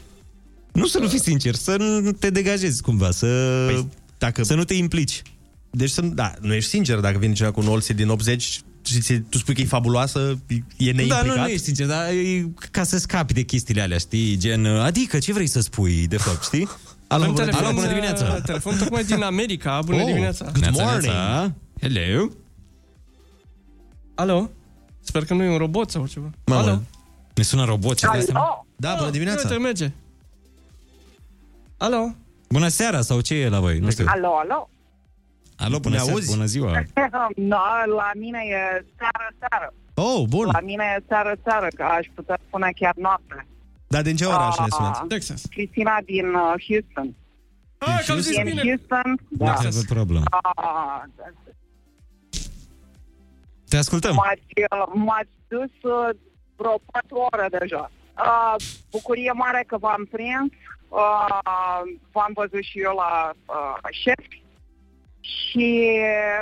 Nu 0.73 0.85
să 0.87 0.99
nu 0.99 1.07
fii 1.07 1.19
sincer, 1.21 1.55
să 1.55 1.75
nu 1.79 2.11
te 2.11 2.29
degajezi 2.29 2.81
cumva, 2.81 3.11
să, 3.11 3.63
Păi, 3.71 3.87
dacă... 4.17 4.43
să 4.43 4.53
nu 4.55 4.63
te 4.63 4.73
implici. 4.73 5.21
Deci, 5.69 5.89
să, 5.89 6.01
da, 6.01 6.33
nu 6.41 6.53
ești 6.53 6.69
sincer 6.69 6.99
dacă 6.99 7.17
vine 7.17 7.33
cineva 7.33 7.53
cu 7.53 7.59
un 7.61 7.67
Olsi 7.67 7.93
din 7.93 8.09
80 8.09 8.61
și 8.85 8.99
ți- 8.99 9.13
tu 9.29 9.37
spui 9.37 9.53
că 9.53 9.61
e 9.61 9.65
fabuloasă, 9.65 10.39
e 10.77 10.91
neimplicat. 10.91 11.25
Da, 11.25 11.33
nu, 11.33 11.41
nu 11.41 11.47
ești 11.47 11.63
sincer, 11.65 11.85
dar 11.87 12.09
e 12.09 12.49
ca 12.71 12.83
să 12.83 12.97
scapi 12.97 13.33
de 13.33 13.41
chestiile 13.41 13.81
alea, 13.81 13.97
știi? 13.97 14.37
Gen, 14.37 14.65
adică, 14.65 15.17
ce 15.19 15.33
vrei 15.33 15.47
să 15.47 15.59
spui, 15.61 16.07
de 16.07 16.17
fapt, 16.17 16.43
știi? 16.43 16.67
Alo, 17.07 17.21
Avem 17.23 17.33
bună 17.35 17.45
telefon, 17.45 17.65
Alo, 17.65 17.73
bună 17.73 17.85
uh, 17.87 17.91
dimineața! 17.93 18.41
Telefon 18.41 18.77
tocmai 18.77 19.03
din 19.03 19.21
America. 19.21 19.81
Bună 19.85 19.97
Oh, 20.01 20.05
dimineața. 20.05 20.45
good 20.45 20.57
Neața, 20.57 20.83
morning. 20.83 21.13
neața. 21.13 21.53
Hello? 21.81 22.29
Alo? 24.17 24.49
Sper 24.99 25.25
că 25.25 25.33
nu 25.33 25.43
e 25.43 25.49
un 25.49 25.57
robot 25.57 25.89
sau 25.91 26.07
ceva. 26.07 26.29
Mamă, 26.45 26.61
Alo? 26.69 26.81
Ne 27.35 27.43
sună 27.43 27.65
robot, 27.65 27.97
ce 27.97 28.07
dai 28.07 28.21
seama? 28.21 28.65
Da, 28.75 28.95
bună 28.97 29.09
dimineața. 29.09 29.47
Uite, 29.49 29.61
merge. 29.61 29.91
Alo? 31.77 32.15
Bună 32.49 32.67
seara, 32.67 33.01
sau 33.01 33.21
ce 33.21 33.35
e 33.35 33.49
la 33.49 33.59
voi? 33.59 33.79
Nu 33.79 33.89
știu. 33.89 34.05
Alo, 34.07 34.37
alo? 34.37 34.69
Alo, 35.55 35.79
bună 35.79 35.95
Ne 35.95 36.01
seara, 36.01 36.13
auzi? 36.17 36.31
bună 36.31 36.45
ziua. 36.45 36.71
no, 37.51 37.57
la 37.97 38.11
mine 38.15 38.39
e 38.45 38.85
seară, 38.97 39.27
seară. 39.39 39.73
Oh, 39.93 40.23
bun. 40.29 40.45
La 40.53 40.59
mine 40.59 40.83
e 40.97 41.03
seară, 41.07 41.35
seară, 41.43 41.67
că 41.75 41.83
aș 41.83 42.05
putea 42.15 42.39
spune 42.47 42.71
chiar 42.75 42.93
noapte. 42.95 43.47
Dar 43.87 44.01
din 44.01 44.15
ce 44.15 44.25
oraș 44.25 44.57
ne 44.57 44.65
sunați? 44.69 45.01
Texas. 45.07 45.41
Cristina 45.49 45.97
din 46.05 46.25
uh, 46.33 46.53
Houston. 46.67 47.15
Ah, 47.77 48.03
că 48.05 48.11
am 48.11 48.19
zis 48.19 48.35
Din 48.35 48.43
bine. 48.45 48.61
Houston, 48.61 49.19
Nu 49.29 49.45
da. 49.45 49.51
have 49.51 49.77
a 49.87 49.93
problem. 49.93 50.23
Ah, 50.29 51.01
Te 53.69 53.77
ascultăm. 53.77 54.15
m-ați, 54.15 54.41
uh, 54.71 54.87
m-ați 54.93 55.29
dus 55.47 55.91
uh, 55.91 56.09
vreo 56.55 56.79
patru 56.91 57.27
ore 57.31 57.47
deja. 57.59 57.91
Uh, 58.17 58.55
bucurie 58.91 59.31
mare 59.31 59.63
că 59.67 59.77
v-am 59.77 60.07
prins. 60.11 60.51
Uh, 60.87 61.81
v-am 62.11 62.31
văzut 62.33 62.63
și 62.63 62.79
eu 62.79 62.93
la 62.95 63.31
uh, 63.45 63.77
șef 63.91 64.25
și 65.19 65.99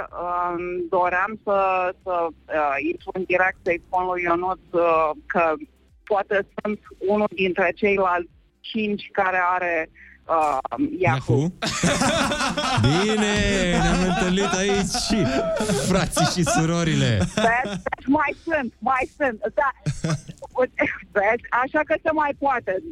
uh, 0.09 0.55
doream 0.89 1.39
să, 1.43 1.89
să 2.03 2.27
uh, 2.29 2.75
intru 2.91 3.09
în 3.13 3.23
direct 3.23 3.57
să-i 3.63 3.81
spun 3.87 4.05
lui 4.05 4.21
Ionut 4.21 4.59
uh, 4.71 5.09
că 5.25 5.53
poate 6.03 6.47
sunt 6.61 6.79
unul 6.97 7.27
dintre 7.35 7.71
ceilalți 7.75 8.29
cinci 8.59 9.09
care 9.11 9.39
are 9.43 9.89
uh, 9.89 10.04
Yahoo. 10.27 10.89
Yahoo? 10.99 11.51
Bine, 12.87 13.33
ne-am 13.83 14.01
întâlnit 14.09 14.53
aici 14.53 14.93
și 15.07 15.17
frații 15.87 16.25
și 16.25 16.43
surorile. 16.49 17.17
Vezi? 17.17 17.75
Deci 17.95 18.07
mai 18.07 18.35
sunt, 18.43 18.73
mai 18.79 19.09
sunt. 19.17 19.39
Da. 19.53 19.69
Vezi? 21.11 21.43
Așa 21.63 21.81
că 21.85 21.95
se 22.03 22.11
mai 22.11 22.31
poate. 22.39 22.83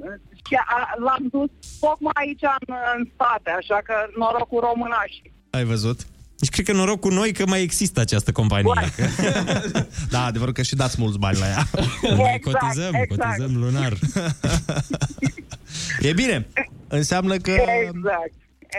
Și 0.47 0.55
a, 0.65 0.93
l-am 1.05 1.27
dus 1.31 1.49
tocmai 1.79 2.11
aici 2.15 2.41
în, 2.59 2.75
în 2.95 3.09
state, 3.13 3.49
așa 3.49 3.79
că 3.83 3.93
noroc 4.17 4.47
cu 4.47 4.59
românașii. 4.59 5.33
Ai 5.49 5.63
văzut? 5.63 5.99
Deci 6.43 6.51
cred 6.51 6.65
că 6.65 6.73
noroc 6.73 6.99
cu 6.99 7.09
noi 7.09 7.33
că 7.33 7.45
mai 7.47 7.61
există 7.61 7.99
această 7.99 8.31
companie. 8.31 8.71
Da, 10.09 10.25
adevărul 10.25 10.53
că 10.53 10.61
și 10.61 10.75
dați 10.75 10.95
mulți 10.99 11.17
bani 11.19 11.37
la 11.39 11.47
ea. 11.47 11.63
Noi 12.01 12.39
cotizăm, 12.43 12.91
cotizăm 13.09 13.57
lunar. 13.57 13.93
E 15.99 16.13
bine. 16.13 16.47
Înseamnă 16.87 17.37
că, 17.37 17.51
Exact, 17.51 18.33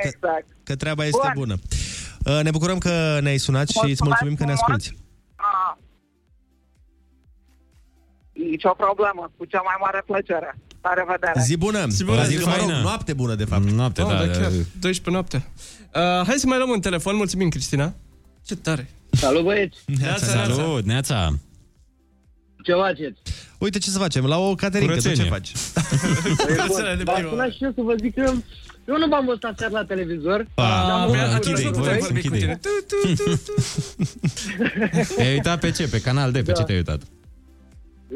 exact. 0.04 0.46
că 0.64 0.76
treaba 0.76 1.04
este 1.04 1.30
Bun. 1.34 1.44
bună. 1.46 1.56
Uh, 2.24 2.42
Ne 2.42 2.50
bucurăm 2.50 2.78
că 2.78 3.18
ne-ai 3.22 3.38
sunat 3.38 3.68
și 3.68 3.90
îți 3.90 4.04
mulțumim 4.04 4.34
că 4.34 4.44
ne 4.44 4.52
asculti. 4.52 4.96
A. 5.36 5.78
Nici 8.32 8.64
o 8.64 8.74
problemă, 8.74 9.32
cu 9.36 9.44
cea 9.44 9.60
mai 9.60 9.74
mare 9.80 10.02
plăcere. 10.06 10.58
La 10.84 10.92
revedere. 10.94 11.40
Zi 11.40 11.56
bună! 11.56 11.86
Zi 11.88 12.04
bună, 12.04 12.24
zi 12.24 12.34
Mă 12.36 12.40
rog, 12.44 12.48
faină. 12.54 12.80
noapte 12.82 13.12
bună, 13.12 13.34
de 13.34 13.44
fapt. 13.44 13.64
Noapte, 13.70 14.02
Oh, 14.02 14.08
da, 14.08 14.16
chiar. 14.16 14.50
12 14.80 15.10
noapte. 15.10 15.36
Uh, 15.94 16.26
hai 16.26 16.34
să 16.36 16.46
mai 16.46 16.58
luăm 16.58 16.70
un 16.70 16.80
telefon. 16.80 17.16
Mulțumim, 17.16 17.48
Cristina. 17.48 17.94
Ce 18.46 18.56
tare. 18.56 18.90
Salut, 19.10 19.42
băieți! 19.44 19.76
Neața, 20.00 20.26
Salut, 20.26 20.84
Neața! 20.84 21.38
Ce 22.64 22.72
faceți? 22.72 23.18
Uite 23.58 23.78
ce 23.78 23.90
să 23.90 23.98
facem, 23.98 24.24
la 24.26 24.38
o 24.38 24.54
caterincă, 24.54 24.94
tu 24.94 25.00
ce 25.00 25.06
Curățenie. 25.08 25.30
faci? 25.30 25.52
Păi, 26.46 26.56
Curățenia 26.56 26.96
de 26.96 27.02
bun, 27.02 27.14
primăvară. 27.14 27.22
v-am 27.22 27.28
sunat 27.30 27.50
și 27.50 27.64
eu 27.64 27.72
să 27.74 27.80
vă 27.82 27.94
zic 28.00 28.14
că 28.14 28.20
eu 28.88 28.96
nu 28.98 29.06
v-am 29.08 29.24
văzut 29.26 29.42
aseară 29.44 29.72
la 29.72 29.84
televizor. 29.84 30.46
Ah, 30.54 30.84
Dar 30.88 31.06
bun, 31.06 31.16
mă- 31.16 31.32
închide-i, 31.32 31.64
mă- 31.64 31.70
vorbim, 31.70 31.98
mă- 32.00 32.06
închide-i. 32.14 32.58
Te-ai 35.16 35.32
uitat 35.32 35.60
pe 35.60 35.70
ce? 35.70 35.88
Pe 35.88 36.00
canal 36.00 36.30
D? 36.32 36.42
Pe 36.42 36.52
ce 36.52 36.62
te-ai 36.62 36.76
uitat? 36.78 37.00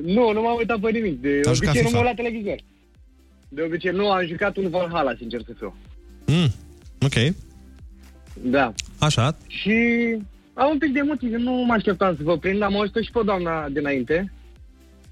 Nu, 0.05 0.32
nu 0.32 0.41
m-am 0.43 0.57
uitat 0.57 0.78
pe 0.78 0.91
nimic. 0.91 1.20
De 1.20 1.28
Ai 1.28 1.55
jucat 1.55 1.57
obicei 1.57 1.82
nu 1.82 1.89
FIFA? 1.89 1.91
mă 1.91 2.07
uit 2.07 2.16
la 2.16 2.22
televizor. 2.22 2.57
De 3.49 3.62
obicei 3.62 3.91
nu, 3.93 4.11
am 4.11 4.26
jucat 4.26 4.57
un 4.57 4.68
Valhalla, 4.70 5.14
sincer 5.18 5.41
să 5.47 5.53
fiu. 5.59 5.74
Mm, 6.26 6.51
ok. 7.01 7.34
Da. 8.43 8.72
Așa. 8.99 9.36
Și 9.47 9.72
am 10.55 10.70
un 10.70 10.78
pic 10.78 10.93
de 10.93 10.99
emoții, 10.99 11.28
nu 11.28 11.53
mă 11.53 11.72
așteptam 11.72 12.14
să 12.16 12.22
vă 12.22 12.39
prind, 12.39 12.62
am 12.62 12.76
auzit 12.76 12.95
și 13.05 13.11
pe 13.12 13.20
doamna 13.24 13.68
dinainte. 13.68 14.32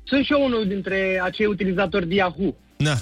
Sunt 0.05 0.25
și 0.25 0.33
eu 0.33 0.45
unul 0.45 0.67
dintre 0.69 1.21
acei 1.23 1.47
utilizatori 1.47 2.09
de 2.09 2.15
Yahoo. 2.15 2.55
Da. 2.77 2.95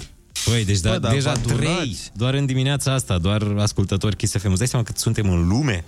Băi, 0.49 0.65
deci 0.65 0.79
da, 0.79 0.89
Bă, 0.91 0.97
dar 0.97 1.13
deja 1.13 1.31
vă 1.31 1.53
trei, 1.53 1.67
adunați. 1.67 2.11
doar 2.17 2.33
în 2.33 2.45
dimineața 2.45 2.93
asta, 2.93 3.17
doar 3.17 3.41
ascultători 3.57 4.15
Kiss 4.15 4.37
FM. 4.37 4.49
Îți 4.49 4.57
dai 4.57 4.67
seama 4.67 4.85
cât 4.85 4.97
suntem 4.97 5.29
în 5.29 5.47
lume? 5.47 5.83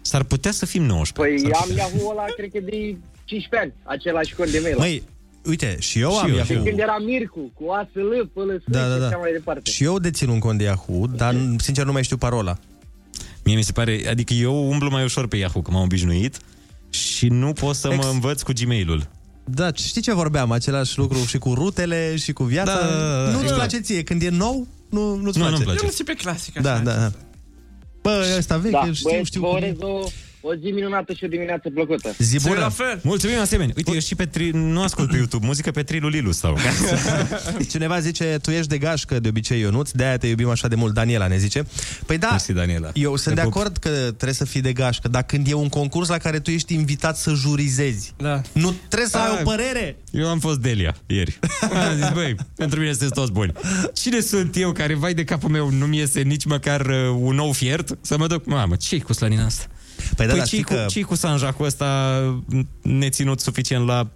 S-ar 0.00 0.22
putea 0.24 0.50
să 0.50 0.66
fim 0.66 0.82
19. 0.82 1.42
Păi 1.44 1.50
S-ar 1.52 1.60
am 1.62 1.68
putea. 1.68 1.84
Yahoo 1.92 2.10
ăla, 2.10 2.24
cred 2.36 2.50
că 2.52 2.60
de 2.60 2.96
15 3.24 3.56
ani, 3.60 3.72
același 3.82 4.34
cont 4.34 4.50
de 4.50 4.58
mail. 4.62 4.76
Măi, 4.78 5.02
uite, 5.44 5.76
și 5.78 5.98
eu 6.00 6.10
Și 6.10 6.18
am 6.22 6.28
eu, 6.30 6.36
Yahoo. 6.36 6.56
De 6.62 6.68
când 6.68 6.78
era 6.80 6.96
Mircu, 6.98 7.50
cu 7.54 7.70
ASL, 7.70 8.26
până 8.32 8.62
Da, 8.66 8.88
da, 8.88 8.94
și 8.96 9.00
așa 9.00 9.08
da. 9.10 9.16
mai 9.16 9.32
departe. 9.32 9.70
Și 9.70 9.84
eu 9.84 9.98
dețin 9.98 10.28
un 10.28 10.38
cont 10.38 10.58
de 10.58 10.64
Yahoo, 10.64 11.06
dar 11.06 11.36
sincer 11.58 11.84
nu 11.84 11.92
mai 11.92 12.04
știu 12.04 12.16
parola. 12.16 12.58
Mie 13.44 13.56
mi 13.56 13.62
se 13.62 13.72
pare, 13.72 14.06
adică 14.10 14.32
eu 14.34 14.68
umblu 14.70 14.90
mai 14.90 15.04
ușor 15.04 15.28
pe 15.28 15.36
Yahoo, 15.36 15.62
că 15.62 15.70
m-am 15.70 15.82
obișnuit 15.82 16.36
și 16.90 17.28
nu 17.28 17.52
pot 17.52 17.74
să 17.74 17.88
Ex- 17.92 18.04
mă 18.04 18.10
învăț 18.12 18.42
cu 18.42 18.52
Gmail-ul. 18.62 19.08
Da, 19.44 19.72
știi 19.72 20.00
ce 20.02 20.12
vorbeam? 20.14 20.50
Același 20.50 20.98
lucru 20.98 21.18
și 21.18 21.38
cu 21.38 21.54
rutele 21.54 22.16
și 22.16 22.32
cu 22.32 22.44
viața. 22.44 22.74
Da, 22.80 22.86
da, 22.86 22.96
da, 22.96 23.24
da, 23.24 23.30
nu-ți 23.30 23.42
exact. 23.42 23.54
place 23.58 23.78
ție. 23.80 24.02
Când 24.02 24.22
e 24.22 24.28
nou, 24.28 24.66
nu, 24.90 25.14
nu-ți 25.14 25.38
Nu, 25.38 25.44
place. 25.44 25.50
nu-mi 25.50 25.62
place. 25.64 25.78
Eu 25.80 25.84
nu 25.86 25.90
țin 25.90 26.04
pe 26.04 26.12
clasic. 26.14 26.60
Da, 26.60 26.78
da, 26.78 26.92
da. 26.94 27.10
Bă, 28.02 28.34
ăsta 28.38 28.56
vechi, 28.56 28.72
da, 28.72 28.92
știu, 28.92 29.08
băieți, 29.08 29.26
știu 29.26 29.40
vă 29.40 29.46
cum 29.46 29.56
urez 29.56 29.70
e. 29.70 29.76
o, 29.84 30.00
o 30.40 30.54
zi 30.54 30.70
minunată 30.70 31.12
și 31.12 31.24
o 31.24 31.28
dimineață 31.28 31.70
plăcută. 31.74 32.14
Zi 32.18 32.38
bună! 32.48 32.72
Mulțumim 33.02 33.38
asemenea. 33.38 33.74
Uite, 33.76 33.90
eu 33.92 33.98
și 33.98 34.14
pe 34.14 34.26
tri... 34.26 34.50
nu 34.50 34.82
ascult 34.82 35.10
pe 35.10 35.16
YouTube 35.16 35.46
muzică 35.46 35.70
pe 35.70 35.82
Trilu 35.82 36.08
Lilu 36.08 36.30
sau. 36.32 36.56
Cineva 37.70 38.00
zice, 38.00 38.38
tu 38.42 38.50
ești 38.50 38.66
de 38.68 38.78
gașcă 38.78 39.20
de 39.20 39.28
obicei, 39.28 39.60
Ionuț, 39.60 39.90
de-aia 39.90 40.16
te 40.16 40.26
iubim 40.26 40.48
așa 40.48 40.68
de 40.68 40.74
mult, 40.74 40.94
Daniela 40.94 41.26
ne 41.26 41.36
zice. 41.38 41.66
Păi 42.06 42.18
da, 42.18 42.28
Mersi, 42.30 42.52
Daniela. 42.52 42.90
eu 42.94 43.16
sunt 43.16 43.34
Te 43.34 43.40
de 43.40 43.46
pup. 43.46 43.56
acord 43.56 43.76
că 43.76 43.88
trebuie 43.88 44.32
să 44.32 44.44
fii 44.44 44.60
de 44.60 44.72
gașcă, 44.72 45.08
dar 45.08 45.22
când 45.22 45.46
e 45.48 45.52
un 45.54 45.68
concurs 45.68 46.08
la 46.08 46.18
care 46.18 46.38
tu 46.38 46.50
ești 46.50 46.74
invitat 46.74 47.16
să 47.16 47.32
jurizezi, 47.34 48.12
da. 48.16 48.40
nu 48.52 48.74
trebuie 48.88 49.08
să 49.08 49.16
ai 49.18 49.28
Ah, 49.34 49.40
o 49.40 49.42
părere. 49.44 49.96
Eu 50.10 50.28
am 50.28 50.38
fost 50.38 50.58
Delia 50.58 50.96
ieri. 51.06 51.38
Am 51.88 51.96
zis, 51.96 52.10
băi, 52.12 52.34
pentru 52.56 52.78
mine 52.78 52.90
sunteți 52.90 53.12
toți 53.12 53.32
buni. 53.32 53.52
Cine 53.92 54.20
sunt 54.20 54.56
eu 54.56 54.72
care, 54.72 54.94
vai 54.94 55.14
de 55.14 55.24
capul 55.24 55.50
meu, 55.50 55.70
nu-mi 55.70 55.96
iese 55.96 56.20
nici 56.20 56.44
măcar 56.44 56.80
uh, 56.86 56.94
un 57.20 57.34
nou 57.34 57.52
fiert? 57.52 57.98
Să 58.00 58.18
mă 58.18 58.26
duc, 58.26 58.44
mamă, 58.46 58.76
ce-i 58.76 59.00
cu 59.00 59.12
slanina 59.12 59.44
asta? 59.44 59.64
Păi 60.16 60.26
da, 60.26 60.32
păi 60.32 60.38
dar 60.40 60.48
ce-i 60.48 60.58
știi 60.60 60.62
cu, 60.76 60.80
că- 60.80 60.86
ce 60.88 61.02
cu 61.02 61.14
sanjacul 61.14 61.66
ăsta 61.66 62.20
neținut 62.82 63.40
suficient 63.40 63.86
la 63.86 64.08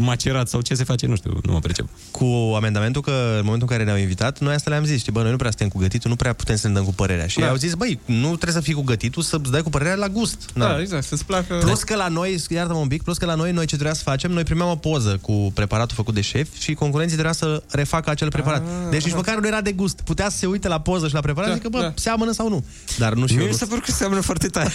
macerat 0.00 0.48
sau 0.48 0.60
ce 0.60 0.74
se 0.74 0.84
face, 0.84 1.06
nu 1.06 1.16
știu, 1.16 1.40
nu 1.42 1.52
mă 1.52 1.58
pricep. 1.58 1.86
Cu 2.10 2.52
amendamentul 2.56 3.02
că 3.02 3.10
în 3.10 3.44
momentul 3.44 3.68
în 3.70 3.76
care 3.76 3.84
ne-au 3.84 3.96
invitat, 3.96 4.38
noi 4.38 4.54
asta 4.54 4.70
le-am 4.70 4.84
zis, 4.84 5.00
știi, 5.00 5.12
bă, 5.12 5.22
noi 5.22 5.30
nu 5.30 5.36
prea 5.36 5.50
suntem 5.50 5.68
cu 5.68 5.78
gătitul, 5.78 6.10
nu 6.10 6.16
prea 6.16 6.32
putem 6.32 6.56
să 6.56 6.68
ne 6.68 6.74
dăm 6.74 6.84
cu 6.84 6.92
părerea. 6.94 7.26
Și 7.26 7.38
Da. 7.38 7.44
da. 7.44 7.50
au 7.50 7.56
zis, 7.56 7.74
băi, 7.74 7.98
nu 8.04 8.26
trebuie 8.26 8.52
să 8.52 8.60
fii 8.60 8.74
cu 8.74 8.82
gătitul, 8.82 9.22
să-ți 9.22 9.50
dai 9.50 9.62
cu 9.62 9.70
părerea 9.70 9.94
la 9.94 10.08
gust. 10.08 10.50
Da, 10.54 10.80
exact, 10.80 11.04
să-ți 11.04 11.24
placă... 11.24 11.54
Plus 11.60 11.82
că 11.82 11.94
la 11.96 12.08
noi, 12.08 12.42
iartă-mă 12.48 12.78
un 12.78 12.88
pic, 12.88 13.02
plus 13.02 13.18
că 13.18 13.26
la 13.26 13.34
noi, 13.34 13.52
noi 13.52 13.66
ce 13.66 13.74
trebuia 13.74 13.94
să 13.94 14.02
facem, 14.02 14.30
noi 14.30 14.42
primeam 14.42 14.70
o 14.70 14.76
poză 14.76 15.18
cu 15.20 15.50
preparatul 15.54 15.96
făcut 15.96 16.14
de 16.14 16.20
șef 16.20 16.48
și 16.58 16.74
concurenții 16.74 17.16
trebuia 17.16 17.34
să 17.34 17.62
refacă 17.70 18.10
acel 18.10 18.28
preparat. 18.30 18.62
Deci 18.90 19.04
nici 19.04 19.14
măcar 19.14 19.38
nu 19.38 19.46
era 19.46 19.60
de 19.60 19.72
gust. 19.72 20.00
Putea 20.00 20.28
să 20.28 20.36
se 20.36 20.46
uite 20.46 20.68
la 20.68 20.80
poză 20.80 21.08
și 21.08 21.14
la 21.14 21.20
preparat 21.20 21.48
Da, 21.48 21.54
și 21.54 21.60
zică, 21.62 21.70
bă, 21.78 21.80
da. 21.80 21.92
seamănă 21.96 22.32
sau 22.32 22.48
nu. 22.48 22.64
Dar 22.98 23.12
nu 23.12 23.26
și 23.26 23.32
Mie 23.34 23.42
eu. 23.42 23.48
mi 23.50 23.54
s-a 23.56 23.66
părut 23.66 23.84
că 23.84 23.90
seamănă 23.90 24.20
foarte 24.20 24.46
tare. 24.46 24.70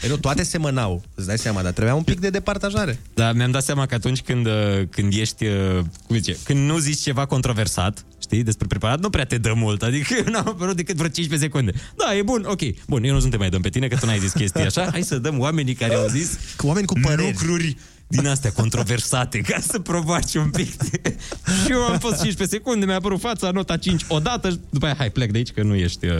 Păi 0.00 0.08
nu, 0.08 0.16
toate 0.16 0.42
semănau, 0.42 1.02
îți 1.14 1.26
dai 1.26 1.38
seama, 1.38 1.62
dar 1.62 1.72
trebuia 1.72 1.94
un 1.94 2.02
pic 2.02 2.20
de 2.20 2.30
departajare. 2.30 2.98
Da, 3.14 3.32
mi-am 3.32 3.50
dat 3.50 3.62
seama 3.62 3.86
că 3.86 3.94
atunci 4.00 4.20
când, 4.20 4.46
uh, 4.46 4.52
când 4.90 5.12
ești, 5.12 5.44
uh, 5.46 5.78
cum 6.06 6.16
zice, 6.16 6.36
când 6.44 6.68
nu 6.68 6.78
zici 6.78 6.98
ceva 7.00 7.26
controversat, 7.26 8.04
știi, 8.22 8.42
despre 8.42 8.66
preparat, 8.66 9.00
nu 9.00 9.10
prea 9.10 9.24
te 9.24 9.38
dă 9.38 9.52
mult, 9.56 9.82
adică 9.82 10.14
eu 10.18 10.24
n-am 10.32 10.48
apărut 10.48 10.76
decât 10.76 10.96
vreo 10.96 11.08
15 11.08 11.48
secunde. 11.48 11.72
Da, 11.96 12.16
e 12.16 12.22
bun, 12.22 12.44
ok. 12.48 12.60
Bun, 12.88 13.04
eu 13.04 13.12
nu 13.12 13.18
sunt 13.20 13.30
te 13.30 13.36
mai 13.36 13.48
dăm 13.50 13.60
pe 13.60 13.68
tine, 13.68 13.88
că 13.88 13.96
tu 13.96 14.06
n-ai 14.06 14.18
zis 14.18 14.32
chestii 14.32 14.64
așa, 14.64 14.88
hai 14.90 15.02
să 15.02 15.18
dăm 15.18 15.38
oamenii 15.38 15.74
care 15.74 15.94
au 15.94 16.06
zis 16.06 16.38
cu 16.58 16.66
oameni 16.66 16.86
cu 16.86 16.94
păreri. 17.02 17.22
lucruri 17.30 17.76
din 18.08 18.26
astea 18.26 18.52
controversate, 18.52 19.38
ca 19.38 19.60
să 19.60 19.78
provoace 19.78 20.38
un 20.38 20.50
pic. 20.50 20.72
și 21.64 21.70
eu 21.70 21.78
am 21.82 21.98
fost 21.98 22.14
15 22.22 22.56
secunde, 22.56 22.84
mi-a 22.86 22.94
apărut 22.94 23.20
fața, 23.20 23.50
nota 23.50 23.76
5 23.76 24.02
odată, 24.08 24.50
și 24.50 24.58
după 24.70 24.84
aia, 24.86 24.94
hai, 24.98 25.10
plec 25.10 25.30
de 25.30 25.36
aici, 25.36 25.50
că 25.50 25.62
nu 25.62 25.74
ești... 25.74 26.06
Uh, 26.06 26.12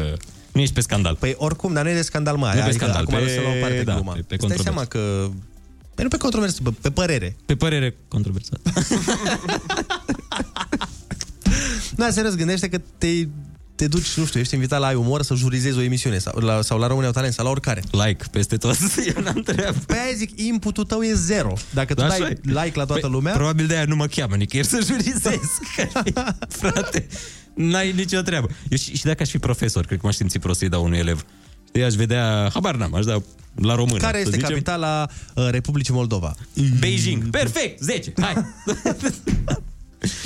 nu 0.53 0.61
ești 0.61 0.75
pe 0.75 0.81
scandal. 0.81 1.15
Păi 1.15 1.35
oricum, 1.37 1.73
dar 1.73 1.85
nu 1.85 1.91
e 1.91 1.95
de 1.95 2.03
scandal 2.03 2.37
mare. 2.37 2.57
Nu 2.59 2.63
pe 2.63 2.69
adică 2.69 2.85
scandal, 2.85 3.03
acum 3.05 3.15
pe- 3.19 3.25
lăsăm 3.25 3.43
la 3.43 3.49
o 3.49 3.61
parte 3.61 3.83
da, 3.83 3.95
gluma. 3.95 4.13
pe- 4.13 4.25
pe 4.29 4.35
Îți 4.35 4.47
dai 4.47 4.57
controversă. 4.57 4.63
seama 4.63 4.85
că... 4.85 5.31
Păi 6.01 6.09
nu 6.09 6.17
pe 6.17 6.23
controversă, 6.23 6.63
pe, 6.63 6.71
pe 6.81 6.91
părere. 6.91 7.37
Pe 7.47 7.57
părere 7.57 7.97
controversată. 8.09 8.73
Da, 11.95 12.11
serios, 12.11 12.35
gândește 12.35 12.69
că 12.69 12.81
te, 12.99 13.07
te 13.75 13.87
duci, 13.87 14.15
nu 14.17 14.25
știu, 14.25 14.41
ești 14.41 14.55
invitat 14.55 14.81
la 14.81 14.87
Ai 14.87 14.95
Umor 14.95 15.23
să 15.23 15.35
jurizezi 15.35 15.79
o 15.79 15.81
emisiune 15.81 16.19
sau 16.19 16.39
la, 16.39 16.63
sau 16.63 16.79
la 16.79 16.87
România 16.87 17.09
au 17.09 17.15
Talent 17.15 17.33
sau 17.33 17.45
la 17.45 17.51
oricare. 17.51 17.83
Like 17.91 18.25
peste 18.31 18.57
tot, 18.57 18.77
eu 19.15 19.23
n-am 19.23 19.43
treabă. 19.43 19.79
Păi 19.87 19.99
aia 19.99 20.15
zic, 20.17 20.41
inputul 20.41 20.85
tău 20.85 21.03
e 21.03 21.15
zero. 21.15 21.53
Dacă 21.71 21.95
tu 21.95 22.03
Așa 22.03 22.19
dai 22.19 22.31
e. 22.31 22.41
like 22.43 22.73
la 22.75 22.85
toată 22.85 23.01
Păi, 23.01 23.11
lumea... 23.11 23.33
Probabil 23.33 23.67
de 23.67 23.75
aia 23.75 23.85
nu 23.85 23.97
mă 23.97 24.07
cheamă 24.07 24.37
nicăieri 24.37 24.69
să 24.69 24.81
jurizez. 24.85 25.41
Frate, 26.61 27.07
n-ai 27.55 27.93
nicio 27.93 28.21
treabă. 28.21 28.49
Eu 28.69 28.79
și, 28.79 28.97
și 28.97 29.05
dacă 29.05 29.23
aș 29.23 29.31
fi 29.31 29.39
profesor, 29.39 29.87
cred 29.87 29.99
că 29.99 30.07
m-aș 30.07 30.15
simți 30.15 30.39
prost 30.39 30.59
să-i 30.59 30.69
dau 30.69 30.85
unui 30.85 30.99
elev. 30.99 31.25
Știi, 31.71 31.85
aș 31.85 31.95
vedea, 31.95 32.51
habar 32.53 32.75
n-am, 32.75 32.95
aș 32.95 33.05
da 33.05 33.23
la 33.55 33.75
română. 33.75 33.99
Care 33.99 34.17
să 34.17 34.21
este 34.21 34.37
zicem. 34.37 34.49
capitala 34.49 35.09
uh, 35.35 35.49
Republicii 35.51 35.95
Moldova? 35.95 36.35
Beijing. 36.79 37.31
Perfect, 37.31 37.81
10. 37.81 38.13
Hai. 38.21 38.35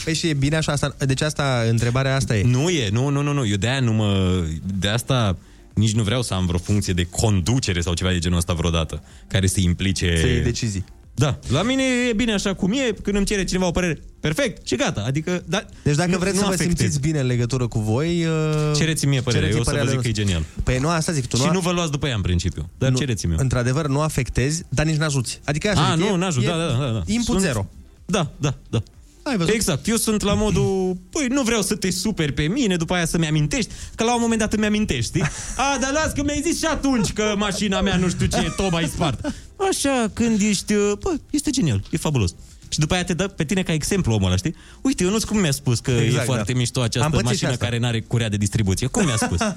Păi 0.04 0.14
și 0.14 0.28
e 0.28 0.34
bine 0.34 0.56
așa, 0.56 0.72
asta, 0.72 0.96
deci 0.98 1.20
asta, 1.20 1.64
întrebarea 1.68 2.14
asta 2.14 2.36
e. 2.36 2.42
Nu 2.42 2.68
e, 2.68 2.88
nu, 2.88 3.08
nu, 3.08 3.22
nu, 3.22 3.32
nu. 3.32 3.46
Eu 3.46 3.56
de 3.56 3.68
aia 3.68 3.80
nu 3.80 3.92
mă... 3.92 4.42
De 4.78 4.88
asta 4.88 5.36
nici 5.74 5.92
nu 5.92 6.02
vreau 6.02 6.22
să 6.22 6.34
am 6.34 6.46
vreo 6.46 6.58
funcție 6.58 6.92
de 6.92 7.04
conducere 7.04 7.80
sau 7.80 7.94
ceva 7.94 8.10
de 8.10 8.18
genul 8.18 8.38
ăsta 8.38 8.52
vreodată, 8.52 9.02
care 9.28 9.46
să 9.46 9.60
implice... 9.60 10.16
Să 10.20 10.26
iei 10.26 10.42
decizii. 10.42 10.84
Da, 11.14 11.38
la 11.48 11.62
mine 11.62 11.82
e 12.08 12.12
bine 12.12 12.32
așa 12.32 12.54
cum 12.54 12.72
e, 12.72 12.92
când 13.02 13.16
îmi 13.16 13.26
cere 13.26 13.44
cineva 13.44 13.66
o 13.66 13.70
părere, 13.70 14.00
perfect 14.20 14.66
și 14.66 14.76
gata, 14.76 15.04
adică... 15.06 15.42
Da, 15.46 15.64
Deci 15.82 15.94
dacă 15.94 16.10
nu, 16.10 16.18
vreți 16.18 16.34
nu 16.34 16.40
să 16.40 16.46
vă 16.46 16.52
afectez. 16.52 16.76
simțiți 16.76 17.00
bine 17.00 17.20
în 17.20 17.26
legătură 17.26 17.66
cu 17.66 17.78
voi... 17.78 18.24
Uh, 18.24 18.76
Cereți-mi 18.76 19.10
mie 19.10 19.20
părerea, 19.20 19.48
eu 19.48 19.58
o 19.58 19.62
să 19.62 19.80
vă 19.82 19.90
zic 19.90 20.00
că 20.00 20.08
e 20.08 20.12
genial. 20.12 20.44
Păi 20.62 20.78
nu, 20.78 20.88
asta 20.88 21.12
zic, 21.12 21.26
tu 21.26 21.36
și 21.36 21.42
nu... 21.46 21.52
nu 21.52 21.60
vă 21.60 21.70
luați 21.70 21.90
după 21.90 22.06
ea 22.06 22.14
în 22.14 22.20
principiu, 22.20 22.68
dar 22.78 22.90
nu, 22.90 22.98
cereți-mi 22.98 23.34
Într-adevăr, 23.36 23.86
nu 23.86 24.00
afectezi, 24.00 24.62
dar 24.68 24.86
nici 24.86 24.96
n-ajuți. 24.96 25.40
Adică 25.44 25.68
așa 25.68 25.86
A, 25.90 25.94
zic, 25.96 26.04
nu, 26.04 26.14
e- 26.14 26.16
n-ajut, 26.16 26.42
e 26.42 26.46
da, 26.46 26.56
da, 26.56 26.66
da, 26.66 26.90
da. 26.90 27.02
Input 27.06 27.24
Sunt- 27.24 27.40
zero. 27.40 27.66
Da, 28.06 28.30
da, 28.36 28.54
da. 28.70 28.82
Ai 29.24 29.36
văzut? 29.36 29.52
Exact, 29.54 29.86
eu 29.86 29.96
sunt 29.96 30.22
la 30.22 30.34
modul, 30.34 30.96
păi 31.10 31.26
nu 31.26 31.42
vreau 31.42 31.62
să 31.62 31.74
te 31.74 31.90
superi 31.90 32.32
pe 32.32 32.42
mine, 32.42 32.76
după 32.76 32.94
aia 32.94 33.06
să-mi 33.06 33.26
amintești, 33.26 33.70
că 33.94 34.04
la 34.04 34.14
un 34.14 34.20
moment 34.20 34.40
dat 34.40 34.52
îmi 34.52 34.66
amintești, 34.66 35.04
știi? 35.04 35.22
A, 35.56 35.78
dar 35.80 35.92
las 35.92 36.12
că 36.12 36.22
mi-ai 36.22 36.40
zis 36.44 36.58
și 36.58 36.64
atunci 36.64 37.12
că 37.12 37.34
mașina 37.36 37.80
mea 37.80 37.96
nu 37.96 38.08
știu 38.08 38.26
ce, 38.26 38.52
tot 38.56 38.70
mai 38.70 38.90
spart. 38.94 39.32
Așa, 39.70 40.10
când 40.12 40.40
ești, 40.40 40.74
uh, 40.74 40.92
bă, 41.02 41.14
este 41.30 41.50
genial, 41.50 41.82
e 41.90 41.96
fabulos. 41.96 42.34
Și 42.68 42.78
după 42.78 42.94
aia 42.94 43.04
te 43.04 43.14
dă 43.14 43.28
pe 43.28 43.44
tine 43.44 43.62
ca 43.62 43.72
exemplu 43.72 44.12
omul 44.12 44.26
ăla, 44.26 44.36
știi? 44.36 44.54
Uite, 44.82 45.04
eu 45.04 45.10
nu-ți 45.10 45.26
cum 45.26 45.38
mi-a 45.38 45.50
spus 45.50 45.78
că 45.78 45.90
Exact, 45.90 46.22
e 46.22 46.26
foarte 46.26 46.52
da. 46.52 46.58
mișto 46.58 46.78
Am 46.80 46.84
această 46.84 47.08
pățit 47.10 47.26
și 47.26 47.32
mașină 47.32 47.50
asta. 47.50 47.64
care 47.64 47.78
n-are 47.78 48.00
curea 48.00 48.28
de 48.28 48.36
distribuție. 48.36 48.86
Cum 48.86 49.04
mi-a 49.04 49.16
spus? 49.16 49.38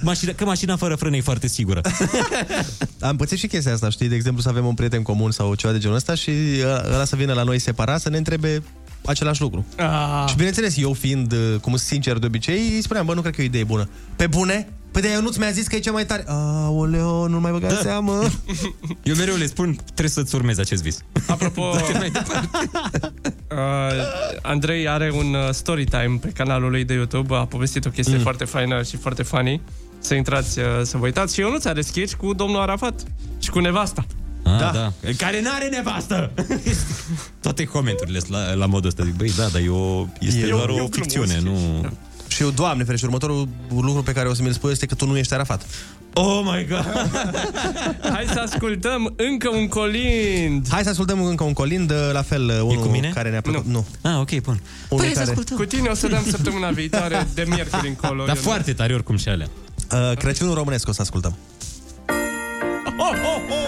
Mașina, 0.00 0.32
că 0.32 0.44
mașina 0.44 0.76
fără 0.76 0.94
frână 0.94 1.16
e 1.16 1.20
foarte 1.20 1.48
sigură. 1.48 1.80
Am 3.00 3.16
pățit 3.16 3.38
și 3.38 3.46
chestia 3.46 3.72
asta, 3.72 3.90
știi? 3.90 4.08
De 4.08 4.14
exemplu, 4.14 4.42
să 4.42 4.48
avem 4.48 4.66
un 4.66 4.74
prieten 4.74 5.02
comun 5.02 5.30
sau 5.30 5.54
ceva 5.54 5.72
de 5.72 5.78
genul 5.78 5.96
ăsta 5.96 6.14
și 6.14 6.30
ăla 6.62 6.82
ăla 6.92 7.04
să 7.04 7.16
vină 7.16 7.32
la 7.32 7.42
noi 7.42 7.58
separat 7.58 8.00
să 8.00 8.08
ne 8.08 8.16
întrebe 8.16 8.62
același 9.04 9.40
lucru. 9.40 9.66
Ah. 9.76 10.24
Și 10.28 10.34
bineînțeles, 10.34 10.76
eu 10.76 10.92
fiind, 10.92 11.32
uh, 11.32 11.38
cum 11.60 11.72
sunt 11.76 11.88
sincer 11.88 12.18
de 12.18 12.26
obicei, 12.26 12.72
îi 12.74 12.82
spuneam, 12.82 13.06
bă, 13.06 13.14
nu 13.14 13.20
cred 13.20 13.34
că 13.34 13.40
e 13.40 13.44
o 13.44 13.46
idee 13.46 13.64
bună. 13.64 13.88
Pe 14.16 14.26
bune? 14.26 14.68
Păi 14.90 15.02
de 15.02 15.18
nu 15.20 15.30
mi-a 15.38 15.50
zis 15.50 15.66
că 15.66 15.76
e 15.76 15.78
cea 15.78 15.92
mai 15.92 16.06
tare. 16.06 16.24
Aoleo, 16.26 17.28
nu 17.28 17.40
mai 17.40 17.52
băga 17.52 17.68
Da. 17.68 17.74
seamă. 17.74 18.22
Eu 19.02 19.14
mereu 19.14 19.36
le 19.36 19.46
spun, 19.46 19.74
trebuie 19.84 20.08
să-ți 20.08 20.34
urmezi 20.34 20.60
acest 20.60 20.82
vis. 20.82 20.98
Apropo, 21.26 21.62
uh, 21.70 21.76
Andrei 24.42 24.88
are 24.88 25.12
un 25.14 25.34
uh, 25.34 25.48
story 25.50 25.84
time 25.84 26.18
pe 26.20 26.28
canalul 26.28 26.70
lui 26.70 26.84
de 26.84 26.94
YouTube, 26.94 27.34
a 27.34 27.44
povestit 27.44 27.84
o 27.84 27.90
chestie 27.90 28.16
mm. 28.16 28.22
foarte 28.22 28.44
faină 28.44 28.82
și 28.82 28.96
foarte 28.96 29.22
funny. 29.22 29.60
Să 29.98 30.14
intrați 30.14 30.58
uh, 30.58 30.64
să 30.82 30.96
vă 30.96 31.04
uitați. 31.04 31.34
Și 31.34 31.40
eu 31.40 31.50
nu 31.50 31.58
ți-are 31.58 31.80
sketch 31.80 32.14
cu 32.14 32.32
domnul 32.34 32.60
Arafat 32.60 33.02
și 33.38 33.50
cu 33.50 33.58
nevasta. 33.58 34.06
Ah, 34.54 34.60
da. 34.60 34.70
da. 34.72 34.92
Care 35.16 35.40
n-are 35.40 35.68
nevastă! 35.68 36.30
Toate 37.42 37.64
comenturile 37.64 38.18
sunt 38.18 38.30
la, 38.30 38.52
la 38.54 38.66
modul 38.66 38.88
ăsta. 38.88 39.04
Zic, 39.04 39.14
băi, 39.14 39.32
da, 39.36 39.46
dar 39.46 39.60
eu, 39.60 40.08
este 40.20 40.46
E- 40.46 40.48
doar 40.48 40.68
e 40.68 40.72
o 40.72 40.82
un 40.82 40.88
ficțiune, 40.88 41.40
nu... 41.42 41.56
Și 42.28 42.42
eu, 42.42 42.50
Doamne 42.50 42.84
ferește, 42.84 43.06
următorul 43.06 43.48
lucru 43.68 44.02
pe 44.02 44.12
care 44.12 44.28
o 44.28 44.34
să 44.34 44.42
mi-l 44.42 44.52
spui 44.52 44.70
este 44.70 44.86
că 44.86 44.94
tu 44.94 45.06
nu 45.06 45.16
ești 45.18 45.34
Arafat. 45.34 45.66
Oh 46.14 46.40
my 46.44 46.66
god! 46.68 47.10
Hai 48.14 48.24
să 48.32 48.40
ascultăm 48.44 49.14
încă 49.16 49.48
un 49.48 49.68
colind. 49.68 50.66
Hai 50.70 50.82
să 50.82 50.88
ascultăm 50.88 51.24
încă 51.24 51.44
un 51.44 51.52
colind, 51.52 51.92
la 52.12 52.22
fel, 52.22 52.42
unul 52.42 52.80
cu 52.82 52.88
mine? 52.88 53.10
care 53.14 53.30
ne-a 53.30 53.40
plăcut. 53.40 53.64
Nu. 53.66 53.86
nu. 54.02 54.10
Ah, 54.10 54.18
ok, 54.20 54.40
bun. 54.42 54.60
Unul 54.88 55.04
Păi, 55.04 55.12
să 55.12 55.18
care... 55.18 55.28
ascultăm. 55.30 55.56
Cu 55.56 55.64
tine 55.64 55.88
o 55.88 55.94
să 55.94 56.08
dăm 56.08 56.24
săptămâna 56.30 56.70
viitoare 56.70 57.26
de 57.34 57.44
miercuri 57.48 57.88
încolo. 57.88 58.24
Dar 58.24 58.36
Eu- 58.36 58.42
foarte 58.42 58.72
tare 58.72 58.94
oricum 58.94 59.16
și 59.16 59.28
alea. 59.28 59.48
Uh, 59.92 60.16
Crăciunul 60.16 60.54
românesc 60.54 60.88
o 60.88 60.92
să 60.92 61.02
ascultăm. 61.02 61.36
Oh, 62.98 63.10
oh, 63.10 63.40
oh! 63.50 63.67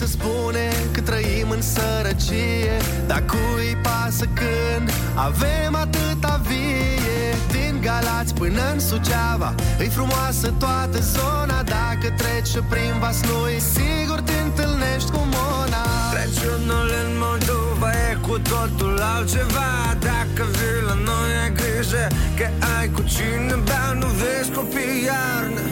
Se 0.00 0.06
spune 0.06 0.68
că 0.92 1.00
trăim 1.00 1.50
în 1.50 1.62
sărăcie. 1.62 2.76
Dar 3.06 3.22
cui 3.32 3.76
pasă 3.82 4.24
când 4.40 4.86
avem 5.14 5.74
atâta 5.74 6.40
vie? 6.48 7.28
Din 7.52 7.74
Galați 7.86 8.34
până 8.34 8.62
în 8.72 8.80
Suceava 8.80 9.54
E 9.80 9.84
frumoasă 9.88 10.48
toată 10.58 10.98
zona. 11.14 11.62
Dacă 11.62 12.06
treci 12.20 12.54
prin 12.70 12.94
Vaslui 13.00 13.56
Sigur 13.74 14.20
te 14.20 14.36
întâlnești 14.46 15.10
cu 15.10 15.22
Mona. 15.34 15.84
Crăciunul 16.12 16.88
în 17.02 17.10
Moldova 17.24 17.90
e 18.10 18.14
cu 18.26 18.34
totul 18.52 18.96
altceva. 19.14 19.70
Dacă 20.08 20.42
vii 20.56 20.82
la 20.88 20.96
noi 21.08 21.32
ai 21.42 21.52
grijă 21.58 22.04
Că 22.38 22.46
ai 22.78 22.88
cu 22.94 23.02
cine 23.12 23.56
bea 23.64 23.86
Nu 24.00 24.08
vezi 24.20 24.50
copii 24.56 25.04
iarnă 25.08 25.62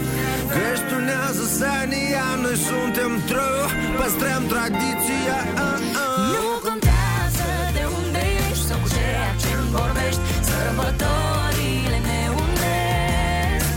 Că 0.52 0.66
spunează 0.82 1.44
Sania 1.58 2.26
Noi 2.42 2.56
suntem 2.68 3.12
trău 3.30 3.60
Păstrăm 3.98 4.42
tradiția 4.52 5.38
uh, 5.64 5.78
uh. 6.02 6.28
Nu 6.34 6.46
contează 6.66 7.48
de 7.76 7.84
unde 7.98 8.22
ești 8.46 8.64
sau 8.68 8.78
cu 8.82 8.88
ceea 8.96 9.30
ce 9.42 9.52
vorbești 9.76 10.22
Sărbătorile 10.48 11.98
ne 12.08 12.20
unesc 12.44 13.68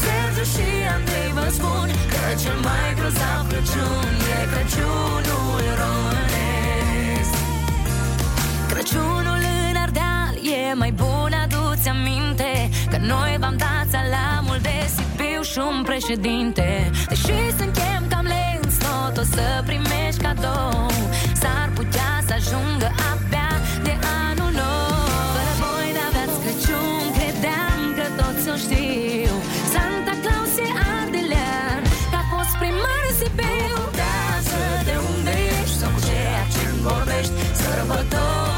Sergiu 0.00 0.44
și 0.54 0.68
Andrei 0.94 1.30
vă 1.38 1.46
spun 1.56 1.88
Că 2.12 2.22
cel 2.42 2.58
mai 2.66 2.88
grozav 2.98 3.42
Crăciun 3.50 4.12
E 4.36 4.38
Crăciunul 4.52 4.95
Sibiu 15.56 15.70
și 15.70 15.76
un 15.76 15.82
președinte. 15.82 16.90
Deși 17.08 17.36
suntem 17.58 18.00
cam 18.12 18.26
lenți, 18.34 18.78
tot 18.84 19.16
o 19.22 19.24
să 19.34 19.46
primești 19.68 20.20
cadou. 20.26 20.86
S-ar 21.40 21.68
putea 21.78 22.12
să 22.26 22.32
ajungă 22.40 22.88
abia 23.10 23.52
de 23.86 23.94
anul 24.28 24.52
nou. 24.62 24.92
Fără 25.34 25.52
voi 25.62 25.88
n-aveați 25.96 26.36
Crăciun, 26.42 27.04
credeam 27.16 27.80
că 27.98 28.06
toți 28.20 28.44
o 28.54 28.56
știu. 28.64 29.34
Santa 29.72 30.14
Claus 30.22 30.54
e 30.64 30.68
ardelean, 30.94 31.80
că 32.10 32.16
a 32.22 32.24
fost 32.32 32.52
primar 32.62 33.02
în 33.10 33.14
Sibiu. 33.18 33.74
Nu 33.74 33.80
contează 33.80 34.60
de 34.88 34.94
unde 35.10 35.34
ești 35.58 35.76
sau 35.80 35.90
cu 35.94 36.00
ceea 36.08 36.44
ce 36.54 36.64
vorbești 36.86 37.34
Sărbătorile 37.60 38.55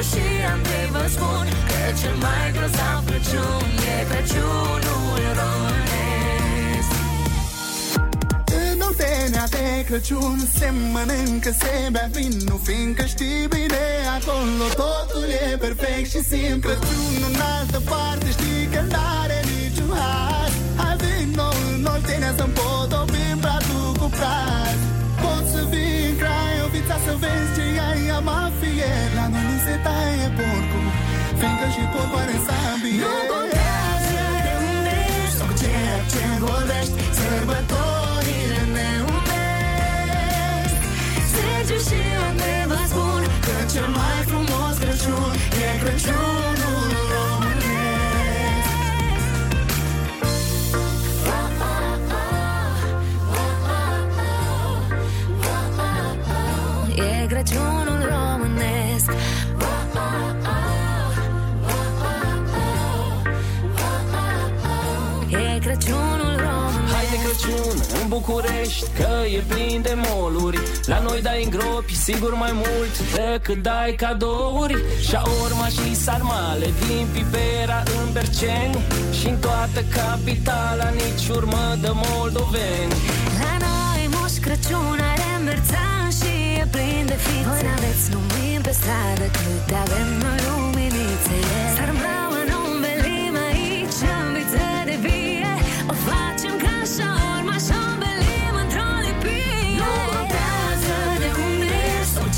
Sergiu 0.00 0.16
și 0.16 0.44
Andrei 0.52 0.88
vă 0.92 1.04
spun 1.14 1.46
Că 1.68 1.80
cel 2.00 2.16
mai 2.24 2.46
grozav 2.56 3.00
Crăciun 3.08 3.68
E 3.94 3.96
Crăciunul 4.10 5.22
românesc. 5.40 6.92
În 8.60 8.78
Oltenia 8.88 9.46
de 9.54 9.66
Crăciun 9.88 10.38
se 10.58 10.68
mănâncă, 10.92 11.50
se 11.60 11.72
bea 11.92 12.08
vin 12.12 12.34
Nu 12.48 12.56
fiindcă 12.66 13.04
știi 13.04 13.46
bine, 13.54 13.84
acolo 14.16 14.66
totul 14.82 15.28
e 15.44 15.56
perfect 15.56 16.08
și 16.14 16.20
simplu 16.32 16.70
Crăciunul 16.70 17.30
în 17.32 17.40
altă 17.56 17.78
parte 17.90 18.28
știi 18.36 18.64
că 18.72 18.80
n-are 18.92 19.38
niciun 19.50 19.90
har 20.00 20.50
Hai 20.80 20.96
vino 21.02 21.48
în 21.74 21.84
Oltenia 21.94 22.32
să-mi 22.38 22.54
podobim 22.60 23.36
bratul 23.44 23.90
cu 24.00 24.06
praz. 24.18 24.80
Poți 25.22 25.50
să 25.52 25.60
vii 25.70 26.08
în 26.10 26.16
Craiovița 26.20 26.96
să 27.04 27.12
vezi 27.22 27.50
ce 27.56 27.64
ai 27.88 28.02
a 28.16 28.18
mafie 28.28 28.92
fiindcă 31.60 31.80
și 31.80 31.86
porcul 31.92 32.18
are 32.18 32.38
sabie 32.46 33.02
Nu 33.02 33.14
contează 33.32 34.22
de 34.44 34.52
unde 34.68 34.94
ești 35.20 35.36
sau 35.38 35.46
cu 35.46 35.54
ceea 35.60 35.96
ce 36.12 36.22
vorbești 36.44 36.98
Sărbătorile 37.18 37.79
București 68.20 68.86
Că 68.98 69.12
e 69.36 69.40
plin 69.52 69.82
de 69.82 69.94
moluri. 70.08 70.58
La 70.84 70.98
noi 71.06 71.20
dai 71.22 71.44
în 71.44 71.50
gropi 71.50 71.96
sigur 71.96 72.34
mai 72.34 72.52
mult 72.52 72.94
Decât 73.18 73.62
dai 73.62 73.92
cadouri. 74.02 74.76
Șaorma 75.08 75.66
și 75.76 75.94
sarmale 76.04 76.68
Din 76.80 77.06
Pipera 77.12 77.82
în 77.98 78.12
Berceni. 78.12 78.78
Și 79.18 79.26
în 79.32 79.36
toată 79.46 79.80
capitala 79.96 80.88
Nici 81.00 81.28
urmă 81.36 81.64
de 81.80 81.90
moldoveni. 82.04 82.94
La 83.40 83.52
noi 83.66 84.02
Moș 84.14 84.34
Crăciun 84.44 84.98
are 85.12 85.30
merțan 85.44 86.08
și 86.18 86.32
e 86.62 86.64
plin 86.74 87.04
de 87.12 87.16
fițe. 87.24 87.48
Voi 87.48 87.62
n-aveți 87.66 88.06
lumini 88.14 88.62
pe 88.66 88.72
stradă 88.80 89.26
câte 89.36 89.74
avem 89.84 90.08
noi 90.22 90.40
luminițe. 90.46 91.36
Sarmraua 91.76 92.40
nu 92.50 92.58
învelim 92.72 93.34
aici 93.48 94.00
în 94.16 94.26
viță 94.36 94.66
de 94.88 94.96
vie. 95.04 95.52
O 95.92 95.94
facem 96.08 96.54
ca 96.64 96.74
șaorma 96.94 97.29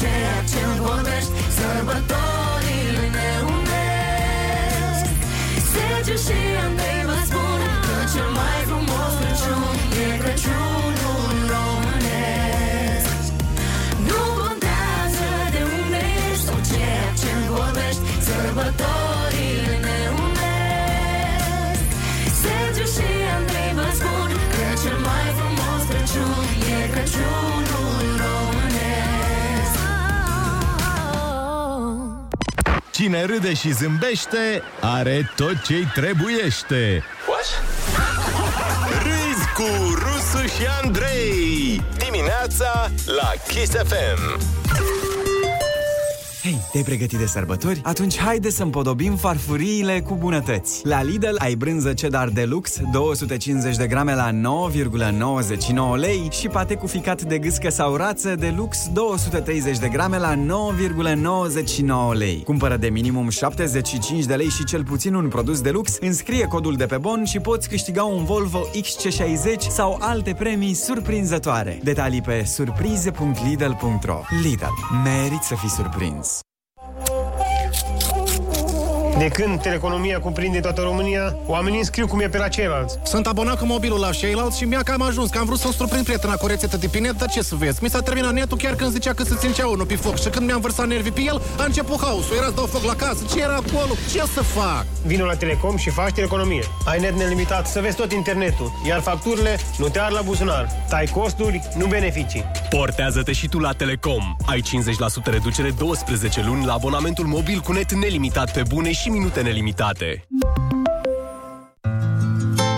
ceea 0.02 0.38
ce 0.50 0.62
vorbești 0.80 1.32
Sărbătorile 1.56 3.04
ne 3.16 3.30
unesc. 3.56 5.04
Sergiu 5.70 6.16
și 6.26 6.38
Andrei 6.64 7.01
Cine 32.92 33.24
râde 33.24 33.54
și 33.54 33.72
zâmbește, 33.72 34.62
are 34.80 35.30
tot 35.36 35.62
ce-i 35.62 35.88
trebuiește. 35.94 37.04
Râzi 39.02 39.48
cu 39.54 39.94
Rusu 39.94 40.46
și 40.46 40.66
Andrei 40.82 41.82
Dimineața 41.98 42.90
la 43.06 43.32
Kiss 43.48 43.72
FM 43.72 44.40
Hei, 46.42 46.60
te-ai 46.70 46.84
pregătit 46.84 47.18
de 47.18 47.26
sărbători? 47.26 47.80
Atunci 47.82 48.18
haide 48.18 48.50
să 48.50 48.62
împodobim 48.62 49.16
farfuriile 49.16 50.00
cu 50.00 50.14
bunătăți. 50.14 50.86
La 50.86 51.02
Lidl 51.02 51.34
ai 51.38 51.54
brânză 51.54 51.92
cheddar 51.92 52.28
deluxe 52.28 52.88
250 52.92 53.76
de 53.76 53.86
grame 53.86 54.14
la 54.14 54.30
9,99 54.32 55.96
lei 55.96 56.28
și 56.30 56.48
pate 56.48 56.74
cu 56.74 56.86
ficat 56.86 57.22
de 57.22 57.38
gâscă 57.38 57.70
sau 57.70 57.96
rață 57.96 58.34
deluxe 58.34 58.90
230 58.92 59.78
de 59.78 59.88
grame 59.88 60.18
la 60.18 60.34
9,99 60.34 60.44
lei. 62.12 62.42
Cumpără 62.44 62.76
de 62.76 62.88
minimum 62.88 63.28
75 63.28 64.24
de 64.24 64.34
lei 64.34 64.48
și 64.48 64.64
cel 64.64 64.84
puțin 64.84 65.14
un 65.14 65.28
produs 65.28 65.60
deluxe, 65.60 65.98
înscrie 66.06 66.46
codul 66.46 66.76
de 66.76 66.86
pe 66.86 66.96
bon 66.96 67.24
și 67.24 67.38
poți 67.38 67.68
câștiga 67.68 68.02
un 68.04 68.24
Volvo 68.24 68.60
XC60 68.60 69.58
sau 69.70 69.96
alte 70.00 70.34
premii 70.38 70.74
surprinzătoare. 70.74 71.80
Detalii 71.82 72.22
pe 72.22 72.44
surprize.lidl.ro 72.44 74.20
Lidl. 74.42 74.64
Merit 75.04 75.42
să 75.42 75.54
fii 75.54 75.70
surprins. 75.70 76.31
De 79.18 79.28
când 79.28 79.60
teleeconomia 79.60 80.18
cuprinde 80.18 80.60
toată 80.60 80.80
România, 80.80 81.36
oamenii 81.46 81.78
înscriu 81.78 82.06
cum 82.06 82.20
e 82.20 82.28
pe 82.28 82.38
la 82.38 82.48
ceilalți. 82.48 82.98
Sunt 83.02 83.26
abonat 83.26 83.58
cu 83.58 83.64
mobilul 83.66 83.98
la 84.00 84.10
ceilalți 84.10 84.58
și 84.58 84.64
mi-a 84.64 84.82
cam 84.82 85.02
ajuns, 85.02 85.30
că 85.30 85.38
am 85.38 85.44
vrut 85.44 85.58
să-mi 85.58 85.72
surprind 85.72 86.04
prietena 86.04 86.34
cu 86.34 86.46
rețetă 86.46 86.76
de 86.76 86.86
pe 86.86 86.98
net, 86.98 87.18
dar 87.18 87.28
ce 87.28 87.42
să 87.42 87.54
vezi? 87.54 87.82
Mi 87.82 87.90
s-a 87.90 88.00
terminat 88.00 88.32
netul 88.32 88.56
chiar 88.56 88.74
când 88.74 88.92
zicea 88.92 89.12
că 89.12 89.22
se 89.22 89.34
țincea 89.38 89.66
unul 89.66 89.86
pe 89.86 89.96
foc 89.96 90.18
și 90.18 90.28
când 90.28 90.46
mi-am 90.46 90.60
vărsat 90.60 90.86
nervii 90.86 91.12
pe 91.12 91.20
el, 91.20 91.42
a 91.58 91.64
început 91.64 92.00
haosul, 92.00 92.36
era 92.36 92.46
să 92.46 92.52
dau 92.54 92.66
foc 92.66 92.84
la 92.84 92.94
casă, 92.94 93.24
ce 93.34 93.40
era 93.40 93.54
acolo? 93.54 93.94
Ce 94.12 94.22
să 94.34 94.42
fac? 94.42 94.86
Vino 95.06 95.24
la 95.24 95.34
Telecom 95.34 95.76
și 95.76 95.90
faci 95.90 96.12
teleeconomie. 96.12 96.62
Ai 96.86 97.00
net 97.00 97.14
nelimitat 97.14 97.66
să 97.66 97.80
vezi 97.80 97.96
tot 97.96 98.12
internetul, 98.12 98.72
iar 98.88 99.00
facturile 99.00 99.58
nu 99.78 99.88
te 99.88 99.98
ar 99.98 100.10
la 100.10 100.20
buzunar. 100.20 100.68
Tai 100.88 101.06
costuri, 101.06 101.60
nu 101.76 101.86
beneficii. 101.86 102.44
Portează-te 102.70 103.32
și 103.32 103.48
tu 103.48 103.58
la 103.58 103.72
Telecom. 103.72 104.36
Ai 104.46 104.60
50% 104.60 105.24
reducere 105.24 105.70
12 105.78 106.42
luni 106.46 106.64
la 106.64 106.72
abonamentul 106.72 107.26
mobil 107.26 107.58
cu 107.58 107.72
net 107.72 107.92
nelimitat 107.92 108.52
pe 108.52 108.62
bune 108.68 108.92
și 108.92 109.01
minute 109.10 109.42
nelimitate. 109.42 110.26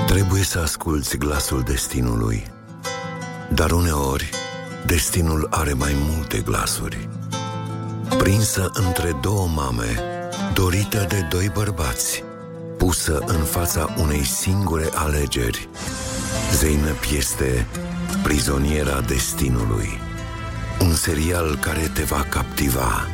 Trebuie 0.07 0.43
să 0.43 0.59
asculți 0.59 1.16
glasul 1.16 1.62
destinului. 1.62 2.43
Dar 3.55 3.70
uneori, 3.70 4.31
destinul 4.87 5.47
are 5.51 5.72
mai 5.72 5.93
multe 5.97 6.39
glasuri. 6.39 7.09
Prinsă 8.18 8.70
între 8.75 9.16
două 9.22 9.47
mame, 9.47 10.03
dorită 10.55 11.05
de 11.09 11.27
doi 11.31 11.51
bărbați, 11.55 12.22
pusă 12.79 13.18
în 13.27 13.43
fața 13.43 13.95
unei 13.99 14.25
singure 14.25 14.89
alegeri, 14.95 15.68
Zeynep 16.53 17.03
este 17.16 17.66
prizoniera 18.22 19.01
destinului. 19.01 19.89
Un 20.81 20.95
serial 20.95 21.57
care 21.61 21.91
te 21.95 22.03
va 22.03 22.27
captiva 22.29 23.07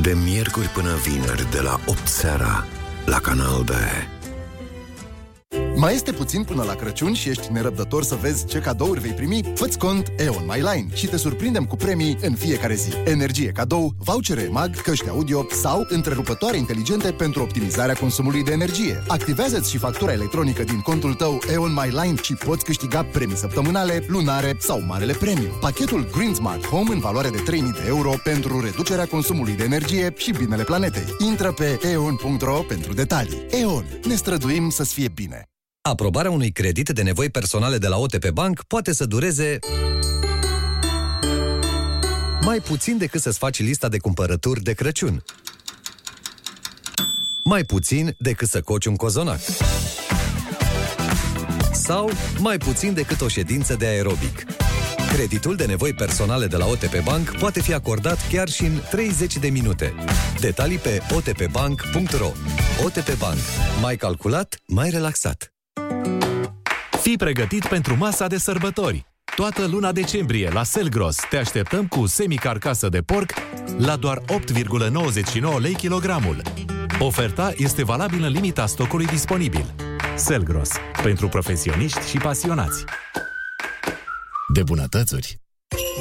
de 0.00 0.16
miercuri 0.24 0.66
până 0.66 0.94
vineri 0.94 1.50
de 1.50 1.60
la 1.60 1.80
8 1.86 2.06
seara 2.06 2.64
la 3.04 3.18
Canal 3.18 3.64
D. 3.64 3.70
Mai 5.82 5.94
este 5.94 6.12
puțin 6.12 6.42
până 6.42 6.62
la 6.62 6.74
Crăciun 6.74 7.12
și 7.12 7.28
ești 7.28 7.52
nerăbdător 7.52 8.02
să 8.02 8.14
vezi 8.14 8.46
ce 8.46 8.58
cadouri 8.58 9.00
vei 9.00 9.10
primi? 9.10 9.52
Fă-ți 9.54 9.78
cont 9.78 10.12
EON 10.16 10.44
My 10.46 10.56
Line 10.56 10.86
și 10.94 11.06
te 11.06 11.16
surprindem 11.16 11.64
cu 11.64 11.76
premii 11.76 12.18
în 12.20 12.34
fiecare 12.34 12.74
zi. 12.74 12.92
Energie 13.04 13.50
cadou, 13.50 13.92
vouchere 13.98 14.48
mag, 14.50 14.80
căști 14.80 15.08
audio 15.08 15.46
sau 15.50 15.86
întrerupătoare 15.88 16.56
inteligente 16.56 17.12
pentru 17.12 17.42
optimizarea 17.42 17.94
consumului 17.94 18.44
de 18.44 18.52
energie. 18.52 19.02
Activează-ți 19.08 19.70
și 19.70 19.78
factura 19.78 20.12
electronică 20.12 20.62
din 20.62 20.80
contul 20.80 21.14
tău 21.14 21.38
EON 21.52 21.72
My 21.72 22.00
Line 22.02 22.22
și 22.22 22.34
poți 22.34 22.64
câștiga 22.64 23.04
premii 23.04 23.36
săptămânale, 23.36 24.04
lunare 24.08 24.56
sau 24.58 24.82
marele 24.86 25.12
premiu. 25.12 25.50
Pachetul 25.60 26.08
Green 26.12 26.34
Smart 26.34 26.66
Home 26.66 26.92
în 26.92 27.00
valoare 27.00 27.28
de 27.28 27.38
3000 27.38 27.72
de 27.72 27.84
euro 27.86 28.12
pentru 28.24 28.60
reducerea 28.60 29.06
consumului 29.06 29.56
de 29.56 29.64
energie 29.64 30.12
și 30.16 30.30
binele 30.30 30.62
planetei. 30.62 31.16
Intră 31.18 31.52
pe 31.52 31.78
eon.ro 31.90 32.58
pentru 32.68 32.92
detalii. 32.92 33.46
EON. 33.50 33.84
Ne 34.08 34.14
străduim 34.14 34.70
să-ți 34.70 34.94
fie 34.94 35.08
bine. 35.14 35.46
Aprobarea 35.88 36.30
unui 36.30 36.52
credit 36.52 36.88
de 36.90 37.02
nevoi 37.02 37.30
personale 37.30 37.78
de 37.78 37.88
la 37.88 37.98
OTP 37.98 38.28
Bank 38.28 38.62
poate 38.62 38.92
să 38.92 39.04
dureze 39.04 39.58
mai 42.40 42.60
puțin 42.60 42.98
decât 42.98 43.20
să-ți 43.20 43.38
faci 43.38 43.60
lista 43.60 43.88
de 43.88 43.98
cumpărături 43.98 44.62
de 44.62 44.72
Crăciun. 44.72 45.24
Mai 47.44 47.64
puțin 47.64 48.14
decât 48.18 48.48
să 48.48 48.60
coci 48.60 48.86
un 48.86 48.96
cozonac. 48.96 49.40
Sau 51.72 52.10
mai 52.38 52.58
puțin 52.58 52.94
decât 52.94 53.20
o 53.20 53.28
ședință 53.28 53.74
de 53.74 53.86
aerobic. 53.86 54.44
Creditul 55.12 55.56
de 55.56 55.66
nevoi 55.66 55.92
personale 55.92 56.46
de 56.46 56.56
la 56.56 56.66
OTP 56.66 57.02
Bank 57.04 57.36
poate 57.38 57.60
fi 57.60 57.72
acordat 57.74 58.28
chiar 58.28 58.48
și 58.48 58.64
în 58.64 58.80
30 58.90 59.36
de 59.36 59.48
minute. 59.48 59.94
Detalii 60.40 60.78
pe 60.78 61.02
otpbank.ro 61.14 62.32
OTP 62.84 63.18
Bank. 63.18 63.38
Mai 63.80 63.96
calculat, 63.96 64.56
mai 64.66 64.90
relaxat. 64.90 65.51
Fii 67.02 67.16
pregătit 67.16 67.66
pentru 67.66 67.96
masa 67.96 68.26
de 68.26 68.38
sărbători. 68.38 69.06
Toată 69.36 69.66
luna 69.66 69.92
decembrie 69.92 70.48
la 70.52 70.62
Selgros 70.62 71.16
te 71.30 71.36
așteptăm 71.36 71.86
cu 71.86 72.06
semicarcasă 72.06 72.88
de 72.88 73.00
porc 73.00 73.32
la 73.78 73.96
doar 73.96 74.18
8,99 74.18 75.60
lei 75.60 75.74
kilogramul. 75.74 76.42
Oferta 76.98 77.52
este 77.56 77.84
valabilă 77.84 78.26
în 78.26 78.32
limita 78.32 78.66
stocului 78.66 79.06
disponibil. 79.06 79.74
Selgros. 80.16 80.70
Pentru 81.02 81.28
profesioniști 81.28 82.08
și 82.08 82.18
pasionați. 82.18 82.84
De 84.52 84.62
bunătățuri! 84.62 85.41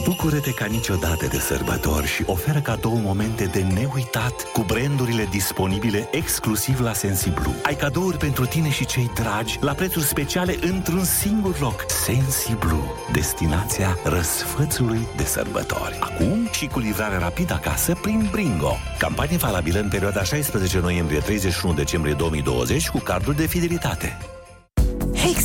Bucură-te 0.04 0.54
ca 0.54 0.66
niciodată 0.66 1.28
de 1.28 1.40
sărbători 1.40 2.08
și 2.08 2.24
oferă 2.26 2.60
cadou 2.60 2.96
momente 2.96 3.46
de 3.46 3.60
neuitat 3.60 4.52
cu 4.54 4.62
brandurile 4.62 5.28
disponibile 5.32 6.08
exclusiv 6.12 6.80
la 6.80 6.94
Sensiblu. 6.94 7.54
Ai 7.64 7.76
cadouri 7.76 8.18
pentru 8.18 8.46
tine 8.46 8.70
și 8.70 8.86
cei 8.86 9.12
dragi 9.14 9.58
la 9.62 9.74
prețuri 9.74 10.06
speciale 10.06 10.56
într-un 10.62 11.04
singur 11.04 11.60
loc. 11.60 11.86
Sensiblu, 11.88 12.94
destinația 13.12 13.98
răsfățului 14.04 15.08
de 15.16 15.24
sărbători. 15.24 15.98
Acum 16.00 16.48
și 16.52 16.68
cu 16.68 16.80
livrare 16.80 17.18
rapidă 17.18 17.54
acasă 17.54 17.94
prin 18.02 18.28
Bringo. 18.32 18.78
Campanie 19.00 19.38
valabilă 19.38 19.80
în 19.80 19.90
perioada 19.90 20.24
16 20.24 20.80
noiembrie-31 20.80 21.76
decembrie 21.76 22.14
2020 22.14 22.90
cu 22.90 23.00
cardul 23.00 23.34
de 23.34 23.46
fidelitate. 23.46 24.18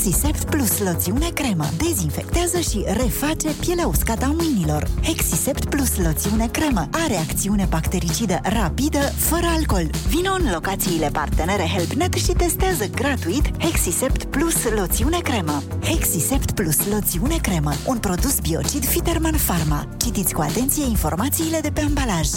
Hexisept 0.06 0.44
Plus 0.44 0.78
loțiune 0.78 1.30
cremă 1.34 1.64
dezinfectează 1.76 2.58
și 2.60 2.84
reface 2.86 3.48
pielea 3.60 3.86
uscată 3.86 4.24
a 4.24 4.34
mâinilor. 4.38 4.88
Hexisept 5.02 5.64
Plus 5.64 5.96
loțiune 5.96 6.48
cremă 6.48 6.88
are 6.90 7.16
acțiune 7.16 7.66
bactericidă 7.70 8.40
rapidă, 8.42 8.98
fără 8.98 9.46
alcool. 9.56 9.90
Vino 10.08 10.32
în 10.38 10.50
locațiile 10.52 11.08
partenere 11.12 11.62
HelpNet 11.62 12.14
și 12.14 12.32
testează 12.32 12.86
gratuit 12.86 13.62
Hexisept 13.62 14.24
Plus 14.24 14.70
loțiune 14.74 15.18
cremă. 15.18 15.62
Hexisept 15.82 16.50
Plus 16.50 16.76
loțiune 16.90 17.36
cremă, 17.36 17.72
un 17.86 17.98
produs 17.98 18.38
biocid 18.40 18.84
Fiterman 18.84 19.36
Pharma. 19.46 19.88
Citiți 19.96 20.34
cu 20.34 20.40
atenție 20.40 20.84
informațiile 20.84 21.58
de 21.60 21.70
pe 21.70 21.80
ambalaj. 21.80 22.28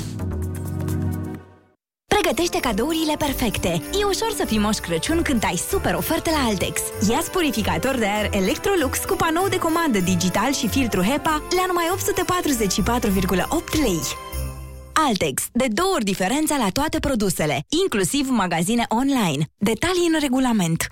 Pregătește 2.30 2.68
cadourile 2.68 3.16
perfecte. 3.18 3.82
E 4.00 4.04
ușor 4.04 4.32
să 4.36 4.46
fii 4.46 4.58
moș 4.58 4.78
Crăciun 4.78 5.22
când 5.22 5.44
ai 5.46 5.56
super 5.56 5.94
oferte 5.94 6.30
la 6.30 6.48
Altex. 6.48 6.82
Ia 7.10 7.24
purificator 7.32 7.96
de 7.96 8.06
aer 8.06 8.30
Electrolux 8.34 8.98
cu 9.06 9.16
panou 9.16 9.48
de 9.48 9.58
comandă 9.58 10.00
digital 10.00 10.54
și 10.54 10.68
filtru 10.68 11.02
HEPA 11.02 11.42
la 11.56 11.64
numai 11.68 11.86
844,8 13.74 13.82
lei. 13.84 14.02
Altex. 14.94 15.44
De 15.52 15.68
două 15.74 15.94
ori 15.94 16.04
diferența 16.04 16.58
la 16.58 16.70
toate 16.74 17.00
produsele, 17.00 17.66
inclusiv 17.84 18.30
magazine 18.30 18.86
online. 18.90 19.46
Detalii 19.58 20.10
în 20.14 20.20
regulament. 20.20 20.88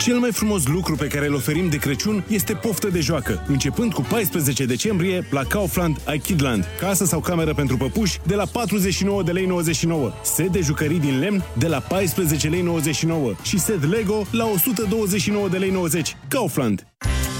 Cel 0.00 0.18
mai 0.18 0.32
frumos 0.32 0.66
lucru 0.66 0.96
pe 0.96 1.06
care 1.06 1.26
îl 1.26 1.34
oferim 1.34 1.68
de 1.68 1.76
Crăciun 1.76 2.24
este 2.28 2.52
poftă 2.52 2.88
de 2.88 3.00
joacă. 3.00 3.44
Începând 3.46 3.92
cu 3.92 4.00
14 4.00 4.64
decembrie, 4.64 5.26
la 5.30 5.44
Kaufland 5.44 6.00
ai 6.06 6.18
Kidland, 6.18 6.66
casă 6.78 7.04
sau 7.04 7.20
cameră 7.20 7.54
pentru 7.54 7.76
păpuși, 7.76 8.18
de 8.26 8.34
la 8.34 8.44
49 8.52 9.22
de 9.22 9.32
lei 9.32 9.46
99, 9.46 10.12
set 10.22 10.48
de 10.48 10.60
jucării 10.60 11.00
din 11.00 11.18
lemn 11.18 11.44
de 11.58 11.66
la 11.66 11.78
14 11.78 12.48
lei 12.48 12.62
99 12.62 13.32
și 13.42 13.58
set 13.58 13.84
Lego 13.84 14.26
la 14.30 14.44
129 14.44 15.48
de 15.48 15.58
lei 15.58 15.70
90. 15.70 16.16
Kaufland. 16.28 16.86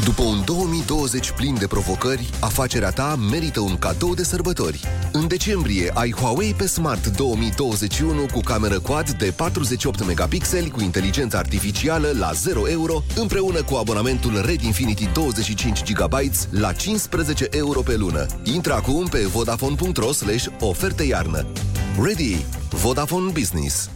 După 0.04 0.22
un 0.22 0.42
2020 0.44 1.30
plin 1.30 1.54
de 1.58 1.66
provocări, 1.66 2.30
afacerea 2.40 2.90
ta 2.90 3.18
merită 3.30 3.60
un 3.60 3.76
cadou 3.78 4.14
de 4.14 4.22
sărbători. 4.22 4.80
În 5.12 5.28
decembrie 5.28 5.90
ai 5.94 6.12
Huawei 6.12 6.54
pe 6.54 6.66
Smart 6.66 7.06
2021 7.06 8.26
cu 8.32 8.40
cameră 8.40 8.78
quad 8.78 9.10
de 9.10 9.32
48 9.36 10.04
megapixeli 10.06 10.70
cu 10.70 10.80
inteligență 10.80 11.36
artificială 11.36 12.12
la 12.18 12.32
0 12.32 12.68
euro, 12.68 13.02
împreună 13.16 13.62
cu 13.62 13.74
abonamentul 13.74 14.42
Red 14.44 14.60
Infinity 14.60 15.08
25 15.12 15.92
GB 15.92 16.14
la 16.50 16.72
15 16.72 17.46
euro 17.50 17.80
pe 17.80 17.96
lună. 17.96 18.26
Intră 18.42 18.72
acum 18.72 19.06
pe 19.06 19.18
vodafone.ro 19.18 20.12
slash 20.12 20.46
oferte 20.60 21.02
iarnă. 21.02 21.46
Ready! 22.02 22.44
Vodafone 22.70 23.30
Business. 23.32 23.90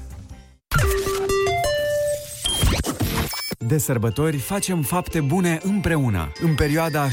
De 3.66 3.78
sărbători 3.78 4.36
facem 4.36 4.82
fapte 4.82 5.20
bune 5.20 5.58
împreună. 5.62 6.32
În 6.40 6.54
perioada 6.54 7.08
7-20 7.08 7.12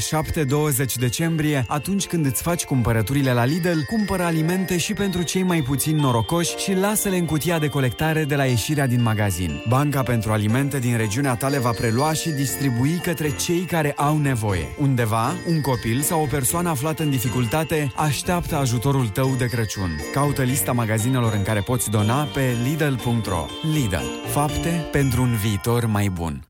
decembrie, 0.98 1.64
atunci 1.68 2.06
când 2.06 2.26
îți 2.26 2.42
faci 2.42 2.64
cumpărăturile 2.64 3.32
la 3.32 3.44
Lidl, 3.44 3.78
cumpără 3.86 4.22
alimente 4.22 4.78
și 4.78 4.92
pentru 4.92 5.22
cei 5.22 5.42
mai 5.42 5.62
puțin 5.62 5.96
norocoși 5.96 6.56
și 6.56 6.72
lasă-le 6.72 7.16
în 7.16 7.24
cutia 7.24 7.58
de 7.58 7.68
colectare 7.68 8.24
de 8.24 8.36
la 8.36 8.44
ieșirea 8.44 8.86
din 8.86 9.02
magazin. 9.02 9.62
Banca 9.68 10.02
pentru 10.02 10.32
alimente 10.32 10.78
din 10.78 10.96
regiunea 10.96 11.34
ta 11.34 11.48
le 11.48 11.58
va 11.58 11.70
prelua 11.70 12.12
și 12.12 12.30
distribui 12.30 13.00
către 13.02 13.36
cei 13.36 13.60
care 13.60 13.92
au 13.96 14.18
nevoie. 14.18 14.66
Undeva, 14.78 15.32
un 15.48 15.60
copil 15.60 16.00
sau 16.00 16.22
o 16.22 16.26
persoană 16.26 16.68
aflată 16.68 17.02
în 17.02 17.10
dificultate 17.10 17.92
așteaptă 17.96 18.56
ajutorul 18.56 19.08
tău 19.08 19.34
de 19.38 19.46
Crăciun. 19.46 19.90
Caută 20.12 20.42
lista 20.42 20.72
magazinelor 20.72 21.32
în 21.32 21.42
care 21.42 21.60
poți 21.60 21.90
dona 21.90 22.22
pe 22.22 22.56
Lidl.ro. 22.64 23.46
Lidl. 23.74 24.04
Fapte 24.26 24.88
pentru 24.90 25.22
un 25.22 25.34
viitor 25.34 25.86
mai 25.86 26.08
bun. 26.08 26.46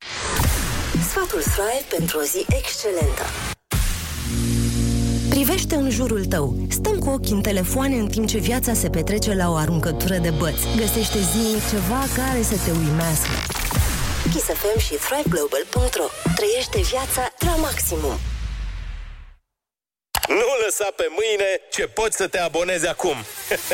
Sfatul 1.08 1.42
Thrive 1.42 1.84
pentru 1.88 2.18
o 2.18 2.22
zi 2.22 2.46
excelentă. 2.48 3.22
Privește 5.28 5.74
în 5.74 5.90
jurul 5.90 6.24
tău. 6.24 6.54
Stăm 6.70 6.98
cu 6.98 7.08
ochii 7.08 7.32
în 7.32 7.42
telefoane 7.42 7.94
în 7.94 8.08
timp 8.08 8.26
ce 8.26 8.38
viața 8.38 8.72
se 8.74 8.90
petrece 8.90 9.34
la 9.34 9.50
o 9.50 9.54
aruncătură 9.54 10.16
de 10.16 10.30
băți. 10.30 10.66
Găsește 10.76 11.18
zilnic 11.18 11.68
ceva 11.68 12.02
care 12.16 12.42
să 12.42 12.56
te 12.64 12.70
uimească. 12.70 13.36
Kiss 14.32 14.44
FM 14.44 14.78
și 14.78 14.94
thriveglobal.ro 14.94 16.06
Trăiește 16.36 16.78
viața 16.92 17.22
la 17.38 17.54
maximum. 17.56 18.16
Nu 20.28 20.48
lăsa 20.64 20.88
pe 20.96 21.06
mâine 21.18 21.48
ce 21.70 21.84
poți 21.86 22.16
să 22.16 22.26
te 22.26 22.38
abonezi 22.38 22.86
acum. 22.88 23.16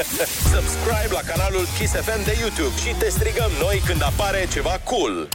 Subscribe 0.53 1.13
la 1.19 1.21
canalul 1.31 1.67
Kiss 1.79 1.93
FM 1.93 2.25
de 2.25 2.37
YouTube 2.41 2.77
și 2.85 2.95
te 2.99 3.09
strigăm 3.09 3.51
noi 3.61 3.83
când 3.87 4.03
apare 4.03 4.49
ceva 4.53 4.81
cool. 4.85 5.29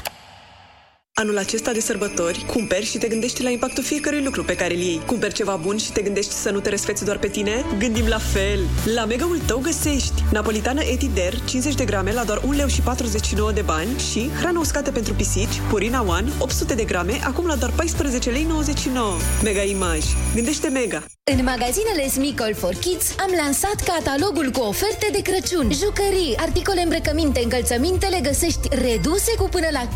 Anul 1.15 1.37
acesta 1.37 1.71
de 1.71 1.79
sărbători, 1.79 2.45
cumperi 2.47 2.85
și 2.85 2.97
te 2.97 3.07
gândești 3.07 3.43
la 3.43 3.49
impactul 3.49 3.83
fiecărui 3.83 4.23
lucru 4.23 4.43
pe 4.43 4.55
care 4.55 4.73
îl 4.73 4.79
iei. 4.79 5.01
Cumperi 5.05 5.33
ceva 5.33 5.55
bun 5.55 5.77
și 5.77 5.91
te 5.91 6.01
gândești 6.01 6.31
să 6.31 6.49
nu 6.51 6.59
te 6.59 6.69
răsfeți 6.69 7.05
doar 7.05 7.17
pe 7.17 7.27
tine? 7.27 7.65
Gândim 7.77 8.07
la 8.07 8.17
fel! 8.17 8.59
La 8.95 9.05
Mega-ul 9.05 9.39
tău 9.39 9.59
găsești 9.59 10.23
Napolitană 10.31 10.81
Etider, 10.81 11.33
50 11.45 11.75
de 11.75 11.85
grame 11.85 12.13
la 12.13 12.23
doar 12.23 12.41
1 12.43 12.51
leu 12.51 12.67
și 12.67 12.81
49 12.81 13.51
de 13.51 13.61
bani 13.61 13.99
și 14.11 14.29
hrană 14.39 14.59
uscată 14.59 14.91
pentru 14.91 15.13
pisici, 15.13 15.61
Purina 15.69 16.05
One, 16.07 16.31
800 16.39 16.73
de 16.73 16.83
grame, 16.83 17.19
acum 17.23 17.45
la 17.45 17.55
doar 17.55 17.71
14 17.71 18.29
lei 18.29 18.43
99. 18.43 19.07
Mega 19.43 19.61
Image. 19.61 20.07
Gândește 20.35 20.67
Mega! 20.67 21.03
În 21.31 21.43
magazinele 21.43 22.09
Smicol 22.09 22.53
for 22.55 22.73
Kids 22.73 23.15
am 23.19 23.31
lansat 23.43 23.75
catalogul 23.91 24.49
cu 24.51 24.59
oferte 24.59 25.07
de 25.11 25.21
Crăciun. 25.21 25.71
Jucării, 25.71 26.35
articole 26.37 26.81
îmbrăcăminte, 26.81 27.39
încălțăminte 27.43 28.07
le 28.07 28.19
găsești 28.23 28.67
reduse 28.69 29.35
cu 29.37 29.47
până 29.51 29.67
la 29.71 29.87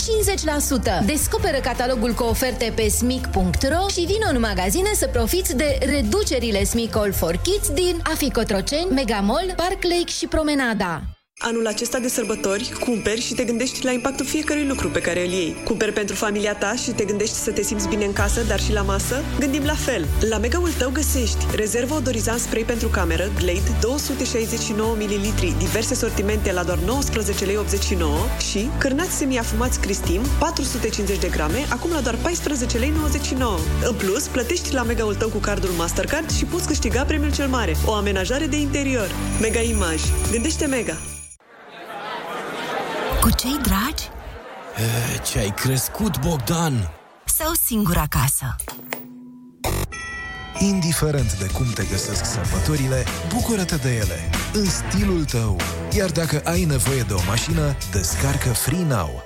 50%. 1.02 1.06
Descoperă 1.08 1.58
catalogul 1.58 2.14
cu 2.14 2.24
oferte 2.24 2.72
pe 2.76 2.88
smic.ro 2.88 3.88
și 3.90 4.06
vină 4.06 4.30
în 4.34 4.40
magazine 4.40 4.94
să 4.94 5.08
profiți 5.08 5.56
de 5.56 5.78
reducerile 5.86 6.64
Smicol 6.64 7.12
for 7.14 7.36
Kids 7.36 7.70
din 7.70 8.02
Aficotroceni, 8.04 8.92
Megamall, 8.92 9.54
Park 9.56 9.84
Lake 9.84 10.12
și 10.18 10.28
Promenada. 10.28 11.17
Anul 11.40 11.68
acesta 11.68 12.00
de 12.00 12.08
sărbători, 12.08 12.72
cumperi 12.80 13.22
și 13.22 13.34
te 13.34 13.44
gândești 13.44 13.84
la 13.84 13.92
impactul 13.92 14.26
fiecărui 14.26 14.66
lucru 14.68 14.90
pe 14.90 15.02
care 15.02 15.26
îl 15.26 15.32
iei. 15.32 15.56
Cumperi 15.64 15.94
pentru 15.94 16.16
familia 16.16 16.56
ta 16.56 16.76
și 16.76 16.92
te 16.92 17.04
gândești 17.06 17.36
să 17.36 17.52
te 17.52 17.62
simți 17.62 17.88
bine 17.88 18.06
în 18.06 18.14
casă, 18.14 18.44
dar 18.44 18.60
și 18.60 18.74
la 18.74 18.82
masă? 18.82 19.24
Gândim 19.40 19.64
la 19.64 19.74
fel. 19.74 20.08
La 20.30 20.38
Mega-ul 20.38 20.72
tău 20.78 20.90
găsești 20.90 21.46
rezervă 21.56 21.96
odorizant 21.96 22.40
spray 22.40 22.64
pentru 22.64 22.88
cameră, 22.88 23.32
Glade, 23.36 23.78
269 23.82 24.96
ml, 24.96 25.56
diverse 25.58 25.94
sortimente 25.96 26.52
la 26.52 26.64
doar 26.64 26.78
19 26.78 27.46
lei 27.46 27.58
89 27.58 28.18
și 28.52 28.70
cârnați 28.78 29.18
semiafumați 29.18 29.80
Cristim, 29.80 30.22
450 30.40 31.20
de 31.20 31.28
grame, 31.28 31.66
acum 31.70 31.92
la 31.92 32.00
doar 32.00 32.16
14 32.22 32.78
lei 32.78 32.90
99. 32.90 33.58
În 33.84 33.96
plus, 33.96 34.28
plătești 34.28 34.74
la 34.74 34.84
Mega-ul 34.84 35.16
tău 35.16 35.30
cu 35.30 35.38
cardul 35.38 35.70
Mastercard 35.70 36.32
și 36.32 36.46
poți 36.46 36.68
câștiga 36.68 37.04
premiul 37.04 37.34
cel 37.34 37.48
mare, 37.48 37.76
o 37.86 37.94
amenajare 37.94 38.46
de 38.46 38.58
interior. 38.58 39.10
Mega 39.42 39.60
Image. 39.60 40.04
Gândește 40.32 40.66
Mega. 40.66 40.98
Cu 43.28 43.34
cei 43.34 43.60
dragi 43.62 44.04
Ce 45.24 45.40
ai 45.40 45.54
crescut, 45.56 46.20
Bogdan? 46.20 46.92
sau 47.26 47.54
singur 47.66 47.98
acasă? 47.98 48.56
Indiferent 50.60 51.38
de 51.38 51.46
cum 51.46 51.66
te 51.74 51.84
găsesc 51.92 52.26
sărbătorile, 52.26 53.06
bucură-te 53.34 53.76
de 53.76 53.96
ele, 53.96 54.30
în 54.54 54.66
stilul 54.66 55.26
tău. 55.26 55.58
Iar 55.98 56.12
dacă 56.12 56.42
ai 56.44 56.64
nevoie 56.64 57.02
de 57.02 57.14
o 57.14 57.20
mașină, 57.28 57.76
descarcă 57.92 58.50
Free 58.50 58.84
Now. 58.84 59.24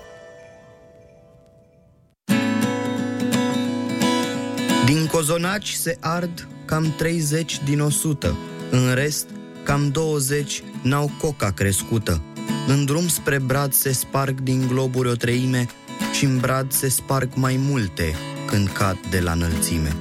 Din 4.86 5.07
cozonaci 5.11 5.72
se 5.72 5.98
ard 5.99 6.48
cam 6.65 6.94
30 6.98 7.64
din 7.64 7.80
100, 7.80 8.38
în 8.72 8.94
rest 8.94 9.28
cam 9.64 9.90
20 9.90 10.64
n-au 10.82 11.11
coca 11.19 11.52
crescută. 11.52 12.22
În 12.68 12.85
drum 12.85 13.07
spre 13.07 13.39
brad 13.39 13.73
se 13.73 13.91
sparg 13.91 14.39
din 14.39 14.68
globuri 14.68 15.09
o 15.09 15.13
treime 15.13 15.68
și 16.13 16.26
în 16.26 16.39
brad 16.39 16.72
se 16.72 16.89
sparg 16.89 17.30
mai 17.35 17.55
multe 17.59 18.15
când 18.45 18.68
cad 18.68 18.97
de 19.09 19.19
la 19.19 19.31
înălțime. 19.31 19.95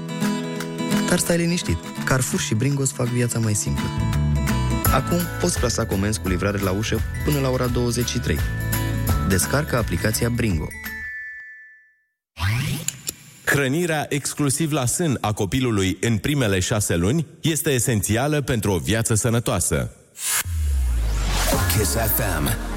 Dar 1.08 1.18
stai 1.18 1.36
liniștit, 1.36 1.78
Carrefour 2.04 2.40
și 2.40 2.54
Bringos 2.54 2.92
fac 2.92 3.06
viața 3.06 3.38
mai 3.38 3.54
simplă. 3.54 3.84
Acum 4.92 5.18
poți 5.40 5.58
plasa 5.58 5.86
comenzi 5.86 6.20
cu 6.20 6.28
livrare 6.28 6.58
la 6.58 6.70
ușă 6.70 7.00
până 7.24 7.40
la 7.40 7.48
ora 7.48 7.66
23. 7.66 8.38
Descarcă 9.28 9.76
aplicația 9.76 10.28
Bringo. 10.28 10.66
Hrănirea 13.44 14.06
exclusiv 14.08 14.72
la 14.72 14.86
sân 14.86 15.18
a 15.20 15.32
copilului 15.32 15.96
în 16.00 16.16
primele 16.16 16.58
șase 16.58 16.96
luni 16.96 17.26
este 17.40 17.70
esențială 17.70 18.40
pentru 18.40 18.72
o 18.72 18.78
viață 18.78 19.14
sănătoasă. 19.14 19.90
Kiss 21.50 21.96
FM. 21.96 22.69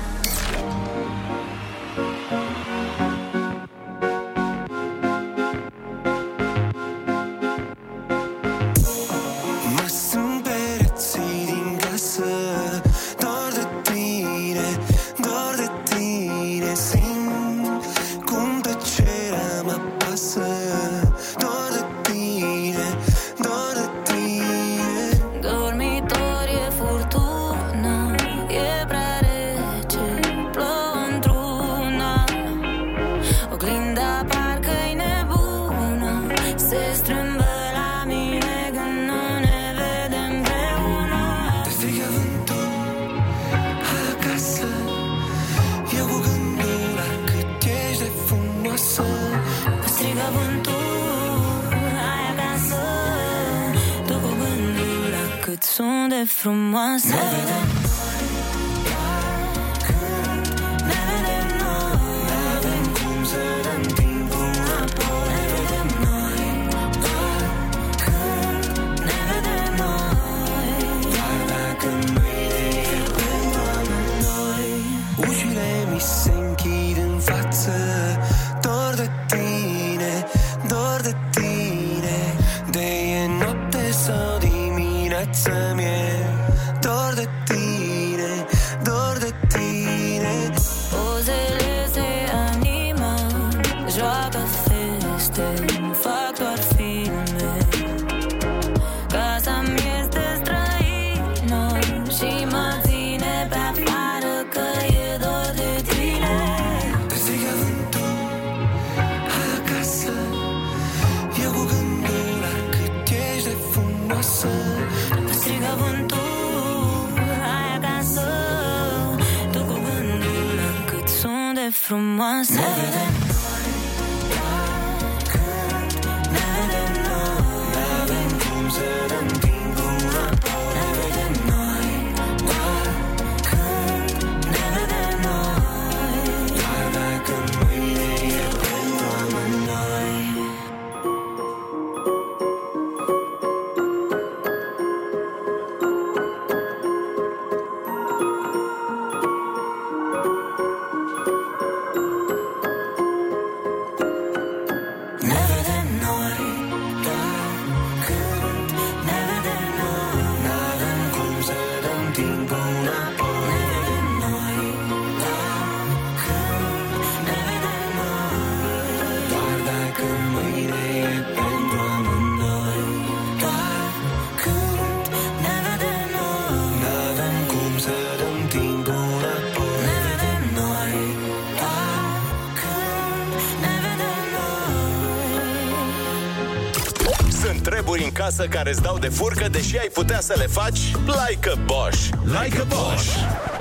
Treburi 188.24 188.48
în 188.48 188.48
casă 188.48 188.48
care 188.48 188.70
îți 188.70 188.82
dau 188.82 188.98
de 188.98 189.08
furcă, 189.08 189.48
deși 189.48 189.78
ai 189.78 189.90
putea 189.94 190.22
să 190.22 190.34
le 190.38 190.48
faci 190.48 190.80
like 191.06 191.50
a 191.50 191.56
Bosch. 191.66 192.10
Like 192.24 192.60
a 192.60 192.64
Bosch. 192.64 193.08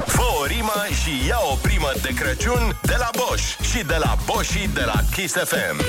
Fă 0.07 0.23
o 0.43 0.47
rimă 0.47 0.87
și 1.03 1.27
ia 1.27 1.41
o 1.53 1.55
primă 1.55 1.93
de 2.03 2.09
Crăciun 2.15 2.79
de 2.83 2.95
la 2.99 3.11
Bosch 3.17 3.61
și 3.71 3.85
de 3.85 3.97
la 3.99 4.17
Bosch 4.27 4.65
de 4.75 4.83
la 4.85 5.01
Kiss 5.15 5.35
FM. 5.35 5.81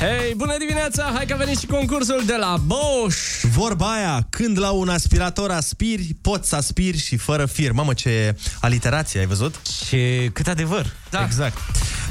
Hei, 0.00 0.34
bună 0.34 0.56
dimineața! 0.58 1.10
Hai 1.14 1.26
că 1.26 1.32
a 1.32 1.36
venit 1.36 1.58
și 1.58 1.66
concursul 1.66 2.22
de 2.26 2.36
la 2.36 2.56
Bosch! 2.66 3.40
Vorba 3.42 3.92
aia, 3.92 4.26
când 4.30 4.58
la 4.58 4.70
un 4.70 4.88
aspirator 4.88 5.50
aspiri, 5.50 6.16
poți 6.20 6.48
să 6.48 6.56
aspiri 6.56 6.98
și 6.98 7.16
fără 7.16 7.46
fir. 7.46 7.72
Mamă, 7.72 7.92
ce 7.94 8.36
aliterație, 8.60 9.20
ai 9.20 9.26
văzut? 9.26 9.54
Ce 9.88 10.30
cât 10.32 10.46
adevăr! 10.46 10.86
Da. 11.10 11.22
Exact. 11.24 11.58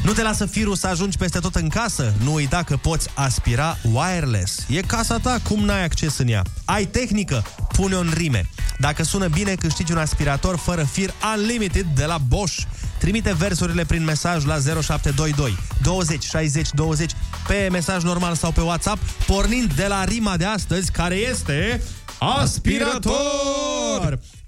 Nu 0.03 0.11
te 0.11 0.21
lasă 0.21 0.45
firul 0.45 0.75
să 0.75 0.87
ajungi 0.87 1.17
peste 1.17 1.39
tot 1.39 1.55
în 1.55 1.69
casă? 1.69 2.13
Nu 2.23 2.33
uita 2.33 2.63
că 2.63 2.77
poți 2.77 3.09
aspira 3.13 3.77
wireless. 3.91 4.65
E 4.69 4.81
casa 4.81 5.17
ta, 5.17 5.39
cum 5.47 5.65
n-ai 5.65 5.83
acces 5.83 6.17
în 6.17 6.27
ea? 6.27 6.43
Ai 6.65 6.85
tehnică? 6.85 7.43
Pune-o 7.71 7.99
în 7.99 8.11
rime. 8.13 8.49
Dacă 8.79 9.03
sună 9.03 9.27
bine, 9.27 9.55
câștigi 9.55 9.91
un 9.91 9.97
aspirator 9.97 10.57
fără 10.57 10.83
fir 10.83 11.13
unlimited 11.35 11.85
de 11.95 12.05
la 12.05 12.17
Bosch. 12.17 12.61
Trimite 12.99 13.33
versurile 13.33 13.85
prin 13.85 14.03
mesaj 14.03 14.45
la 14.45 14.57
0722 14.59 15.57
20 15.81 16.23
60 16.23 16.69
20 16.73 17.11
pe 17.47 17.67
mesaj 17.71 18.03
normal 18.03 18.35
sau 18.35 18.51
pe 18.51 18.61
WhatsApp, 18.61 19.01
pornind 19.25 19.73
de 19.73 19.85
la 19.87 20.03
rima 20.03 20.37
de 20.37 20.45
astăzi, 20.45 20.91
care 20.91 21.15
este 21.15 21.81
aspirator! 22.19 23.62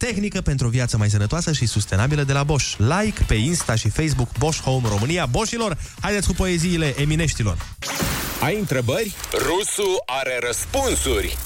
Tehnică 0.05 0.41
pentru 0.41 0.67
o 0.67 0.69
viață 0.69 0.97
mai 0.97 1.09
sănătoasă 1.09 1.51
și 1.51 1.65
sustenabilă 1.65 2.23
de 2.23 2.33
la 2.33 2.43
Bosch. 2.43 2.75
Like 2.77 3.23
pe 3.27 3.33
Insta 3.33 3.75
și 3.75 3.89
Facebook 3.89 4.29
Bosch 4.37 4.61
Home 4.61 4.87
România. 4.89 5.25
Boșilor, 5.25 5.77
haideți 6.01 6.27
cu 6.27 6.33
poeziile 6.33 7.01
emineștilor. 7.01 7.57
Ai 8.41 8.57
întrebări? 8.59 9.13
Rusu 9.31 10.03
are 10.05 10.39
răspunsuri. 10.47 11.37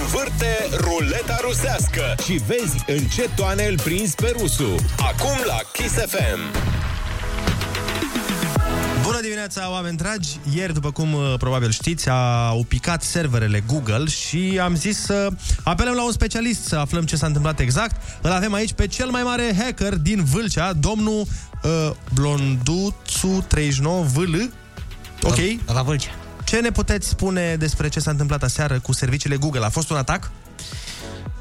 Învârte 0.00 0.68
ruleta 0.76 1.38
rusească 1.42 2.14
și 2.24 2.32
vezi 2.32 2.84
în 2.86 3.06
ce 3.06 3.30
toane 3.36 3.64
îl 3.64 3.80
prinzi 3.80 4.14
pe 4.14 4.34
Rusu. 4.38 4.74
Acum 4.98 5.38
la 5.46 5.60
Kiss 5.72 5.94
FM. 5.94 6.83
Bună 9.04 9.20
dimineața, 9.20 9.70
oameni 9.70 9.96
dragi! 9.96 10.28
Ieri, 10.54 10.72
după 10.72 10.90
cum 10.90 11.12
uh, 11.12 11.34
probabil 11.38 11.70
știți, 11.70 12.08
au 12.48 12.64
picat 12.68 13.02
serverele 13.02 13.62
Google 13.66 14.04
și 14.06 14.58
am 14.62 14.74
zis 14.74 15.00
să 15.00 15.28
apelăm 15.64 15.94
la 15.94 16.04
un 16.04 16.12
specialist 16.12 16.64
să 16.64 16.76
aflăm 16.76 17.04
ce 17.04 17.16
s-a 17.16 17.26
întâmplat 17.26 17.60
exact. 17.60 17.96
Îl 18.22 18.30
avem 18.30 18.52
aici 18.52 18.72
pe 18.72 18.86
cel 18.86 19.10
mai 19.10 19.22
mare 19.22 19.54
hacker 19.58 19.96
din 19.96 20.24
Vâlcea, 20.24 20.72
domnul 20.72 21.26
uh, 21.62 21.90
Blonduțu39 22.14 23.82
VL. 24.12 24.34
Ok. 25.22 25.38
La 25.66 25.82
Vâlcea. 25.82 26.10
Ce 26.44 26.60
ne 26.60 26.70
puteți 26.70 27.08
spune 27.08 27.56
despre 27.56 27.88
ce 27.88 28.00
s-a 28.00 28.10
întâmplat 28.10 28.42
aseară 28.42 28.80
cu 28.80 28.92
serviciile 28.92 29.36
Google? 29.36 29.64
A 29.64 29.68
fost 29.68 29.90
un 29.90 29.96
atac? 29.96 30.30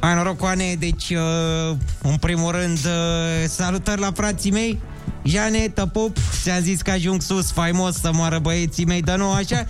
Mai 0.01 0.15
norocoane, 0.15 0.75
deci, 0.79 1.09
uh, 1.09 1.77
în 2.01 2.17
primul 2.17 2.51
rând, 2.51 2.77
uh, 2.77 3.47
salutări 3.47 4.01
la 4.01 4.11
frații 4.11 4.51
mei. 4.51 4.79
Jane, 5.23 5.67
tăpup, 5.67 6.17
ți-am 6.41 6.61
zis 6.61 6.81
că 6.81 6.91
ajung 6.91 7.21
sus, 7.21 7.51
faimos 7.51 7.99
să 7.99 8.11
moară 8.13 8.39
băieții 8.39 8.85
mei, 8.85 9.01
dar 9.01 9.17
nu 9.17 9.31
așa. 9.31 9.65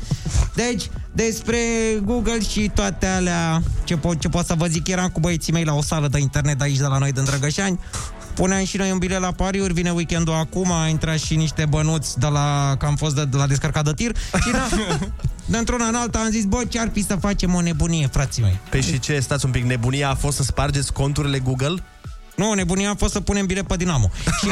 Deci, 0.54 0.90
despre 1.12 1.58
Google 2.04 2.42
și 2.42 2.72
toate 2.74 3.06
alea, 3.06 3.62
ce 3.84 3.98
pot, 3.98 4.20
ce 4.20 4.30
pot 4.30 4.46
să 4.46 4.54
vă 4.58 4.66
zic, 4.66 4.88
eram 4.88 5.08
cu 5.08 5.20
băieții 5.20 5.54
mei 5.54 5.64
la 5.64 5.74
o 5.74 5.82
sală 5.82 6.08
de 6.08 6.20
internet 6.20 6.62
aici 6.62 6.78
de 6.78 6.86
la 6.86 6.98
noi 6.98 7.12
din 7.12 7.24
Drăgășani. 7.24 7.80
Puneam 8.34 8.66
și 8.66 8.78
noi 8.78 8.92
un 8.92 8.98
bilet 8.98 9.20
la 9.20 9.32
pariuri, 9.32 9.74
vine 9.74 9.92
weekendul 9.92 10.34
acum, 10.34 10.72
a 10.72 10.88
intrat 10.88 11.20
și 11.20 11.36
niște 11.36 11.66
bănuți 11.66 12.20
de 12.20 12.28
la, 12.28 12.76
că 12.80 12.86
am 12.86 12.96
fost 12.96 13.16
de, 13.16 13.26
de 13.26 13.38
la 13.38 13.48
descărcat 13.48 13.84
de 13.84 13.94
tir 13.94 14.16
și 14.18 14.52
da, 14.52 14.68
dintr-una 15.58 15.86
în 15.86 15.96
alta 15.96 16.20
am 16.20 16.30
zis, 16.30 16.46
bă, 16.46 16.64
ce 16.70 16.80
ar 16.80 16.90
fi 16.94 17.04
să 17.04 17.16
facem 17.16 17.54
o 17.54 17.62
nebunie, 17.62 18.08
frații 18.08 18.42
mei. 18.42 18.60
Păi 18.70 18.82
și 18.82 19.00
ce, 19.00 19.20
stați 19.20 19.46
un 19.46 19.52
pic, 19.52 19.64
nebunia 19.64 20.10
a 20.10 20.16
fost 20.16 20.38
să 20.38 20.44
spargeți 20.44 20.94
conturile 20.94 21.40
Google? 21.40 21.84
Nu, 22.36 22.54
nebunia 22.54 22.90
a 22.90 22.96
fost 22.96 23.14
să 23.14 23.20
punem 23.20 23.46
bilet 23.46 23.68
pe 23.68 23.76
Dinamo. 23.76 24.10
Și 24.40 24.48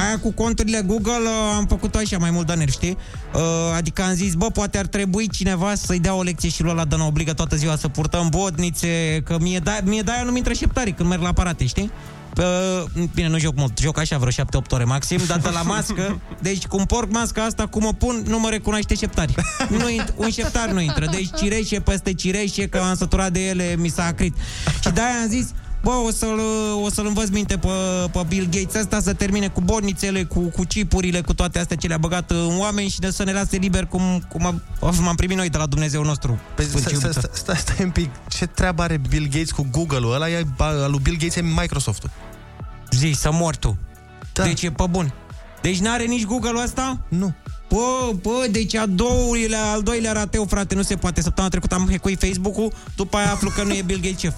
aia 0.00 0.18
cu 0.22 0.32
conturile 0.32 0.82
Google 0.86 1.12
uh, 1.12 1.54
am 1.56 1.66
făcut-o 1.66 1.98
așa 1.98 2.18
mai 2.18 2.30
mult 2.30 2.46
de 2.46 2.54
nervi, 2.54 2.72
știi? 2.72 2.96
Uh, 3.34 3.40
adică 3.76 4.02
am 4.02 4.14
zis, 4.14 4.34
bă, 4.34 4.50
poate 4.50 4.78
ar 4.78 4.86
trebui 4.86 5.28
cineva 5.28 5.74
să-i 5.74 6.00
dea 6.00 6.14
o 6.14 6.22
lecție 6.22 6.48
și 6.48 6.62
lui 6.62 6.70
ăla 6.70 6.84
de 6.84 6.96
ne 6.96 7.02
obligă 7.02 7.32
toată 7.32 7.56
ziua 7.56 7.76
să 7.76 7.88
purtăm 7.88 8.28
bodnițe, 8.28 9.22
că 9.24 9.36
mie 9.40 9.58
de, 9.58 9.80
mie 9.84 10.02
de 10.02 10.10
aia 10.10 10.22
nu-mi 10.22 10.36
intră 10.36 10.52
șeptarii 10.52 10.92
când 10.92 11.08
merg 11.08 11.22
la 11.22 11.28
aparate, 11.28 11.66
știi? 11.66 11.90
Uh, 12.38 13.04
bine, 13.14 13.28
nu 13.28 13.38
joc 13.38 13.56
mult, 13.56 13.78
joc 13.78 13.98
așa 13.98 14.18
vreo 14.18 14.44
7-8 14.62 14.66
ore 14.70 14.84
maxim, 14.84 15.20
dar 15.26 15.38
de 15.38 15.48
la 15.48 15.62
mască, 15.62 16.20
deci 16.40 16.66
cum 16.66 16.84
porc 16.84 17.10
masca 17.10 17.44
asta, 17.44 17.66
cum 17.66 17.84
o 17.84 17.92
pun, 17.92 18.22
nu 18.26 18.40
mă 18.40 18.48
recunoaște 18.48 18.94
șeptari. 18.94 19.34
Nu, 19.68 19.88
int- 19.90 20.12
un 20.16 20.30
șeptar 20.30 20.68
nu 20.68 20.80
intră, 20.80 21.06
deci 21.10 21.28
cireșe 21.36 21.80
peste 21.80 22.14
cireșe, 22.14 22.68
că 22.68 22.78
am 22.78 22.96
săturat 22.96 23.32
de 23.32 23.48
ele, 23.48 23.74
mi 23.78 23.88
s-a 23.88 24.04
acrit. 24.04 24.34
Și 24.80 24.90
de-aia 24.90 25.20
am 25.22 25.28
zis, 25.28 25.48
Bă, 25.82 25.90
o 25.90 26.10
să-l, 26.10 26.40
o 26.84 26.90
să-l 26.90 27.06
învăț 27.06 27.28
minte 27.28 27.56
pe, 27.56 27.68
pe 28.12 28.24
Bill 28.28 28.48
Gates 28.50 28.74
ăsta 28.74 29.00
să 29.00 29.12
termine 29.12 29.48
cu 29.48 29.60
bornițele, 29.60 30.24
cu, 30.24 30.40
cu 30.40 30.64
cipurile, 30.64 31.20
cu 31.20 31.34
toate 31.34 31.58
astea 31.58 31.76
ce 31.76 31.86
le-a 31.86 31.98
băgat 31.98 32.30
în 32.30 32.58
oameni 32.58 32.88
și 32.88 32.98
de 32.98 33.10
să 33.10 33.24
ne 33.24 33.32
lase 33.32 33.56
liber 33.56 33.86
cum, 33.86 34.24
cum 34.28 34.46
am, 34.46 34.62
am 35.06 35.14
primit 35.16 35.36
noi 35.36 35.48
de 35.48 35.58
la 35.58 35.66
Dumnezeu 35.66 36.02
nostru. 36.02 36.38
Păi, 36.54 36.64
stai, 36.64 36.80
stai, 36.80 37.12
stai, 37.12 37.30
stai, 37.32 37.56
stai 37.56 37.76
un 37.84 37.90
pic, 37.90 38.10
ce 38.28 38.46
treabă 38.46 38.82
are 38.82 39.00
Bill 39.08 39.24
Gates 39.24 39.50
cu 39.50 39.66
Google-ul? 39.70 40.14
Ăla 40.14 40.28
e, 40.28 40.46
al 40.58 40.90
lui 40.90 41.00
Bill 41.02 41.16
Gates 41.16 41.36
e 41.36 41.40
Microsoft-ul. 41.40 42.10
Zi, 42.90 43.14
să 43.16 43.32
mor 43.32 43.56
tu. 43.56 43.78
Da. 44.32 44.42
Deci 44.42 44.62
e 44.62 44.70
pe 44.70 44.84
bun. 44.90 45.14
Deci 45.62 45.78
n-are 45.78 46.04
nici 46.04 46.24
Google-ul 46.24 46.62
ăsta? 46.62 47.00
Nu. 47.08 47.34
Bă, 47.68 48.12
bă, 48.22 48.46
deci 48.50 48.74
a 48.74 48.86
doilea, 48.86 49.70
al 49.70 49.82
doilea 49.82 50.12
rateu, 50.12 50.44
frate, 50.44 50.74
nu 50.74 50.82
se 50.82 50.96
poate. 50.96 51.22
Săptămâna 51.22 51.50
trecută 51.50 51.74
am 51.74 51.88
hackuit 51.90 52.18
Facebook-ul, 52.18 52.72
după 52.96 53.16
aia 53.16 53.32
aflu 53.32 53.50
că 53.50 53.62
nu 53.62 53.72
e 53.72 53.82
Bill 53.82 54.00
Gates 54.00 54.18
șef. 54.18 54.34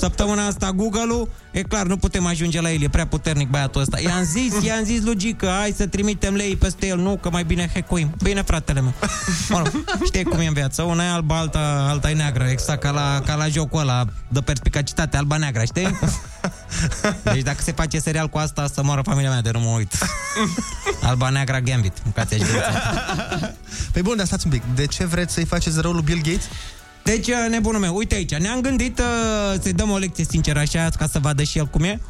Săptămâna 0.00 0.46
asta 0.46 0.72
Google-ul, 0.72 1.28
e 1.50 1.62
clar, 1.62 1.86
nu 1.86 1.96
putem 1.96 2.26
ajunge 2.26 2.60
la 2.60 2.70
el, 2.70 2.82
e 2.82 2.88
prea 2.88 3.06
puternic 3.06 3.48
băiatul 3.48 3.80
ăsta. 3.80 4.00
I-am 4.00 4.24
zis, 4.24 4.62
i-am 4.62 4.84
zis 4.84 5.04
logică, 5.04 5.46
hai 5.58 5.74
să 5.76 5.86
trimitem 5.86 6.34
lei 6.34 6.56
peste 6.56 6.86
el, 6.86 6.98
nu, 6.98 7.18
că 7.22 7.30
mai 7.30 7.44
bine 7.44 7.70
hackuim. 7.74 8.14
Bine, 8.22 8.42
fratele 8.42 8.80
meu. 8.80 8.92
Mă 9.48 9.58
rog, 9.58 9.84
știi 10.04 10.24
cum 10.24 10.38
e 10.38 10.46
în 10.46 10.52
viață, 10.52 10.82
una 10.82 11.04
e 11.04 11.08
albă, 11.08 11.34
alta, 11.34 11.86
alta 11.88 12.10
e 12.10 12.14
neagră, 12.14 12.44
exact 12.44 12.80
ca 12.80 12.90
la, 12.90 13.22
ca 13.26 13.34
la 13.34 13.48
jocul 13.48 13.80
ăla 13.80 14.04
de 14.28 14.40
perspicacitate, 14.40 15.16
alba-neagră, 15.16 15.64
știi? 15.64 15.98
Deci 17.22 17.42
dacă 17.42 17.62
se 17.62 17.72
face 17.72 17.98
serial 17.98 18.28
cu 18.28 18.38
asta, 18.38 18.66
să 18.74 18.82
moară 18.82 19.02
familia 19.02 19.30
mea 19.30 19.40
de 19.40 19.50
nu 19.50 19.60
mă 19.60 19.68
uit. 19.76 19.92
Alba 21.02 21.28
neagra 21.28 21.60
Gambit. 21.60 21.92
Mâncați 22.04 22.34
aici 22.34 22.42
Păi 23.92 24.02
bun, 24.02 24.16
dar 24.16 24.26
stați 24.26 24.46
un 24.46 24.52
pic. 24.52 24.62
De 24.74 24.86
ce 24.86 25.04
vreți 25.04 25.32
să-i 25.34 25.44
faceți 25.44 25.80
rău 25.80 25.92
lui 25.92 26.02
Bill 26.02 26.20
Gates? 26.22 26.48
Deci, 27.06 27.26
uh, 27.26 27.46
nebunul 27.50 27.80
meu, 27.80 27.96
uite 27.96 28.14
aici, 28.14 28.34
ne-am 28.34 28.60
gândit 28.60 28.98
uh, 28.98 29.60
să-i 29.60 29.72
dăm 29.72 29.90
o 29.90 29.96
lecție 29.96 30.24
sinceră 30.24 30.58
așa, 30.58 30.88
ca 30.98 31.06
să 31.06 31.18
vadă 31.18 31.42
și 31.42 31.58
el 31.58 31.66
cum 31.66 31.82
e. 31.82 32.00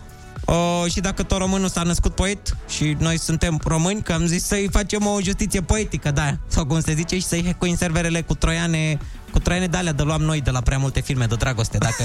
Uh, 0.47 0.91
și 0.91 1.01
dacă 1.01 1.23
tot 1.23 1.39
românul 1.39 1.69
s-a 1.69 1.83
născut 1.83 2.15
poet 2.15 2.57
și 2.69 2.97
noi 2.99 3.19
suntem 3.19 3.61
români, 3.65 4.03
că 4.03 4.13
am 4.13 4.27
zis 4.27 4.45
să-i 4.45 4.69
facem 4.71 5.07
o 5.07 5.21
justiție 5.23 5.61
poetică, 5.61 6.11
da, 6.11 6.37
sau 6.49 6.67
cum 6.67 6.81
se 6.81 6.95
zice, 6.95 7.19
și 7.19 7.25
să-i 7.25 7.45
hackuim 7.45 7.77
serverele 7.77 8.23
cu 8.23 8.35
troiane, 8.35 8.99
cu 9.33 9.39
troiane 9.39 9.67
de 9.67 9.77
alea 9.77 9.93
de 9.93 10.03
luam 10.03 10.23
noi 10.23 10.41
de 10.41 10.51
la 10.51 10.61
prea 10.61 10.79
multe 10.79 11.01
filme 11.01 11.25
de 11.25 11.35
dragoste, 11.35 11.79
dacă... 11.79 12.03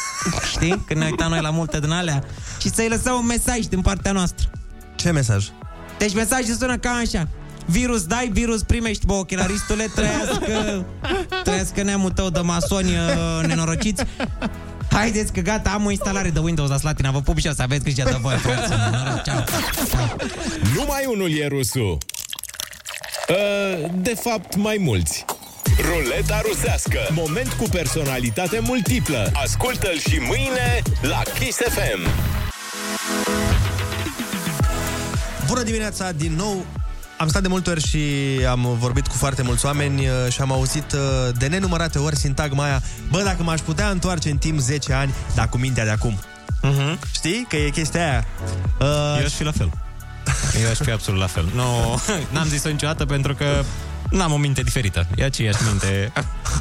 Știi? 0.52 0.82
Când 0.86 1.00
ne 1.00 1.06
uitam 1.06 1.30
noi 1.30 1.40
la 1.40 1.50
multe 1.50 1.80
din 1.80 1.90
alea 1.90 2.24
și 2.60 2.70
să-i 2.70 2.88
lăsăm 2.88 3.14
un 3.14 3.26
mesaj 3.26 3.58
din 3.58 3.80
partea 3.80 4.12
noastră. 4.12 4.50
Ce 4.96 5.10
mesaj? 5.10 5.48
Deci 5.98 6.14
mesajul 6.14 6.54
sună 6.54 6.76
ca 6.76 6.90
așa. 6.90 7.28
Virus 7.70 8.02
dai, 8.04 8.30
virus 8.32 8.62
primești, 8.62 9.06
bă, 9.06 9.12
ochelaristule, 9.12 9.86
trăiască, 9.94 10.84
trăiască 11.44 11.82
neamul 11.82 12.10
tău 12.10 12.30
de 12.30 12.40
masoni 12.40 12.90
uh, 12.90 13.46
nenorociți. 13.46 14.02
Haideți 14.90 15.32
că 15.32 15.40
gata, 15.40 15.70
am 15.70 15.84
o 15.84 15.90
instalare 15.90 16.30
de 16.30 16.38
Windows 16.38 16.70
la 16.70 16.76
Slatina, 16.76 17.10
vă 17.10 17.20
pup 17.20 17.38
și 17.38 17.46
o 17.46 17.52
să 17.52 17.62
aveți 17.62 17.82
grijă 17.84 18.02
de 18.04 18.16
voi, 18.20 18.34
fraților. 18.36 18.90
Noroc, 18.92 19.22
Ceau. 19.22 19.44
Numai 20.74 21.04
unul 21.12 21.30
e 21.38 21.46
rusul. 21.46 21.98
Uh, 23.28 23.90
De 23.94 24.14
fapt, 24.20 24.56
mai 24.56 24.76
mulți. 24.80 25.24
Ruleta 25.80 26.40
rusească. 26.48 26.98
Moment 27.10 27.52
cu 27.52 27.64
personalitate 27.70 28.58
multiplă. 28.62 29.30
Ascultă-l 29.34 29.98
și 29.98 30.18
mâine 30.26 30.82
la 31.02 31.22
Kiss 31.38 31.58
FM. 31.58 32.08
Bună 35.46 35.62
dimineața 35.62 36.12
din 36.12 36.32
nou! 36.36 36.64
Am 37.18 37.28
stat 37.28 37.42
de 37.42 37.48
multe 37.48 37.70
ori 37.70 37.86
și 37.86 37.98
am 38.48 38.76
vorbit 38.78 39.06
cu 39.06 39.16
foarte 39.16 39.42
mulți 39.42 39.66
oameni 39.66 40.08
uh, 40.08 40.32
și 40.32 40.40
am 40.40 40.52
auzit 40.52 40.92
uh, 40.92 41.00
de 41.38 41.46
nenumărate 41.46 41.98
ori 41.98 42.16
sintagma 42.16 42.64
aia 42.64 42.82
Bă, 43.10 43.22
dacă 43.22 43.42
m-aș 43.42 43.60
putea 43.60 43.88
întoarce 43.88 44.30
în 44.30 44.36
timp 44.36 44.58
10 44.58 44.92
ani, 44.92 45.14
dar 45.34 45.48
cu 45.48 45.58
mintea 45.58 45.84
de 45.84 45.90
acum. 45.90 46.18
Uh-huh. 46.62 46.98
Știi? 47.12 47.46
Că 47.48 47.56
e 47.56 47.70
chestia 47.70 48.10
aia. 48.10 48.26
Uh, 48.80 49.16
Eu 49.18 49.24
aș 49.24 49.32
fi 49.32 49.44
la 49.44 49.52
fel. 49.52 49.70
Eu 50.62 50.70
aș 50.70 50.76
fi 50.76 50.90
absolut 50.90 51.20
la 51.20 51.26
fel. 51.26 51.48
Nu, 51.54 52.00
n-am 52.32 52.46
zis-o 52.48 52.68
niciodată 52.68 53.06
pentru 53.06 53.34
că 53.34 53.62
n-am 54.10 54.32
o 54.32 54.36
minte 54.36 54.62
diferită. 54.62 55.06
E 55.16 55.24
aceeași 55.24 55.58
minte 55.68 56.12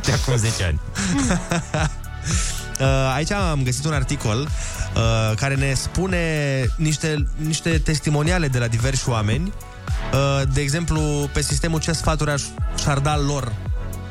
de 0.03 0.11
acum 0.11 0.35
10 0.35 0.63
ani. 0.63 0.79
Uh, 2.79 3.13
aici 3.15 3.31
am 3.31 3.63
găsit 3.63 3.85
un 3.85 3.93
articol 3.93 4.39
uh, 4.41 5.35
care 5.35 5.55
ne 5.55 5.73
spune 5.73 6.65
niște, 6.75 7.27
niște 7.35 7.77
testimoniale 7.77 8.47
de 8.47 8.57
la 8.57 8.67
diversi 8.67 9.09
oameni. 9.09 9.47
Uh, 9.47 9.76
de 10.53 10.61
exemplu, 10.61 11.29
pe 11.33 11.41
sistemul 11.41 11.79
ce 11.79 11.91
sfaturi 11.91 12.31
aș, 12.31 12.41
și-ar 12.81 12.99
da 12.99 13.17
lor 13.17 13.51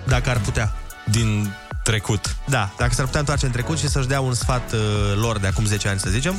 dacă 0.07 0.31
ar 0.31 0.39
putea. 0.39 0.73
Din 1.11 1.55
trecut. 1.85 2.37
Da, 2.49 2.71
dacă 2.79 2.95
s-ar 2.95 3.05
putea 3.05 3.21
întoarce 3.21 3.47
în 3.47 3.53
trecut 3.53 3.79
și 3.79 3.89
să-și 3.89 4.07
dea 4.07 4.21
un 4.21 4.35
sfat 4.35 4.73
uh, 4.73 4.81
lor 5.21 5.39
de 5.39 5.47
acum 5.47 5.65
10 5.65 5.89
ani, 5.89 5.99
să 5.99 6.11
zicem. 6.11 6.35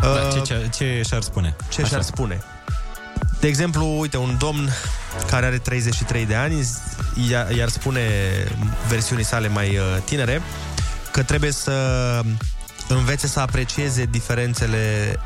Da, 0.00 0.28
ce, 0.32 0.40
ce, 0.40 0.68
ce 0.74 1.02
și-ar 1.06 1.22
spune? 1.22 1.56
Ce 1.68 1.84
și-ar 1.84 2.02
spune? 2.02 2.42
De 3.40 3.46
exemplu, 3.46 3.98
uite, 4.00 4.16
un 4.16 4.36
domn 4.38 4.68
care 5.30 5.46
are 5.46 5.58
33 5.58 6.26
de 6.26 6.34
ani 6.34 6.60
i- 7.14 7.56
i-ar 7.56 7.68
spune 7.68 8.00
versiunii 8.88 9.24
sale 9.24 9.48
mai 9.48 9.68
uh, 9.76 9.84
tinere 10.04 10.42
că 11.10 11.22
trebuie 11.22 11.52
să 11.52 11.72
învețe 12.88 13.26
să 13.26 13.40
aprecieze 13.40 14.04
diferențele 14.10 15.16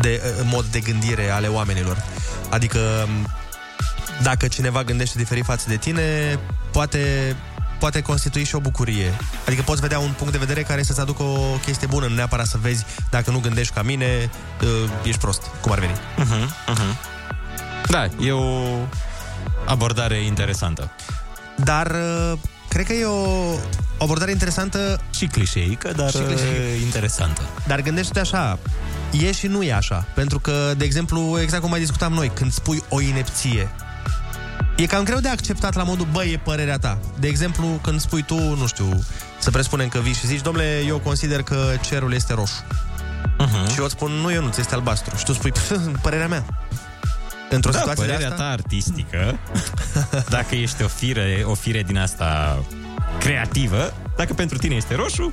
de 0.00 0.22
uh, 0.24 0.46
mod 0.50 0.64
de 0.64 0.80
gândire 0.80 1.30
ale 1.30 1.46
oamenilor. 1.46 2.04
Adică 2.50 2.78
um, 2.78 3.26
dacă 4.22 4.48
cineva 4.48 4.84
gândește 4.84 5.18
diferit 5.18 5.44
față 5.44 5.64
de 5.68 5.76
tine, 5.76 6.38
poate 6.72 7.36
poate 7.78 8.00
constitui 8.00 8.44
și 8.44 8.54
o 8.54 8.60
bucurie. 8.60 9.12
Adică 9.46 9.62
poți 9.62 9.80
vedea 9.80 9.98
un 9.98 10.10
punct 10.16 10.32
de 10.32 10.38
vedere 10.38 10.62
care 10.62 10.82
să-ți 10.82 11.00
aducă 11.00 11.22
o 11.22 11.58
chestie 11.64 11.86
bună, 11.86 12.06
nu 12.06 12.14
neapărat 12.14 12.46
să 12.46 12.58
vezi 12.60 12.84
dacă 13.10 13.30
nu 13.30 13.38
gândești 13.38 13.74
ca 13.74 13.82
mine, 13.82 14.30
uh, 14.62 14.90
ești 15.02 15.20
prost, 15.20 15.42
cum 15.60 15.72
ar 15.72 15.78
veni. 15.78 15.92
Uh-huh, 15.92 16.74
uh-huh. 16.74 17.12
Da, 17.88 18.08
e 18.20 18.32
o 18.32 18.78
abordare 19.66 20.16
interesantă. 20.16 20.90
Dar 21.56 21.86
uh, 21.86 22.38
cred 22.68 22.86
că 22.86 22.92
e 22.92 23.04
o, 23.04 23.52
o 23.98 24.04
abordare 24.04 24.30
interesantă 24.30 25.00
și 25.10 25.26
clișeică, 25.26 25.92
dar 25.96 26.10
și 26.10 26.18
clișeică. 26.18 26.60
uh, 26.74 26.80
interesantă. 26.82 27.42
Dar 27.66 27.80
gândește-te 27.80 28.20
așa, 28.20 28.58
e 29.20 29.32
și 29.32 29.46
nu 29.46 29.62
e 29.62 29.72
așa. 29.72 30.06
Pentru 30.14 30.38
că, 30.38 30.74
de 30.76 30.84
exemplu, 30.84 31.38
exact 31.40 31.62
cum 31.62 31.70
mai 31.70 31.80
discutam 31.80 32.12
noi, 32.12 32.30
când 32.34 32.52
spui 32.52 32.82
o 32.88 33.00
inepție, 33.00 33.70
e 34.76 34.86
cam 34.86 35.04
greu 35.04 35.18
de 35.18 35.28
acceptat 35.28 35.74
la 35.74 35.82
modul, 35.82 36.06
bă, 36.12 36.24
e 36.24 36.36
părerea 36.36 36.78
ta. 36.78 36.98
De 37.18 37.26
exemplu, 37.26 37.66
când 37.82 38.00
spui 38.00 38.22
tu, 38.22 38.38
nu 38.56 38.66
știu, 38.66 39.04
să 39.38 39.50
presupunem 39.50 39.88
că 39.88 39.98
vii 39.98 40.14
și 40.14 40.26
zici, 40.26 40.40
domnule, 40.40 40.82
eu 40.86 40.98
consider 40.98 41.42
că 41.42 41.74
cerul 41.80 42.12
este 42.12 42.34
roșu. 42.34 42.62
Uh-huh. 42.62 43.72
Și 43.72 43.78
eu 43.78 43.84
îți 43.84 43.92
spun, 43.92 44.10
nu, 44.10 44.32
eu 44.32 44.42
nu, 44.42 44.50
ți 44.50 44.60
este 44.60 44.74
albastru. 44.74 45.16
Și 45.16 45.24
tu 45.24 45.32
spui, 45.32 45.52
părerea 46.02 46.28
mea. 46.28 46.44
Într-o 47.50 47.70
da, 47.70 47.78
situație 47.78 48.04
de 48.04 48.10
părerea 48.10 48.30
asta? 48.32 48.42
ta 48.42 48.50
artistică, 48.50 49.38
dacă 50.36 50.54
ești 50.54 50.82
o 50.82 50.88
fire, 50.88 51.42
o 51.44 51.54
fire 51.54 51.82
din 51.82 51.98
asta 51.98 52.62
creativă, 53.18 53.94
dacă 54.16 54.34
pentru 54.34 54.58
tine 54.58 54.74
este 54.74 54.94
roșu, 54.94 55.32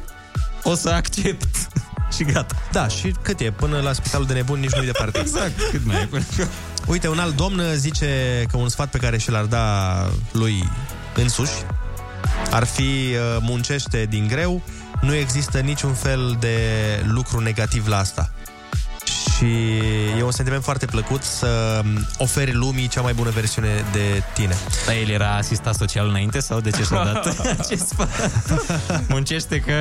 o 0.63 0.75
să 0.75 0.89
accept 0.89 1.67
și 2.15 2.23
gata. 2.23 2.55
Da, 2.71 2.88
și 2.88 3.15
cât 3.21 3.39
e? 3.39 3.51
Până 3.51 3.79
la 3.79 3.93
spitalul 3.93 4.25
de 4.25 4.33
nebuni 4.33 4.61
nici 4.61 4.73
nu-i 4.73 4.85
departe. 4.85 5.19
Exact, 5.25 5.69
cât 5.71 5.85
mai 5.85 6.09
e. 6.13 6.47
Uite, 6.88 7.07
un 7.07 7.19
alt 7.19 7.35
domn 7.35 7.61
zice 7.75 8.43
că 8.51 8.57
un 8.57 8.69
sfat 8.69 8.89
pe 8.89 8.97
care 8.97 9.17
și 9.17 9.31
l-ar 9.31 9.45
da 9.45 9.95
lui 10.31 10.69
însuși 11.15 11.53
ar 12.51 12.63
fi 12.63 12.81
uh, 12.81 13.38
muncește 13.41 14.05
din 14.09 14.27
greu, 14.27 14.61
nu 15.01 15.15
există 15.15 15.59
niciun 15.59 15.93
fel 15.93 16.38
de 16.39 16.57
lucru 17.03 17.39
negativ 17.39 17.88
la 17.88 17.97
asta. 17.97 18.31
Și 19.30 19.77
e 20.18 20.23
un 20.23 20.31
sentiment 20.31 20.64
foarte 20.64 20.85
plăcut 20.85 21.23
să 21.23 21.81
oferi 22.18 22.53
lumii 22.53 22.88
cea 22.88 23.02
mai 23.02 23.14
bună 23.14 23.30
versiune 23.30 23.85
de 23.91 24.23
tine. 24.34 24.56
Dar 24.85 24.95
el 24.95 25.10
era 25.10 25.35
asistat 25.35 25.76
social 25.76 26.07
înainte 26.07 26.39
sau 26.39 26.60
de 26.60 26.69
ce 26.69 26.84
și-a 26.84 27.03
dat 27.03 27.39
acest 27.60 27.88
sfat? 27.88 28.10
Muncește 29.07 29.60
că 29.60 29.73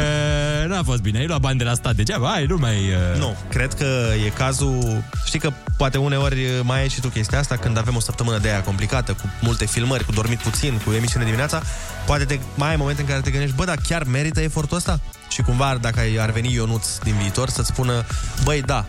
n-a 0.66 0.82
fost 0.82 1.00
bine, 1.00 1.18
ai 1.18 1.26
luat 1.26 1.40
bani 1.40 1.58
de 1.58 1.64
la 1.64 1.74
stat 1.74 1.94
degeaba, 1.94 2.32
ai, 2.32 2.46
nu 2.46 2.56
mai... 2.56 2.76
Uh... 2.76 3.18
Nu, 3.18 3.36
cred 3.48 3.74
că 3.74 3.86
e 4.26 4.28
cazul... 4.28 5.04
Știi 5.24 5.38
că 5.38 5.52
poate 5.76 5.98
uneori 5.98 6.46
mai 6.62 6.80
ai 6.80 6.88
și 6.88 7.00
tu 7.00 7.08
chestia 7.08 7.38
asta 7.38 7.56
când 7.56 7.78
avem 7.78 7.96
o 7.96 8.00
săptămână 8.00 8.38
de 8.38 8.48
aia 8.48 8.62
complicată, 8.62 9.12
cu 9.12 9.30
multe 9.40 9.66
filmări, 9.66 10.04
cu 10.04 10.12
dormit 10.12 10.38
puțin, 10.38 10.80
cu 10.84 10.92
emisiune 10.92 11.24
dimineața, 11.24 11.62
poate 12.06 12.24
te, 12.24 12.38
mai 12.54 12.68
ai 12.68 12.76
momente 12.76 13.00
în 13.00 13.06
care 13.06 13.20
te 13.20 13.30
gândești, 13.30 13.56
bă, 13.56 13.64
dar 13.64 13.78
chiar 13.88 14.04
merită 14.04 14.40
efortul 14.40 14.76
ăsta? 14.76 15.00
Și 15.28 15.42
cumva, 15.42 15.78
dacă 15.80 16.00
ar 16.18 16.30
veni 16.30 16.52
Ionuț 16.52 16.98
din 16.98 17.14
viitor 17.14 17.48
să-ți 17.48 17.68
spună, 17.68 18.04
băi, 18.44 18.62
da, 18.62 18.86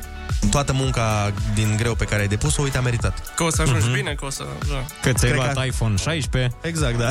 toată 0.49 0.73
munca 0.73 1.31
din 1.53 1.75
greu 1.77 1.95
pe 1.95 2.05
care 2.05 2.21
ai 2.21 2.27
depus-o, 2.27 2.61
uite, 2.61 2.77
a 2.77 2.81
meritat. 2.81 3.33
Că 3.35 3.43
o 3.43 3.49
să 3.49 3.61
ajungi 3.61 3.85
Mhm. 3.85 3.93
bine, 3.93 4.13
că 4.13 4.25
o 4.25 4.29
să... 4.29 4.43
Da. 4.69 4.75
Că 5.01 5.13
ți-ai 5.13 5.31
Cred 5.31 5.33
luat 5.43 5.53
că- 5.53 5.63
iPhone 5.65 5.95
16 5.95 6.55
Exact, 6.61 6.97
da. 6.97 7.09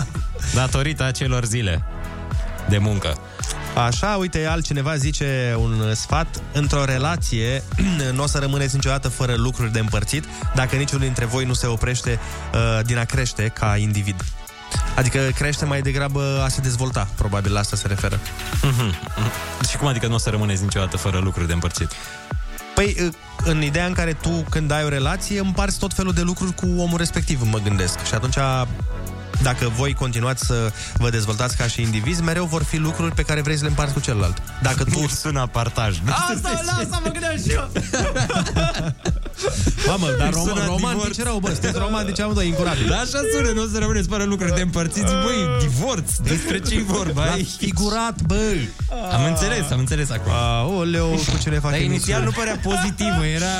datorită 0.60 1.04
acelor 1.04 1.44
zile 1.44 1.82
de 2.68 2.78
muncă. 2.78 3.18
Așa, 3.86 4.16
uite, 4.18 4.46
altcineva 4.46 4.96
zice 4.96 5.54
un 5.58 5.94
sfat 5.94 6.42
Într-o 6.52 6.84
relație 6.84 7.62
nu 8.14 8.22
o 8.22 8.26
să 8.26 8.38
rămâneți 8.38 8.74
niciodată 8.74 9.08
fără 9.08 9.34
lucruri 9.36 9.72
de 9.72 9.78
împărțit 9.78 10.24
Dacă 10.54 10.76
niciunul 10.76 11.04
dintre 11.04 11.24
voi 11.24 11.44
nu 11.44 11.52
se 11.52 11.66
oprește 11.66 12.18
uh, 12.54 12.84
din 12.84 12.98
a 12.98 13.04
crește 13.04 13.48
ca 13.54 13.76
individ 13.76 14.24
Adică 14.96 15.18
crește 15.34 15.64
mai 15.64 15.80
degrabă 15.82 16.40
a 16.44 16.48
se 16.48 16.60
dezvolta, 16.60 17.08
probabil 17.16 17.52
la 17.52 17.58
asta 17.58 17.76
se 17.76 17.86
referă. 17.86 18.18
Mhm. 18.62 18.94
Și 19.68 19.76
cum 19.76 19.86
adică 19.86 20.06
nu 20.06 20.14
o 20.14 20.18
să 20.18 20.30
rămâneți 20.30 20.62
niciodată 20.62 20.96
fără 20.96 21.18
lucruri 21.18 21.46
de 21.46 21.52
împărțit? 21.52 21.90
Păi, 22.80 22.96
uh, 23.00 23.12
în 23.44 23.62
ideea 23.62 23.86
în 23.86 23.92
care 23.92 24.12
tu, 24.12 24.44
când 24.48 24.70
ai 24.70 24.84
o 24.84 24.88
relație, 24.88 25.40
împarți 25.40 25.78
tot 25.78 25.92
felul 25.92 26.12
de 26.12 26.20
lucruri 26.20 26.54
cu 26.54 26.66
omul 26.66 26.98
respectiv, 26.98 27.42
mă 27.50 27.58
gândesc. 27.58 28.04
Și 28.04 28.14
atunci, 28.14 28.36
dacă 29.42 29.68
voi 29.76 29.94
continuați 29.94 30.46
să 30.46 30.72
vă 30.94 31.10
dezvoltați 31.10 31.56
ca 31.56 31.66
și 31.66 31.82
indivizi, 31.82 32.22
mereu 32.22 32.44
vor 32.44 32.62
fi 32.62 32.76
lucruri 32.76 33.14
pe 33.14 33.22
care 33.22 33.40
vrei 33.40 33.56
să 33.56 33.62
le 33.62 33.68
împarți 33.68 33.92
cu 33.92 34.00
celălalt. 34.00 34.42
Dacă 34.62 34.84
tu... 34.84 35.06
Sună 35.08 35.48
partaj. 35.52 35.98
Asta, 36.06 36.62
la 36.64 36.72
asta 36.72 37.00
mă 37.04 37.10
gândeam 37.10 37.36
și 37.36 37.50
eu. 37.50 37.70
Mamă, 39.86 40.06
dar 40.18 40.28
rom- 40.28 40.46
Sună 40.48 40.64
romantici 40.66 40.92
divorț. 40.96 41.18
erau, 41.18 41.38
bă, 41.38 41.48
sunteți 41.50 41.78
romantici 41.78 42.20
amândoi, 42.20 42.46
incurabil. 42.46 42.86
Da, 42.88 42.96
așa 42.96 43.20
sună, 43.32 43.50
nu 43.54 43.62
o 43.62 43.66
să 43.72 43.78
rămâneți 43.78 44.08
fără 44.08 44.24
lucruri 44.24 44.54
de 44.54 44.60
împărțiți. 44.60 45.12
Băi, 45.24 45.40
divorț, 45.60 46.16
despre 46.16 46.60
ce-i 46.60 46.82
vorba 46.82 47.24
L-a 47.24 47.30
aici? 47.32 47.48
figurat, 47.58 48.22
bă! 48.22 48.42
Am 49.12 49.24
înțeles, 49.24 49.70
am 49.70 49.78
înțeles 49.78 50.10
acum. 50.10 50.32
Aoleu, 50.32 51.06
cu 51.08 51.38
ce 51.42 51.48
ne 51.50 51.58
fac 51.58 51.70
Dar 51.70 51.80
inițial 51.80 52.22
nu 52.22 52.30
părea 52.30 52.60
pozitivă, 52.62 53.24
era... 53.34 53.54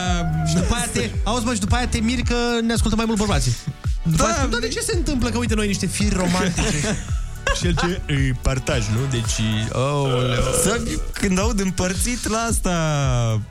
Și 0.48 0.55
după 0.55 0.74
aia 0.74 0.86
te, 0.93 1.11
auzi, 1.24 1.44
mă, 1.44 1.55
și 1.55 1.61
după 1.61 1.74
aia 1.74 1.86
te 1.89 1.98
miri 1.98 2.23
că 2.23 2.35
ne 2.66 2.73
ascultă 2.73 2.97
mai 2.97 3.05
mult 3.07 3.19
bărbații. 3.19 3.57
Da, 4.16 4.24
aia, 4.24 4.47
dar 4.51 4.61
de 4.61 4.69
ce 4.69 4.81
se 4.81 4.93
întâmplă 4.97 5.28
că, 5.28 5.39
uite, 5.39 5.55
noi 5.55 5.66
niște 5.66 5.86
firi 5.86 6.15
romantice? 6.15 6.81
și 7.59 7.66
el 7.66 7.74
ce? 7.74 8.01
E 8.12 8.32
partaj, 8.43 8.86
nu? 8.89 8.98
Deci, 9.10 9.40
aoleu. 9.72 10.43
Să, 10.62 10.81
când 11.12 11.39
aud 11.39 11.60
împărțit, 11.60 12.28
la 12.28 12.39
asta 12.39 12.70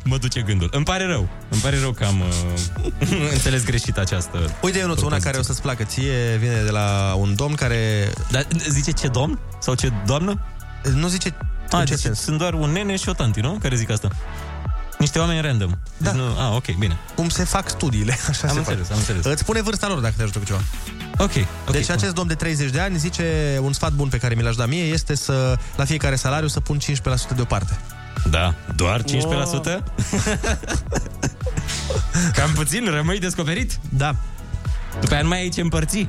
mă 0.04 0.18
duce 0.18 0.42
gândul. 0.42 0.70
Îmi 0.74 0.84
pare 0.86 1.06
rău. 1.06 1.30
Îmi 1.50 1.62
pare 1.62 1.80
rău 1.80 1.92
că 1.92 2.06
am 2.06 2.20
uh, 2.20 3.20
înțeles 3.34 3.64
greșit 3.64 3.98
această 3.98 4.56
Uite, 4.62 4.78
Ionuț, 4.78 5.02
una 5.02 5.18
care 5.18 5.38
o 5.38 5.42
să-ți 5.42 5.62
placă 5.62 5.84
ție 5.84 6.38
vine 6.40 6.62
de 6.64 6.70
la 6.70 7.14
un 7.18 7.36
domn 7.36 7.56
care... 7.56 8.12
Dar 8.32 8.48
zice 8.70 8.92
ce 8.92 9.08
domn? 9.08 9.40
Sau 9.60 9.74
ce 9.76 9.92
doamnă? 10.06 10.40
Nu 10.94 11.08
zice 11.08 11.36
A, 11.72 11.80
în 11.80 11.86
ce 11.86 11.94
deci 11.94 12.02
sens. 12.04 12.20
sunt 12.20 12.38
doar 12.38 12.54
un 12.54 12.70
nene 12.72 12.96
și 12.96 13.10
o 13.10 13.14
tanti, 13.14 13.40
nu? 13.40 13.58
Care 13.62 13.76
zic 13.76 13.90
asta. 13.90 14.08
Niște 14.98 15.20
oameni 15.20 15.42
random. 15.42 15.70
Deci 15.70 16.12
Da. 16.12 16.12
Nu... 16.12 16.24
A, 16.38 16.56
ok, 16.56 16.76
bine. 16.78 16.98
Cum 17.16 17.30
se 17.30 17.44
fac 17.44 17.70
studiile, 17.70 18.18
așa 18.30 18.48
Am 18.48 18.54
se 18.54 18.60
înțeles, 18.60 18.82
fac. 18.88 18.92
am 18.92 18.98
înțeles. 18.98 19.26
Îți 19.26 19.42
spune 19.42 19.62
vârsta 19.62 19.88
lor 19.88 20.00
dacă 20.00 20.14
te 20.18 20.22
ajută 20.24 20.40
cu 20.40 20.46
ceva. 20.46 20.60
Ok. 21.20 21.32
deci 21.72 21.90
acest 21.90 22.14
domn 22.14 22.28
de 22.28 22.34
30 22.36 22.70
de 22.72 22.80
ani 22.80 22.98
zice 22.98 23.58
un 23.62 23.74
sfat 23.74 23.92
bun 23.92 24.08
pe 24.10 24.18
care 24.18 24.36
mi 24.36 24.42
l-aș 24.44 24.56
da 24.56 24.66
mie 24.66 24.84
este 24.84 25.16
să 25.16 25.56
la 25.76 25.86
fiecare 25.86 26.16
salariu 26.16 26.48
să 26.48 26.60
pun 26.60 26.78
15% 26.80 27.36
deoparte. 27.36 27.78
Da, 28.30 28.54
doar 28.76 29.02
15%? 29.02 29.06
Cam 32.36 32.52
puțin, 32.54 32.90
rămâi 32.90 33.20
descoperit? 33.20 33.80
Da. 33.90 34.16
După 35.00 35.14
aia 35.14 35.22
nu 35.22 35.28
mai 35.28 35.40
ai 35.40 35.50
ce 35.50 35.62
împărți. 35.62 35.98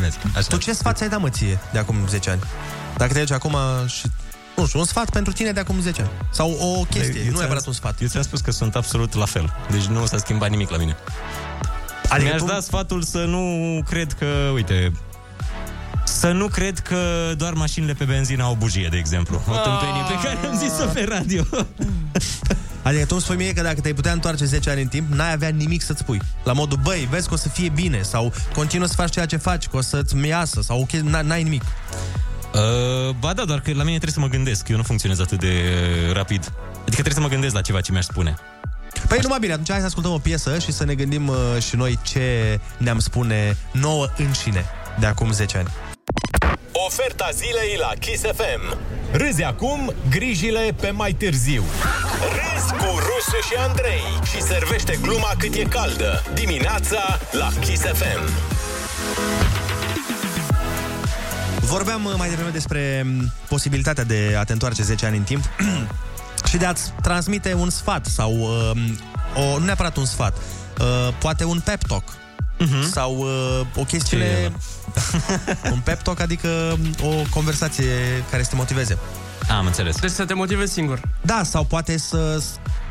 Vezi, 0.00 0.18
așa. 0.36 0.46
Tu 0.48 0.56
ce 0.56 0.72
sfat 0.72 0.96
ți-ai 0.96 1.08
dat 1.08 1.20
mă 1.20 1.28
ție 1.28 1.58
de 1.72 1.78
acum 1.78 1.96
10 2.08 2.30
ani? 2.30 2.40
Dacă 2.96 3.12
te 3.12 3.18
duci 3.18 3.30
acum 3.30 3.56
și 3.86 4.06
nu 4.56 4.66
știu, 4.66 4.78
un 4.78 4.84
sfat 4.84 5.10
pentru 5.10 5.32
tine 5.32 5.52
de 5.52 5.60
acum 5.60 5.80
10 5.80 6.00
ani. 6.00 6.10
Sau 6.30 6.50
o 6.50 6.84
chestie, 6.84 7.18
Eu 7.20 7.24
nu 7.24 7.30
ți-am- 7.30 7.38
neapărat 7.38 7.66
un 7.66 7.72
sfat. 7.72 8.00
Eu 8.00 8.08
ți-am 8.08 8.22
spus 8.22 8.40
că 8.40 8.50
sunt 8.50 8.74
absolut 8.76 9.14
la 9.14 9.24
fel. 9.24 9.52
Deci 9.70 9.84
nu 9.84 10.06
s-a 10.06 10.16
schimbat 10.18 10.50
nimic 10.50 10.70
la 10.70 10.76
mine. 10.76 10.96
Adică 12.08 12.28
Mi-aș 12.28 12.40
tu- 12.40 12.46
da 12.46 12.60
sfatul 12.60 13.02
să 13.02 13.18
nu 13.18 13.80
cred 13.88 14.12
că, 14.12 14.26
uite, 14.54 14.92
să 16.04 16.32
nu 16.32 16.46
cred 16.46 16.78
că 16.78 17.32
doar 17.36 17.52
mașinile 17.52 17.92
pe 17.92 18.04
benzină 18.04 18.42
au 18.42 18.54
bujie, 18.54 18.88
de 18.90 18.96
exemplu. 18.96 19.36
O 19.48 19.52
tâmpenie 19.56 20.02
pe 20.08 20.14
care 20.28 20.46
am 20.46 20.56
zis-o 20.56 20.84
pe 20.92 21.06
radio. 21.08 21.44
Adică 22.82 23.02
tu 23.04 23.08
îmi 23.12 23.20
spui 23.20 23.36
mie 23.36 23.52
că 23.52 23.62
dacă 23.62 23.80
te-ai 23.80 23.94
putea 23.94 24.12
întoarce 24.12 24.44
10 24.44 24.70
ani 24.70 24.82
în 24.82 24.88
timp, 24.88 25.12
n-ai 25.12 25.32
avea 25.32 25.48
nimic 25.48 25.82
să-ți 25.82 26.00
spui. 26.00 26.20
La 26.44 26.52
modul, 26.52 26.78
băi, 26.82 27.06
vezi 27.10 27.28
că 27.28 27.34
o 27.34 27.36
să 27.36 27.48
fie 27.48 27.68
bine 27.68 28.02
sau 28.02 28.32
continuă 28.54 28.86
să 28.86 28.94
faci 28.94 29.10
ceea 29.12 29.26
ce 29.26 29.36
faci, 29.36 29.66
că 29.66 29.76
o 29.76 29.80
să-ți 29.80 30.16
iasă 30.26 30.60
sau 30.62 30.80
ok, 30.80 30.90
n-ai 30.90 31.42
nimic. 31.42 31.62
Uh, 31.62 33.14
ba 33.20 33.32
da, 33.32 33.44
doar 33.44 33.60
că 33.60 33.68
la 33.70 33.82
mine 33.82 33.98
trebuie 33.98 34.10
să 34.12 34.20
mă 34.20 34.26
gândesc. 34.28 34.68
Eu 34.68 34.76
nu 34.76 34.82
funcționez 34.82 35.20
atât 35.20 35.38
de 35.40 35.52
uh, 36.08 36.12
rapid. 36.14 36.52
Adică 36.80 36.90
trebuie 37.02 37.14
să 37.14 37.20
mă 37.20 37.28
gândesc 37.28 37.54
la 37.54 37.60
ceva 37.60 37.80
ce 37.80 37.92
mi-aș 37.92 38.04
spune. 38.04 38.34
Păi 39.08 39.18
numai 39.22 39.38
bine, 39.38 39.52
atunci 39.52 39.70
hai 39.70 39.78
să 39.78 39.86
ascultăm 39.86 40.12
o 40.12 40.18
piesă 40.18 40.58
și 40.58 40.72
să 40.72 40.84
ne 40.84 40.94
gândim 40.94 41.28
uh, 41.28 41.36
și 41.68 41.76
noi 41.76 41.98
ce 42.02 42.58
ne-am 42.78 42.98
spune 42.98 43.56
nouă 43.72 44.06
înșine 44.16 44.64
de 44.98 45.06
acum 45.06 45.32
10 45.32 45.58
ani. 45.58 45.68
Oferta 46.72 47.30
zilei 47.32 47.76
la 47.78 47.92
Kiss 47.98 48.22
FM. 48.22 48.76
Râzi 49.12 49.42
acum, 49.42 49.92
grijile 50.10 50.74
pe 50.80 50.90
mai 50.90 51.12
târziu. 51.12 51.62
Râzi 52.20 52.72
cu 52.72 52.84
Rusu 52.84 53.48
și 53.48 53.54
Andrei 53.68 54.02
și 54.30 54.42
servește 54.42 54.98
gluma 55.02 55.32
cât 55.38 55.54
e 55.54 55.62
caldă. 55.62 56.22
Dimineața 56.34 57.18
la 57.30 57.48
Kiss 57.60 57.82
FM. 57.82 58.30
Vorbeam 61.60 62.04
uh, 62.04 62.12
mai 62.16 62.28
devreme 62.28 62.50
despre 62.50 63.02
m, 63.06 63.32
posibilitatea 63.48 64.04
de 64.04 64.34
a 64.38 64.44
te 64.44 64.52
întoarce 64.52 64.82
10 64.82 65.06
ani 65.06 65.16
în 65.16 65.22
timp 65.22 65.44
și 66.56 66.62
de 66.62 66.68
a-ți 66.68 66.92
transmite 67.02 67.54
un 67.54 67.70
sfat 67.70 68.06
sau 68.06 68.32
uh, 68.32 68.70
o, 69.34 69.58
nu 69.58 69.64
neapărat 69.64 69.96
un 69.96 70.04
sfat, 70.04 70.36
uh, 70.36 71.14
poate 71.18 71.44
un 71.44 71.60
pep 71.60 71.82
talk. 71.82 72.04
Uh-huh. 72.04 72.90
Sau 72.92 73.16
uh, 73.16 73.66
o 73.76 73.84
chestiune 73.84 74.52
Un 75.72 75.80
pep 75.84 76.02
talk 76.02 76.20
adică 76.20 76.78
o 77.02 77.22
conversație 77.30 77.92
care 78.30 78.42
să 78.42 78.48
te 78.50 78.56
motiveze 78.56 78.98
Am 79.58 79.66
înțeles 79.66 80.00
Deci 80.00 80.10
să 80.10 80.24
te 80.24 80.34
motivezi 80.34 80.72
singur 80.72 81.00
Da, 81.20 81.42
sau 81.44 81.64
poate 81.64 81.98
să 81.98 82.42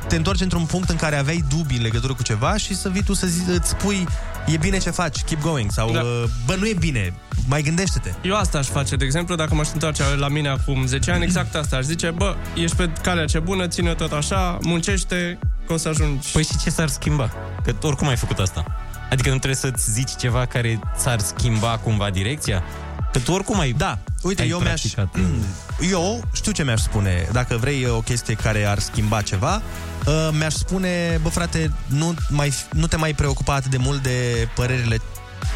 te 0.08 0.16
întorci 0.16 0.42
într-un 0.42 0.66
punct 0.66 0.90
în 0.90 0.96
care 0.96 1.16
aveai 1.16 1.44
dubii 1.50 1.78
în 1.78 1.84
legătură 1.84 2.14
cu 2.14 2.24
ceva 2.24 2.58
și 2.58 2.76
să 2.76 2.90
vii 2.90 3.04
tu 3.04 3.14
să 3.14 3.28
zi, 3.28 3.50
îți 3.50 3.70
spui 3.70 4.08
e 4.48 4.58
bine 4.58 4.78
ce 4.78 4.90
faci, 4.90 5.24
keep 5.24 5.42
going 5.42 5.72
sau 5.72 5.92
Da. 5.92 6.00
uh, 6.02 6.24
bă, 6.46 6.56
nu 6.60 6.68
e 6.68 6.74
bine, 6.80 7.14
mai 7.48 7.62
gândește-te. 7.62 8.14
Eu 8.22 8.36
asta 8.36 8.58
aș 8.58 8.68
face, 8.68 8.96
de 8.96 9.06
exemplu, 9.06 9.36
dacă 9.36 9.56
m-aș 9.56 9.68
întoarce 9.74 10.04
la 10.18 10.28
mine 10.28 10.50
acum 10.50 10.86
10 10.86 11.12
ani, 11.12 11.24
exact 11.24 11.56
asta 11.56 11.76
aș 11.76 11.84
zice, 11.84 12.10
bă, 12.12 12.36
ești 12.56 12.76
pe 12.76 12.90
calea 13.02 13.26
ce 13.26 13.40
bună, 13.40 13.68
ține 13.68 13.94
tot 13.94 14.12
așa, 14.12 14.58
muncește, 14.62 15.40
că 15.68 15.74
o 15.74 15.78
să 15.78 15.88
ajungi. 15.88 16.32
Păi 16.32 16.44
și 16.44 16.58
ce 16.64 16.70
s-ar 16.70 16.88
schimba? 16.88 17.32
Că 17.64 17.74
oricum 17.82 18.08
ai 18.08 18.16
făcut 18.16 18.38
asta. 18.40 18.66
Adică 19.10 19.30
nu 19.30 19.36
trebuie 19.38 19.56
să-ți 19.60 19.92
zici 19.92 20.16
ceva 20.20 20.46
care 20.46 20.80
ți-ar 20.98 21.20
schimba 21.20 21.78
cumva 21.84 22.10
direcția? 22.10 22.64
Că 23.12 23.20
tu 23.20 23.32
oricum 23.32 23.60
ai 23.60 23.72
Da, 23.72 23.98
uite, 24.22 24.42
ai 24.42 24.50
eu 24.50 24.60
mi-aș... 24.60 24.82
practicat. 24.82 25.16
Eu 25.92 26.24
știu 26.34 26.52
ce 26.52 26.64
mi-aș 26.64 26.82
spune. 26.82 27.28
Dacă 27.32 27.58
vrei 27.58 27.86
o 27.90 28.00
chestie 28.02 28.34
care 28.34 28.66
ar 28.66 28.80
schimba 28.80 29.22
ceva, 29.22 29.62
uh, 30.08 30.30
mi-aș 30.32 30.54
spune, 30.54 31.20
bă 31.22 31.30
frate, 31.30 31.72
nu, 31.86 32.14
mai, 32.30 32.54
nu 32.72 32.88
te 32.88 32.96
mai 32.98 33.14
preocupa 33.14 33.54
atât 33.54 33.72
de 33.72 33.78
mult 33.78 34.04
de 34.04 34.48
părerile 34.56 34.98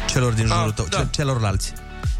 celor 0.08 0.32
din 0.32 0.46
jurul 0.46 0.68
Ah, 0.68 0.74
tău, 0.74 0.86
da. 0.90 0.96
cel, 0.96 1.08
celorlalți. 1.10 1.72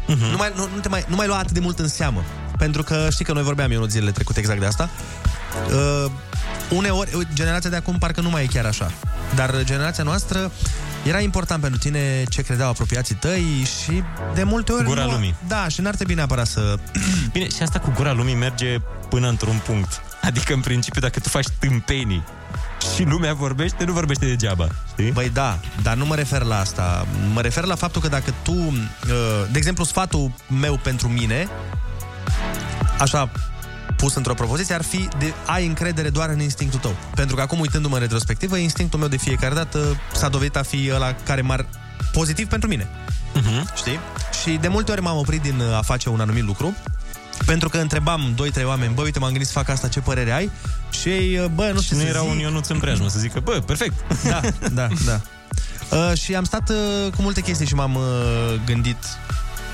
Nu, 0.05 0.37
mai, 0.37 0.51
nu, 0.55 0.69
nu, 0.75 0.79
te 0.81 0.89
mai, 0.89 1.05
nu 1.07 1.15
mai 1.15 1.27
lua 1.27 1.37
atât 1.37 1.51
de 1.51 1.59
mult 1.59 1.79
în 1.79 1.87
seamă. 1.87 2.23
Pentru 2.57 2.83
că 2.83 3.07
știi 3.11 3.25
că 3.25 3.33
noi 3.33 3.43
vorbeam 3.43 3.71
eu 3.71 3.81
în 3.81 3.89
zilele 3.89 4.11
trecute 4.11 4.39
exact 4.39 4.59
de 4.59 4.65
asta. 4.65 4.89
Uh, 6.05 6.11
uneori, 6.69 7.13
uite, 7.15 7.31
generația 7.33 7.69
de 7.69 7.75
acum 7.75 7.97
parcă 7.97 8.21
nu 8.21 8.29
mai 8.29 8.43
e 8.43 8.45
chiar 8.45 8.65
așa. 8.65 8.91
Dar 9.35 9.63
generația 9.63 10.03
noastră 10.03 10.51
era 11.03 11.19
important 11.19 11.61
pentru 11.61 11.79
tine 11.79 12.23
ce 12.29 12.41
credeau 12.41 12.69
apropiații 12.69 13.15
tăi 13.15 13.67
și 13.83 14.03
de 14.33 14.43
multe 14.43 14.71
ori... 14.71 14.83
Gura 14.83 15.05
nu, 15.05 15.11
lumii. 15.11 15.35
Da, 15.47 15.67
și 15.67 15.81
n-ar 15.81 15.95
trebui 15.95 16.13
neapărat 16.13 16.47
să... 16.47 16.75
Bine, 17.31 17.49
și 17.49 17.61
asta 17.61 17.79
cu 17.79 17.91
gura 17.95 18.11
lumii 18.13 18.35
merge 18.35 18.77
până 19.09 19.27
într-un 19.27 19.61
punct. 19.65 20.01
Adică, 20.21 20.53
în 20.53 20.59
principiu, 20.59 21.01
dacă 21.01 21.19
tu 21.19 21.29
faci 21.29 21.47
tâmpenii 21.59 22.23
și 22.95 23.03
lumea 23.03 23.33
vorbește, 23.33 23.83
nu 23.83 23.93
vorbește 23.93 24.25
degeaba. 24.25 24.67
Știi? 24.91 25.11
Băi, 25.11 25.29
da, 25.29 25.59
dar 25.81 25.95
nu 25.95 26.05
mă 26.05 26.15
refer 26.15 26.41
la 26.43 26.59
asta. 26.59 27.07
Mă 27.33 27.41
refer 27.41 27.63
la 27.63 27.75
faptul 27.75 28.01
că 28.01 28.07
dacă 28.07 28.33
tu, 28.41 28.51
uh, 28.51 28.75
de 29.51 29.57
exemplu, 29.57 29.83
sfatul 29.83 30.31
meu 30.59 30.77
pentru 30.77 31.07
mine, 31.07 31.47
așa 32.99 33.29
pus 33.95 34.15
într-o 34.15 34.33
propoziție, 34.33 34.75
ar 34.75 34.83
fi 34.83 35.07
de 35.19 35.33
ai 35.45 35.65
încredere 35.65 36.09
doar 36.09 36.29
în 36.29 36.39
instinctul 36.39 36.79
tău. 36.79 36.95
Pentru 37.15 37.35
că 37.35 37.41
acum, 37.41 37.59
uitându-mă 37.59 37.95
în 37.95 38.01
retrospectivă, 38.01 38.57
instinctul 38.57 38.99
meu 38.99 39.07
de 39.07 39.17
fiecare 39.17 39.53
dată 39.53 40.01
s-a 40.13 40.29
dovedit 40.29 40.55
a 40.55 40.61
fi 40.61 40.91
ăla 40.93 41.13
care 41.13 41.41
m-ar 41.41 41.65
pozitiv 42.11 42.47
pentru 42.47 42.69
mine. 42.69 42.87
Uh-huh. 43.35 43.75
Știi? 43.75 43.99
Și 44.41 44.51
de 44.51 44.67
multe 44.67 44.91
ori 44.91 45.01
m-am 45.01 45.17
oprit 45.17 45.41
din 45.41 45.59
uh, 45.59 45.77
a 45.77 45.81
face 45.81 46.09
un 46.09 46.19
anumit 46.19 46.43
lucru 46.43 46.75
pentru 47.45 47.69
că 47.69 47.77
întrebam 47.77 48.35
2-3 48.59 48.63
oameni, 48.65 48.93
bă, 48.93 49.01
uite, 49.01 49.19
m-am 49.19 49.29
gândit 49.29 49.47
să 49.47 49.53
fac 49.53 49.69
asta, 49.69 49.87
ce 49.87 49.99
părere 49.99 50.31
ai? 50.31 50.51
Și 51.01 51.09
ei, 51.09 51.37
uh, 51.37 51.45
bă, 51.55 51.71
nu 51.73 51.79
Și 51.79 51.85
știu 51.85 51.95
nu 51.97 52.01
să 52.01 52.07
era 52.07 52.19
zic. 52.19 52.29
un 52.29 52.37
Ionuț 52.39 52.67
în 52.67 52.79
preajmă 52.79 53.07
să 53.09 53.19
zică, 53.19 53.39
bă, 53.39 53.51
perfect. 53.65 53.93
Da, 54.23 54.39
da, 54.73 54.87
da. 55.05 55.19
Uh, 55.91 56.17
și 56.17 56.35
am 56.35 56.43
stat 56.43 56.69
uh, 56.69 57.11
cu 57.15 57.21
multe 57.21 57.41
chestii 57.41 57.65
și 57.65 57.73
m-am 57.75 57.95
uh, 57.95 58.01
gândit 58.65 58.97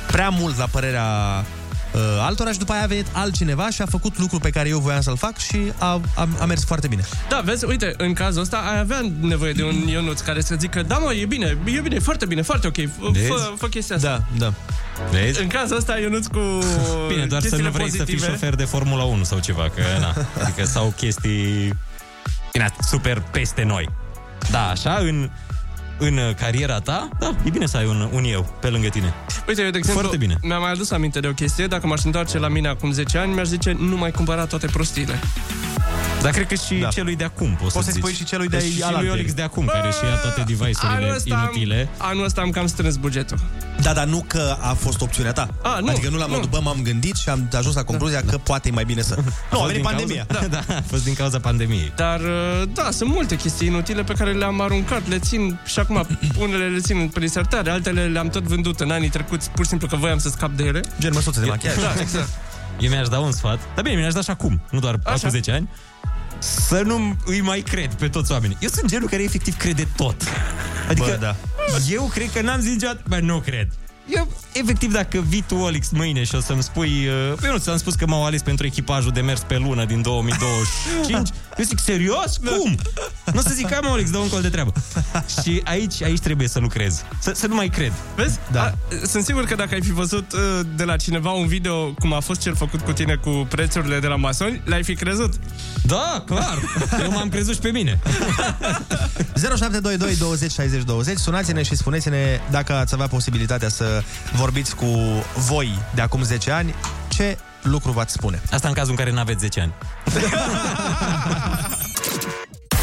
prea 0.08 0.30
mult 0.30 0.58
la 0.58 0.66
părerea 0.66 1.06
uh, 1.94 2.02
altora 2.20 2.52
și 2.52 2.58
după 2.58 2.72
aia 2.74 2.84
a 2.84 2.88
venit 2.88 3.06
altcineva 3.12 3.70
și 3.70 3.82
a 3.82 3.86
făcut 3.86 4.18
lucrul 4.18 4.40
pe 4.40 4.50
care 4.50 4.70
eu 4.70 4.80
voiam 4.80 5.02
să-l 5.02 5.18
fac 5.18 5.38
și 5.38 5.58
a, 5.78 6.02
a, 6.16 6.28
a 6.40 6.46
mers 6.46 6.64
foarte 6.66 6.88
bine. 6.88 7.04
Da, 7.30 7.42
vezi, 7.46 7.66
uite, 7.66 7.94
în 7.98 8.14
cazul 8.14 8.42
ăsta 8.42 8.58
ai 8.58 8.80
avea 8.80 9.12
nevoie 9.20 9.52
de 9.52 9.64
un 9.64 9.88
Ionuț 9.88 10.20
care 10.20 10.42
să 10.42 10.56
zică, 10.60 10.82
da 10.84 10.98
mă, 10.98 11.14
e 11.14 11.26
bine, 11.26 11.58
e 11.66 11.80
bine, 11.80 12.00
foarte 12.00 12.26
bine, 12.26 12.42
foarte 12.42 12.68
ok, 12.68 12.76
fă, 12.76 13.10
Vezi? 13.12 13.28
fă, 13.28 13.52
fă 13.58 13.68
chestia 13.68 13.96
asta. 13.96 14.24
Da, 14.38 14.46
da. 14.48 14.54
Vezi? 15.12 15.42
În 15.42 15.48
cazul 15.48 15.78
ăsta, 15.78 15.98
Ionuț 16.00 16.26
cu 16.26 16.40
Bine, 17.08 17.26
doar 17.26 17.42
să 17.42 17.48
chestiile 17.48 17.64
nu 17.64 17.72
vrei 17.72 17.86
pozitive. 17.86 18.18
să 18.20 18.26
fii 18.26 18.32
șofer 18.34 18.56
de 18.56 18.64
Formula 18.64 19.04
1 19.04 19.24
sau 19.24 19.40
ceva, 19.40 19.70
că 19.76 19.82
na, 20.00 20.14
adică 20.44 20.66
sau 20.66 20.94
chestii 20.98 21.74
bine, 22.52 22.70
super 22.82 23.24
peste 23.32 23.64
noi. 23.64 23.90
Da, 24.52 24.70
așa, 24.70 24.98
în, 25.02 25.30
în 26.00 26.20
cariera 26.40 26.80
ta, 26.80 27.10
da, 27.20 27.36
e 27.46 27.50
bine 27.50 27.66
să 27.66 27.78
ai 27.78 27.86
un, 27.86 28.10
un 28.12 28.24
eu 28.24 28.54
pe 28.60 28.68
lângă 28.70 28.88
tine. 28.88 29.14
Uite, 29.48 29.62
eu, 29.62 29.70
de 29.70 29.78
exemplu, 29.78 30.02
Foarte 30.02 30.26
bine. 30.26 30.38
mi-am 30.42 30.62
mai 30.62 30.72
adus 30.72 30.92
aminte 30.92 31.20
de 31.20 31.28
o 31.28 31.32
chestie. 31.32 31.68
Dacă 31.68 31.88
m-aș 31.88 32.04
întoarce 32.04 32.40
la 32.40 32.48
mine 32.48 32.68
acum 32.68 32.92
10 32.92 33.18
ani, 33.18 33.34
mi-aș 33.34 33.48
zice, 33.48 33.76
nu 33.80 33.98
mai 33.98 34.12
cumpăra 34.12 34.46
toate 34.46 34.68
prostiile. 34.68 35.20
Dar 36.22 36.32
cred 36.32 36.48
că 36.48 36.56
și 36.56 36.74
Da. 36.74 36.80
da. 36.84 36.88
celui 36.88 37.16
de 37.16 37.24
acum 37.24 37.58
poți, 37.62 37.74
Poți 37.74 37.86
să 37.86 37.92
să-i 37.92 38.02
spui 38.02 38.14
și 38.14 38.24
celui 38.24 38.48
de 38.48 38.58
deci 38.58 38.66
și 38.68 38.74
lui 38.74 38.84
alaltă. 38.84 39.12
Olix 39.12 39.34
de 39.34 39.42
acum, 39.42 39.66
care 39.66 39.90
și 39.92 40.06
ia 40.06 40.16
toate 40.16 40.44
device-urile 40.46 41.06
Anul 41.06 41.16
ăsta, 41.16 41.50
inutile. 41.54 41.90
Am, 41.98 42.08
anul 42.10 42.26
ăsta 42.26 42.42
am 42.42 42.50
cam 42.50 42.68
strâns 42.68 42.96
bugetul. 42.96 43.38
Da, 43.82 43.94
dar 43.94 44.06
nu 44.06 44.26
că 44.28 44.58
a 44.62 44.74
fost 44.74 45.02
opțiunea 45.02 45.32
ta. 45.32 45.50
A, 45.64 45.80
nu, 45.80 45.88
adică 45.88 46.10
nu 46.10 46.18
la 46.18 46.26
nu. 46.26 46.34
modul, 46.34 46.50
bă, 46.50 46.60
m-am 46.64 46.80
gândit 46.84 47.16
și 47.16 47.30
am 47.30 47.50
ajuns 47.58 47.76
la 47.76 47.84
concluzia 47.84 48.22
că 48.30 48.38
poate 48.38 48.68
e 48.68 48.72
mai 48.72 48.84
bine 48.86 49.02
să... 49.02 49.16
Nu, 49.52 49.60
a 49.60 49.64
fost 49.64 49.66
venit 49.66 49.74
din 49.74 49.84
pandemia. 49.84 50.26
Cauza, 50.28 50.48
da, 50.48 50.76
a 50.76 50.84
fost 50.88 51.04
din 51.04 51.14
cauza 51.14 51.40
pandemiei. 51.40 51.92
Dar, 51.96 52.20
uh, 52.20 52.70
da, 52.74 52.92
sunt 52.92 53.10
multe 53.10 53.36
chestii 53.36 53.68
inutile 53.68 54.04
pe 54.04 54.14
care 54.14 54.32
le-am 54.32 54.62
aruncat, 54.62 55.08
le 55.08 55.20
țin 55.20 55.60
și 55.66 55.80
acum 55.80 56.08
unele 56.44 56.68
le 56.68 56.80
țin 56.80 57.12
în 57.14 57.28
sertare, 57.28 57.70
altele 57.70 58.06
le-am 58.06 58.30
tot 58.30 58.44
vândut 58.44 58.80
în 58.80 58.92
anii 58.92 59.10
trecuți, 59.10 59.50
pur 59.50 59.64
și 59.64 59.70
simplu 59.70 59.88
că 59.88 59.96
voiam 59.96 60.18
să 60.18 60.30
scap 60.30 60.52
de 60.52 60.64
ele. 60.64 60.82
Gen 61.00 61.12
măsuțe 61.14 61.40
de 61.40 61.46
machiaj. 61.46 61.76
Da, 61.88 61.94
exact. 62.02 62.30
Eu 62.80 62.90
mi-aș 62.90 63.08
da 63.08 63.20
un 63.20 63.32
sfat, 63.32 63.60
dar 63.76 63.84
bine, 63.84 63.96
mi-aș 63.96 64.14
da 64.14 64.22
și 64.22 64.30
acum, 64.30 64.62
nu 64.70 64.80
doar 64.80 65.00
Așa. 65.04 65.14
acum 65.16 65.30
10 65.30 65.52
ani, 65.52 65.70
să 66.40 66.82
nu 66.86 67.16
îi 67.26 67.42
mai 67.42 67.60
cred 67.60 67.94
pe 67.94 68.08
toți 68.08 68.32
oamenii. 68.32 68.58
Eu 68.60 68.70
sunt 68.70 68.90
genul 68.90 69.10
care 69.10 69.24
efectiv 69.24 69.58
crede 69.58 69.88
tot. 69.96 70.24
Adică 70.90 71.06
Bă, 71.06 71.18
da. 71.20 71.36
eu 71.90 72.04
cred 72.14 72.32
că 72.32 72.42
n-am 72.42 72.60
zis 72.60 72.72
niciodată, 72.72 73.02
bă, 73.08 73.20
nu 73.20 73.40
cred. 73.40 73.68
Eu, 74.10 74.32
efectiv, 74.54 74.92
dacă 74.92 75.20
vii 75.28 75.44
tu, 75.48 75.56
Olix, 75.56 75.90
mâine 75.90 76.24
și 76.24 76.36
o 76.36 76.40
să-mi 76.40 76.64
spui... 76.64 77.08
Uh, 77.08 77.38
eu 77.44 77.52
nu 77.52 77.58
ți-am 77.58 77.78
spus 77.78 77.96
că 77.96 78.08
m-au 78.08 78.26
ales 78.26 78.42
pentru 78.42 78.66
echipajul 78.66 79.12
de 79.12 79.22
mers 79.22 79.40
pe 79.40 79.58
lună 79.58 79.86
din 79.86 80.02
2025, 80.02 81.30
Eu 81.58 81.64
zic, 81.66 81.80
serios? 81.80 82.38
Cum? 82.38 82.78
Nu 83.34 83.40
o 83.40 83.42
să 83.42 83.52
zic, 83.54 83.74
am 83.74 83.92
Olix, 83.92 84.10
dă 84.10 84.18
un 84.18 84.30
col 84.30 84.42
de 84.42 84.50
treabă. 84.50 84.74
Și 85.42 85.62
aici, 85.66 86.04
aici 86.04 86.20
trebuie 86.20 86.48
să 86.48 86.60
lucrez. 86.60 87.04
Să, 87.20 87.32
să 87.36 87.48
nu 87.48 87.56
mai 87.56 87.68
cred. 87.68 87.94
Vezi? 88.16 88.40
Da. 88.52 88.64
A, 88.64 88.74
sunt 89.06 89.24
sigur 89.24 89.44
că 89.44 89.56
dacă 89.56 89.74
ai 89.74 89.82
fi 89.82 89.92
văzut 89.92 90.34
uh, 90.34 90.40
de 90.76 90.84
la 90.84 90.96
cineva 90.96 91.32
un 91.32 91.48
video 91.48 91.94
cum 91.94 92.14
a 92.14 92.20
fost 92.20 92.42
cel 92.42 92.56
făcut 92.56 92.82
cu 92.82 92.92
tine 92.92 93.16
cu 93.16 93.30
prețurile 93.30 94.00
de 94.00 94.08
la 94.08 94.16
masoni, 94.16 94.62
l-ai 94.66 94.84
fi 94.84 94.96
crezut. 94.96 95.34
Da, 95.84 96.24
clar. 96.26 96.60
Eu 97.04 97.12
m-am 97.12 97.30
crezut 97.30 97.54
și 97.54 97.60
pe 97.60 97.70
mine. 97.72 98.00
0722 99.36 100.16
20 100.16 100.52
60 100.52 100.84
20 100.84 101.18
Sunați-ne 101.18 101.64
și 101.64 101.76
spuneți-ne 101.76 102.40
dacă 102.52 102.74
ați 102.74 102.94
avea 102.94 103.08
posibilitatea 103.08 103.70
să 103.70 104.04
vorbiți 104.34 104.76
cu 104.76 104.86
voi 105.36 105.80
de 105.96 106.02
acum 106.02 106.24
10 106.24 106.52
ani, 106.52 106.74
ce 107.08 107.38
lucru 107.70 107.92
v-ați 107.92 108.14
spune. 108.14 108.42
Asta 108.52 108.68
în 108.68 108.74
cazul 108.74 108.92
în 108.92 108.98
care 108.98 109.12
nu 109.12 109.20
aveți 109.20 109.40
10 109.40 109.60
ani. 109.60 109.74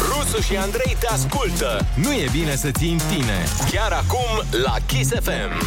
Rusu 0.09 0.41
și 0.41 0.55
Andrei 0.55 0.97
te 0.99 1.07
ascultă. 1.07 1.85
Nu 1.95 2.11
e 2.13 2.27
bine 2.31 2.55
să 2.55 2.71
ții 2.71 2.91
în 2.91 2.99
tine. 3.11 3.45
Chiar 3.71 3.91
acum 3.91 4.43
la 4.63 4.75
Kiss 4.85 5.09
FM. 5.21 5.63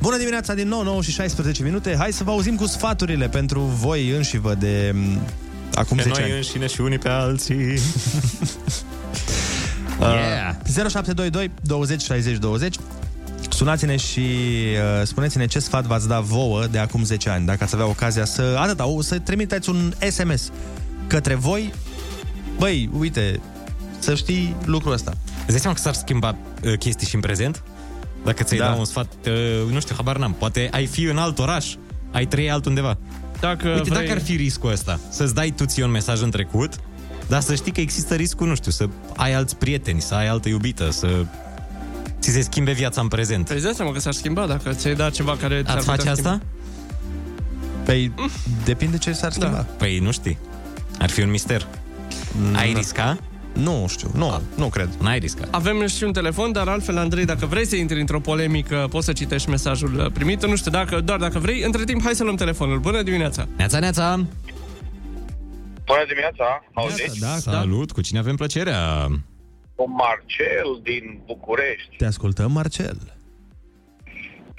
Bună 0.00 0.16
dimineața 0.16 0.54
din 0.54 0.68
nou, 0.68 0.82
9 0.82 1.02
și 1.02 1.10
16 1.10 1.62
minute. 1.62 1.94
Hai 1.98 2.12
să 2.12 2.24
vă 2.24 2.30
auzim 2.30 2.56
cu 2.56 2.66
sfaturile 2.66 3.28
pentru 3.28 3.60
voi 3.60 4.08
înșivă 4.10 4.54
de 4.54 4.92
m, 4.94 5.20
acum 5.74 5.96
Pe 5.96 6.02
10 6.02 6.14
noi 6.20 6.28
ani. 6.28 6.36
înșine 6.36 6.66
și 6.66 6.80
unii 6.80 6.98
pe 6.98 7.08
alții. 7.08 7.56
Yeah. 10.00 10.54
0722 10.64 11.50
20 11.62 12.02
60 12.02 12.36
20 12.36 12.76
Sunați-ne 13.58 13.96
și 13.96 14.20
uh, 14.20 15.06
spuneți-ne 15.06 15.46
ce 15.46 15.58
sfat 15.58 15.84
v-ați 15.84 16.08
dat 16.08 16.22
vouă 16.22 16.66
de 16.66 16.78
acum 16.78 17.04
10 17.04 17.30
ani, 17.30 17.46
dacă 17.46 17.64
ați 17.64 17.74
avea 17.74 17.86
ocazia 17.86 18.24
să... 18.24 18.56
Atâta, 18.58 18.86
o, 18.86 19.02
să 19.02 19.18
trimiteți 19.18 19.68
un 19.70 19.92
SMS 20.10 20.50
către 21.06 21.34
voi. 21.34 21.72
Băi, 22.58 22.90
uite, 22.98 23.40
să 23.98 24.14
știi 24.14 24.56
lucrul 24.64 24.92
ăsta. 24.92 25.12
Îți 25.40 25.50
dai 25.50 25.58
seama 25.58 25.76
că 25.76 25.82
s-ar 25.82 25.94
schimba 25.94 26.36
uh, 26.64 26.78
chestii 26.78 27.06
și 27.06 27.14
în 27.14 27.20
prezent? 27.20 27.62
Dacă 28.24 28.42
ți-ai 28.42 28.58
Da. 28.58 28.64
da. 28.64 28.72
da 28.72 28.78
un 28.78 28.84
sfat, 28.84 29.12
uh, 29.26 29.72
nu 29.72 29.80
știu, 29.80 29.94
habar 29.94 30.16
n-am. 30.16 30.32
Poate 30.32 30.68
ai 30.72 30.86
fi 30.86 31.02
în 31.02 31.18
alt 31.18 31.38
oraș, 31.38 31.74
ai 32.12 32.26
trăi 32.26 32.50
altundeva. 32.50 32.98
Dacă 33.40 33.68
Uite, 33.68 33.90
vrei... 33.90 34.06
dacă 34.06 34.10
ar 34.10 34.20
fi 34.20 34.36
riscul 34.36 34.70
ăsta, 34.70 35.00
să-ți 35.10 35.34
dai 35.34 35.50
tu 35.56 35.64
ție 35.64 35.84
un 35.84 35.90
mesaj 35.90 36.22
în 36.22 36.30
trecut, 36.30 36.72
dar 37.28 37.40
să 37.40 37.54
știi 37.54 37.72
că 37.72 37.80
există 37.80 38.14
riscul, 38.14 38.46
nu 38.46 38.54
știu, 38.54 38.70
să 38.70 38.88
ai 39.16 39.34
alți 39.34 39.56
prieteni, 39.56 40.00
să 40.00 40.14
ai 40.14 40.28
altă 40.28 40.48
iubită, 40.48 40.90
să 40.90 41.26
ți 42.20 42.30
se 42.30 42.40
schimbe 42.40 42.72
viața 42.72 43.00
în 43.00 43.08
prezent. 43.08 43.46
Păi 43.46 43.56
îți 43.56 43.64
dai 43.64 43.74
seama 43.74 43.92
că 43.92 43.98
s-ar 43.98 44.12
schimba 44.12 44.46
dacă 44.46 44.72
ți-ai 44.72 44.94
dat 44.94 45.12
ceva 45.12 45.36
care 45.36 45.62
ți-ar 45.62 45.76
Ați 45.76 45.86
putea 45.86 46.04
face 46.04 46.10
schimba. 46.10 46.30
asta? 46.30 46.44
Păi, 47.84 48.12
depinde 48.64 48.98
ce 48.98 49.12
s-ar 49.12 49.32
schimba. 49.32 49.66
Păi 49.78 49.98
nu 49.98 50.10
știi. 50.10 50.38
Ar 50.98 51.10
fi 51.10 51.22
un 51.22 51.30
mister. 51.30 51.66
Ai 52.54 52.72
da. 52.72 52.78
risca? 52.78 53.18
Nu 53.52 53.86
știu, 53.88 54.10
nu, 54.14 54.42
nu 54.54 54.68
cred. 54.68 54.88
N-ai 55.00 55.18
riscat. 55.18 55.48
Avem 55.50 55.86
și 55.86 56.04
un 56.04 56.12
telefon, 56.12 56.52
dar 56.52 56.68
altfel, 56.68 56.98
Andrei, 56.98 57.24
dacă 57.24 57.46
vrei 57.46 57.66
să 57.66 57.76
intri 57.76 58.00
într-o 58.00 58.20
polemică, 58.20 58.86
poți 58.90 59.04
să 59.04 59.12
citești 59.12 59.48
mesajul 59.48 59.98
uh, 59.98 60.10
primit. 60.12 60.46
Nu 60.46 60.56
știu, 60.56 60.70
dacă, 60.70 61.00
doar 61.00 61.18
dacă 61.18 61.38
vrei. 61.38 61.62
Între 61.62 61.84
timp, 61.84 62.02
hai 62.02 62.14
să 62.14 62.22
luăm 62.22 62.36
telefonul. 62.36 62.78
Bună 62.78 63.02
dimineața! 63.02 63.46
Neața, 63.56 63.78
neața! 63.78 64.26
Bună 65.84 66.04
dimineața, 66.08 66.64
auziți? 66.74 67.20
Da, 67.20 67.36
Salut, 67.36 67.92
cu 67.92 68.00
cine 68.00 68.18
avem 68.18 68.36
plăcerea? 68.36 69.08
Cu 69.78 69.90
Marcel 69.90 70.68
din 70.82 71.04
București. 71.26 71.96
Te 71.96 72.04
ascultăm, 72.04 72.52
Marcel. 72.52 72.98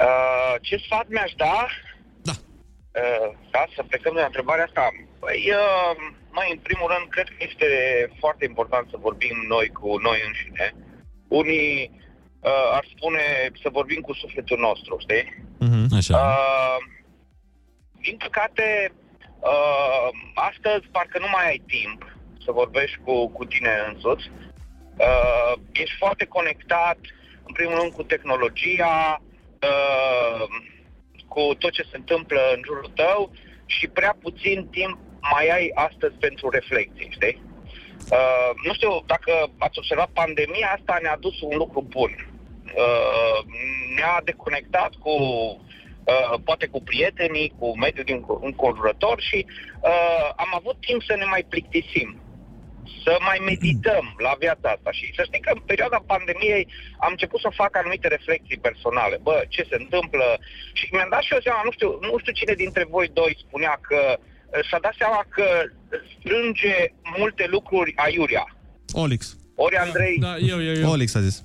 Uh, 0.07 0.55
ce 0.61 0.75
sfat 0.77 1.07
mi-aș 1.09 1.31
da? 1.37 1.67
Da. 2.21 2.31
Uh, 3.01 3.29
da, 3.51 3.63
să 3.75 3.83
plecăm 3.87 4.13
de 4.13 4.19
la 4.19 4.25
întrebarea 4.25 4.63
asta. 4.63 4.83
Păi, 5.19 5.41
uh, 5.61 5.95
mai 6.31 6.47
în 6.51 6.59
primul 6.67 6.87
rând, 6.93 7.05
cred 7.09 7.27
că 7.27 7.41
este 7.49 7.69
foarte 8.19 8.45
important 8.45 8.89
să 8.89 8.97
vorbim 9.07 9.35
noi 9.47 9.67
cu 9.79 9.97
noi 10.07 10.19
înșine. 10.27 10.67
Unii 11.27 11.91
uh, 12.39 12.67
ar 12.77 12.85
spune 12.95 13.23
să 13.61 13.69
vorbim 13.71 14.01
cu 14.01 14.13
sufletul 14.13 14.59
nostru, 14.59 14.97
știi? 15.05 15.25
Așa. 15.97 16.17
Uh, 16.17 16.77
din 18.01 18.17
păcate, 18.17 18.93
uh, 19.39 20.09
astăzi 20.49 20.85
parcă 20.91 21.19
nu 21.19 21.29
mai 21.31 21.45
ai 21.47 21.61
timp 21.67 21.99
să 22.43 22.51
vorbești 22.51 22.97
cu, 23.05 23.29
cu 23.29 23.45
tine 23.45 23.73
însuți. 23.93 24.25
Uh, 24.29 24.48
ești 25.71 25.97
foarte 25.97 26.25
conectat, 26.25 26.97
în 27.49 27.53
primul 27.53 27.79
rând, 27.79 27.91
cu 27.91 28.03
tehnologia, 28.03 29.21
uh, 29.69 30.43
cu 31.27 31.55
tot 31.57 31.71
ce 31.71 31.83
se 31.91 31.97
întâmplă 31.97 32.39
în 32.55 32.61
jurul 32.65 32.91
tău 32.95 33.31
și 33.65 33.87
prea 33.87 34.15
puțin 34.21 34.67
timp 34.71 34.97
mai 35.33 35.47
ai 35.49 35.71
astăzi 35.73 36.15
pentru 36.15 36.49
reflexii, 36.49 37.15
știi? 37.17 37.41
Uh, 38.11 38.51
nu 38.65 38.73
știu 38.73 39.03
dacă 39.05 39.49
ați 39.57 39.77
observat, 39.77 40.09
pandemia 40.09 40.75
asta 40.77 40.97
ne-a 41.01 41.17
dus 41.19 41.41
un 41.41 41.57
lucru 41.57 41.81
bun. 41.81 42.11
Uh, 42.75 43.39
ne-a 43.95 44.21
deconectat 44.23 44.91
cu 44.95 45.11
uh, 45.11 46.39
poate 46.43 46.67
cu 46.67 46.81
prietenii, 46.81 47.53
cu 47.59 47.77
mediul 47.77 48.05
din 48.05 48.25
înconjurător 48.41 49.21
și 49.21 49.45
uh, 49.81 50.29
am 50.35 50.51
avut 50.53 50.77
timp 50.79 51.03
să 51.03 51.15
ne 51.15 51.25
mai 51.25 51.45
plictisim, 51.49 52.19
să 53.03 53.13
mai 53.29 53.39
medităm 53.51 54.05
la 54.17 54.33
viața 54.39 54.67
asta. 54.69 54.91
Și 54.91 55.13
să 55.15 55.23
știi 55.25 55.45
că 55.45 55.51
în 55.53 55.61
perioada 55.65 56.03
pandemiei 56.13 56.67
am 56.99 57.11
început 57.11 57.39
să 57.39 57.59
fac 57.61 57.71
anumite 57.77 58.07
reflexii 58.07 58.65
personale. 58.67 59.17
Bă, 59.21 59.43
ce 59.47 59.63
se 59.69 59.75
întâmplă? 59.83 60.25
Și 60.73 60.85
mi-am 60.91 61.11
dat 61.11 61.21
și 61.21 61.33
eu 61.33 61.41
seama, 61.41 61.61
nu 61.63 61.71
știu, 61.71 61.89
nu 62.01 62.17
știu 62.17 62.33
cine 62.39 62.53
dintre 62.53 62.83
voi 62.95 63.07
doi 63.13 63.33
spunea 63.45 63.79
că 63.89 64.01
uh, 64.17 64.63
și-a 64.67 64.79
dat 64.81 64.95
seama 64.97 65.21
că 65.35 65.47
strânge 66.15 66.77
multe 67.17 67.45
lucruri 67.49 67.93
aiurea. 67.95 68.45
Olix. 68.91 69.37
Ori 69.55 69.75
Andrei... 69.75 70.17
Da, 70.19 70.37
eu, 70.37 70.63
eu, 70.63 70.73
eu. 70.73 70.89
Olix 70.91 71.15
a 71.15 71.21
zis. 71.21 71.43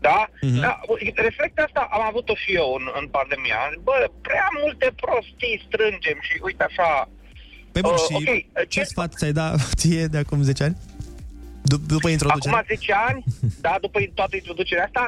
Da? 0.00 0.30
Mhm. 0.40 0.60
da? 0.60 0.80
Reflecția 1.14 1.64
asta 1.64 1.88
am 1.90 2.02
avut-o 2.02 2.34
și 2.34 2.50
eu 2.54 2.68
în, 2.78 2.86
în 3.00 3.06
pandemia. 3.08 3.58
Am 3.64 3.70
zis, 3.72 3.82
Bă, 3.82 4.10
prea 4.22 4.48
multe 4.62 4.88
prostii 5.02 5.62
strângem 5.66 6.18
și 6.20 6.34
uite 6.42 6.62
așa... 6.62 7.08
Pe 7.72 7.80
bun, 7.80 7.92
Uh, 7.92 7.98
și 7.98 8.14
ok, 8.14 8.68
ce 8.68 8.82
sfat 8.82 9.12
ți-ai 9.14 9.32
dat 9.32 9.56
ție 9.80 10.04
de 10.06 10.18
acum 10.18 10.42
10 10.42 10.62
ani? 10.64 10.76
D- 11.72 11.86
după 11.94 12.08
introducere? 12.08 12.54
Acum 12.54 12.66
10 12.76 12.92
ani, 12.92 13.24
da, 13.66 13.76
după 13.80 13.98
toată 14.14 14.36
introducerea 14.36 14.84
asta, 14.84 15.04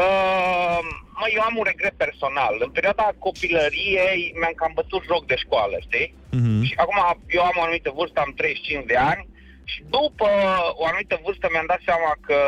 uh, 0.00 0.78
mă, 1.18 1.26
eu 1.34 1.42
am 1.42 1.54
un 1.56 1.64
regret 1.72 1.94
personal. 2.04 2.54
În 2.66 2.70
perioada 2.70 3.06
copilăriei 3.18 4.32
mi-am 4.40 4.52
cam 4.56 4.72
bătut 4.74 5.02
joc 5.10 5.26
de 5.26 5.36
școală, 5.44 5.76
știi? 5.86 6.14
Mhm. 6.30 6.62
Și 6.64 6.74
acum 6.76 6.98
eu 7.28 7.42
am 7.42 7.56
o 7.58 7.62
anumită 7.62 7.90
vârstă, 7.98 8.20
am 8.20 8.32
35 8.36 8.84
de 8.92 8.96
ani 8.96 9.28
și 9.72 9.78
după 9.96 10.28
o 10.80 10.82
anumită 10.86 11.20
vârstă 11.24 11.46
mi-am 11.50 11.68
dat 11.72 11.80
seama 11.88 12.10
că 12.26 12.38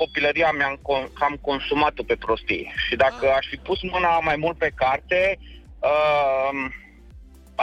copilăria 0.00 0.50
mi-am 0.58 0.76
con- 0.88 1.10
cam 1.20 1.34
consumat-o 1.48 2.02
pe 2.02 2.16
prostii. 2.24 2.72
Și 2.88 2.94
dacă 3.04 3.24
aș 3.38 3.46
fi 3.52 3.56
pus 3.56 3.78
mâna 3.94 4.12
mai 4.18 4.36
mult 4.44 4.56
pe 4.58 4.70
carte, 4.82 5.20
uh, 5.90 6.52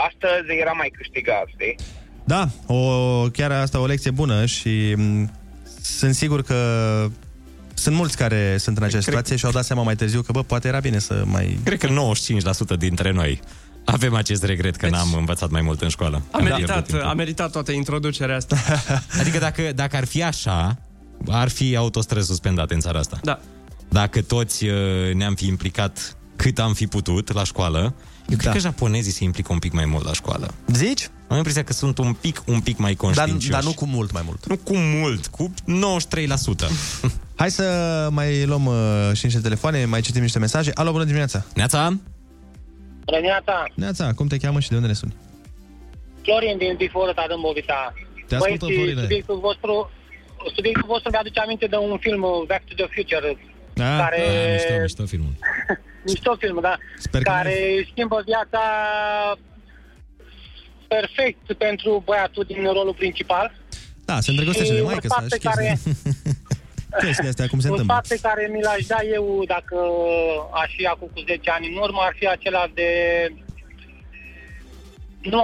astăzi 0.08 0.58
era 0.60 0.72
mai 0.72 0.92
câștigat, 0.96 1.44
știi? 1.46 1.76
Da, 2.24 2.48
o, 2.66 2.80
chiar 3.32 3.50
asta 3.52 3.80
o 3.80 3.86
lecție 3.86 4.10
bună 4.10 4.46
și 4.46 4.94
m, 4.96 5.30
sunt 5.82 6.14
sigur 6.14 6.42
că 6.42 6.56
sunt 7.74 7.94
mulți 7.94 8.16
care 8.16 8.56
sunt 8.56 8.76
în 8.76 8.82
această 8.82 9.10
situație 9.10 9.36
și 9.36 9.44
au 9.44 9.50
dat 9.50 9.64
seama 9.64 9.82
mai 9.82 9.96
târziu 9.96 10.22
că, 10.22 10.32
bă, 10.32 10.42
poate 10.42 10.68
era 10.68 10.78
bine 10.78 10.98
să 10.98 11.22
mai... 11.26 11.58
Cred 11.64 11.78
că 11.78 11.88
95% 12.74 12.78
dintre 12.78 13.10
noi 13.10 13.40
avem 13.84 14.14
acest 14.14 14.44
regret 14.44 14.76
că 14.76 14.88
n-am 14.88 15.14
învățat 15.16 15.50
mai 15.50 15.60
mult 15.60 15.82
în 15.82 15.88
școală. 15.88 16.22
A 16.30 16.38
meritat, 16.38 16.92
a 17.02 17.12
meritat 17.12 17.50
toată 17.50 17.72
introducerea 17.72 18.36
asta. 18.36 18.56
Adică 19.20 19.38
dacă, 19.38 19.72
dacă 19.74 19.96
ar 19.96 20.04
fi 20.04 20.22
așa, 20.22 20.78
ar 21.28 21.48
fi 21.48 21.76
autostrăzi 21.76 22.26
suspendate 22.26 22.74
în 22.74 22.80
țara 22.80 22.98
asta. 22.98 23.18
Da. 23.22 23.40
Dacă 23.88 24.22
toți 24.22 24.66
uh, 24.66 25.14
ne-am 25.14 25.34
fi 25.34 25.46
implicat 25.46 26.16
cât 26.36 26.58
am 26.58 26.74
fi 26.74 26.86
putut 26.86 27.32
la 27.32 27.44
școală, 27.44 27.94
eu 28.28 28.36
cred 28.36 28.40
Da. 28.48 28.50
că 28.52 28.58
japonezii 28.58 29.12
se 29.12 29.24
implică 29.24 29.52
un 29.52 29.58
pic 29.58 29.72
mai 29.72 29.84
mult 29.84 30.04
la 30.04 30.12
școală. 30.12 30.54
Zici? 30.72 31.08
Am 31.28 31.36
impresia 31.36 31.64
că 31.64 31.72
sunt 31.72 31.98
un 31.98 32.12
pic, 32.12 32.42
un 32.46 32.60
pic 32.60 32.78
mai 32.78 32.92
Dar, 32.94 33.00
conștiincioși. 33.04 33.50
dar 33.50 33.62
nu 33.62 33.72
cu 33.72 33.84
mult 33.86 34.12
mai 34.12 34.22
mult. 34.24 34.46
Nu 34.46 34.56
cu 34.56 34.76
mult, 34.76 35.26
cu 35.26 35.54
93%. 35.66 36.70
Hai 37.40 37.50
să 37.50 38.08
mai 38.10 38.44
luăm 38.46 38.66
uh, 38.66 39.10
și 39.12 39.24
niște 39.24 39.40
telefoane, 39.40 39.84
mai 39.84 40.00
citim 40.00 40.22
niște 40.22 40.38
mesaje. 40.38 40.70
Alo, 40.74 40.90
bună 40.90 41.04
dimineața! 41.04 41.44
Neața! 41.54 41.78
Bună 43.04 43.16
dimineața, 43.16 43.64
Neața, 43.74 44.12
cum 44.14 44.26
te 44.26 44.36
cheamă 44.36 44.60
și 44.60 44.68
de 44.68 44.74
unde 44.74 44.86
ne 44.86 44.92
suni? 44.92 45.14
Florin 46.22 46.56
din 46.58 46.74
Biforă, 46.76 47.12
Tadâmbovița. 47.12 47.92
Te 48.28 48.34
ascultăm, 48.34 48.68
Florine. 48.68 49.00
subiectul 49.00 49.38
vostru, 49.40 49.90
subiectul 50.54 50.84
vostru 50.86 51.10
mi-aduce 51.10 51.40
aminte 51.40 51.66
de 51.66 51.76
un 51.76 51.98
film, 52.00 52.22
Back 52.50 52.62
to 52.68 52.74
the 52.80 52.86
Future, 52.94 53.38
Da, 53.74 53.96
care... 54.02 54.20
da, 54.46 54.52
mișto, 54.52 54.72
mișto 54.82 55.04
filmul. 55.06 55.34
mișto 56.04 56.36
film, 56.38 56.58
da, 56.60 56.76
Sper 56.98 57.22
că 57.22 57.30
care 57.30 57.86
schimbă 57.90 58.22
viața 58.24 58.62
perfect 60.88 61.52
pentru 61.58 62.02
băiatul 62.04 62.44
din 62.46 62.62
rolul 62.62 62.94
principal. 62.94 63.52
Da, 64.04 64.20
se 64.20 64.30
îndrăgostește 64.30 64.72
de 64.72 64.78
Și 64.78 64.84
maică 64.84 65.00
un 65.02 65.10
sa 65.10 65.14
fapt 65.14 65.28
pe 65.28 65.38
și 65.38 65.48
chestii, 65.56 65.96
chestii 67.00 67.28
astea, 67.28 67.46
cum 67.46 67.60
se 67.60 67.66
un 67.66 67.72
întâmplă. 67.72 67.94
fapt 67.94 68.08
pe 68.08 68.18
care 68.22 68.50
mi 68.52 68.62
l-aș 68.62 68.86
da 68.86 69.00
eu 69.12 69.44
dacă 69.46 69.76
aș 70.62 70.70
fi 70.76 70.86
acum 70.86 71.08
cu 71.14 71.22
10 71.26 71.50
ani 71.50 71.66
în 71.72 71.76
urmă 71.76 72.00
ar 72.02 72.14
fi 72.18 72.26
acela 72.28 72.70
de 72.74 72.88
nu 75.20 75.42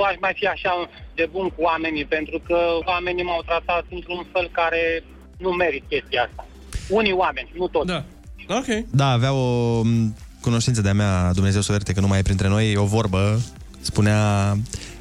aș 0.00 0.14
mai 0.20 0.32
fi 0.36 0.46
așa 0.46 0.88
de 1.14 1.28
bun 1.32 1.48
cu 1.48 1.62
oamenii, 1.62 2.04
pentru 2.04 2.42
că 2.46 2.58
oamenii 2.84 3.24
m-au 3.24 3.42
tratat 3.42 3.84
într-un 3.90 4.26
fel 4.32 4.48
care 4.52 5.04
nu 5.38 5.50
merit 5.50 5.84
chestia 5.88 6.22
asta. 6.22 6.46
Unii 6.88 7.12
oameni, 7.12 7.50
nu 7.54 7.68
toți. 7.68 7.86
Da. 7.86 8.04
Ok. 8.48 8.84
Da, 8.90 9.10
avea 9.10 9.32
o 9.32 9.80
m, 9.82 10.14
cunoștință 10.40 10.80
de-a 10.80 10.92
mea, 10.94 11.32
Dumnezeu 11.32 11.60
să 11.60 11.66
o 11.70 11.72
ierte 11.72 11.92
că 11.92 12.00
nu 12.00 12.06
mai 12.06 12.18
e 12.18 12.22
printre 12.22 12.48
noi, 12.48 12.76
o 12.76 12.84
vorbă, 12.84 13.40
spunea, 13.80 14.56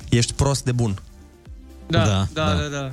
ești 0.10 0.34
prost 0.34 0.64
de 0.64 0.72
bun. 0.72 1.02
Da, 1.88 2.06
da, 2.06 2.28
da, 2.34 2.53
da. 2.53 2.68
da. 2.72 2.91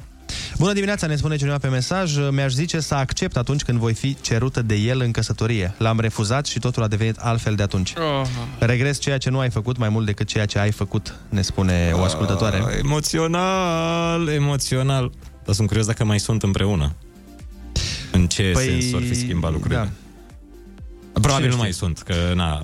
Bună 0.59 0.73
dimineața, 0.73 1.07
ne 1.07 1.17
spune 1.17 1.37
cineva 1.37 1.59
pe 1.59 1.69
mesaj, 1.69 2.17
mi-aș 2.31 2.53
zice 2.53 2.81
să 2.81 2.95
accept 2.95 3.37
atunci 3.37 3.63
când 3.63 3.79
voi 3.79 3.95
fi 3.95 4.17
cerută 4.21 4.63
de 4.63 4.75
el 4.75 5.01
în 5.01 5.11
căsătorie. 5.11 5.75
L-am 5.79 6.01
refuzat 6.01 6.47
și 6.47 6.59
totul 6.59 6.83
a 6.83 6.89
devenit 6.89 7.17
altfel 7.17 7.55
de 7.55 7.63
atunci. 7.63 7.93
Oh. 7.97 8.27
Regres 8.59 8.99
ceea 8.99 9.19
ce 9.19 9.31
nu 9.31 9.39
ai 9.39 9.51
făcut 9.51 9.77
mai 9.77 9.89
mult 9.89 10.07
decât 10.07 10.27
ceea 10.27 10.47
ce 10.47 10.59
ai 10.59 10.71
făcut, 10.71 11.15
ne 11.29 11.43
spune 11.43 11.93
o 11.95 12.03
ascultătoare. 12.03 12.57
Ah, 12.57 12.79
emoțional, 12.79 14.29
emoțional. 14.29 15.13
Dar 15.45 15.55
sunt 15.55 15.67
curios 15.67 15.87
dacă 15.87 16.05
mai 16.05 16.21
sunt 16.21 16.43
împreună. 16.43 16.93
În 18.13 18.27
ce 18.27 18.43
Păi, 18.43 18.67
păi, 18.67 18.81
sens 18.81 18.93
or 18.95 19.03
fi 19.03 19.15
schimbat 19.15 19.53
lucrurile? 19.53 19.81
da. 19.81 19.89
Probabil 21.21 21.43
Cine 21.45 21.55
nu 21.55 21.57
mai 21.57 21.73
sunt, 21.73 22.03
că 22.03 22.15
na, 22.35 22.63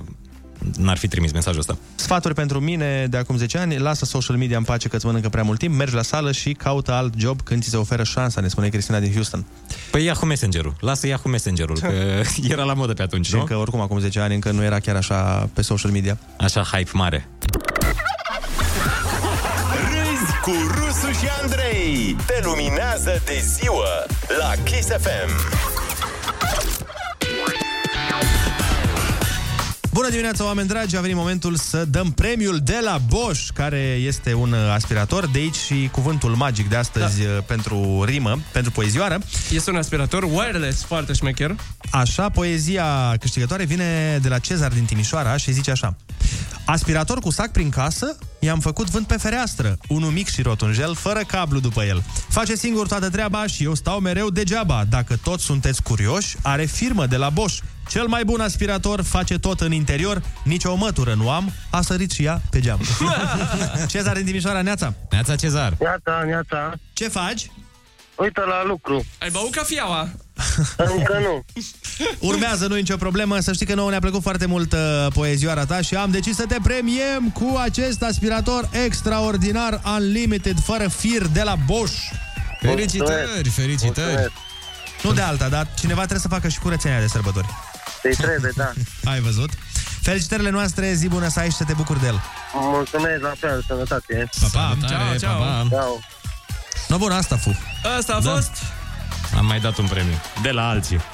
n-ar 0.76 0.96
fi 0.96 1.08
trimis 1.08 1.32
mesajul 1.32 1.60
ăsta. 1.60 1.76
Sfaturi 1.94 2.34
pentru 2.34 2.60
mine 2.60 3.06
de 3.06 3.16
acum 3.16 3.36
10 3.36 3.58
ani, 3.58 3.78
lasă 3.78 4.04
social 4.04 4.36
media 4.36 4.56
în 4.56 4.62
pace 4.64 4.88
că 4.88 4.96
îți 4.96 5.06
mănâncă 5.06 5.28
prea 5.28 5.42
mult 5.42 5.58
timp, 5.58 5.74
mergi 5.74 5.94
la 5.94 6.02
sală 6.02 6.32
și 6.32 6.52
caută 6.52 6.92
alt 6.92 7.14
job 7.16 7.40
când 7.42 7.62
ți 7.62 7.68
se 7.68 7.76
oferă 7.76 8.02
șansa, 8.02 8.40
ne 8.40 8.48
spune 8.48 8.68
Cristina 8.68 8.98
din 8.98 9.12
Houston. 9.12 9.44
Păi 9.90 10.04
ia 10.04 10.12
cu 10.14 10.26
Messenger-ul. 10.26 10.74
Lasă 10.80 11.06
ia 11.06 11.16
cu 11.16 11.28
Messenger-ul, 11.28 11.78
că 11.78 12.22
era 12.52 12.62
la 12.62 12.72
modă 12.74 12.92
pe 12.92 13.02
atunci, 13.02 13.26
Și 13.26 13.34
nu? 13.34 13.40
încă 13.40 13.56
oricum 13.56 13.80
acum 13.80 13.98
10 13.98 14.20
ani 14.20 14.34
încă 14.34 14.50
nu 14.50 14.62
era 14.62 14.78
chiar 14.78 14.96
așa 14.96 15.48
pe 15.52 15.62
social 15.62 15.90
media. 15.90 16.18
Așa 16.38 16.62
hype 16.62 16.90
mare. 16.92 17.28
Râzi 19.90 20.32
cu 20.42 20.52
Rusu 20.74 21.10
și 21.18 21.28
Andrei. 21.42 22.16
Te 22.26 22.40
luminează 22.42 23.22
de 23.24 23.42
ziua 23.58 24.06
la 24.40 24.62
Kiss 24.62 24.86
FM. 24.88 25.30
Bună 30.00 30.12
dimineața, 30.12 30.44
oameni 30.44 30.68
dragi! 30.68 30.96
A 30.96 31.00
venit 31.00 31.16
momentul 31.16 31.56
să 31.56 31.84
dăm 31.84 32.12
premiul 32.12 32.58
de 32.58 32.78
la 32.84 32.98
Bosch, 33.08 33.48
care 33.54 33.78
este 33.78 34.34
un 34.34 34.52
uh, 34.52 34.58
aspirator. 34.74 35.26
De 35.26 35.38
aici 35.38 35.56
și 35.56 35.88
cuvântul 35.92 36.34
magic 36.34 36.68
de 36.68 36.76
astăzi 36.76 37.22
da. 37.22 37.28
pentru 37.46 38.02
rimă, 38.04 38.38
pentru 38.52 38.70
poezioară. 38.70 39.18
Este 39.52 39.70
un 39.70 39.76
aspirator 39.76 40.22
wireless 40.22 40.82
foarte 40.82 41.12
șmecher. 41.12 41.56
Așa, 41.90 42.28
poezia 42.28 43.16
câștigătoare 43.20 43.64
vine 43.64 44.18
de 44.22 44.28
la 44.28 44.38
Cezar 44.38 44.72
din 44.72 44.84
Timișoara 44.84 45.36
și 45.36 45.52
zice 45.52 45.70
așa. 45.70 45.96
Aspirator 46.64 47.18
cu 47.18 47.30
sac 47.30 47.52
prin 47.52 47.68
casă, 47.68 48.16
i-am 48.38 48.60
făcut 48.60 48.90
vânt 48.90 49.06
pe 49.06 49.16
fereastră, 49.16 49.78
unul 49.88 50.10
mic 50.10 50.28
și 50.28 50.42
rotunjel, 50.42 50.94
fără 50.94 51.20
cablu 51.26 51.60
după 51.60 51.82
el. 51.82 52.02
Face 52.28 52.56
singur 52.56 52.86
toată 52.86 53.10
treaba 53.10 53.46
și 53.46 53.64
eu 53.64 53.74
stau 53.74 53.98
mereu 53.98 54.30
degeaba. 54.30 54.84
Dacă 54.88 55.18
toți 55.22 55.44
sunteți 55.44 55.82
curioși, 55.82 56.36
are 56.42 56.64
firmă 56.64 57.06
de 57.06 57.16
la 57.16 57.28
Bosch. 57.28 57.62
Cel 57.90 58.06
mai 58.06 58.24
bun 58.24 58.40
aspirator 58.40 59.02
face 59.02 59.38
tot 59.38 59.60
în 59.60 59.72
interior, 59.72 60.22
nici 60.44 60.64
o 60.64 60.74
mătură 60.74 61.14
nu 61.14 61.30
am, 61.30 61.52
a 61.70 61.80
sărit 61.80 62.10
și 62.10 62.24
ea 62.24 62.40
pe 62.50 62.60
geam. 62.60 62.80
Cezar 63.88 64.16
din 64.16 64.24
Timișoara, 64.24 64.62
Neața. 64.62 64.94
Neața 65.10 65.36
Cezar. 65.36 65.76
Neața, 65.80 66.22
neața. 66.26 66.72
Ce 66.92 67.08
faci? 67.08 67.50
Uite 68.16 68.40
la 68.40 68.64
lucru. 68.64 69.04
Ai 69.18 69.30
băut 69.30 69.50
cafiaua? 69.50 70.08
Încă 70.96 71.18
nu. 71.20 71.44
Urmează, 72.18 72.66
nu 72.66 72.74
nicio 72.74 72.96
problemă, 72.96 73.40
să 73.40 73.52
știi 73.52 73.66
că 73.66 73.74
nouă 73.74 73.90
ne-a 73.90 73.98
plăcut 74.00 74.22
foarte 74.22 74.46
mult 74.46 74.72
uh, 74.72 75.06
poezioara 75.14 75.64
ta 75.64 75.80
și 75.80 75.94
am 75.94 76.10
decis 76.10 76.36
să 76.36 76.44
te 76.48 76.56
premiem 76.62 77.30
cu 77.34 77.58
acest 77.62 78.02
aspirator 78.02 78.68
extraordinar, 78.84 79.80
unlimited, 79.96 80.58
fără 80.64 80.88
fir 80.88 81.26
de 81.26 81.42
la 81.42 81.54
Bosch. 81.66 81.98
Felicitări, 82.60 83.48
felicitări. 83.48 84.32
Nu 85.02 85.12
de 85.12 85.20
alta, 85.20 85.48
dar 85.48 85.68
cineva 85.78 86.00
trebuie 86.00 86.20
să 86.20 86.28
facă 86.28 86.48
și 86.48 86.58
curățenia 86.58 87.00
de 87.00 87.06
sărbători. 87.06 87.46
Îi 88.02 88.14
trebuie, 88.14 88.52
da. 88.56 88.72
Ai 89.12 89.20
văzut? 89.20 89.50
Felicitările 90.02 90.50
noastre, 90.50 90.92
zi 90.92 91.08
bună 91.08 91.28
să 91.28 91.38
ai 91.40 91.50
și 91.50 91.56
să 91.56 91.64
te 91.64 91.72
bucuri 91.72 92.00
de 92.00 92.06
el. 92.06 92.20
Mulțumesc, 92.54 93.20
la 93.22 93.32
fel, 93.38 93.64
sănătate. 93.66 94.28
Pa, 94.40 94.46
pa. 94.52 94.76
Salutare, 94.80 95.16
Ciao, 95.18 95.30
ciao. 95.30 95.38
pa, 95.40 95.46
pa. 95.46 95.66
Ciao. 95.70 95.98
No, 96.88 96.96
bun, 96.98 97.10
asta 97.12 97.36
fu. 97.36 97.58
Asta 97.98 98.14
a 98.14 98.20
Da. 98.20 98.30
fost. 98.30 98.50
Am 99.36 99.46
mai 99.46 99.60
dat 99.60 99.76
un 99.78 99.86
premiu. 99.86 100.14
De 100.42 100.50
la 100.50 100.68
alții. 100.68 101.00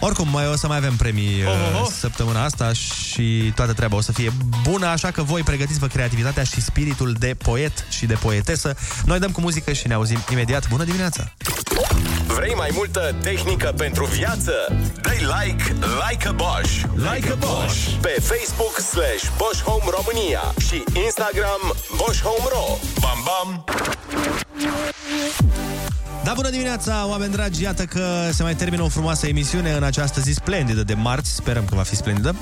Oricum, 0.00 0.28
mai 0.28 0.48
o 0.48 0.56
să 0.56 0.66
mai 0.66 0.76
avem 0.76 0.96
premii 0.96 1.44
Oh, 1.46 1.52
oh, 1.52 1.74
uh, 1.74 1.80
oh. 1.80 1.88
săptămâna 1.98 2.44
asta 2.44 2.72
și 2.72 3.52
toată 3.54 3.72
treaba 3.72 3.96
o 3.96 4.00
să 4.00 4.12
fie 4.12 4.32
bună, 4.62 4.86
așa 4.86 5.10
că 5.10 5.22
voi 5.22 5.42
pregătiți-vă 5.42 5.86
creativitatea 5.86 6.42
și 6.42 6.60
spiritul 6.60 7.16
de 7.18 7.34
poet 7.42 7.86
și 7.88 8.06
de 8.06 8.14
poetesă. 8.14 8.76
Noi 9.04 9.18
dăm 9.18 9.30
cu 9.30 9.40
muzică 9.40 9.72
și 9.72 9.86
ne 9.86 9.94
auzim 9.94 10.24
imediat. 10.30 10.68
Bună 10.68 10.84
dimineața! 10.84 11.32
Vrei 12.26 12.54
mai 12.54 12.70
multă 12.72 13.14
tehnică 13.22 13.72
pentru 13.76 14.04
viață? 14.04 14.52
Dă-i 15.02 15.26
like, 15.42 15.76
like 16.10 16.28
a 16.28 16.32
Bosch. 16.32 16.82
Like 16.94 17.30
a 17.30 17.34
Bosch. 17.34 17.76
Pe 18.00 18.16
Facebook 18.20 18.78
slash 18.78 19.24
Bosch 19.36 19.62
Home 19.62 19.84
România 19.98 20.54
și 20.66 20.84
Instagram 21.04 21.74
Bosch 21.96 22.22
Home 22.22 22.48
Ro. 22.52 22.78
Bam, 23.00 23.18
bam! 23.24 23.64
Da, 26.24 26.32
bună 26.34 26.50
dimineața, 26.50 27.06
oameni 27.08 27.32
dragi! 27.32 27.62
Iată 27.62 27.82
că 27.82 28.28
se 28.32 28.42
mai 28.42 28.54
termină 28.54 28.82
o 28.82 28.88
frumoasă 28.88 29.26
emisiune 29.26 29.70
în 29.72 29.82
această 29.82 30.20
zi 30.20 30.32
splendidă 30.32 30.82
de 30.82 30.94
marți. 30.94 31.34
Sperăm 31.34 31.64
că 31.64 31.74
va 31.74 31.82
fi 31.82 31.96
splendidă. 31.96 32.34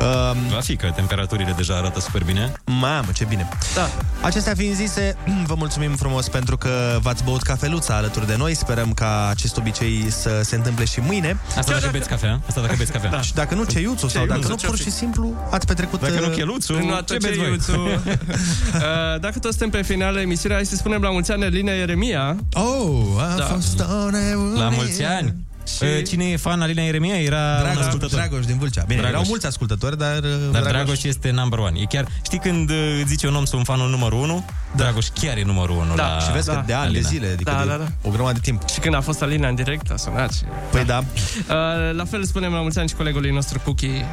Uh, 0.00 0.36
Va 0.52 0.60
fi 0.60 0.76
că 0.76 0.92
temperaturile 0.94 1.54
deja 1.56 1.74
arată 1.76 2.00
super 2.00 2.24
bine. 2.24 2.52
Mamă, 2.64 3.06
ce 3.14 3.24
bine! 3.24 3.48
Da. 3.74 3.88
Acestea 4.20 4.54
fiind 4.54 4.74
zise, 4.74 5.16
vă 5.50 5.54
mulțumim 5.56 5.96
frumos 5.96 6.28
pentru 6.28 6.56
că 6.56 6.98
v-ați 7.02 7.24
băut 7.24 7.42
cafeluța 7.42 7.96
alături 7.96 8.26
de 8.26 8.34
noi. 8.36 8.54
Sperăm 8.54 8.92
ca 8.92 9.28
acest 9.30 9.56
obicei 9.56 10.06
să 10.10 10.40
se 10.42 10.54
întâmple 10.56 10.84
și 10.84 11.00
mâine. 11.00 11.36
Asta 11.56 11.72
dacă 11.72 11.88
beți 11.92 12.08
cafea. 12.08 12.40
Asta 12.48 12.60
dacă 12.60 12.74
beți 12.78 12.92
cafea. 12.92 13.10
Da. 13.10 13.20
Și 13.20 13.34
dacă 13.34 13.54
nu, 13.54 13.64
ceiuțul 13.64 14.08
sau 14.08 14.26
dacă 14.26 14.40
Ceiuțul, 14.40 14.50
nu, 14.62 14.68
pur 14.68 14.76
ce-ar 14.76 14.76
și 14.76 14.84
fi? 14.84 14.90
simplu 14.90 15.34
ați 15.50 15.66
petrecut... 15.66 16.00
Dacă 16.00 16.20
nu 16.20 16.26
uh, 16.26 16.32
cheluțul, 16.34 16.76
Nu 16.76 17.00
ce 17.00 17.16
beți 17.22 17.38
voi? 17.38 17.50
uh, 18.04 19.20
Dacă 19.20 19.38
tot 19.38 19.50
suntem 19.50 19.70
pe 19.70 19.82
finalul 19.82 20.20
emisiunii, 20.20 20.56
hai 20.56 20.66
să 20.66 20.76
spunem 20.76 21.02
la 21.02 21.10
mulți 21.10 21.32
ani 21.32 21.44
Alina 21.44 21.72
Ieremia. 21.72 22.36
Oh, 22.52 23.13
a 23.18 23.36
Da. 23.36 23.44
fost 23.44 23.80
o 23.80 24.10
nebunie. 24.10 24.58
La 24.58 24.68
mulți 24.68 25.02
ani. 25.02 25.34
Și... 25.68 26.02
Cine 26.02 26.24
e 26.24 26.36
fan 26.36 26.60
Alina 26.62 26.82
Ieremia? 26.82 27.20
Era 27.22 27.58
Dragoș, 27.58 27.76
un 27.76 27.82
ascultător. 27.82 28.18
Dragoș 28.18 28.44
din 28.46 28.58
Vâlcea. 28.58 28.82
Bine, 28.86 29.00
Dragoș. 29.00 29.18
erau 29.18 29.28
mulți 29.28 29.46
ascultători, 29.46 29.98
dar... 29.98 30.18
uh, 30.22 30.30
Dar 30.52 30.62
Dragoș 30.62 31.02
este 31.02 31.30
number 31.30 31.58
one. 31.58 31.78
E 31.80 31.84
chiar, 31.84 32.06
știi 32.24 32.38
când 32.38 32.70
uh, 32.70 32.76
îți 33.00 33.08
zice 33.08 33.26
un 33.26 33.34
om 33.34 33.44
sunt 33.44 33.64
fanul 33.64 33.90
numărul 33.90 34.18
1? 34.22 34.44
Dragoș 34.76 35.06
chiar 35.20 35.36
e 35.36 35.42
numărul 35.44 35.76
1 35.76 35.94
Da, 35.94 36.14
la 36.14 36.18
Și 36.20 36.32
vezi 36.32 36.48
că 36.48 36.54
Da, 36.54 36.60
de 36.66 36.72
ani, 36.72 36.82
de 36.92 36.98
Alina. 36.98 37.08
zile, 37.08 37.26
adică 37.32 37.50
Da, 37.50 37.62
de 37.62 37.68
da, 37.68 37.76
da. 37.76 37.86
o 38.02 38.10
grămadă 38.10 38.32
de 38.32 38.40
timp. 38.42 38.68
Și 38.68 38.78
când 38.78 38.94
a 38.94 39.00
fost 39.00 39.22
Alina 39.22 39.48
în 39.48 39.54
direct, 39.54 39.90
a 39.90 39.96
sunat 39.96 40.32
și... 40.32 40.42
Păi 40.70 40.84
da. 40.84 40.98
Uh, 40.98 41.94
la 41.96 42.04
fel 42.04 42.24
spunem 42.24 42.52
la 42.52 42.60
mulți 42.60 42.78
ani 42.78 42.88
și 42.88 42.94
colegului 42.94 43.30
nostru 43.30 43.60
Cookie. 43.64 44.06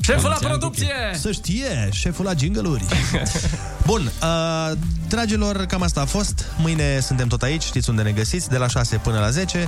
Șeful 0.00 0.22
la 0.22 0.28
mulți 0.28 0.44
ani, 0.44 0.52
producție! 0.58 0.94
Să 1.14 1.32
știe, 1.32 1.88
șeful 1.92 2.24
la 2.24 2.32
jingle 2.38 2.62
Bun, 3.86 4.10
uh, 4.22 4.76
dragilor, 5.08 5.56
cam 5.56 5.82
asta 5.82 6.00
a 6.00 6.04
fost. 6.04 6.44
Mâine 6.58 7.00
suntem 7.00 7.28
tot 7.28 7.42
aici, 7.42 7.62
știți 7.62 7.90
unde 7.90 8.02
ne 8.02 8.10
găsiți, 8.10 8.48
de 8.48 8.56
la 8.56 8.68
6 8.68 8.96
până 8.96 9.18
la 9.18 9.30
10 9.30 9.66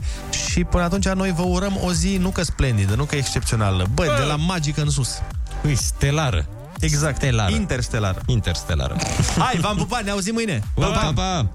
și 0.51 0.65
până 0.65 0.83
atunci 0.83 1.07
noi 1.21 1.33
vă 1.33 1.43
urăm 1.43 1.79
o 1.85 1.93
zi 1.93 2.17
nu 2.17 2.31
că 2.31 2.43
splendidă, 2.43 2.95
nu 2.95 3.05
că 3.05 3.17
excepțională, 3.17 3.87
bă, 3.95 4.05
de 4.19 4.25
la 4.25 4.37
magică 4.37 4.81
în 4.81 4.91
sus. 4.91 5.23
Ui, 5.65 5.75
stelară. 5.75 6.47
Exact, 6.79 7.17
Stelară. 7.17 7.55
interstelară. 7.55 8.21
Interstelară. 8.27 8.97
Hai, 9.39 9.57
v-am 9.61 9.77
pupat, 9.77 10.05
ne 10.05 10.11
auzim 10.11 10.35
mâine. 10.35 10.63
Pa, 10.75 10.87
pa, 10.87 11.13
pa. 11.15 11.47